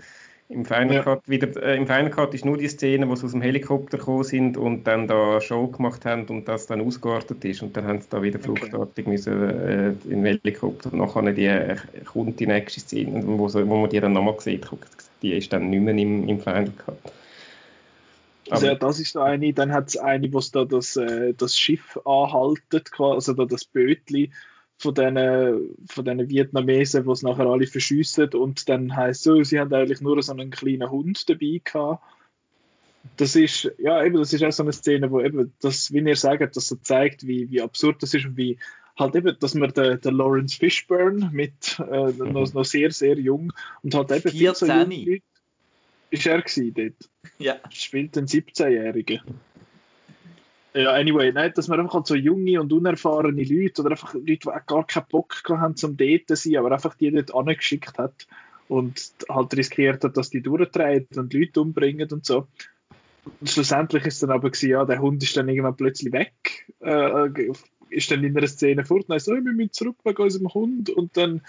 Im 0.54 0.64
Final, 0.64 0.94
ja. 0.94 1.02
Cut 1.02 1.28
wieder, 1.28 1.62
äh, 1.62 1.76
Im 1.76 1.86
Final 1.86 2.10
Cut 2.10 2.32
ist 2.32 2.44
nur 2.44 2.56
die 2.56 2.68
Szene, 2.68 3.08
wo 3.08 3.16
sie 3.16 3.26
aus 3.26 3.32
dem 3.32 3.42
Helikopter 3.42 3.98
gekommen 3.98 4.22
sind 4.22 4.56
und 4.56 4.84
dann 4.84 5.08
da 5.08 5.40
Show 5.40 5.66
gemacht 5.66 6.04
haben 6.04 6.26
und 6.26 6.46
das 6.46 6.66
dann 6.66 6.80
ausgeartet 6.80 7.44
ist 7.44 7.62
und 7.62 7.76
dann 7.76 7.86
haben 7.86 8.00
sie 8.00 8.06
da 8.08 8.22
wieder 8.22 8.38
fluchtartig 8.38 9.04
okay. 9.04 9.10
müssen 9.10 9.42
äh, 9.42 9.88
in 10.04 10.22
den 10.22 10.24
Helikopter 10.24 10.92
und 10.92 11.00
nachher 11.00 11.32
die 11.32 11.46
äh, 11.46 11.76
kommt 12.04 12.38
die 12.38 12.46
nächste 12.46 12.80
Szene, 12.80 13.22
wo, 13.26 13.48
so, 13.48 13.68
wo 13.68 13.76
man 13.76 13.90
die 13.90 13.98
dann 13.98 14.12
nochmal 14.12 14.38
sieht, 14.38 14.64
die 15.22 15.32
ist 15.32 15.52
dann 15.52 15.70
nicht 15.70 15.82
mehr 15.82 15.94
im, 15.94 16.28
im 16.28 16.38
Final 16.38 16.70
Cut. 16.84 16.98
Also 18.50 18.66
ja, 18.66 18.74
das 18.74 19.00
ist 19.00 19.16
eine, 19.16 19.52
dann 19.52 19.72
hat 19.72 19.88
es 19.88 19.96
eine, 19.96 20.32
wo 20.32 20.40
da 20.52 20.64
das, 20.64 20.96
äh, 20.96 21.34
das 21.34 21.58
Schiff 21.58 21.98
anhaltet, 22.04 22.90
also 22.98 23.32
da 23.32 23.44
das 23.44 23.64
Bötli 23.64 24.30
von 24.78 24.94
diesen, 24.94 25.76
von 25.88 26.04
diesen 26.04 26.28
Vietnamesen, 26.28 27.04
die 27.04 27.10
es 27.10 27.22
nachher 27.22 27.46
alle 27.46 27.66
verschiessen 27.66 28.28
und 28.34 28.68
dann 28.68 28.96
heisst 28.96 29.22
so, 29.22 29.42
sie 29.42 29.60
haben 29.60 29.72
eigentlich 29.72 30.00
nur 30.00 30.22
so 30.22 30.32
einen 30.32 30.50
kleinen 30.50 30.90
Hund 30.90 31.28
dabei 31.28 31.60
gehabt. 31.62 32.02
Das 33.16 33.36
ist, 33.36 33.70
ja, 33.78 34.02
eben, 34.02 34.16
das 34.16 34.32
ist 34.32 34.42
auch 34.42 34.52
so 34.52 34.62
eine 34.62 34.72
Szene, 34.72 35.10
wo 35.10 35.20
eben, 35.20 35.52
das, 35.60 35.92
wie 35.92 35.98
ihr 36.00 36.16
sagt, 36.16 36.56
das 36.56 36.68
so 36.68 36.76
zeigt, 36.76 37.26
wie, 37.26 37.50
wie 37.50 37.60
absurd 37.60 38.02
das 38.02 38.14
ist 38.14 38.24
und 38.24 38.36
wie 38.36 38.58
halt 38.98 39.14
eben, 39.14 39.36
dass 39.38 39.54
man 39.54 39.72
den, 39.72 40.00
den 40.00 40.14
Lawrence 40.14 40.56
Fishburne 40.56 41.30
mit, 41.32 41.78
äh, 41.78 42.12
mhm. 42.12 42.32
noch, 42.32 42.52
noch, 42.52 42.64
sehr, 42.64 42.90
sehr 42.90 43.18
jung 43.18 43.52
und 43.82 43.94
halt 43.94 44.10
eben 44.10 44.30
14 44.30 44.54
so 44.54 44.66
Leute, 44.66 45.22
ist 46.10 46.26
er 46.26 46.42
gewesen 46.42 46.74
dort. 46.74 47.10
Ja. 47.38 47.56
Spielt 47.70 48.16
einen 48.16 48.26
17-Jährigen. 48.26 49.20
Ja, 50.76 50.92
anyway, 50.92 51.30
nein, 51.32 51.52
dass 51.54 51.68
man 51.68 51.78
einfach 51.78 51.94
halt 51.94 52.06
so 52.08 52.16
junge 52.16 52.60
und 52.60 52.72
unerfahrene 52.72 53.44
Leute 53.44 53.82
oder 53.82 53.92
einfach 53.92 54.14
Leute, 54.14 54.26
die 54.26 54.66
gar 54.66 54.86
keinen 54.86 55.06
Bock 55.08 55.40
haben 55.48 55.76
zum 55.76 55.96
dort 55.96 56.26
zu 56.26 56.34
sein, 56.34 56.56
aber 56.56 56.72
einfach 56.72 56.96
die 56.96 57.12
dort 57.12 57.32
angeschickt 57.32 57.96
hat 57.96 58.26
und 58.68 59.12
halt 59.28 59.56
riskiert 59.56 60.02
hat, 60.02 60.16
dass 60.16 60.30
die 60.30 60.42
durchdrehen 60.42 61.06
und 61.14 61.32
Leute 61.32 61.60
umbringen 61.60 62.10
und 62.10 62.26
so. 62.26 62.48
Und 63.40 63.48
schlussendlich 63.48 64.04
ist 64.04 64.22
dann 64.24 64.30
aber 64.30 64.50
gewesen, 64.50 64.70
ja, 64.70 64.84
der 64.84 65.00
Hund 65.00 65.22
ist 65.22 65.36
dann 65.36 65.48
irgendwann 65.48 65.76
plötzlich 65.76 66.12
weg, 66.12 66.66
äh, 66.80 67.52
ist 67.90 68.10
dann 68.10 68.24
in 68.24 68.36
einer 68.36 68.48
Szene 68.48 68.84
fort 68.84 69.08
und 69.08 69.20
so, 69.20 69.32
wir 69.32 69.42
müssen 69.42 69.72
zurück 69.72 69.96
wegen 70.02 70.22
unserem 70.22 70.52
Hund 70.54 70.90
und 70.90 71.16
dann 71.16 71.42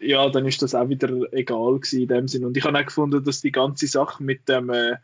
ja, 0.00 0.28
dann 0.30 0.46
ist 0.46 0.62
das 0.62 0.74
auch 0.74 0.88
wieder 0.88 1.32
egal 1.32 1.80
gewesen 1.80 2.02
in 2.02 2.08
dem 2.08 2.28
Sinn. 2.28 2.44
Und 2.44 2.56
ich 2.56 2.64
habe 2.64 2.78
auch 2.78 2.84
gefunden, 2.84 3.24
dass 3.24 3.40
die 3.40 3.52
ganze 3.52 3.88
Sache 3.88 4.22
mit 4.22 4.48
dem 4.48 4.70
äh, 4.70 4.96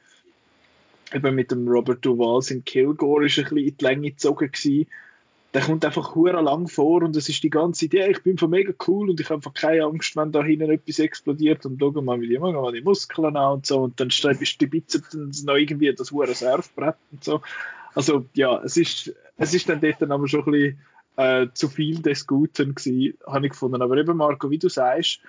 eben 1.13 1.35
mit 1.35 1.51
dem 1.51 1.69
Robert 1.69 2.05
Duval 2.05 2.41
in 2.49 2.65
Kilgore 2.65 3.27
ist 3.27 3.39
ein 3.39 3.45
bisschen 3.45 3.59
in 3.59 3.77
die 3.77 3.85
Länge 3.85 4.11
gezogen 4.11 4.51
gewesen. 4.51 4.87
Der 5.53 5.63
kommt 5.63 5.85
einfach 5.85 6.17
hure 6.17 6.43
lang 6.43 6.67
vor 6.67 7.03
und 7.03 7.15
es 7.15 7.29
ist 7.29 7.43
die 7.45 7.51
ganze 7.51 7.85
Idee, 7.85 8.09
ich 8.11 8.25
bin 8.25 8.37
von 8.39 8.51
mega 8.51 8.73
cool 8.89 9.11
und 9.11 9.21
ich 9.21 9.27
habe 9.27 9.37
einfach 9.37 9.55
keine 9.55 9.85
Angst, 9.85 10.17
wenn 10.17 10.33
da 10.33 10.43
hinten 10.43 10.69
etwas 10.69 10.99
explodiert 10.99 11.65
und 11.65 11.79
schau 11.79 11.93
mal, 12.03 12.21
wie 12.21 12.35
ich 12.35 12.41
mal 12.41 12.73
die 12.73 12.81
Muskeln 12.81 13.37
an 13.37 13.53
und 13.53 13.67
so 13.67 13.83
und 13.83 14.01
dann 14.01 14.09
ist 14.09 14.61
die 14.61 14.67
Bizeps 14.67 15.15
noch 15.45 15.55
irgendwie 15.55 15.95
das 15.95 16.11
hure 16.11 16.35
Surfbrett 16.35 16.97
und 17.13 17.23
so. 17.23 17.41
Also 17.95 18.27
ja, 18.35 18.61
es 18.65 18.77
ist, 18.77 19.15
es 19.37 19.55
ist 19.55 19.69
dann 19.69 19.81
dort 19.81 20.03
dann 20.03 20.11
aber 20.11 20.27
schon 20.27 20.41
ein 20.41 20.51
bisschen 20.51 20.79
äh, 21.17 21.47
zu 21.55 21.69
viel 21.69 22.03
des 22.03 22.27
Guten 22.27 22.75
gewesen, 22.75 23.17
habe 23.27 23.47
ich 23.47 23.53
gefunden. 23.53 23.83
Aber 23.83 23.97
eben 23.97 24.17
Marco, 24.17 24.51
wie 24.51 24.59
du 24.59 24.69
sagst, 24.69 25.21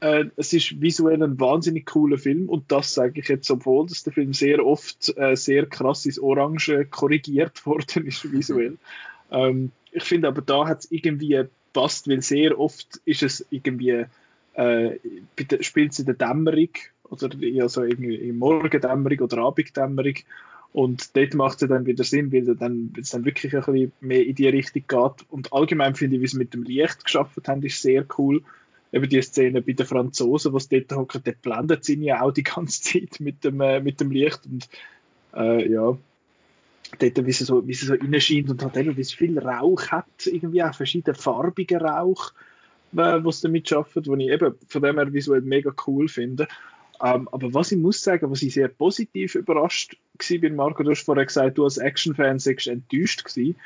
äh, 0.00 0.26
es 0.36 0.52
ist 0.52 0.80
visuell 0.80 1.22
ein 1.22 1.38
wahnsinnig 1.38 1.86
cooler 1.86 2.18
Film 2.18 2.48
und 2.48 2.70
das 2.72 2.94
sage 2.94 3.20
ich 3.20 3.28
jetzt, 3.28 3.50
obwohl 3.50 3.86
dass 3.86 4.02
der 4.02 4.12
Film 4.12 4.32
sehr 4.32 4.64
oft 4.64 5.16
äh, 5.16 5.36
sehr 5.36 5.66
krass 5.66 6.06
ins 6.06 6.18
Orange 6.18 6.86
korrigiert 6.90 7.64
worden 7.66 8.06
ist 8.06 8.30
visuell. 8.30 8.76
Ähm, 9.30 9.72
ich 9.92 10.04
finde 10.04 10.28
aber 10.28 10.42
da 10.42 10.66
hat 10.66 10.80
es 10.80 10.90
irgendwie 10.90 11.44
passt, 11.72 12.08
weil 12.08 12.22
sehr 12.22 12.58
oft 12.58 13.00
ist 13.04 13.22
es 13.22 13.46
irgendwie 13.50 14.06
äh, 14.54 14.98
spielt 15.60 15.92
es 15.92 15.98
in 15.98 16.06
der 16.06 16.14
Dämmerung 16.14 16.70
oder 17.04 17.28
also 17.62 17.82
irgendwie 17.82 18.16
in 18.16 18.38
Morgendämmerung 18.38 19.20
oder 19.20 19.38
Abenddämmerung 19.38 20.14
und 20.72 21.16
dort 21.16 21.34
macht 21.34 21.62
es 21.62 21.68
dann 21.68 21.86
wieder 21.86 22.04
Sinn, 22.04 22.32
weil 22.32 22.54
dann, 22.54 22.92
es 22.98 23.10
dann 23.10 23.24
wirklich 23.24 23.54
ein 23.54 23.62
bisschen 23.64 23.92
mehr 24.00 24.24
in 24.24 24.36
die 24.36 24.46
Richtung 24.46 24.84
geht. 24.86 25.26
Und 25.28 25.52
allgemein 25.52 25.96
finde 25.96 26.16
ich, 26.16 26.22
wie 26.22 26.26
sie 26.28 26.38
mit 26.38 26.54
dem 26.54 26.62
Licht 26.62 27.04
geschafft 27.04 27.48
haben, 27.48 27.62
ist 27.64 27.82
sehr 27.82 28.06
cool 28.18 28.44
eben 28.92 29.08
die 29.08 29.22
Szene 29.22 29.62
bei 29.62 29.72
den 29.72 29.86
Franzosen, 29.86 30.52
was 30.52 30.68
dort 30.68 30.92
hocken, 30.92 31.22
dort 31.24 31.42
blendet 31.42 31.84
sie 31.84 32.02
ja 32.02 32.22
auch 32.22 32.32
die 32.32 32.42
ganze 32.42 32.82
Zeit 32.82 33.20
mit 33.20 33.44
dem, 33.44 33.60
äh, 33.60 33.80
mit 33.80 34.00
dem 34.00 34.10
Licht 34.10 34.40
und 34.46 34.68
äh, 35.34 35.70
ja, 35.70 35.96
dort, 36.98 37.26
wie 37.26 37.32
sie 37.32 37.44
so, 37.44 37.66
wie 37.66 37.74
so 37.74 37.94
reinscheint 37.94 38.50
und 38.50 38.64
hat 38.64 38.76
eben, 38.76 38.96
wie 38.96 39.00
es 39.00 39.12
viel 39.12 39.38
Rauch 39.38 39.88
hat, 39.88 40.26
irgendwie 40.26 40.62
auch 40.62 40.74
verschiedene 40.74 41.14
farbige 41.14 41.80
Rauch, 41.80 42.32
äh, 42.92 43.22
was 43.22 43.40
damit 43.40 43.68
schafft, 43.68 44.06
wo 44.06 44.16
ich 44.16 44.28
eben 44.28 44.54
von 44.66 44.82
dem 44.82 44.98
her 44.98 45.12
visuell 45.12 45.42
mega 45.42 45.72
cool 45.86 46.08
finde. 46.08 46.48
Ähm, 47.02 47.28
aber 47.32 47.54
was 47.54 47.72
ich 47.72 47.78
muss 47.78 48.02
sagen, 48.02 48.30
was 48.30 48.42
ich 48.42 48.52
sehr 48.52 48.68
positiv 48.68 49.34
überrascht 49.34 49.96
war 50.18 50.50
Marco, 50.50 50.82
du 50.82 50.90
hast 50.90 51.06
vorher 51.06 51.24
gesagt, 51.24 51.56
du 51.56 51.64
als 51.64 51.78
Action-Fan 51.78 52.38
seist 52.38 52.66
enttäuscht 52.66 53.24
gewesen. 53.24 53.56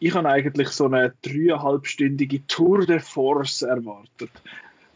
Ich 0.00 0.14
habe 0.14 0.28
eigentlich 0.28 0.70
so 0.70 0.86
eine 0.86 1.12
dreieinhalbstündige 1.22 2.44
Tour 2.48 2.86
de 2.86 2.98
Force 2.98 3.62
erwartet 3.62 4.30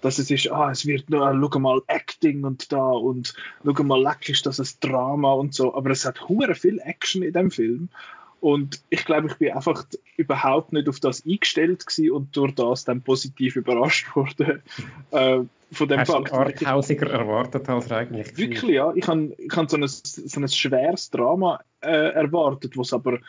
dass 0.04 0.18
es 0.18 0.30
ist, 0.30 0.50
ah, 0.52 0.70
es 0.70 0.84
wird 0.84 1.08
nur, 1.08 1.50
schau 1.50 1.58
mal, 1.58 1.80
Acting 1.86 2.44
und 2.44 2.70
da 2.70 2.90
und 2.90 3.34
schau 3.64 3.82
mal, 3.82 4.02
leck 4.02 4.28
ist 4.28 4.44
das 4.44 4.58
ein 4.58 4.68
Drama 4.80 5.32
und 5.32 5.54
so, 5.54 5.74
aber 5.74 5.90
es 5.90 6.04
hat 6.04 6.28
hure 6.28 6.54
viel 6.54 6.78
Action 6.78 7.22
in 7.22 7.32
dem 7.32 7.50
Film 7.50 7.88
und 8.44 8.82
ich 8.90 9.06
glaube, 9.06 9.28
ich 9.28 9.38
bin 9.38 9.52
einfach 9.52 9.86
überhaupt 10.18 10.74
nicht 10.74 10.90
auf 10.90 11.00
das 11.00 11.24
eingestellt 11.24 11.86
gewesen 11.86 12.10
und 12.10 12.36
durch 12.36 12.54
das 12.54 12.84
dann 12.84 13.00
positiv 13.00 13.56
überrascht 13.56 14.14
wurde. 14.14 14.62
Äh, 15.10 15.44
von 15.72 15.88
dem 15.88 16.00
Hast 16.00 16.10
Fakt. 16.10 16.30
du 16.30 16.34
arthausiger 16.34 17.10
erwartet 17.10 17.68
als 17.68 17.90
eigentlich? 17.90 18.36
Wirklich, 18.36 18.74
ja. 18.74 18.92
Ich 18.94 19.06
habe 19.08 19.34
ich 19.38 19.56
hab 19.56 19.70
so, 19.70 19.76
ein, 19.76 19.86
so 19.86 20.40
ein 20.40 20.48
schweres 20.48 21.10
Drama 21.10 21.60
äh, 21.80 22.12
erwartet, 22.12 22.76
was 22.76 22.92
aber 22.92 23.20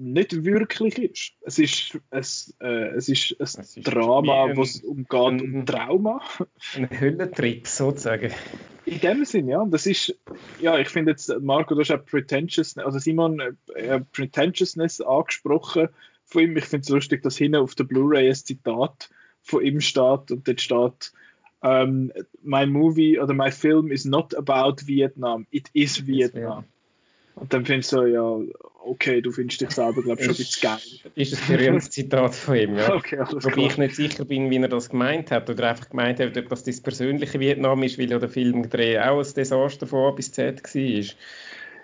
nicht 0.00 0.44
wirklich 0.44 0.98
ist. 0.98 1.32
Es 1.42 1.58
ist, 1.58 1.98
es, 2.10 2.56
äh, 2.60 2.88
es 2.96 3.08
ist 3.08 3.32
ein 3.32 3.36
es 3.40 3.76
ist 3.76 3.82
Drama, 3.82 4.56
wo 4.56 4.62
es 4.62 4.80
umgeht 4.82 5.12
ein, 5.12 5.40
um 5.40 5.66
Trauma. 5.66 6.22
Ein 6.74 6.88
Höllentrip 6.88 7.66
sozusagen. 7.66 8.32
In 8.86 9.00
dem 9.00 9.24
Sinn, 9.26 9.48
ja. 9.48 9.64
Das 9.68 9.86
ist, 9.86 10.18
ja, 10.60 10.78
ich 10.78 10.88
finde 10.88 11.12
jetzt, 11.12 11.32
Marco, 11.40 11.74
du 11.74 11.82
hast 11.82 11.90
auch 11.90 12.04
Pretentiousness, 12.04 12.84
also 12.84 12.98
Simon, 12.98 13.40
äh, 13.74 14.00
Pretentiousness 14.12 15.02
angesprochen 15.02 15.88
von 16.24 16.42
ihm. 16.42 16.56
Ich 16.56 16.64
finde 16.64 16.84
es 16.84 16.88
lustig, 16.88 17.22
dass 17.22 17.36
hinten 17.36 17.56
auf 17.56 17.74
der 17.74 17.84
Blu-ray 17.84 18.28
ein 18.28 18.34
Zitat 18.34 19.10
von 19.42 19.62
ihm 19.62 19.80
steht 19.80 20.30
und 20.30 20.48
dort 20.48 20.60
steht, 20.60 21.12
um, 21.62 21.70
ähm, 21.70 22.12
my 22.42 22.64
movie 22.64 23.20
oder 23.20 23.34
my 23.34 23.50
film 23.50 23.90
is 23.90 24.06
not 24.06 24.34
about 24.34 24.86
Vietnam, 24.86 25.46
it 25.50 25.68
is 25.74 26.06
Vietnam. 26.06 26.64
Und 27.40 27.54
dann 27.54 27.64
findest 27.64 27.92
du 27.92 27.96
so, 27.96 28.06
ja, 28.06 28.38
okay, 28.84 29.20
du 29.22 29.32
findest 29.32 29.62
dich 29.62 29.70
selber, 29.70 30.02
glaube 30.02 30.20
ich, 30.20 30.26
schon 30.26 30.34
ein 30.34 30.36
bisschen 30.36 30.70
geil. 30.70 31.12
Ist 31.14 31.50
ein 31.50 31.56
berühmtes 31.56 31.90
Zitat 31.90 32.34
von 32.34 32.56
ihm, 32.56 32.76
ja. 32.76 32.92
Okay, 32.94 33.18
Wobei 33.18 33.66
ich 33.66 33.78
nicht 33.78 33.96
sicher 33.96 34.26
bin, 34.26 34.50
wie 34.50 34.58
er 34.58 34.68
das 34.68 34.90
gemeint 34.90 35.30
hat 35.30 35.48
oder 35.48 35.70
einfach 35.70 35.88
gemeint 35.88 36.20
hat, 36.20 36.36
ob 36.36 36.48
das 36.50 36.64
das 36.64 36.80
persönliche 36.80 37.40
Vietnam 37.40 37.82
ist, 37.82 37.98
weil 37.98 38.10
ja 38.10 38.18
der 38.18 38.28
Filmdreh 38.28 38.98
auch 38.98 39.18
ein 39.24 39.34
Desaster 39.34 39.86
von 39.86 40.08
A 40.08 40.10
bis 40.10 40.32
Z 40.32 40.62
war. 40.62 41.14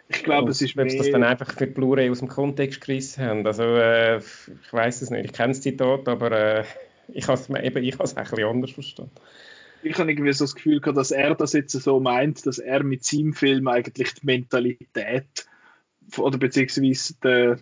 Ich 0.09 0.23
glaube, 0.23 0.51
es 0.51 0.61
ist 0.61 0.77
mehr... 0.77 0.85
Ob 0.85 0.91
sie 0.91 0.99
das 0.99 1.11
dann 1.11 1.25
einfach 1.25 1.53
für 1.53 1.67
Blu-ray 1.67 2.11
aus 2.11 2.21
dem 2.21 2.29
Kontext 2.29 2.81
gerissen 2.83 3.25
haben. 3.25 3.47
Also, 3.47 3.63
äh, 3.63 4.19
ich 4.19 4.73
weiß 4.73 5.03
es 5.03 5.11
nicht. 5.11 5.25
Ich 5.25 5.33
kenne 5.33 5.49
das 5.49 5.63
Zitat, 5.63 6.07
aber 6.07 6.33
äh, 6.33 6.65
ich 7.09 7.27
habe 7.29 7.41
es 7.41 7.49
eben, 7.49 7.83
ich 7.83 7.99
ein 7.99 7.99
bisschen 7.99 8.45
anders 8.45 8.71
verstanden 8.73 9.11
ich 9.87 9.99
habe 9.99 10.11
irgendwie 10.11 10.33
so 10.33 10.45
das 10.45 10.55
Gefühl 10.55 10.81
gehabt, 10.81 10.99
dass 10.99 11.11
er 11.11 11.35
das 11.35 11.53
jetzt 11.53 11.73
so 11.73 12.01
meint, 12.01 12.47
dass 12.47 12.59
er 12.59 12.83
mit 12.83 13.05
seinem 13.05 13.33
Film 13.33 13.69
eigentlich 13.69 14.15
die 14.15 14.27
Mentalität 14.27 15.47
oder 16.17 16.39
beziehungsweise 16.39 17.15
der, 17.23 17.59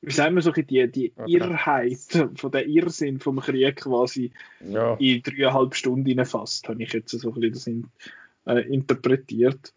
wie 0.00 0.12
sagen 0.12 0.34
wir 0.34 0.42
so, 0.42 0.52
die, 0.52 0.90
die 0.90 1.12
Irrheit, 1.26 2.28
von 2.34 2.50
der 2.50 2.66
Irrsinn 2.66 3.20
vom 3.20 3.40
Krieg 3.40 3.76
quasi 3.76 4.32
ja. 4.60 4.94
in 4.94 5.22
dreieinhalb 5.22 5.74
Stunden 5.74 6.24
fasst, 6.24 6.68
habe 6.68 6.82
ich 6.82 6.92
jetzt 6.92 7.10
so 7.10 7.32
ein 7.32 7.40
bisschen 7.40 7.52
das 7.52 7.66
in, 7.66 7.86
äh, 8.46 8.66
interpretiert. 8.72 9.72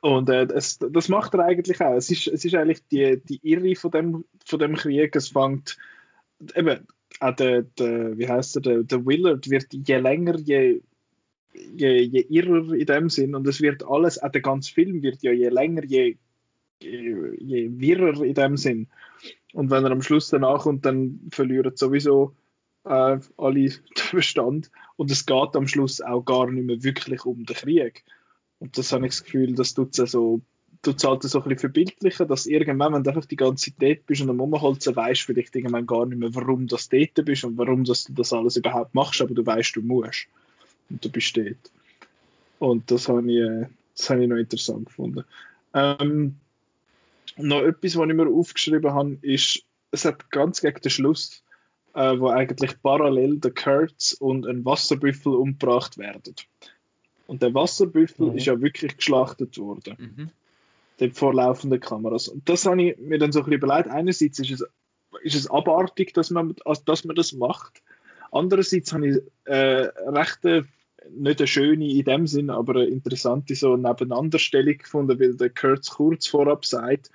Und 0.00 0.28
äh, 0.28 0.46
das, 0.46 0.78
das 0.78 1.08
macht 1.08 1.34
er 1.34 1.44
eigentlich 1.44 1.80
auch. 1.80 1.94
Es 1.94 2.10
ist, 2.10 2.28
es 2.28 2.44
ist 2.44 2.54
eigentlich 2.54 2.86
die, 2.88 3.20
die 3.24 3.40
Irre 3.42 3.74
von 3.74 3.90
dem, 3.90 4.24
von 4.44 4.58
dem 4.58 4.76
Krieg. 4.76 5.16
Es 5.16 5.28
fängt 5.28 5.76
eben, 6.54 6.86
auch 7.20 7.36
der, 7.36 7.62
der, 7.62 8.16
wie 8.18 8.28
heißt 8.28 8.56
er, 8.56 8.62
der, 8.62 8.82
der 8.82 9.06
Willard 9.06 9.48
wird 9.50 9.66
je 9.72 9.98
länger, 9.98 10.38
je, 10.38 10.80
je, 11.52 12.02
je 12.02 12.26
irrer 12.28 12.72
in 12.72 12.86
dem 12.86 13.08
Sinn 13.08 13.34
und 13.34 13.46
es 13.46 13.60
wird 13.60 13.84
alles, 13.86 14.22
auch 14.22 14.30
der 14.30 14.42
ganze 14.42 14.72
Film 14.72 15.02
wird 15.02 15.22
ja 15.22 15.32
je 15.32 15.48
länger, 15.48 15.84
je, 15.84 16.16
je, 16.80 17.36
je 17.38 17.70
wirrer 17.78 18.22
in 18.22 18.34
dem 18.34 18.56
Sinn. 18.56 18.86
Und 19.52 19.70
wenn 19.70 19.84
er 19.84 19.90
am 19.90 20.02
Schluss 20.02 20.28
danach 20.28 20.62
kommt, 20.62 20.84
dann 20.84 21.20
verlieren 21.30 21.74
sowieso 21.74 22.34
äh, 22.84 23.18
alle 23.36 23.54
den 23.68 23.72
Verstand 23.96 24.70
und 24.96 25.10
es 25.10 25.26
geht 25.26 25.56
am 25.56 25.66
Schluss 25.66 26.00
auch 26.00 26.22
gar 26.22 26.50
nicht 26.50 26.66
mehr 26.66 26.82
wirklich 26.82 27.24
um 27.24 27.44
den 27.44 27.56
Krieg. 27.56 28.04
Und 28.58 28.76
das 28.76 28.92
habe 28.92 29.06
ich 29.06 29.12
das 29.12 29.24
Gefühl, 29.24 29.54
das 29.54 29.74
tut 29.74 29.98
es 29.98 30.10
so 30.12 30.40
du 30.82 30.92
halt 30.92 31.22
so 31.22 31.38
ein 31.38 31.44
bisschen 31.44 31.58
verbildlichen, 31.58 32.28
dass 32.28 32.46
irgendwann, 32.46 32.94
wenn 32.94 33.02
du 33.02 33.10
einfach 33.10 33.24
die 33.24 33.36
ganze 33.36 33.66
Zeit 33.70 33.82
dort 33.82 34.06
bist 34.06 34.22
und 34.22 34.30
am 34.30 34.40
Umholzen 34.40 34.94
weißt 34.94 35.22
vielleicht 35.22 35.54
irgendwann 35.56 35.86
gar 35.86 36.06
nicht 36.06 36.18
mehr, 36.18 36.34
warum 36.34 36.66
du 36.66 36.76
dort 36.76 37.24
bist 37.24 37.44
und 37.44 37.58
warum 37.58 37.84
dass 37.84 38.04
du 38.04 38.12
das 38.12 38.32
alles 38.32 38.56
überhaupt 38.56 38.94
machst, 38.94 39.20
aber 39.20 39.34
du 39.34 39.44
weißt, 39.44 39.76
du 39.76 39.82
musst. 39.82 40.26
Und 40.90 41.04
du 41.04 41.10
bist 41.10 41.36
dort. 41.36 41.70
Und 42.58 42.90
das 42.90 43.08
habe 43.08 43.30
ich, 43.30 43.68
das 43.96 44.10
habe 44.10 44.22
ich 44.22 44.28
noch 44.28 44.36
interessant 44.36 44.86
gefunden. 44.86 45.24
Ähm, 45.74 46.36
noch 47.36 47.62
etwas, 47.62 47.96
was 47.96 48.08
ich 48.08 48.14
mir 48.14 48.28
aufgeschrieben 48.28 48.92
habe, 48.92 49.18
ist, 49.22 49.62
es 49.90 50.04
hat 50.04 50.30
ganz 50.30 50.60
gegen 50.60 50.80
den 50.80 50.90
Schluss, 50.90 51.42
äh, 51.94 52.18
wo 52.18 52.28
eigentlich 52.28 52.80
parallel 52.82 53.38
der 53.38 53.52
Kurtz 53.52 54.12
und 54.12 54.46
ein 54.46 54.64
Wasserbüffel 54.64 55.34
umgebracht 55.34 55.98
werden. 55.98 56.34
Und 57.26 57.42
der 57.42 57.52
Wasserbüffel 57.52 58.30
mhm. 58.30 58.36
ist 58.38 58.46
ja 58.46 58.60
wirklich 58.60 58.96
geschlachtet 58.96 59.58
worden. 59.58 59.96
Mhm 59.98 60.30
den 61.00 61.12
vorlaufenden 61.12 61.80
Kameras. 61.80 62.28
Und 62.28 62.48
das 62.48 62.66
habe 62.66 62.82
ich 62.82 62.98
mir 62.98 63.18
dann 63.18 63.32
so 63.32 63.40
ein 63.40 63.44
bisschen 63.44 63.62
überlegt. 63.62 63.88
Einerseits 63.88 64.38
ist 64.38 64.50
es, 64.50 64.64
ist 65.22 65.36
es 65.36 65.50
abartig, 65.50 66.12
dass 66.14 66.30
man, 66.30 66.54
dass 66.84 67.04
man 67.04 67.16
das 67.16 67.32
macht. 67.32 67.82
Andererseits 68.30 68.92
habe 68.92 69.08
ich 69.08 69.22
äh, 69.44 69.88
recht 70.06 70.44
äh, 70.44 70.62
nicht 71.10 71.40
eine 71.40 71.46
schöne 71.46 71.90
in 71.90 72.04
dem 72.04 72.26
Sinn, 72.26 72.50
aber 72.50 72.76
eine 72.76 72.86
interessante 72.86 73.54
so 73.54 73.76
Nebeneinanderstellung 73.76 74.78
gefunden, 74.78 75.18
weil 75.18 75.34
der 75.34 75.50
Kurz 75.50 75.90
kurz 75.90 76.26
vorab 76.26 76.64
sagt, 76.64 77.10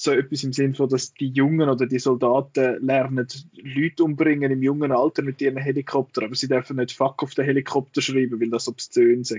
so 0.00 0.12
etwas 0.12 0.44
im 0.44 0.52
Sinn 0.52 0.74
von, 0.74 0.88
dass 0.88 1.12
die 1.12 1.28
Jungen 1.28 1.68
oder 1.68 1.86
die 1.86 1.98
Soldaten 1.98 2.84
lernen, 2.84 3.26
Leute 3.54 4.04
umbringen 4.04 4.52
im 4.52 4.62
jungen 4.62 4.92
Alter 4.92 5.22
mit 5.22 5.40
ihren 5.40 5.56
Helikoptern, 5.56 6.26
aber 6.26 6.36
sie 6.36 6.46
dürfen 6.46 6.76
nicht 6.76 6.92
Fuck 6.92 7.22
auf 7.24 7.34
den 7.34 7.44
Helikopter 7.44 8.00
schreiben, 8.00 8.40
weil 8.40 8.50
das 8.50 8.68
obszön 8.68 9.22
ist. 9.22 9.36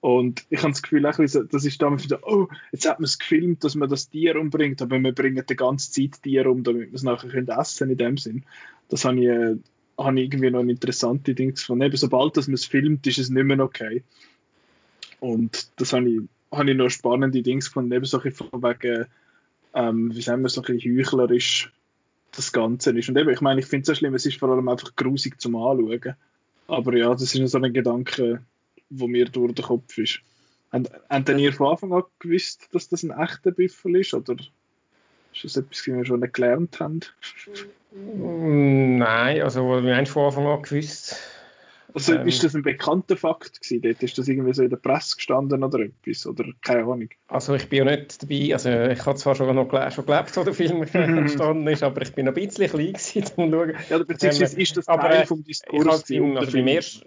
Und 0.00 0.46
ich 0.48 0.60
habe 0.60 0.72
das 0.72 0.82
Gefühl, 0.82 1.02
das 1.02 1.64
ist 1.64 1.82
damals 1.82 2.04
wieder, 2.04 2.20
oh, 2.26 2.48
jetzt 2.72 2.88
hat 2.88 3.00
man 3.00 3.04
es 3.04 3.18
gefilmt, 3.18 3.64
dass 3.64 3.74
man 3.74 3.88
das 3.90 4.08
Tier 4.08 4.36
umbringt, 4.36 4.80
aber 4.80 4.98
wir 4.98 5.12
bringen 5.12 5.44
die 5.48 5.56
ganze 5.56 5.92
Zeit 5.92 6.22
Tier 6.22 6.46
um, 6.46 6.62
damit 6.62 6.88
wir 6.88 6.94
es 6.94 7.02
nachher 7.02 7.28
können 7.28 7.48
essen 7.48 7.90
in 7.90 7.98
dem 7.98 8.16
Sinn. 8.16 8.44
Das 8.88 9.04
habe 9.04 9.18
ich, 9.18 9.26
äh, 9.26 9.56
habe 9.98 10.18
ich 10.18 10.24
irgendwie 10.24 10.50
noch 10.50 10.60
eine 10.60 10.72
interessante 10.72 11.34
Ding 11.34 11.54
gefunden. 11.54 11.84
Eben, 11.84 11.96
sobald 11.96 12.36
man 12.36 12.54
es 12.54 12.64
filmt, 12.64 13.06
ist 13.06 13.18
es 13.18 13.28
nicht 13.28 13.44
mehr 13.44 13.60
okay. 13.60 14.02
Und 15.20 15.70
das 15.76 15.92
habe 15.92 16.08
ich, 16.08 16.20
habe 16.50 16.70
ich 16.70 16.76
noch 16.76 16.88
spannende 16.88 17.42
Dinge 17.42 17.60
gefunden, 17.60 17.92
eben 17.92 18.04
ein 18.04 18.20
bisschen 18.20 18.32
von 18.32 18.62
wegen, 18.62 19.04
ähm, 19.74 20.14
wie 20.14 20.22
sagen 20.22 20.42
wir, 20.42 20.48
so 20.48 20.62
ein 20.62 20.74
bisschen 20.74 20.96
heuchlerisch 20.96 21.70
das 22.32 22.52
Ganze 22.52 22.98
ist. 22.98 23.10
Und 23.10 23.18
eben, 23.18 23.28
ich 23.28 23.42
meine, 23.42 23.60
ich 23.60 23.66
finde 23.66 23.82
es 23.82 23.88
so 23.88 23.94
schlimm, 23.94 24.14
es 24.14 24.24
ist 24.24 24.38
vor 24.38 24.48
allem 24.48 24.68
einfach 24.68 24.96
grusig 24.96 25.38
zum 25.40 25.56
Anschauen. 25.56 26.14
Aber 26.68 26.96
ja, 26.96 27.10
das 27.10 27.34
ist 27.34 27.50
so 27.50 27.58
ein 27.58 27.72
Gedanke, 27.72 28.42
wo 28.90 29.06
mir 29.06 29.26
durch 29.26 29.54
den 29.54 29.64
Kopf 29.64 29.96
ist. 29.98 30.20
Denn 30.72 31.38
ihr 31.38 31.52
von 31.52 31.68
Anfang 31.68 31.92
an 31.92 32.02
gewusst, 32.18 32.68
dass 32.72 32.88
das 32.88 33.02
ein 33.02 33.10
echter 33.10 33.50
Büffel 33.50 33.96
ist? 33.96 34.14
Oder 34.14 34.36
ist 35.32 35.44
das 35.44 35.56
etwas, 35.56 35.78
was 35.78 35.86
wir 35.86 36.04
schon 36.04 36.32
gelernt 36.32 36.78
haben? 36.78 37.00
Nein, 37.92 39.42
also 39.42 39.82
wir 39.82 39.96
haben 39.96 40.06
von 40.06 40.26
Anfang 40.26 40.46
an 40.46 40.62
gewusst. 40.62 41.16
Also 41.94 42.14
ähm, 42.14 42.26
ist 42.26 42.42
das 42.44 42.54
ein 42.54 42.62
bekannter 42.62 43.16
Fakt 43.16 43.60
gewesen? 43.60 43.82
Dort 43.82 44.02
ist 44.02 44.18
das 44.18 44.28
irgendwie 44.28 44.52
so 44.52 44.62
in 44.62 44.70
der 44.70 44.76
Presse 44.76 45.16
gestanden 45.16 45.62
oder 45.64 45.80
etwas? 45.80 46.26
Oder 46.26 46.44
keine 46.62 46.82
Ahnung? 46.82 47.08
Also 47.28 47.54
ich 47.54 47.68
bin 47.68 47.86
ja 47.86 47.96
nicht 47.96 48.22
dabei, 48.22 48.52
also 48.52 48.70
ich 48.70 49.06
habe 49.06 49.18
zwar 49.18 49.34
schon 49.34 49.54
noch 49.54 49.68
gelebt, 49.68 49.92
schon 49.92 50.06
gelebt, 50.06 50.36
wo 50.36 50.44
der 50.44 50.54
Film 50.54 50.82
entstanden 50.92 51.66
ist, 51.68 51.82
aber 51.82 52.02
ich 52.02 52.12
bin 52.12 52.26
noch 52.26 52.36
ein 52.36 52.46
bisschen 52.46 52.68
klein 52.68 52.92
gewesen, 52.92 53.24
um 53.36 53.50
zu 53.50 53.56
schauen. 53.56 53.74
Ja, 53.88 53.98
beziehungsweise 53.98 54.56
ähm, 54.56 54.62
ist 54.62 54.76
das 54.76 54.86
Teil 54.86 54.98
aber, 54.98 55.26
vom 55.26 55.44
Diskurs? 55.44 56.10
Ich 56.10 56.18
habe 56.20 56.38
also 56.38 56.52
beim, 56.52 56.68
erst, 56.68 57.04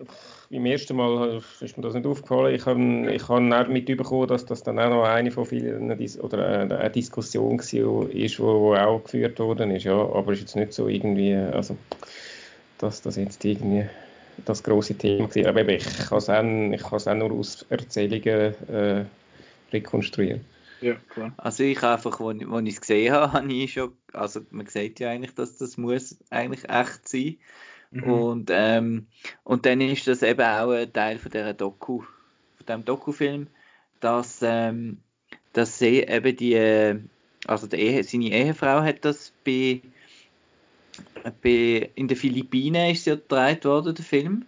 beim 0.49 0.65
ersten 0.65 0.95
Mal 0.95 1.41
ist 1.59 1.77
mir 1.77 1.83
das 1.83 1.93
nicht 1.93 2.05
aufgefallen. 2.05 2.55
Ich 2.55 2.65
habe 2.65 3.13
ich 3.13 3.27
hab 3.27 3.69
mitbekommen, 3.69 4.27
dass 4.27 4.45
das 4.45 4.63
dann 4.63 4.79
auch 4.79 4.89
noch 4.89 5.03
eine 5.03 5.31
von 5.31 5.45
vielen 5.45 5.91
oder 6.21 6.47
eine 6.47 6.89
Diskussion 6.89 7.59
war, 7.59 8.09
ist, 8.09 8.39
wo 8.39 8.75
auch 8.75 9.03
geführt 9.03 9.39
worden 9.39 9.71
ist, 9.71 9.83
ja, 9.83 9.95
aber 9.95 10.33
ist 10.33 10.41
jetzt 10.41 10.55
nicht 10.55 10.73
so 10.73 10.87
irgendwie, 10.87 11.35
also 11.35 11.77
dass 12.77 13.01
das 13.01 13.15
jetzt 13.15 13.43
irgendwie 13.45 13.85
das 14.45 14.63
große 14.63 14.97
Thema 14.97 15.27
gewesen. 15.27 15.47
Aber 15.47 15.67
ich 15.67 15.83
kann 15.83 16.17
es 16.17 16.29
auch, 16.29 17.07
auch 17.07 17.15
nur 17.15 17.31
aus 17.31 17.65
Erzählungen 17.69 18.69
äh, 18.69 19.05
rekonstruieren. 19.71 20.41
Ja, 20.81 20.95
klar. 21.09 21.33
Also 21.37 21.63
ich 21.63 21.81
einfach, 21.81 22.19
als 22.19 22.41
ich 22.41 22.73
es 22.73 22.81
gesehen 22.81 23.13
habe, 23.13 23.33
habe 23.33 23.53
ich 23.53 23.73
schon, 23.73 23.93
also 24.11 24.41
man 24.51 24.65
sieht 24.65 24.99
ja 24.99 25.09
eigentlich, 25.09 25.33
dass 25.33 25.57
das 25.57 25.77
muss 25.77 26.17
eigentlich 26.29 26.69
echt 26.69 27.07
sein. 27.07 27.37
Mhm. 27.91 28.03
Und, 28.03 28.49
ähm, 28.51 29.07
und 29.43 29.65
dann 29.65 29.79
ist 29.79 30.07
das 30.07 30.23
eben 30.23 30.41
auch 30.41 30.71
ein 30.71 30.91
Teil 30.91 31.19
von 31.19 31.31
dieser 31.31 31.53
Doku, 31.53 32.01
von 32.57 32.65
dem 32.67 32.83
Dokufilm, 32.83 33.47
dass, 33.99 34.39
ähm, 34.41 34.97
dass 35.53 35.79
sie 35.79 35.99
eben 35.99 36.35
die, 36.35 36.53
äh, 36.53 36.99
also 37.47 37.67
Ehe, 37.67 38.03
seine 38.03 38.31
Ehefrau 38.31 38.81
hat 38.81 39.05
das 39.05 39.31
bei 39.45 39.81
in 41.43 42.07
den 42.07 42.17
Philippinen 42.17 42.91
ist 42.91 43.05
ja 43.05 43.15
gedreht 43.15 43.65
worden, 43.65 43.95
der 43.95 44.05
Film. 44.05 44.45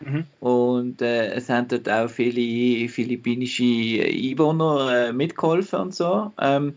Mhm. 0.00 0.24
Und 0.40 1.02
äh, 1.02 1.32
es 1.32 1.48
haben 1.48 1.68
dort 1.68 1.88
auch 1.88 2.08
viele 2.08 2.88
philippinische 2.88 3.62
Einwohner 3.62 5.08
äh, 5.08 5.12
mitgeholfen 5.12 5.80
und 5.80 5.94
so. 5.94 6.32
Ähm, 6.38 6.74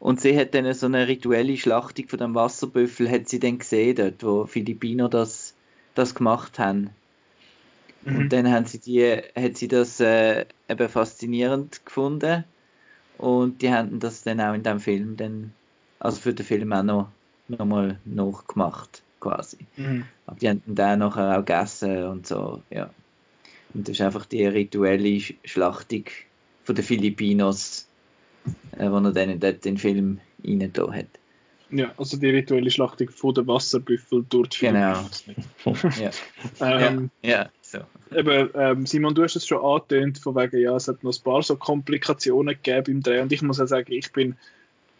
und 0.00 0.20
sie 0.20 0.38
hat 0.38 0.54
dann 0.54 0.72
so 0.74 0.86
eine 0.86 1.08
rituelle 1.08 1.56
Schlachtung 1.56 2.08
von 2.08 2.18
dem 2.20 2.34
Wasserbüffel, 2.34 3.10
hat 3.10 3.28
sie 3.28 3.40
dann 3.40 3.58
gesehen 3.58 3.96
dort, 3.96 4.22
wo 4.22 4.46
Philippiner 4.46 5.08
das, 5.08 5.54
das 5.94 6.14
gemacht 6.14 6.58
haben. 6.58 6.90
Mhm. 8.04 8.16
Und 8.16 8.32
dann 8.32 8.50
haben 8.50 8.66
sie 8.66 8.78
die, 8.78 9.22
hat 9.34 9.56
sie 9.56 9.68
das 9.68 9.98
äh, 10.00 10.46
eben 10.68 10.88
faszinierend 10.88 11.84
gefunden. 11.84 12.44
Und 13.16 13.62
die 13.62 13.72
haben 13.72 13.98
das 13.98 14.22
dann 14.22 14.40
auch 14.40 14.54
in 14.54 14.62
dem 14.62 14.78
Film 14.78 15.16
dann, 15.16 15.52
also 15.98 16.20
für 16.20 16.32
den 16.32 16.46
Film 16.46 16.72
auch 16.72 16.84
noch 16.84 17.08
nochmal 17.48 17.98
nachgemacht, 18.04 19.02
quasi. 19.20 19.58
Mhm. 19.76 20.04
Aber 20.26 20.38
die 20.38 20.48
haben 20.48 20.62
dann 20.66 21.00
nachher 21.00 21.38
auch 21.38 21.44
gegessen 21.44 22.04
und 22.04 22.26
so, 22.26 22.62
ja. 22.70 22.90
Und 23.74 23.88
das 23.88 23.96
ist 23.96 24.00
einfach 24.00 24.26
die 24.26 24.46
rituelle 24.46 25.20
Schlachtung 25.44 26.04
von 26.64 26.74
den 26.74 26.84
Filipinos, 26.84 27.86
äh, 28.76 28.90
wo 28.90 28.96
er 28.96 29.12
dann 29.12 29.40
dort 29.40 29.64
den 29.64 29.78
Film 29.78 30.20
rein 30.44 30.70
da 30.72 30.92
hat. 30.92 31.06
Ja, 31.70 31.92
also 31.98 32.16
die 32.16 32.30
rituelle 32.30 32.70
Schlachtung 32.70 33.10
von 33.10 33.34
den 33.34 33.46
Wasserbüffel 33.46 34.24
durch 34.28 34.48
die 34.48 34.66
Genau. 34.66 35.04
ja. 36.00 36.10
ähm, 36.60 37.10
ja, 37.22 37.30
ja, 37.30 37.50
so. 37.60 37.78
Eben, 38.14 38.50
ähm, 38.54 38.86
Simon, 38.86 39.14
du 39.14 39.22
hast 39.22 39.36
es 39.36 39.46
schon 39.46 39.62
angetönt, 39.62 40.18
von 40.18 40.34
wegen, 40.34 40.62
ja, 40.62 40.74
es 40.76 40.88
hat 40.88 41.04
noch 41.04 41.14
ein 41.14 41.22
paar 41.22 41.42
so 41.42 41.56
Komplikationen 41.56 42.54
gegeben 42.54 42.96
im 42.96 43.02
Dreh 43.02 43.20
und 43.20 43.32
ich 43.32 43.42
muss 43.42 43.58
ja 43.58 43.66
sagen, 43.66 43.92
ich 43.92 44.12
bin 44.12 44.36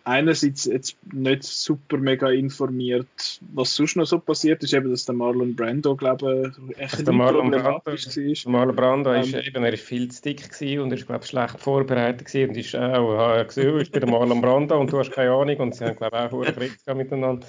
einerseits 0.08 0.64
jetzt 0.64 0.96
nicht 1.12 1.42
super 1.44 1.98
mega 1.98 2.30
informiert, 2.30 3.40
was 3.52 3.74
sonst 3.74 3.96
noch 3.96 4.06
so 4.06 4.18
passiert 4.18 4.62
ist, 4.64 4.72
eben, 4.72 4.90
dass 4.90 5.04
der 5.04 5.14
Marlon 5.14 5.54
Brando, 5.54 5.94
glaube 5.94 6.52
ich, 6.70 6.78
echt 6.78 7.06
der 7.06 7.12
Marlon 7.12 7.50
Brando, 7.50 7.86
war. 7.86 8.52
Marlon 8.52 8.76
Brando 8.76 9.12
ähm, 9.12 9.22
ist 9.22 9.34
eben, 9.34 9.62
er 9.62 9.72
ist 9.72 9.84
viel 9.84 10.10
zu 10.10 10.22
dick 10.22 10.48
und 10.80 10.90
er 10.90 10.98
ist, 10.98 11.06
glaube 11.06 11.24
ich, 11.24 11.30
schlecht 11.30 11.60
vorbereitet 11.60 12.26
gewesen 12.26 12.50
und 12.50 12.56
ist 12.56 12.74
auch, 12.74 13.38
äh, 13.38 13.44
gesehen, 13.44 13.80
ich 13.80 13.90
bin 13.90 14.00
der 14.00 14.10
Marlon 14.10 14.40
Brando 14.40 14.80
und 14.80 14.90
du 14.92 14.98
hast 14.98 15.12
keine 15.12 15.32
Ahnung 15.32 15.56
und 15.56 15.74
sie 15.74 15.84
haben, 15.84 15.96
glaube 15.96 16.16
ich, 16.16 16.32
auch 16.32 16.42
einen 16.42 16.54
Krieg 16.54 16.96
miteinander. 16.96 17.46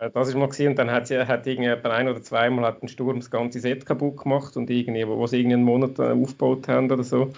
Äh, 0.00 0.10
das 0.10 0.28
ist 0.28 0.34
mal 0.34 0.46
gewesen. 0.46 0.68
und 0.68 0.78
dann 0.78 0.90
hat 0.90 1.06
sie 1.08 1.18
hat 1.18 1.46
irgendwie 1.46 1.70
ein 1.70 2.08
oder 2.08 2.22
zweimal 2.22 2.64
hat 2.66 2.82
ein 2.82 2.88
Sturm 2.88 3.20
das 3.20 3.30
ganze 3.30 3.60
Set 3.60 3.86
kaputt 3.86 4.18
gemacht 4.18 4.56
und 4.56 4.70
irgendwie, 4.70 5.06
wo, 5.06 5.26
sie 5.26 5.38
irgendwie 5.38 5.54
einen 5.54 5.64
Monat 5.64 5.98
äh, 5.98 6.12
aufgebaut 6.12 6.68
haben 6.68 6.90
oder 6.90 7.04
so. 7.04 7.32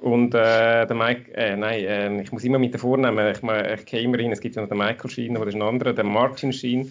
Und 0.00 0.34
äh, 0.34 0.86
der 0.86 0.96
Mike, 0.96 1.34
äh, 1.34 1.56
nein, 1.56 1.84
äh, 1.84 2.22
ich 2.22 2.32
muss 2.32 2.42
immer 2.42 2.58
mit 2.58 2.72
den 2.72 2.80
Vornamen, 2.80 3.32
ich, 3.32 3.42
ich 3.42 3.84
gehe 3.84 4.00
immer 4.00 4.18
rein, 4.18 4.32
es 4.32 4.40
gibt 4.40 4.56
ja 4.56 4.62
noch 4.62 4.68
den 4.70 4.78
Michael 4.78 5.10
Sheen, 5.10 5.34
das 5.34 5.46
ist 5.46 5.54
ein 5.54 5.62
anderer, 5.62 5.92
der 5.92 6.04
Martin 6.04 6.54
Sheen, 6.54 6.90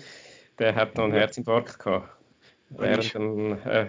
der 0.60 0.76
hat 0.76 0.96
noch 0.96 1.06
einen 1.06 1.14
Herzinfarkt 1.14 1.80
gehabt. 1.80 2.10
Während 2.70 3.14
dem, 3.16 3.54
äh, 3.66 3.88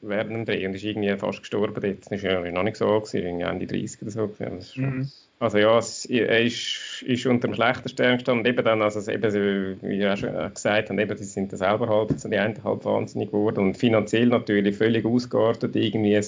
während 0.00 0.30
dem 0.30 0.44
Dreh 0.44 0.66
und 0.66 0.74
ist 0.74 0.84
irgendwie 0.84 1.16
fast 1.16 1.40
gestorben 1.40 1.74
dort. 1.74 2.12
Das 2.12 2.22
war 2.22 2.46
ja 2.46 2.52
noch 2.52 2.62
nicht 2.62 2.76
so, 2.76 2.86
gewesen, 2.86 3.26
irgendwie 3.26 3.44
Ende 3.44 3.66
30 3.66 4.02
oder 4.02 4.10
so. 4.12 4.26
Das 4.38 4.52
ist 4.52 4.74
schon, 4.74 4.98
mhm. 4.98 5.10
Also 5.40 5.58
ja, 5.58 5.78
es, 5.78 6.04
er 6.06 6.40
ist, 6.40 7.02
ist 7.06 7.26
unter 7.26 7.46
dem 7.46 7.54
schlechten 7.54 7.88
Stern 7.88 8.16
gestanden. 8.16 8.44
Eben 8.46 8.64
dann, 8.64 8.82
also 8.82 9.08
eben, 9.10 9.78
wie 9.82 9.98
ihr 9.98 10.12
auch 10.12 10.16
schon 10.16 10.32
gesagt 10.32 10.90
habt, 10.90 11.00
eben, 11.00 11.16
die 11.16 11.24
sind 11.24 11.56
selber 11.56 11.88
halb, 11.88 12.08
die 12.08 12.36
einen 12.36 12.64
halb 12.64 12.84
wahnsinnig 12.84 13.30
geworden 13.30 13.66
und 13.66 13.76
finanziell 13.76 14.26
natürlich 14.26 14.76
völlig 14.76 15.04
ausgeartet, 15.04 15.76
irgendwie 15.76 16.16
ein, 16.16 16.24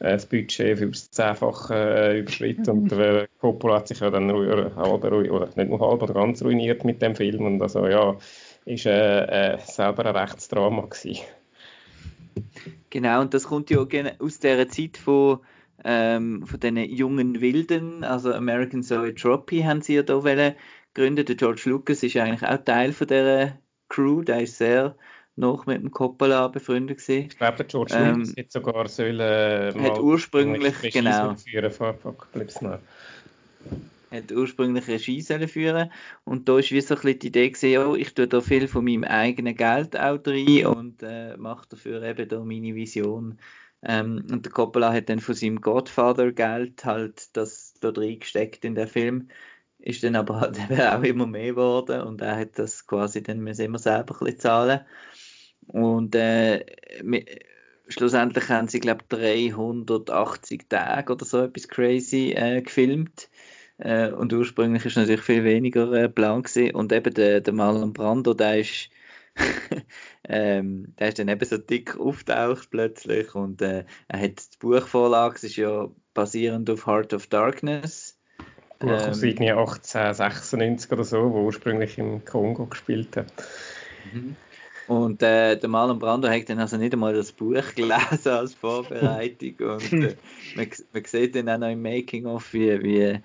ein 0.00 0.20
Budget 0.30 0.78
für 0.78 0.86
das 0.86 1.10
Zehnfache 1.10 1.74
äh, 1.74 2.18
überschritten 2.20 2.70
und 2.70 2.92
äh, 2.92 3.26
Coppola 3.40 3.76
hat 3.76 3.88
sich 3.88 4.00
ja 4.00 4.10
dann 4.10 4.32
halb, 4.32 5.04
oder 5.04 5.48
nicht 5.56 5.68
nur 5.68 5.80
halb, 5.80 6.02
oder 6.02 6.14
ganz 6.14 6.42
ruiniert 6.42 6.84
mit 6.84 7.02
dem 7.02 7.14
Film 7.14 7.44
und 7.44 7.60
also 7.60 7.86
ja, 7.86 8.16
ist 8.64 8.86
äh, 8.86 9.54
äh, 9.54 9.58
selber 9.58 10.06
ein 10.06 10.16
Rechtsdrama 10.16 10.86
gewesen. 10.86 11.22
Genau, 12.88 13.20
und 13.20 13.34
das 13.34 13.44
kommt 13.44 13.68
ja 13.70 13.84
aus 14.18 14.38
dieser 14.38 14.68
Zeit 14.68 14.96
von 14.96 15.40
ähm, 15.84 16.46
von 16.46 16.58
diesen 16.60 16.78
jungen 16.78 17.40
Wilden, 17.40 18.04
also 18.04 18.32
American 18.32 18.82
Zoetrope 18.82 19.64
haben 19.64 19.82
sie 19.82 19.96
ja 19.96 20.02
da 20.02 20.20
gründen. 20.94 21.26
Der 21.26 21.36
George 21.36 21.62
Lucas 21.66 22.02
ist 22.02 22.16
eigentlich 22.16 22.48
auch 22.48 22.64
Teil 22.64 22.92
von 22.92 23.06
dieser 23.06 23.58
Crew, 23.88 24.22
der 24.22 24.40
ist 24.40 24.58
sehr 24.58 24.96
noch 25.36 25.66
mit 25.66 25.82
dem 25.82 25.90
Coppola 25.90 26.48
befreundet 26.48 26.98
gewesen. 26.98 27.28
Ich 27.28 27.36
glaube, 27.36 27.56
der 27.58 27.66
George 27.66 27.94
ähm, 27.94 28.20
Lucas 28.20 28.36
hätte 28.36 28.50
sogar 28.50 28.88
sollen, 28.88 29.20
äh, 29.20 29.72
hat 29.78 29.98
ursprünglich 29.98 30.92
genau 30.92 31.34
führen 31.34 31.70
von 31.70 31.88
Apocalypse 31.88 32.64
Now. 32.64 32.78
Hat 34.10 34.30
ursprünglich 34.30 34.86
Regie 34.86 35.22
führen 35.48 35.90
und 36.24 36.48
da 36.48 36.60
ist 36.60 36.70
wie 36.70 36.80
so 36.80 36.94
ein 36.94 37.00
bisschen 37.00 37.18
die 37.18 37.26
Idee 37.26 37.50
gewesen, 37.50 37.84
oh, 37.84 37.96
ich 37.96 38.14
tue 38.14 38.28
da 38.28 38.40
viel 38.40 38.68
von 38.68 38.84
meinem 38.84 39.02
eigenen 39.02 39.56
Geld 39.56 39.98
auch 39.98 40.20
rein 40.24 40.66
und 40.66 41.02
äh, 41.02 41.36
mache 41.36 41.66
dafür 41.68 42.00
eben 42.04 42.28
da 42.28 42.38
meine 42.38 42.76
Vision 42.76 43.38
ähm, 43.86 44.26
und 44.30 44.44
der 44.44 44.52
Coppola 44.52 44.92
hat 44.92 45.08
dann 45.08 45.20
von 45.20 45.34
seinem 45.34 45.60
Godfather-Geld 45.60 46.84
halt 46.84 47.36
das 47.36 47.74
da 47.80 47.90
drin 47.90 48.20
gesteckt 48.20 48.64
in 48.64 48.74
den 48.74 48.88
Film. 48.88 49.28
Ist 49.78 50.02
dann 50.02 50.16
aber 50.16 50.40
halt 50.40 50.58
eben 50.70 50.80
auch 50.80 51.02
immer 51.02 51.26
mehr 51.26 51.48
geworden 51.48 52.02
und 52.02 52.20
er 52.20 52.36
hat 52.36 52.58
das 52.58 52.86
quasi 52.86 53.22
dann 53.22 53.40
müssen 53.40 53.66
immer 53.66 53.78
selber 53.78 54.14
ein 54.14 54.24
bisschen 54.24 54.40
zahlen. 54.40 54.80
Und 55.66 56.14
äh, 56.14 56.64
schlussendlich 57.88 58.48
haben 58.48 58.68
sie, 58.68 58.80
glaube 58.80 59.02
ich, 59.02 59.18
380 59.18 60.68
Tage 60.68 61.12
oder 61.12 61.24
so 61.24 61.42
etwas 61.42 61.68
crazy 61.68 62.32
äh, 62.36 62.62
gefilmt. 62.62 63.28
Äh, 63.78 64.10
und 64.10 64.32
ursprünglich 64.32 64.84
ist 64.84 64.96
natürlich 64.96 65.22
viel 65.22 65.44
weniger 65.44 65.92
äh, 65.92 66.08
Plan 66.08 66.42
gewesen. 66.42 66.74
Und 66.74 66.92
eben 66.92 67.12
der, 67.14 67.40
der 67.40 67.54
Marlon 67.54 67.92
Brando, 67.92 68.34
der 68.34 68.60
ist 68.60 68.90
ähm, 70.28 70.94
der 70.98 71.08
ist 71.08 71.18
dann 71.18 71.28
eben 71.28 71.44
so 71.44 71.58
dick 71.58 71.98
auftaucht 71.98 72.70
plötzlich 72.70 73.34
und 73.34 73.62
äh, 73.62 73.84
er 74.08 74.20
hat 74.20 74.38
die 74.38 74.58
Buchvorlage, 74.58 75.36
es 75.36 75.44
ist 75.44 75.56
ja 75.56 75.88
basierend 76.14 76.70
auf 76.70 76.86
Heart 76.86 77.14
of 77.14 77.26
Darkness. 77.26 78.16
Buch 78.78 78.90
ähm, 78.90 78.98
aus 78.98 79.18
1896 79.18 80.92
oder 80.92 81.04
so, 81.04 81.32
wo 81.32 81.44
ursprünglich 81.44 81.98
im 81.98 82.24
Kongo 82.24 82.66
gespielt 82.66 83.16
hat. 83.16 83.32
Mhm. 84.12 84.36
Und 84.86 85.22
äh, 85.22 85.56
der 85.56 85.68
Marlon 85.68 85.98
Brando 85.98 86.28
hat 86.28 86.48
dann 86.50 86.58
also 86.58 86.76
nicht 86.76 86.92
einmal 86.92 87.14
das 87.14 87.32
Buch 87.32 87.62
gelesen 87.74 88.28
als 88.28 88.54
Vorbereitung 88.54 89.54
und 89.60 89.92
äh, 89.92 90.16
man, 90.56 90.68
man 90.92 91.04
sieht 91.04 91.34
dann 91.34 91.48
auch 91.48 91.58
noch 91.58 91.70
im 91.70 91.82
Making-of, 91.82 92.52
wie, 92.52 92.82
wie 92.82 93.20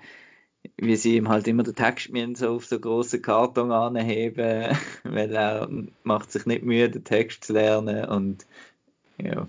wie 0.76 0.96
sie 0.96 1.16
ihm 1.16 1.28
halt 1.28 1.48
immer 1.48 1.62
den 1.62 1.74
Text 1.74 2.10
so 2.34 2.56
auf 2.56 2.66
so 2.66 2.80
grossen 2.80 3.22
Karton 3.22 3.72
anheben, 3.72 4.76
weil 5.04 5.34
er 5.34 5.68
macht 6.02 6.32
sich 6.32 6.46
nicht 6.46 6.62
Mühe, 6.62 6.90
den 6.90 7.04
Text 7.04 7.44
zu 7.44 7.52
lernen 7.52 8.04
und 8.06 8.46
ja. 9.18 9.46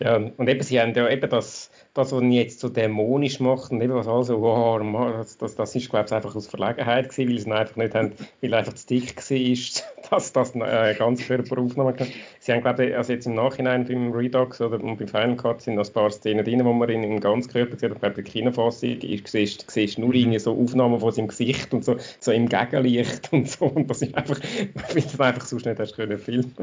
Ja, 0.00 0.16
und 0.16 0.48
eben, 0.48 0.62
sie 0.62 0.80
haben 0.80 0.94
ja 0.94 1.08
eben 1.08 1.30
das, 1.30 1.70
das, 1.94 2.12
was 2.12 2.22
jetzt 2.24 2.60
so 2.60 2.68
dämonisch 2.68 3.40
macht 3.40 3.70
und 3.70 3.80
eben 3.80 3.94
was 3.94 4.08
also, 4.08 4.40
wow, 4.40 4.80
das, 5.12 5.38
das, 5.38 5.54
das 5.54 5.74
ist, 5.76 5.90
glaube 5.90 6.06
ich, 6.06 6.12
einfach 6.12 6.34
aus 6.34 6.48
Verlegenheit 6.48 7.08
gewesen, 7.08 7.30
weil 7.30 7.38
sie 7.38 7.52
einfach 7.52 7.76
nicht 7.76 7.94
haben, 7.94 8.12
weil 8.40 8.54
einfach 8.54 8.74
zu 8.74 8.86
dick 8.86 9.16
war, 9.16 9.91
dass 10.12 10.32
das 10.32 10.54
äh, 10.54 10.94
ganz 10.98 11.26
Körper 11.26 11.58
aufnehmen 11.58 11.96
kann. 11.96 12.06
Sie 12.38 12.52
haben, 12.52 12.60
glaube 12.60 12.86
ich, 12.86 12.96
also 12.96 13.14
jetzt 13.14 13.26
im 13.26 13.34
Nachhinein 13.34 13.86
beim 13.86 14.12
Redux 14.12 14.60
oder 14.60 14.78
beim 14.78 14.96
Final 14.96 15.36
Cut 15.36 15.62
sind 15.62 15.76
noch 15.76 15.86
ein 15.86 15.92
paar 15.92 16.10
Szenen 16.10 16.44
drin, 16.44 16.64
wo 16.64 16.72
man 16.74 16.90
ihn 16.90 17.02
im 17.02 17.18
Ganzkörper 17.18 17.78
sieht, 17.78 17.92
ich 17.92 17.98
glaube, 17.98 18.14
der 18.14 18.24
Kinofassung 18.24 18.98
siehst, 19.24 19.70
siehst 19.70 19.98
nur 19.98 20.12
irgendwie 20.12 20.38
so 20.38 20.52
Aufnahmen 20.54 21.00
von 21.00 21.12
seinem 21.12 21.28
Gesicht 21.28 21.72
und 21.72 21.82
so, 21.84 21.96
so 22.20 22.30
im 22.30 22.48
Gegenlicht 22.48 23.32
und 23.32 23.48
so, 23.48 23.64
und 23.64 23.88
das 23.88 24.02
ist 24.02 24.14
einfach, 24.14 24.38
weil 24.94 25.02
das 25.02 25.18
einfach 25.20 25.46
sonst 25.46 25.64
nicht 25.64 25.78
hast 25.78 25.96
können 25.96 26.18
filmen. 26.18 26.54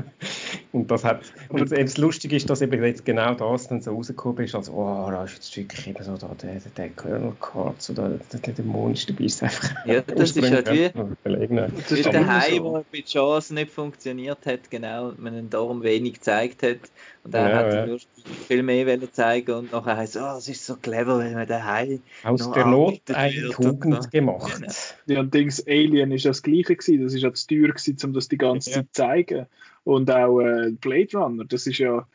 Und 0.72 0.92
das 0.92 1.04
hat, 1.04 1.22
und 1.50 1.72
das 1.72 1.98
Lustige 1.98 2.36
ist, 2.36 2.50
dass 2.50 2.62
eben 2.62 2.84
jetzt 2.84 3.04
genau 3.04 3.34
das 3.34 3.68
dann 3.68 3.82
so 3.82 3.96
rausgekommen 3.96 4.44
ist, 4.44 4.54
als, 4.54 4.70
oh, 4.70 5.08
da 5.10 5.24
ist 5.24 5.34
jetzt 5.34 5.58
wirklich 5.58 5.88
eben 5.88 6.04
so 6.04 6.16
da, 6.18 6.30
der, 6.40 6.60
der, 6.60 6.72
der 6.78 6.90
Colonel 6.90 7.34
Cards 7.40 7.90
oder 7.90 8.20
der, 8.32 8.40
der 8.42 8.54
Dämonisch 8.54 9.08
dabei 9.08 9.24
ist 9.24 9.42
einfach. 9.42 9.72
Ja, 9.88 10.02
das 10.02 10.36
ist 10.36 10.52
halt 10.52 10.72
wie, 10.72 10.92
das 10.94 11.92
ist 11.92 12.06
daheim, 12.06 12.64
wo 12.64 12.86
mit 12.92 13.08
Chance 13.40 13.54
nicht 13.54 13.72
funktioniert 13.72 14.46
hat, 14.46 14.70
genau, 14.70 15.14
man 15.18 15.38
ihn 15.38 15.50
darum 15.50 15.84
wenig 15.84 16.16
gezeigt 16.16 16.64
hat 16.64 16.80
und 17.24 17.34
er 17.34 17.50
ja, 17.50 17.56
hat 17.56 17.74
ja. 17.74 17.86
nur 17.86 18.00
viel 18.48 18.64
mehr 18.64 19.12
zeigen 19.12 19.52
und 19.52 19.72
nachher 19.72 19.98
heißt 19.98 20.16
es, 20.18 20.22
oh, 20.22 20.38
es 20.38 20.48
ist 20.50 20.66
so 20.66 20.76
clever, 20.76 21.20
wenn 21.20 21.34
man 21.34 21.48
daheim 21.48 22.02
aus 22.24 22.52
der 22.52 22.66
Not 22.66 23.02
eine 23.14 23.50
Tugend 23.50 24.12
gemacht. 24.12 24.60
Genau. 24.60 24.74
Ja, 25.08 25.20
und 25.22 25.34
Dings 25.34 25.66
Alien 25.68 26.12
ist 26.12 26.26
ja 26.26 26.32
das 26.32 26.44
Gleiche 26.44 26.76
gewesen, 26.76 27.04
das 27.04 27.14
ist 27.14 27.22
ja 27.22 27.34
zu 27.34 27.48
teuer 27.48 27.70
gewesen, 27.70 27.98
um 28.04 28.14
das 28.14 28.28
die 28.28 28.38
ganze 28.38 28.72
Zeit 28.72 28.88
zu 28.88 28.92
zeigen 28.94 29.46
und 29.84 30.12
auch 30.12 30.42
äh, 30.42 30.72
Blade 30.72 31.18
Runner, 31.18 31.46
das 31.46 31.66
ist 31.68 31.80
ja 31.80 32.06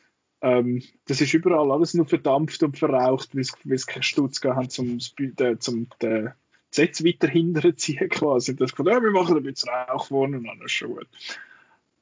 ähm, 0.42 0.82
das 1.06 1.22
ist 1.22 1.32
überall 1.32 1.72
alles 1.72 1.94
nur 1.94 2.06
verdampft 2.06 2.62
und 2.62 2.78
verraucht, 2.78 3.34
weil 3.34 3.44
sie 3.44 3.86
keinen 3.86 4.02
Stutz 4.02 4.44
haben, 4.44 4.68
zum, 4.68 4.98
äh, 5.18 5.56
zum 5.56 5.88
den 6.02 6.32
Setz 6.74 7.04
weiter 7.04 7.28
hinterziehen 7.28 8.08
quasi. 8.10 8.56
Das 8.56 8.74
gesagt, 8.74 8.88
ja, 8.88 9.00
wir 9.00 9.12
machen 9.12 9.36
ein 9.36 9.44
bisschen 9.44 9.70
Rauch 9.70 10.06
vorne 10.06 10.38
und 10.38 10.44
dann 10.44 10.60
ist 10.60 10.72
schon 10.72 10.90
gut. 10.90 11.06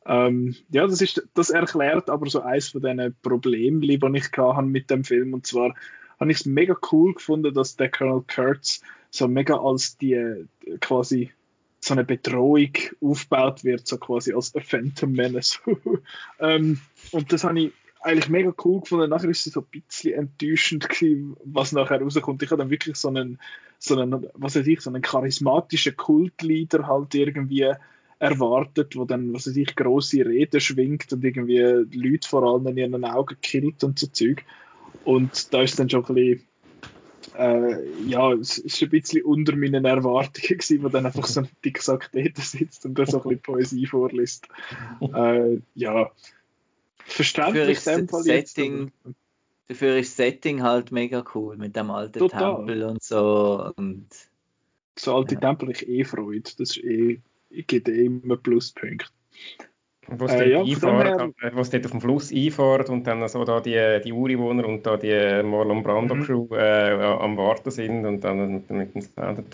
Ähm, 0.06 0.56
ja, 0.70 0.86
das, 0.86 1.02
ist, 1.02 1.28
das 1.34 1.50
erklärt 1.50 2.08
aber 2.08 2.28
so 2.30 2.40
eins 2.40 2.68
von 2.70 2.80
diesen 2.80 3.14
Problemen, 3.22 3.82
die 3.82 4.00
ich 4.14 4.32
hatte 4.36 4.62
mit 4.62 4.90
dem 4.90 5.04
Film. 5.04 5.34
Und 5.34 5.46
zwar 5.46 5.74
habe 6.18 6.32
ich 6.32 6.38
es 6.38 6.46
mega 6.46 6.74
cool 6.90 7.12
gefunden, 7.12 7.52
dass 7.52 7.76
der 7.76 7.90
Colonel 7.90 8.24
Kurtz 8.26 8.80
so 9.10 9.28
mega 9.28 9.58
als 9.58 9.98
die 9.98 10.46
quasi 10.80 11.30
so 11.80 11.92
eine 11.92 12.04
Bedrohung 12.04 12.72
aufgebaut 13.02 13.64
wird, 13.64 13.86
so 13.86 13.98
quasi 13.98 14.32
als 14.32 14.54
a 14.56 14.60
Phantom 14.60 15.12
Menace. 15.12 15.60
ähm, 16.40 16.80
und 17.10 17.30
das 17.30 17.44
habe 17.44 17.60
ich 17.60 17.72
eigentlich 18.02 18.28
mega 18.28 18.52
cool 18.64 18.80
gefunden. 18.80 19.10
Nachher 19.10 19.30
ist 19.30 19.46
es 19.46 19.52
so 19.52 19.60
ein 19.60 19.66
bisschen 19.70 20.14
enttäuschend 20.14 20.88
gewesen, 20.88 21.36
was 21.44 21.72
nachher 21.72 22.00
rauskommt. 22.00 22.42
Ich 22.42 22.50
habe 22.50 22.60
dann 22.60 22.70
wirklich 22.70 22.96
so 22.96 23.08
einen, 23.08 23.38
so 23.78 23.98
einen, 23.98 24.26
was 24.34 24.56
weiß 24.56 24.66
ich, 24.66 24.80
so 24.80 24.90
einen 24.90 25.02
charismatischen 25.02 25.96
Kultleader 25.96 26.86
halt 26.86 27.14
irgendwie 27.14 27.72
erwartet, 28.18 28.94
wo 28.96 29.04
dann, 29.04 29.32
was 29.32 29.48
weiß 29.48 29.56
ich, 29.56 29.74
grosse 29.74 30.24
Reden 30.24 30.60
schwingt 30.60 31.12
und 31.12 31.24
irgendwie 31.24 31.58
Leute 31.58 32.28
vor 32.28 32.44
allem 32.44 32.66
in 32.68 32.76
ihren 32.76 33.04
Augen 33.04 33.36
killt 33.42 33.82
und 33.82 33.98
so 33.98 34.06
Zeug. 34.06 34.44
Und 35.04 35.52
da 35.52 35.62
ist 35.62 35.78
dann 35.78 35.90
schon 35.90 36.04
ein 36.04 36.14
bisschen, 36.14 36.46
äh, 37.36 37.82
ja, 38.06 38.32
es 38.32 38.58
ist 38.58 38.82
ein 38.82 38.90
bisschen 38.90 39.24
unter 39.24 39.56
meinen 39.56 39.84
Erwartungen 39.84 40.58
gewesen, 40.58 40.82
wo 40.82 40.88
dann 40.88 41.06
einfach 41.06 41.26
so 41.26 41.40
ein 41.40 41.48
Dicksack 41.64 42.10
dort 42.12 42.36
sitzt 42.36 42.86
und 42.86 42.96
da 42.98 43.06
so 43.06 43.18
ein 43.18 43.22
bisschen 43.24 43.42
Poesie 43.42 43.86
vorliest. 43.86 44.46
äh, 45.00 45.58
ja, 45.74 46.10
verständlich 47.06 47.80
Setting, 47.80 48.92
Dafür 49.68 49.96
ist 49.96 50.18
das 50.18 50.26
Setting 50.26 50.62
halt 50.62 50.92
mega 50.92 51.24
cool 51.34 51.56
mit 51.56 51.76
dem 51.76 51.90
alten 51.90 52.18
Total. 52.18 52.56
Tempel 52.56 52.82
und 52.82 53.02
so. 53.02 53.72
Und, 53.76 54.06
so 54.98 55.14
alte 55.14 55.34
ja. 55.34 55.40
Tempel 55.40 55.70
ich 55.70 55.88
eh 55.88 56.04
freut. 56.04 56.60
Das 56.60 56.76
ist 56.76 56.84
eh, 56.84 57.20
ich 57.48 57.66
gebe 57.66 57.90
eh 57.90 58.06
immer 58.06 58.36
Pluspunkte. 58.36 59.06
Wo 60.08 60.26
es 60.26 60.32
äh, 60.32 60.50
ja, 60.50 60.60
einfahren, 60.60 61.32
äh, 61.40 61.50
dort 61.52 61.84
auf 61.86 61.90
dem 61.90 62.00
Fluss 62.00 62.32
einfahrt 62.32 62.90
und 62.90 63.06
dann 63.06 63.26
so 63.28 63.44
da 63.44 63.60
die, 63.60 64.00
die 64.04 64.12
Ureinwohner 64.12 64.66
und 64.66 64.84
da 64.84 64.96
die 64.96 65.42
Marlon 65.42 65.82
Brando 65.82 66.16
mhm. 66.16 66.24
Crew 66.24 66.48
äh, 66.50 66.92
am 66.92 67.36
Warten 67.38 67.70
sind 67.70 68.04
und 68.04 68.20
dann 68.20 68.64
mit 68.68 68.94
dem 68.94 69.00
Sound, 69.00 69.46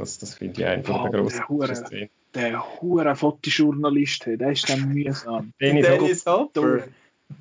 das, 0.00 0.18
das 0.18 0.34
finde 0.34 0.60
ich 0.60 0.66
einfach 0.66 1.04
oh, 1.04 1.08
der 1.08 1.22
grosse 1.22 1.74
Szene 1.76 2.10
der 2.34 2.80
hure 2.80 3.14
Fotojournalist, 3.14 4.26
der 4.26 4.52
ist 4.52 4.68
dann 4.68 4.88
mühsam. 4.88 5.52
Dennis 5.60 6.26
Hopper. 6.26 6.84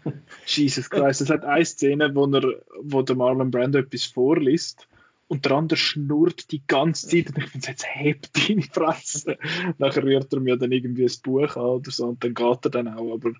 Jesus 0.45 0.89
Christ, 0.89 1.21
es 1.21 1.29
hat 1.29 1.43
eine 1.43 1.65
Szene, 1.65 2.13
wo, 2.15 2.25
er, 2.25 2.61
wo 2.81 3.01
der 3.01 3.15
Marlon 3.15 3.51
Brando 3.51 3.79
etwas 3.79 4.05
vorliest 4.05 4.87
und 5.27 5.45
der 5.45 5.53
andere 5.53 5.77
schnurrt 5.77 6.51
die 6.51 6.61
ganze 6.67 7.07
Zeit 7.07 7.29
und 7.29 7.37
ich 7.37 7.49
finde, 7.49 7.67
jetzt 7.67 7.85
hebt 7.87 8.49
deine 8.49 8.61
Fresse. 8.63 9.37
Nachher 9.77 10.03
rührt 10.03 10.31
er 10.33 10.39
mir 10.39 10.57
dann 10.57 10.71
irgendwie 10.71 11.05
ein 11.05 11.21
Buch 11.23 11.55
an 11.55 11.63
oder 11.63 11.91
so 11.91 12.07
und 12.07 12.23
dann 12.23 12.33
geht 12.33 12.65
er 12.65 12.71
dann 12.71 12.87
auch, 12.87 13.13
aber 13.13 13.31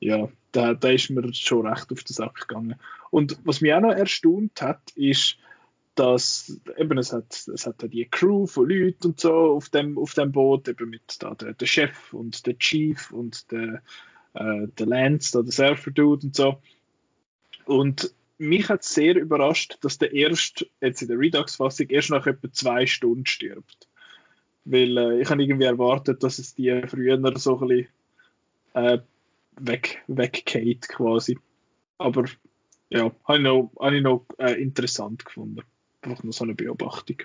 ja, 0.00 0.28
da, 0.50 0.74
da 0.74 0.90
ist 0.90 1.10
mir 1.10 1.32
schon 1.32 1.66
recht 1.66 1.92
auf 1.92 2.02
den 2.02 2.12
Sack 2.12 2.48
gegangen. 2.48 2.74
Und 3.10 3.38
was 3.44 3.60
mich 3.60 3.72
auch 3.72 3.80
noch 3.80 3.92
erstaunt 3.92 4.60
hat, 4.60 4.80
ist, 4.94 5.36
dass 5.94 6.60
eben 6.78 6.98
es 6.98 7.12
hat, 7.12 7.46
es 7.52 7.66
hat 7.66 7.82
die 7.92 8.06
Crew 8.06 8.46
von 8.46 8.68
Leuten 8.68 9.08
und 9.08 9.20
so 9.20 9.32
auf 9.32 9.68
dem, 9.68 9.98
auf 9.98 10.14
dem 10.14 10.32
Boot, 10.32 10.68
eben 10.68 10.90
mit 10.90 11.16
da 11.20 11.34
der, 11.34 11.52
der 11.52 11.66
Chef 11.66 12.12
und 12.14 12.46
der 12.46 12.58
Chief 12.58 13.10
und 13.10 13.50
der, 13.50 13.82
äh, 14.34 14.68
der 14.78 14.86
Lance, 14.86 15.32
da 15.32 15.42
der 15.42 15.52
Surfer 15.52 15.90
Dude 15.90 16.26
und 16.26 16.34
so. 16.36 16.58
Und 17.66 18.14
mich 18.38 18.68
hat 18.68 18.84
sehr 18.84 19.16
überrascht, 19.16 19.78
dass 19.82 19.98
der 19.98 20.12
erst, 20.12 20.66
jetzt 20.80 21.02
in 21.02 21.08
der 21.08 21.18
Redux-Fassung, 21.18 21.88
erst 21.88 22.10
nach 22.10 22.26
etwa 22.26 22.50
zwei 22.52 22.86
Stunden 22.86 23.26
stirbt. 23.26 23.88
Weil 24.64 24.96
äh, 24.96 25.20
ich 25.20 25.30
habe 25.30 25.42
irgendwie 25.42 25.66
erwartet, 25.66 26.22
dass 26.22 26.38
es 26.38 26.54
die 26.54 26.82
früher 26.88 27.20
so 27.36 27.60
ein 27.60 27.68
bisschen 27.68 27.88
äh, 28.74 28.98
weg, 29.60 30.02
weggeht 30.06 30.88
quasi. 30.88 31.38
Aber 31.98 32.24
ja, 32.88 33.12
habe 33.24 33.38
ich 33.38 33.44
noch, 33.44 33.72
habe 33.78 33.96
ich 33.96 34.02
noch 34.02 34.26
äh, 34.38 34.60
interessant 34.60 35.24
gefunden. 35.24 35.62
Einfach 36.02 36.24
nur 36.24 36.32
so 36.32 36.44
eine 36.44 36.54
Beobachtung. 36.54 37.18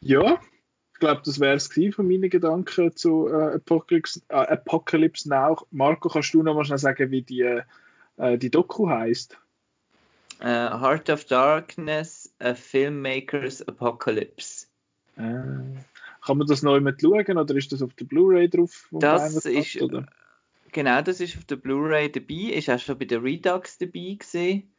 Ja, 0.00 0.40
ich 0.92 1.00
glaube, 1.00 1.22
das 1.24 1.40
wäre 1.40 1.56
es 1.56 1.68
von 1.94 2.06
meinen 2.06 2.28
Gedanken 2.28 2.94
zu 2.94 3.28
äh, 3.28 3.54
Apocalypse, 3.54 4.20
äh, 4.28 4.34
Apocalypse 4.34 5.28
Now. 5.28 5.66
Marco, 5.70 6.08
kannst 6.08 6.34
du 6.34 6.42
noch 6.42 6.54
mal 6.54 6.64
schnell 6.64 6.78
sagen, 6.78 7.10
wie 7.10 7.22
die, 7.22 7.60
äh, 8.16 8.38
die 8.38 8.50
Doku 8.50 8.88
heißt? 8.88 9.38
Uh, 10.40 10.80
Heart 10.80 11.10
of 11.10 11.24
Darkness, 11.24 12.32
A 12.38 12.54
Filmmaker's 12.54 13.66
Apocalypse. 13.66 14.66
Äh, 15.16 15.22
kann 16.24 16.38
man 16.38 16.46
das 16.46 16.62
neu 16.62 16.80
mit 16.80 17.00
schauen 17.00 17.38
oder 17.38 17.54
ist 17.56 17.72
das 17.72 17.82
auf 17.82 17.94
der 17.94 18.04
Blu-ray 18.04 18.48
drauf? 18.48 18.88
Das 18.92 19.44
ist, 19.46 19.80
hat, 19.80 20.06
genau, 20.70 21.02
das 21.02 21.20
ist 21.20 21.36
auf 21.36 21.44
der 21.44 21.56
Blu-ray 21.56 22.12
dabei, 22.12 22.52
ist 22.54 22.70
auch 22.70 22.78
schon 22.78 22.98
bei 22.98 23.06
der 23.06 23.22
Redux 23.22 23.78
dabei 23.78 24.16
gesehen 24.18 24.70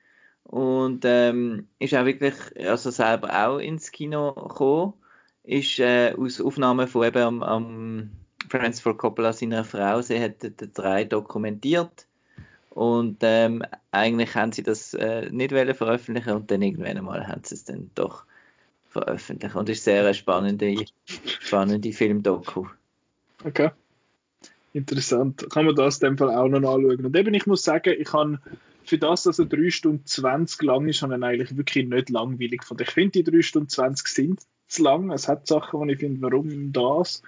und 0.50 1.06
ähm, 1.06 1.68
ist 1.78 1.94
auch 1.94 2.06
wirklich, 2.06 2.34
also 2.58 2.90
selber 2.90 3.48
auch 3.48 3.60
ins 3.60 3.92
Kino 3.92 4.34
gekommen, 4.34 4.94
ist 5.44 5.78
äh, 5.78 6.16
aus 6.18 6.42
Aufnahmen 6.42 6.88
von 6.88 7.06
eben 7.06 7.22
am, 7.22 7.44
am 7.44 8.10
Francis 8.50 8.82
Ford 8.82 8.98
Coppola 8.98 9.32
seiner 9.32 9.64
Frau, 9.64 10.02
sie 10.02 10.20
hat 10.20 10.42
den 10.42 10.72
drei 10.74 11.04
dokumentiert 11.04 12.08
und 12.72 13.18
ähm, 13.22 13.62
eigentlich 13.92 14.34
haben 14.34 14.52
sie 14.52 14.64
das 14.64 14.96
äh, 14.96 15.30
nicht 15.30 15.52
veröffentlichen 15.52 16.34
und 16.34 16.50
dann 16.50 16.64
irgendwann 16.64 16.98
einmal 16.98 17.28
haben 17.28 17.44
sie 17.44 17.54
es 17.54 17.66
dann 17.66 17.92
doch 17.94 18.24
veröffentlicht. 18.90 19.56
Und 19.56 19.70
ist 19.70 19.84
sehr 19.84 20.02
eine 20.02 20.16
spannende, 20.16 20.84
spannende 21.06 21.94
Filmdoku. 21.94 22.66
Okay. 23.44 23.70
Interessant. 24.74 25.48
Kann 25.52 25.66
man 25.66 25.76
das 25.76 26.00
in 26.02 26.10
dem 26.10 26.18
Fall 26.18 26.34
auch 26.34 26.48
noch 26.48 26.58
anschauen. 26.58 27.06
Und 27.06 27.16
eben, 27.16 27.34
ich 27.36 27.46
muss 27.46 27.64
sagen, 27.64 27.94
ich 27.98 28.12
habe 28.14 28.40
für 28.90 28.98
das, 28.98 29.24
dass 29.24 29.40
er 29.40 29.46
3 29.46 29.70
Stunden 29.70 30.06
20 30.06 30.62
lang 30.64 30.88
ist, 30.88 31.02
habe 31.02 31.16
ich 31.16 31.24
eigentlich 31.24 31.58
wirklich 31.58 31.88
nicht 31.88 32.10
langweilig 32.10 32.62
gefunden. 32.62 32.84
Ich 32.84 32.92
finde, 32.92 33.24
die 33.24 33.32
3 33.32 33.42
Stunden 33.42 33.70
20 33.70 34.08
sind 34.08 34.42
zu 34.68 34.84
lang. 34.84 35.12
Es 35.12 35.28
hat 35.28 35.48
Sachen, 35.48 35.80
wo 35.80 35.86
ich 35.86 36.00
finde, 36.00 36.22
warum 36.22 36.74
das? 36.74 37.22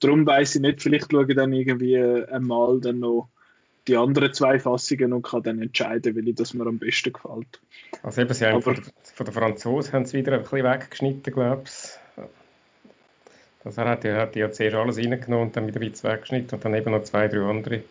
Darum 0.00 0.26
weiß 0.26 0.56
ich 0.56 0.62
nicht, 0.62 0.82
vielleicht 0.82 1.12
schaue 1.12 1.26
ich 1.28 1.36
dann 1.36 1.52
irgendwie 1.52 1.98
einmal 1.98 2.80
dann 2.80 2.98
noch 2.98 3.28
die 3.88 3.96
anderen 3.96 4.32
zwei 4.32 4.58
Fassungen 4.58 5.12
und 5.12 5.22
kann 5.22 5.42
dann 5.42 5.60
entscheiden, 5.60 6.14
welche 6.14 6.34
das 6.34 6.54
mir 6.54 6.66
am 6.66 6.78
besten 6.78 7.12
gefällt. 7.12 7.60
Also 8.02 8.22
eben, 8.22 8.34
sie 8.34 8.46
haben 8.46 8.62
von, 8.62 8.76
von 8.76 9.26
den 9.26 9.34
Franzosen 9.34 9.92
haben 9.92 10.06
sie 10.06 10.18
wieder 10.18 10.32
ein 10.32 10.42
bisschen 10.42 10.64
weggeschnitten, 10.64 11.32
glaube 11.32 11.64
ich. 11.66 12.26
Also 13.64 13.80
er 13.80 13.88
hat 13.88 14.04
ja, 14.04 14.16
hat 14.16 14.34
ja 14.34 14.50
zuerst 14.50 14.76
alles 14.76 14.98
reingenommen 14.98 15.48
und 15.48 15.56
dann 15.56 15.66
wieder 15.66 15.80
ein 15.80 15.90
bisschen 15.90 16.10
weggeschnitten 16.10 16.56
und 16.56 16.64
dann 16.64 16.74
eben 16.74 16.90
noch 16.90 17.02
zwei, 17.02 17.28
drei 17.28 17.40
andere 17.40 17.82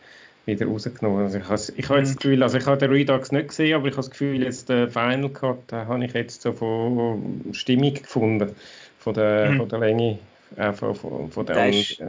wieder 0.45 0.65
rausgenommen. 0.65 1.23
Also 1.23 1.37
ich 1.37 1.47
habe, 1.47 1.61
ich 1.77 1.89
habe 1.89 1.99
jetzt 1.99 2.09
das 2.09 2.17
Gefühl, 2.17 2.43
also 2.43 2.57
ich 2.57 2.65
habe 2.65 2.77
den 2.77 2.91
Redux 2.91 3.31
nicht 3.31 3.49
gesehen, 3.49 3.75
aber 3.75 3.87
ich 3.87 3.93
habe 3.93 4.03
das 4.03 4.11
Gefühl, 4.11 4.41
jetzt 4.41 4.69
den 4.69 4.89
Final 4.89 5.29
Cut 5.29 5.71
den 5.71 5.87
habe 5.87 6.05
ich 6.05 6.13
jetzt 6.13 6.41
so 6.41 6.53
von 6.53 7.51
Stimmung 7.53 7.93
gefunden, 7.93 8.55
von 8.99 9.13
der, 9.13 9.51
mhm. 9.51 9.57
von 9.57 9.69
der 9.69 9.79
Länge, 9.79 10.19
äh, 10.55 10.73
von, 10.73 10.95
von, 10.95 11.31
von 11.31 11.45
der... 11.45 11.69
Ist 11.69 12.03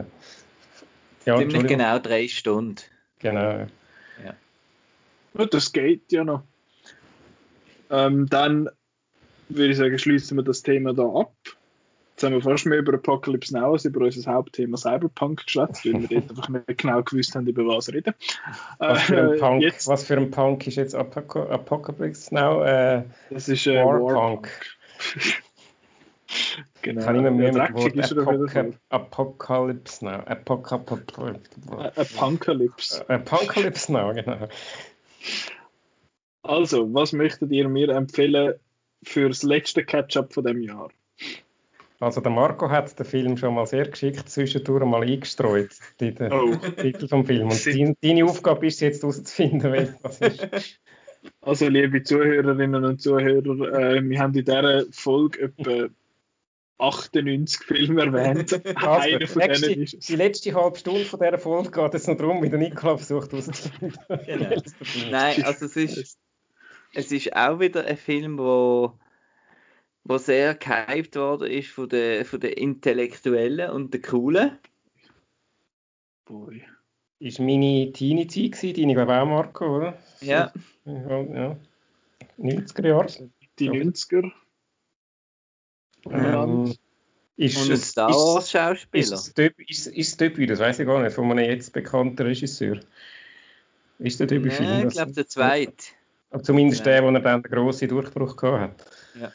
ja, 1.25 1.37
ziemlich 1.37 1.67
genau 1.67 1.99
drei 1.99 2.27
Stunden. 2.27 2.81
Genau. 3.19 3.67
Ja. 4.23 5.45
Das 5.45 5.71
geht 5.71 6.11
ja 6.11 6.23
noch. 6.23 6.43
Ähm, 7.89 8.27
dann 8.29 8.69
würde 9.49 9.71
ich 9.71 9.77
sagen, 9.77 9.97
schließen 9.97 10.37
wir 10.37 10.43
das 10.43 10.63
Thema 10.63 10.93
da 10.93 11.03
ab. 11.03 11.33
Jetzt 12.23 12.31
haben 12.31 12.41
wir 12.41 12.51
fast 12.51 12.65
mehr 12.65 12.79
über 12.79 12.93
Apocalypse 12.93 13.53
Now 13.53 13.73
als 13.73 13.83
über 13.83 13.99
unser 13.99 14.31
Hauptthema 14.31 14.77
Cyberpunk 14.77 15.45
geschwätzt, 15.45 15.83
weil 15.83 16.03
wir 16.03 16.07
dort 16.07 16.29
einfach 16.29 16.47
nicht 16.47 16.77
genau 16.77 17.03
gewusst 17.03 17.35
haben, 17.35 17.47
über 17.47 17.67
was 17.67 17.91
reden. 17.91 18.13
Was 18.77 19.01
für 19.01 19.19
ein 19.19 19.33
äh, 19.33 19.37
Punk, 19.39 19.61
jetzt, 19.61 19.89
was 19.89 20.05
für 20.05 20.15
ein 20.15 20.31
Punk 20.31 20.65
ist 20.65 20.77
jetzt 20.77 20.95
Apocalypse 20.95 22.33
Now? 22.33 22.63
Äh, 22.63 23.03
das 23.29 23.49
ist 23.49 23.67
äh, 23.67 23.83
Warpunk. 23.83 24.49
Genau. 26.81 27.05
Kann 27.05 27.17
ich 27.17 27.21
mir 27.21 27.31
mehr 27.31 27.53
mit 27.53 27.73
Wort 27.75 27.95
Apocalypse 28.89 30.03
Now. 30.03 30.23
Apocalypse. 30.25 31.07
Apocalypse 33.07 33.91
Now, 33.91 34.11
genau. 34.13 34.47
Also, 36.41 36.91
was 36.91 37.13
möchtet 37.13 37.51
ihr 37.51 37.69
mir 37.69 37.89
empfehlen 37.89 38.55
für 39.03 39.27
das 39.27 39.43
letzte 39.43 39.85
Catch-up 39.85 40.33
von 40.33 40.43
dem 40.43 40.59
Jahr? 40.61 40.89
Also 42.03 42.21
der 42.21 42.31
Marco 42.31 42.69
hat 42.69 42.97
den 42.99 43.05
Film 43.05 43.37
schon 43.37 43.55
mal 43.55 43.65
sehr 43.65 43.87
geschickt 43.87 44.29
zwischendurch 44.29 44.85
mal 44.85 45.03
eingestreut, 45.03 45.71
den 45.99 46.15
oh. 46.31 46.55
Titel 46.55 47.07
vom 47.07 47.25
Film. 47.25 47.49
Und 47.49 47.65
dein, 47.65 47.95
deine 48.01 48.25
Aufgabe 48.25 48.67
ist 48.67 48.81
jetzt 48.81 49.01
herauszufinden, 49.01 49.71
welches 49.71 49.99
das 50.01 50.19
ist. 50.19 50.79
Also 51.39 51.69
liebe 51.69 52.03
Zuhörerinnen 52.03 52.83
und 52.83 53.01
Zuhörer, 53.01 53.95
äh, 53.95 54.03
wir 54.03 54.19
haben 54.19 54.35
in 54.35 54.43
dieser 54.43 54.83
Folge 54.91 55.53
etwa 55.57 55.87
98 56.79 57.59
Filme 57.63 58.01
erwähnt. 58.01 58.53
Also, 58.53 58.65
Einer 58.87 59.27
von 59.27 59.41
nächste, 59.41 59.67
denen 59.69 59.83
ist 59.83 60.09
Die 60.09 60.15
letzte 60.17 60.53
halbe 60.53 60.77
Stunde 60.77 61.05
von 61.05 61.21
dieser 61.21 61.37
Folge 61.37 61.71
geht 61.71 61.93
es 61.93 62.07
noch 62.07 62.17
darum, 62.17 62.43
wie 62.43 62.49
der 62.49 62.59
Nikola 62.59 62.97
versucht 62.97 63.31
herauszufinden. 63.31 63.97
Genau. 64.25 64.61
Nein, 65.11 65.43
also 65.43 65.65
es 65.65 65.77
ist, 65.77 66.19
es 66.93 67.11
ist 67.13 67.33
auch 67.33 67.61
wieder 67.61 67.85
ein 67.85 67.95
Film, 67.95 68.37
wo, 68.37 68.99
wo 70.03 70.17
sehr 70.17 70.55
gehypt 70.55 71.15
worden 71.15 71.49
ist 71.49 71.69
von 71.69 71.89
den, 71.89 72.25
von 72.25 72.39
den 72.39 72.53
Intellektuellen 72.53 73.71
und 73.71 73.93
den 73.93 74.01
Coolen. 74.01 74.57
Boy. 76.25 76.63
Ist 77.19 77.39
meine 77.39 77.91
Teenie-Zeit 77.91 78.77
deine 78.77 78.93
glaube 78.93 79.13
auch, 79.13 79.25
Marco, 79.25 79.77
oder? 79.77 79.97
Ja. 80.21 80.51
ja, 80.85 81.21
ja. 81.21 81.57
90er 82.37 82.87
Jahre. 82.87 83.29
Die 83.59 83.69
90er. 83.69 84.31
Ähm, 86.09 86.73
ist 87.35 87.57
und 87.57 87.71
ein 87.71 87.77
Star 87.77 88.09
Wars 88.09 88.51
Schauspieler. 88.51 89.01
Ist, 89.01 89.37
ist, 89.37 89.87
ist 89.87 90.11
das 90.11 90.17
Debüt, 90.17 90.49
das 90.49 90.59
weiß 90.59 90.79
ich 90.79 90.85
gar 90.85 91.01
nicht, 91.01 91.13
von 91.13 91.31
einem 91.31 91.49
jetzt 91.49 91.71
bekannten 91.71 92.21
Regisseur. 92.21 92.79
Ist 93.99 94.19
der 94.19 94.27
Debütfilm? 94.27 94.69
Ja, 94.69 94.87
ich 94.87 94.93
glaube 94.93 95.13
der 95.13 95.27
zweite. 95.27 95.85
Zumindest 96.41 96.85
der, 96.85 97.03
wo 97.03 97.09
er 97.09 97.19
dann 97.19 97.41
den 97.41 97.51
grossen 97.51 97.87
Durchbruch 97.87 98.35
gehabt 98.35 98.81
hat. 98.81 98.91
Ja. 99.19 99.31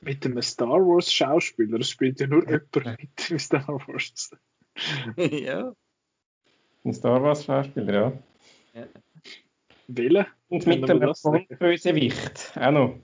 Mit 0.00 0.24
einem 0.24 0.42
Star 0.42 0.68
Wars 0.68 1.12
Schauspieler, 1.12 1.78
das 1.78 1.90
spielt 1.90 2.20
ja 2.20 2.26
nur 2.26 2.48
jemand 2.48 3.00
mit 3.00 3.30
im 3.30 3.38
Star 3.38 3.66
Wars. 3.66 4.30
ja. 5.16 5.74
Ein 6.84 6.94
Star 6.94 7.22
Wars 7.22 7.44
Schauspieler, 7.44 7.92
ja. 7.92 8.12
ja. 8.80 8.86
Wählen? 9.88 10.26
Und 10.48 10.66
mit 10.66 10.88
einem 10.88 11.12
Bösewicht, 11.58 12.52
auch 12.56 12.70
noch. 12.70 12.98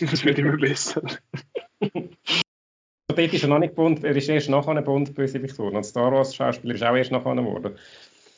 Das 0.00 0.24
wird 0.24 0.38
immer 0.38 0.56
besser. 0.56 1.02
Dort 3.08 3.32
ist 3.32 3.42
er 3.42 3.48
noch 3.48 3.58
nicht 3.58 3.74
Bond, 3.74 4.04
er 4.04 4.14
ist 4.14 4.28
erst 4.28 4.48
nachher 4.48 4.76
ein 4.76 4.84
Bond-Bösewicht 4.84 5.56
geworden. 5.56 5.76
Und 5.76 5.84
Star 5.84 6.12
Wars-Schauspieler 6.12 6.74
ist 6.74 6.84
auch 6.84 6.94
erst 6.94 7.10
nachher 7.10 7.34
geworden. 7.34 7.76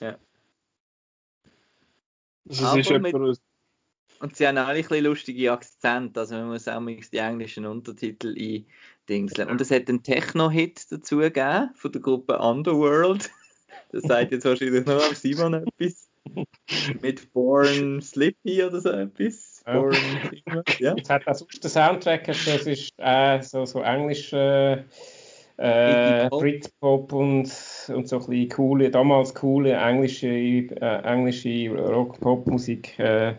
Ja. 0.00 0.16
Also 2.48 2.78
ist 2.78 2.90
mit, 2.90 3.40
und 4.20 4.36
sie 4.36 4.46
haben 4.46 4.58
alle 4.58 4.78
ein 4.78 4.82
bisschen 4.82 5.04
lustige 5.04 5.52
Akzente, 5.52 6.20
also 6.20 6.36
man 6.36 6.48
muss 6.48 6.68
auch 6.68 6.80
die 6.80 7.16
englischen 7.16 7.66
Untertitel 7.66 8.34
eindingseln. 9.08 9.48
Und 9.48 9.60
es 9.60 9.70
hat 9.70 9.88
einen 9.88 10.02
Techno-Hit 10.02 10.92
dazu 10.92 11.18
gegeben 11.18 11.70
von 11.74 11.92
der 11.92 12.00
Gruppe 12.00 12.38
Underworld. 12.38 13.30
Das 13.92 14.04
sagt 14.04 14.30
jetzt 14.30 14.44
wahrscheinlich 14.44 14.86
noch 14.86 15.04
am 15.04 15.14
Simon 15.16 15.54
etwas. 15.54 16.08
Mit 17.02 17.32
Born 17.32 18.00
Slippy 18.00 18.62
oder 18.62 18.80
so 18.80 18.90
etwas. 18.90 19.64
Ja. 19.66 19.90
ja. 20.78 20.94
Jetzt 20.96 21.10
hat 21.10 21.22
das 21.26 21.44
der 21.44 21.70
Soundtrack, 21.70 22.24
das 22.26 22.46
ist 22.46 22.92
äh, 22.98 23.42
so, 23.42 23.64
so 23.64 23.82
englisch 23.82 24.32
äh, 24.32 24.84
äh, 25.60 26.28
Britpop 26.30 27.12
und, 27.12 27.52
und 27.88 28.08
so 28.08 28.16
ein 28.16 28.26
bisschen 28.26 28.48
coole, 28.48 28.90
damals 28.90 29.34
coole 29.34 29.72
englische, 29.72 30.28
äh, 30.28 31.02
englische 31.02 31.68
Rock-Pop-Musik 31.70 32.98
äh, 32.98 33.34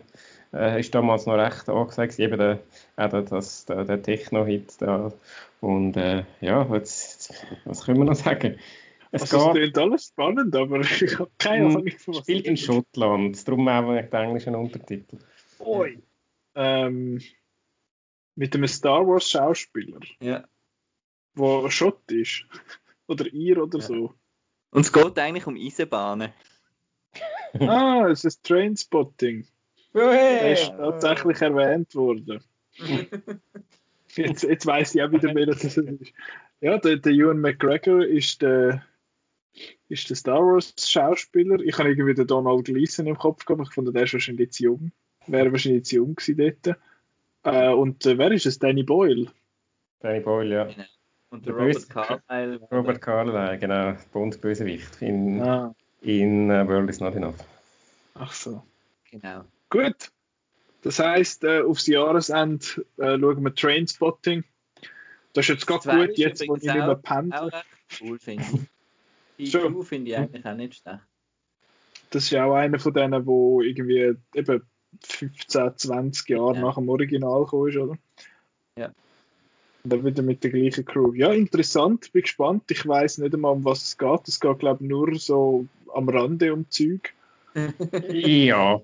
äh, 0.52 0.80
ist 0.80 0.94
damals 0.94 1.26
noch 1.26 1.34
recht 1.34 1.68
angesagt, 1.68 2.18
eben 2.18 2.38
der, 2.38 2.60
äh, 2.96 3.22
das, 3.22 3.64
der, 3.64 3.84
der 3.84 4.02
Techno-Hit 4.02 4.80
da. 4.80 5.12
Und 5.60 5.96
äh, 5.96 6.24
ja, 6.40 6.66
jetzt, 6.74 7.46
was 7.64 7.84
können 7.84 7.98
wir 7.98 8.04
noch 8.04 8.14
sagen? 8.14 8.58
Es 9.10 9.22
also, 9.22 9.52
geht, 9.52 9.76
es 9.76 9.82
alles 9.82 10.06
spannend, 10.06 10.56
aber 10.56 10.80
ich 10.80 11.18
habe 11.18 11.30
keine 11.38 11.66
Ahnung, 11.66 11.88
von 11.98 12.14
was 12.14 12.22
spielt 12.22 12.46
in 12.46 12.56
Schottland, 12.56 13.46
darum 13.46 13.68
auch 13.68 13.92
den 13.92 14.12
englischen 14.12 14.54
Untertitel. 14.54 15.18
Oi. 15.58 15.98
Ähm, 16.54 17.20
mit 18.34 18.54
einem 18.54 18.68
Star 18.68 19.06
Wars 19.06 19.28
Schauspieler. 19.28 20.00
Ja. 20.20 20.44
Wo 21.34 21.68
Schott 21.70 22.10
ist. 22.10 22.46
oder 23.06 23.26
ihr 23.26 23.62
oder 23.62 23.78
ja. 23.78 23.84
so. 23.84 24.14
Und 24.70 24.80
es 24.80 24.92
geht 24.92 25.18
eigentlich 25.18 25.46
um 25.46 25.56
Eisenbahnen. 25.56 26.32
ah, 27.60 28.08
es 28.10 28.24
ist 28.24 28.42
Trainspotting. 28.44 29.46
Er 29.94 30.52
ist 30.52 30.68
tatsächlich 30.76 31.40
erwähnt 31.40 31.94
worden. 31.94 32.40
jetzt, 34.16 34.42
jetzt 34.42 34.66
weiß 34.66 34.94
ich 34.94 35.02
auch 35.02 35.12
wieder 35.12 35.34
mehr, 35.34 35.46
dass 35.46 35.60
das 35.60 35.76
ist. 35.76 36.12
Ja, 36.60 36.78
der, 36.78 36.96
der 36.96 37.12
Ewan 37.12 37.40
McGregor 37.40 38.04
ist 38.04 38.40
der, 38.40 38.84
ist 39.88 40.08
der 40.08 40.16
Star 40.16 40.40
Wars 40.40 40.74
Schauspieler. 40.78 41.60
Ich 41.60 41.78
habe 41.78 41.90
irgendwie 41.90 42.14
den 42.14 42.26
Donald 42.26 42.64
Gleason 42.64 43.06
im 43.06 43.18
Kopf 43.18 43.44
gehabt. 43.44 43.68
Ich 43.68 43.74
fand, 43.74 43.94
der 43.94 44.04
ist 44.04 44.12
wahrscheinlich 44.12 44.52
zu 44.52 44.64
jung. 44.64 44.92
Wäre 45.26 45.52
wahrscheinlich 45.52 45.84
zu 45.84 45.96
jung 45.96 46.14
gewesen 46.14 46.56
dort. 46.64 46.78
Äh, 47.44 47.72
und 47.72 48.06
äh, 48.06 48.16
wer 48.16 48.30
ist 48.30 48.46
es? 48.46 48.58
Danny 48.58 48.82
Boyle. 48.82 49.26
Danny 50.00 50.20
Boyle, 50.20 50.54
ja. 50.54 50.64
Genau. 50.64 50.84
Und 51.30 51.46
der, 51.46 51.54
der 51.54 51.64
Robert 51.64 51.88
Carlyle. 51.88 52.60
Robert 52.70 53.00
Carlyle, 53.00 53.58
genau. 53.58 53.96
Bond-Bösewicht 54.12 55.00
in, 55.00 55.40
ah. 55.40 55.74
in 56.02 56.50
uh, 56.50 56.66
World 56.68 56.90
is 56.90 57.00
Not 57.00 57.14
Enough. 57.14 57.36
Ach 58.14 58.32
so. 58.32 58.62
Genau. 59.10 59.44
Gut. 59.72 60.12
Das 60.82 60.98
heisst, 60.98 61.44
äh, 61.44 61.62
aufs 61.62 61.86
Jahresende 61.86 62.66
äh, 62.98 63.18
schauen 63.18 63.42
wir 63.42 63.54
Trainspotting. 63.54 64.44
Das 65.32 65.46
ist 65.46 65.48
jetzt 65.48 65.66
gerade 65.66 66.06
gut, 66.06 66.18
jetzt 66.18 66.46
wo 66.46 66.56
ich 66.56 66.62
nicht 66.62 66.74
mehr 66.74 66.94
pendle. 66.94 67.50
Cool, 67.98 68.18
finde 68.18 68.44
ich. 68.44 68.60
Die 69.38 69.46
so. 69.46 69.82
finde 69.82 70.10
ich 70.10 70.16
eigentlich 70.18 70.44
auch 70.44 70.54
nicht 70.54 70.74
schlecht. 70.74 71.00
Das 72.10 72.24
ist 72.24 72.30
ja 72.30 72.44
auch 72.44 72.54
einer 72.54 72.78
von 72.78 72.92
denen, 72.92 73.24
wo 73.24 73.62
irgendwie 73.62 74.14
eben 74.34 74.62
15, 75.02 75.78
20 75.78 76.28
Jahre 76.28 76.56
ja. 76.56 76.60
nach 76.60 76.74
dem 76.74 76.90
Original 76.90 77.44
gekommen 77.44 77.68
ist, 77.70 77.78
oder? 77.78 77.96
Ja. 78.76 78.92
Und 79.84 79.92
dann 79.92 80.04
wieder 80.04 80.22
mit 80.22 80.44
der 80.44 80.50
gleichen 80.50 80.84
Crew. 80.84 81.14
Ja, 81.14 81.32
interessant, 81.32 82.12
bin 82.12 82.22
gespannt. 82.22 82.64
Ich 82.70 82.86
weiß 82.86 83.18
nicht 83.18 83.32
einmal, 83.32 83.52
um 83.52 83.64
was 83.64 83.82
es 83.84 83.96
geht. 83.96 84.28
Es 84.28 84.38
geht, 84.38 84.58
glaube 84.58 84.84
ich, 84.84 84.90
nur 84.90 85.14
so 85.14 85.66
am 85.94 86.10
Rande 86.10 86.52
um 86.52 86.68
Zeug. 86.68 87.14
ja. 88.10 88.82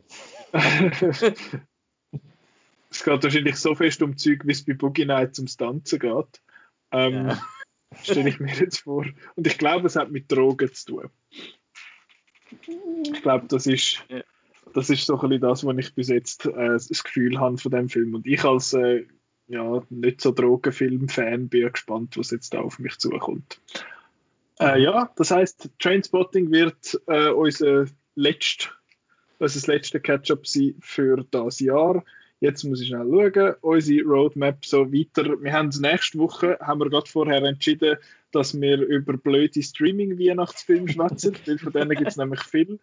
es 2.90 3.04
geht 3.04 3.22
wahrscheinlich 3.22 3.56
so 3.56 3.74
fest 3.74 4.02
um 4.02 4.16
Zeug, 4.16 4.42
wie 4.44 4.52
es 4.52 4.64
bei 4.64 4.74
Boogie 4.74 5.04
Nights 5.04 5.38
ums 5.38 5.56
Tanzen 5.56 5.98
geht. 5.98 6.42
Ähm, 6.90 7.28
ja. 7.28 7.42
Stelle 8.02 8.28
ich 8.28 8.40
mir 8.40 8.52
jetzt 8.54 8.80
vor. 8.80 9.06
Und 9.34 9.46
ich 9.46 9.58
glaube, 9.58 9.86
es 9.86 9.96
hat 9.96 10.10
mit 10.10 10.30
Drogen 10.30 10.72
zu 10.72 10.86
tun. 10.86 11.10
Ich 13.12 13.22
glaube, 13.22 13.46
das 13.48 13.66
ist, 13.66 14.04
ja. 14.08 14.22
das 14.74 14.90
ist 14.90 15.06
so 15.06 15.14
ein 15.14 15.28
bisschen 15.28 15.40
das, 15.40 15.64
was 15.64 15.76
ich 15.78 15.94
bis 15.94 16.08
jetzt 16.08 16.46
äh, 16.46 16.72
das 16.72 17.04
Gefühl 17.04 17.38
habe 17.38 17.58
von 17.58 17.70
dem 17.70 17.88
Film. 17.88 18.14
Und 18.14 18.26
ich 18.26 18.44
als 18.44 18.72
äh, 18.74 19.06
ja, 19.48 19.82
nicht 19.88 20.20
so 20.20 20.30
Drogenfilm-Fan 20.30 21.48
bin 21.48 21.62
ja 21.62 21.68
gespannt, 21.70 22.16
was 22.16 22.30
jetzt 22.30 22.52
da 22.54 22.60
auf 22.60 22.78
mich 22.78 22.98
zukommt. 22.98 23.60
Äh, 24.60 24.82
ja, 24.82 25.10
das 25.16 25.30
heißt, 25.30 25.70
Trainspotting 25.78 26.50
wird 26.50 27.00
äh, 27.06 27.30
unser 27.30 27.86
letzt, 29.39 29.56
unser 29.56 29.73
letzter 29.73 30.01
Catch-up 30.01 30.47
für 30.81 31.24
das 31.31 31.60
Jahr. 31.60 32.05
Jetzt 32.40 32.62
muss 32.62 32.81
ich 32.81 32.89
schnell 32.89 33.09
schauen, 33.10 33.55
unsere 33.62 34.06
Roadmap 34.06 34.65
so 34.65 34.93
weiter. 34.93 35.43
Wir 35.43 35.52
haben 35.52 35.70
nächste 35.81 36.19
Woche, 36.19 36.56
haben 36.60 36.78
wir 36.81 36.89
gerade 36.89 37.10
vorher 37.10 37.43
entschieden, 37.43 37.97
dass 38.31 38.60
wir 38.60 38.81
über 38.81 39.16
blöde 39.16 39.60
Streaming-Weihnachtsfilme 39.60 40.89
schwätzen, 40.89 41.35
weil 41.47 41.59
von 41.59 41.73
denen 41.73 41.97
gibt 41.97 42.10
es 42.10 42.16
nämlich 42.16 42.40
viel. 42.44 42.78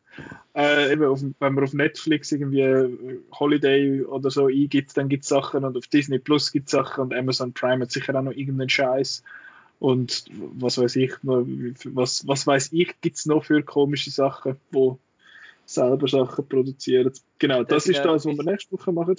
Äh, 0.56 0.92
eben 0.92 1.06
auf, 1.06 1.22
wenn 1.22 1.54
man 1.54 1.64
auf 1.64 1.74
Netflix 1.74 2.34
irgendwie 2.34 2.62
äh, 2.62 3.20
Holiday 3.32 4.02
oder 4.04 4.30
so 4.30 4.48
eingibt, 4.48 4.98
dann 4.98 5.08
gibt 5.08 5.24
es 5.24 5.30
Sachen 5.30 5.64
und 5.64 5.78
auf 5.78 5.88
Disney 5.88 6.20
Plus 6.20 6.52
gibt 6.52 6.68
es 6.68 6.72
Sachen 6.72 7.04
und 7.04 7.14
Amazon 7.14 7.54
Prime 7.54 7.84
hat 7.84 7.92
sicher 7.92 8.14
auch 8.16 8.24
noch 8.24 8.34
irgendeinen 8.34 8.70
Scheiß. 8.70 9.24
Und 9.80 10.26
was 10.32 10.78
weiß 10.78 10.98
ich, 10.98 11.14
was, 11.22 12.28
was 12.28 12.48
weiß 12.48 12.74
ich, 12.74 13.00
gibt 13.00 13.18
es 13.18 13.26
noch 13.26 13.46
für 13.46 13.62
komische 13.62 14.10
Sachen, 14.10 14.58
wo 14.72 15.00
selber 15.66 16.08
Sachen 16.08 16.48
produzieren. 16.48 17.12
Genau, 17.40 17.64
das, 17.64 17.86
das 17.86 17.96
ist 17.96 18.06
das, 18.06 18.26
was 18.26 18.38
wir 18.38 18.44
nächste 18.44 18.72
Woche 18.72 18.92
machen. 18.92 19.16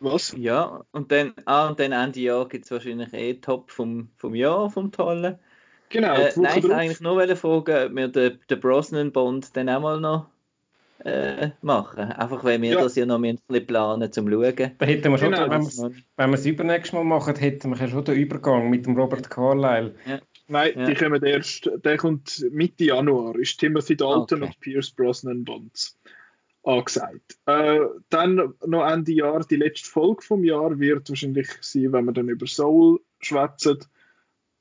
Was? 0.00 0.34
Ja, 0.36 0.82
und 0.92 1.12
dann, 1.12 1.34
ah, 1.44 1.68
und 1.68 1.78
dann 1.78 1.92
Ende 1.92 2.20
Jahr 2.20 2.48
gibt 2.48 2.64
es 2.64 2.70
wahrscheinlich 2.70 3.12
eh 3.12 3.34
Top 3.34 3.70
vom, 3.70 4.08
vom 4.16 4.34
Jahr, 4.34 4.70
vom 4.70 4.90
Tollen. 4.90 5.38
Genau. 5.90 6.14
Äh, 6.14 6.32
nein, 6.36 6.58
ich 6.58 6.62
wollte 6.62 6.76
eigentlich 6.76 7.00
nur 7.00 7.36
fragen, 7.36 7.90
ob 7.90 7.96
wir 7.96 8.08
den, 8.08 8.38
den 8.48 8.60
Brosnan-Bond 8.60 9.56
dann 9.56 9.68
auch 9.68 9.80
mal 9.80 10.00
noch 10.00 10.26
äh, 11.04 11.50
machen. 11.62 12.12
Einfach 12.12 12.44
weil 12.44 12.62
wir 12.62 12.70
ja. 12.70 12.80
das 12.80 12.94
ja 12.96 13.04
noch 13.04 13.22
ein 13.22 13.36
bisschen 13.36 13.66
planen 13.66 14.10
zum 14.12 14.30
Schauen. 14.30 14.54
Da 14.78 14.86
hätten 14.86 15.10
wir 15.10 15.18
schon, 15.18 15.32
genau. 15.32 15.50
wenn, 15.50 15.66
wenn 16.16 16.30
wir 16.30 16.34
es 16.34 16.46
übernächstes 16.46 16.92
Mal 16.92 17.04
machen, 17.04 17.36
hätten 17.36 17.70
wir 17.70 17.88
schon 17.88 18.04
den 18.04 18.16
Übergang 18.16 18.70
mit 18.70 18.86
dem 18.86 18.96
Robert 18.96 19.28
Carlyle. 19.28 19.94
Ja. 20.06 20.20
Nein, 20.50 20.72
ja. 20.76 20.84
die 20.84 20.94
kommen 20.94 21.22
erst, 21.22 21.70
der 21.84 21.96
kommt 21.96 22.44
Mitte 22.50 22.84
Januar, 22.84 23.36
ist 23.36 23.58
Timothy 23.58 23.96
Dalton 23.96 24.42
okay. 24.42 24.46
und 24.46 24.60
Pierce 24.60 24.90
Brosnan 24.90 25.44
Bonds 25.44 25.96
angesagt. 26.64 27.38
Äh, 27.46 27.78
dann 28.08 28.54
noch 28.66 28.84
Ende 28.84 29.12
Jahr, 29.12 29.44
die 29.44 29.56
letzte 29.56 29.88
Folge 29.88 30.22
vom 30.22 30.42
Jahr 30.42 30.80
wird 30.80 31.08
wahrscheinlich 31.08 31.48
sein, 31.60 31.92
wenn 31.92 32.04
wir 32.04 32.12
dann 32.12 32.28
über 32.28 32.48
Soul 32.48 33.00
schwätzen. 33.20 33.78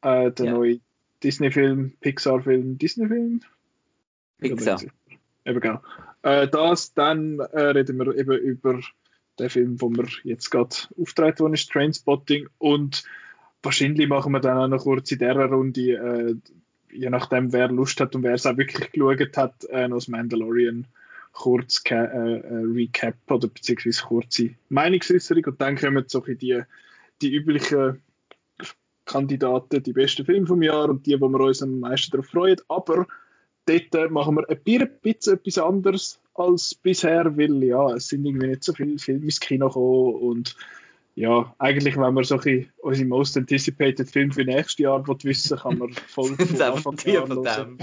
Äh, 0.03 0.32
der 0.32 0.45
ja. 0.45 0.52
neue 0.52 0.80
Disney-Film, 1.24 1.94
Pixar-Film, 2.02 2.78
Disney-Film? 2.78 3.41
Pixar. 4.38 4.80
Eben 5.44 5.60
genau. 5.60 5.82
Äh, 6.22 6.48
das, 6.48 6.94
dann 6.94 7.40
äh, 7.40 7.61
reden 7.61 7.98
wir 7.98 8.16
eben 8.16 8.38
über 8.38 8.80
den 9.40 9.49
Film, 9.49 9.82
wo 9.82 9.90
wir 9.90 10.06
jetzt 10.24 10.52
gerade 10.52 10.76
auftreten, 11.02 11.40
worden 11.40 11.56
ist, 11.56 11.72
Trainspotting. 11.72 12.48
Und 12.60 13.03
wahrscheinlich 13.64 14.07
machen 14.07 14.31
wir 14.31 14.40
dann 14.40 14.57
auch 14.57 14.68
noch 14.68 14.84
kurz 14.84 15.11
in 15.11 15.19
dieser 15.19 15.45
Runde, 15.45 15.81
äh, 15.81 16.36
je 16.91 17.10
nachdem, 17.10 17.53
wer 17.53 17.69
Lust 17.69 17.99
hat 17.99 18.15
und 18.15 18.23
wer 18.23 18.34
es 18.34 18.45
auch 18.45 18.57
wirklich 18.57 18.91
geschaut 18.91 19.38
hat, 19.38 19.64
äh, 19.65 19.88
noch 19.88 19.98
das 19.98 20.07
Mandalorian 20.07 20.88
kurz 21.31 21.81
äh, 21.90 21.95
äh, 21.95 22.41
Recap 22.73 23.15
oder 23.30 23.48
beziehungsweise 23.48 24.03
kurze 24.03 24.49
Meinungsäußerung 24.69 25.45
und 25.45 25.61
dann 25.61 25.76
kommen 25.77 26.03
so 26.07 26.22
die, 26.22 26.64
die 27.22 27.34
üblichen 27.34 28.02
Kandidaten, 29.06 29.81
die 29.81 29.94
besten 29.94 30.26
Filme 30.26 30.48
vom 30.48 30.61
Jahr 30.61 30.90
und 30.90 31.06
die, 31.06 31.19
wo 31.19 31.30
wir 31.30 31.40
uns 31.40 31.64
am 31.64 31.80
meisten 31.80 32.11
darauf 32.11 32.27
freuen. 32.27 32.60
Aber 32.68 33.07
dort 33.65 34.11
machen 34.11 34.36
wir 34.36 34.49
ein 34.49 34.60
bisschen 35.02 35.34
etwas 35.34 35.57
anderes 35.57 36.19
als 36.36 36.76
bisher, 36.76 37.38
weil 37.38 37.64
ja, 37.64 37.94
es 37.94 38.10
sind 38.10 38.26
irgendwie 38.26 38.48
nicht 38.48 38.64
so 38.64 38.73
viele 38.73 38.99
Filme 38.99 39.26
ins 39.26 39.40
Kino 39.40 39.68
gekommen 39.68 40.15
und 40.15 40.56
ja, 41.20 41.54
eigentlich, 41.60 41.98
wenn 41.98 42.14
man 42.14 42.24
so 42.24 42.40
ein 42.40 42.72
unsere 42.78 43.06
Most 43.10 43.36
Anticipated 43.36 44.10
Film 44.10 44.32
für 44.32 44.46
nächstes 44.46 44.78
Jahr 44.78 45.06
wissen 45.06 45.58
kann 45.58 45.78
man 45.78 45.91
voll 45.91 46.34
von 46.38 46.62
Anfang 46.62 46.98
an 47.18 47.78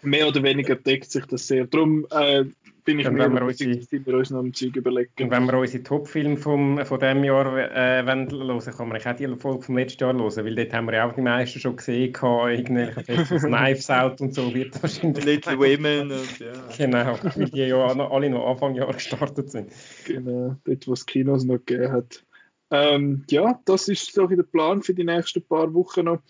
Mehr 0.00 0.26
oder 0.26 0.42
weniger 0.42 0.76
deckt 0.76 1.10
sich 1.10 1.26
das 1.26 1.46
sehr. 1.46 1.66
Darum 1.66 2.06
äh, 2.10 2.46
bin 2.86 3.00
ich 3.00 3.10
mir 3.10 3.28
unsere, 3.42 4.06
wir 4.06 4.14
uns 4.14 4.30
noch 4.30 4.42
ein 4.42 4.54
Zeug 4.54 4.76
überlegen. 4.76 5.10
Und 5.20 5.30
wenn 5.30 5.44
wir 5.44 5.58
unsere 5.58 5.82
Top-Filme 5.82 6.36
von 6.36 6.76
diesem 6.76 7.24
Jahr 7.24 7.58
äh, 7.58 8.04
hören, 8.04 8.28
kann 8.28 8.88
man 8.88 8.96
auch 8.96 9.16
die 9.16 9.36
Folge 9.36 9.62
vom 9.62 9.76
letzten 9.76 10.04
Jahr 10.04 10.14
hören, 10.14 10.44
weil 10.44 10.54
dort 10.54 10.72
haben 10.72 10.86
wir 10.86 10.94
ja 10.94 11.08
auch 11.08 11.12
die 11.12 11.20
meisten 11.20 11.58
schon 11.58 11.76
gesehen, 11.76 12.14
irgendwelche 12.14 13.02
Knives 13.40 13.90
Out 13.90 14.20
und 14.20 14.32
so 14.34 14.54
wird 14.54 14.80
wahrscheinlich. 14.80 15.24
Little 15.24 15.58
Women 15.58 16.12
und 16.12 16.38
ja. 16.38 16.52
Genau, 16.78 17.18
weil 17.34 17.50
die 17.50 17.66
ja 17.66 17.76
alle 17.76 18.30
noch 18.30 18.46
Anfang 18.46 18.76
Jahr 18.76 18.92
gestartet 18.92 19.50
sind. 19.50 19.72
Genau, 20.06 20.56
dort, 20.64 20.86
wo 20.86 20.92
es 20.92 21.04
Kinos 21.04 21.44
noch 21.44 21.58
gegeben 21.58 21.92
hat. 21.92 22.24
Ähm, 22.70 23.24
ja, 23.28 23.60
das 23.64 23.88
ist 23.88 24.12
so 24.12 24.26
der 24.28 24.42
Plan 24.44 24.82
für 24.82 24.94
die 24.94 25.04
nächsten 25.04 25.42
paar 25.42 25.74
Wochen 25.74 26.04
noch. 26.04 26.22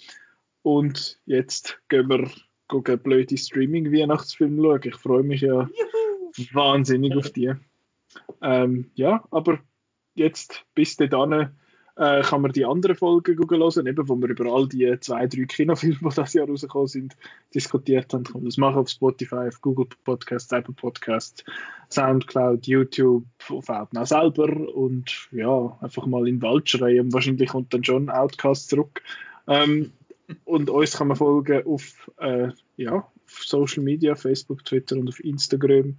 Und 0.62 1.20
jetzt 1.26 1.78
gehen 1.88 2.08
wir 2.08 2.30
gucken, 2.66 2.98
blöde 2.98 3.36
Streaming-Weihnachtsfilme 3.36 4.62
schauen. 4.62 4.80
Ich 4.84 4.96
freue 4.96 5.22
mich 5.22 5.42
ja. 5.42 5.60
Juhu 5.62 6.05
wahnsinnig 6.52 7.16
auf 7.16 7.30
die. 7.30 7.52
Ähm, 8.42 8.90
ja, 8.94 9.24
aber 9.30 9.58
jetzt 10.14 10.64
bis 10.74 10.96
dahin 10.96 11.50
äh, 11.96 12.22
kann 12.22 12.42
man 12.42 12.52
die 12.52 12.66
anderen 12.66 12.96
Folgen 12.96 13.36
hören, 13.38 13.86
eben, 13.86 14.08
wo 14.08 14.16
wir 14.16 14.28
über 14.28 14.52
all 14.52 14.68
die 14.68 14.98
zwei, 15.00 15.26
drei 15.26 15.44
Kinofilme, 15.44 15.96
die 16.10 16.14
das 16.14 16.34
Jahr 16.34 16.46
rausgekommen 16.46 16.88
sind, 16.88 17.16
diskutiert 17.54 18.12
haben. 18.12 18.24
Kann 18.24 18.44
das 18.44 18.58
machen 18.58 18.78
auf 18.78 18.88
Spotify, 18.90 19.48
auf 19.48 19.60
Google 19.62 19.86
Podcasts, 20.04 20.52
Apple 20.52 20.74
Podcasts, 20.74 21.42
Soundcloud, 21.90 22.66
YouTube, 22.66 23.24
auf 23.48 23.68
Outnow 23.68 24.06
selber 24.06 24.74
und 24.74 25.28
ja, 25.32 25.78
einfach 25.80 26.06
mal 26.06 26.28
in 26.28 26.36
den 26.36 26.42
Wald 26.42 26.68
schreien. 26.68 27.12
Wahrscheinlich 27.12 27.48
kommt 27.48 27.72
dann 27.72 27.84
schon 27.84 28.10
Outcast 28.10 28.68
zurück. 28.68 29.02
Ähm, 29.46 29.92
und 30.44 30.68
uns 30.68 30.98
kann 30.98 31.08
man 31.08 31.16
folgen 31.16 31.64
auf, 31.66 32.10
äh, 32.18 32.48
ja, 32.76 32.92
auf 32.94 33.42
Social 33.44 33.82
Media, 33.82 34.14
Facebook, 34.16 34.64
Twitter 34.64 34.96
und 34.96 35.08
auf 35.08 35.20
Instagram. 35.24 35.98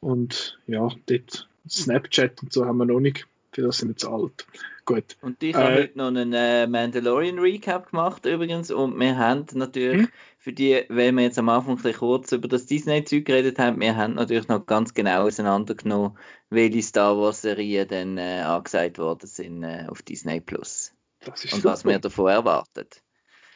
Und 0.00 0.58
ja, 0.66 0.88
dort 1.06 1.48
Snapchat 1.68 2.42
und 2.42 2.52
so 2.52 2.64
haben 2.64 2.78
wir 2.78 2.86
noch 2.86 3.00
nicht. 3.00 3.26
Für 3.52 3.62
das 3.62 3.78
sind 3.78 3.88
wir 3.88 3.96
zu 3.96 4.10
alt. 4.10 4.46
Gut. 4.84 5.16
Und 5.20 5.42
ich 5.42 5.54
äh, 5.54 5.58
habe 5.58 5.74
heute 5.74 5.98
noch 5.98 6.06
einen 6.06 6.32
äh, 6.32 6.66
Mandalorian 6.66 7.38
Recap 7.38 7.90
gemacht 7.90 8.24
übrigens. 8.24 8.70
Und 8.70 8.98
wir 8.98 9.18
haben 9.18 9.46
natürlich, 9.54 10.02
hm? 10.02 10.08
für 10.38 10.52
die, 10.52 10.84
wenn 10.88 11.16
wir 11.16 11.24
jetzt 11.24 11.38
am 11.38 11.48
Anfang 11.48 11.78
ein 11.84 11.92
kurz 11.94 12.32
über 12.32 12.48
das 12.48 12.66
Disney-Zeug 12.66 13.24
geredet 13.24 13.58
haben, 13.58 13.80
wir 13.80 13.96
haben 13.96 14.14
natürlich 14.14 14.48
noch 14.48 14.66
ganz 14.66 14.94
genau 14.94 15.26
auseinandergenommen, 15.26 16.16
welche 16.48 16.82
Star 16.82 17.16
Wars-Serien 17.18 17.88
dann 17.88 18.18
äh, 18.18 18.40
angesagt 18.40 18.98
worden 18.98 19.26
sind 19.26 19.64
äh, 19.64 19.86
auf 19.88 20.02
Disney 20.02 20.40
Plus. 20.40 20.92
und 21.26 21.36
super. 21.36 21.64
was 21.64 21.84
wir 21.84 21.98
davon 21.98 22.30
erwartet. 22.30 23.02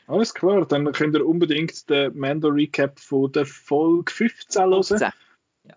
Alles 0.06 0.34
klar, 0.34 0.66
dann 0.66 0.92
könnt 0.92 1.16
ihr 1.16 1.26
unbedingt 1.26 1.88
den 1.88 2.18
Mando 2.18 2.48
Recap 2.48 3.00
von 3.00 3.32
der 3.32 3.46
Folge 3.46 4.12
15 4.12 4.62
hören. 4.62 4.84
15. 4.84 5.12
Ja. 5.64 5.74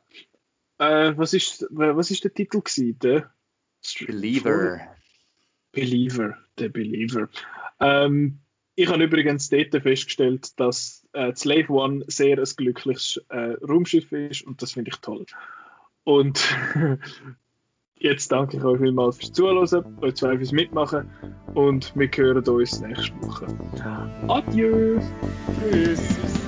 Äh, 0.80 1.14
was, 1.18 1.34
ist, 1.34 1.66
was 1.70 2.12
ist 2.12 2.24
der 2.24 2.34
Titel 2.34 2.62
gewesen? 2.62 3.00
Der 3.00 3.32
Believer. 4.06 4.80
Believer, 5.72 6.38
der 6.58 6.70
Believer. 6.70 7.30
Ähm, 7.80 8.40
ich 8.76 8.88
habe 8.90 9.04
übrigens 9.04 9.50
dort 9.50 9.72
festgestellt, 9.82 10.60
dass 10.60 11.08
äh, 11.14 11.34
Slave 11.36 11.70
One 11.70 12.06
sehr 12.08 12.38
ein 12.38 12.50
glückliches 12.58 13.20
äh, 13.30 13.56
Raumschiff 13.68 14.12
ist 14.12 14.44
und 14.44 14.62
das 14.62 14.74
finde 14.74 14.92
ich 14.92 14.98
toll. 14.98 15.26
Und 16.04 16.56
jetzt 18.00 18.32
danke 18.32 18.58
ich 18.58 18.64
euch 18.64 18.80
vielmals 18.80 19.18
fürs 19.18 19.34
Zuhören, 19.34 19.98
euch 20.02 20.16
zwei 20.16 20.38
fürs 20.38 20.52
Mitmachen 20.52 21.10
und 21.56 21.92
wir 21.96 22.10
hören 22.16 22.48
uns 22.48 22.80
nächste 22.80 23.14
Woche. 23.22 23.48
Adieu! 24.28 25.00
Tschüss! 25.72 26.47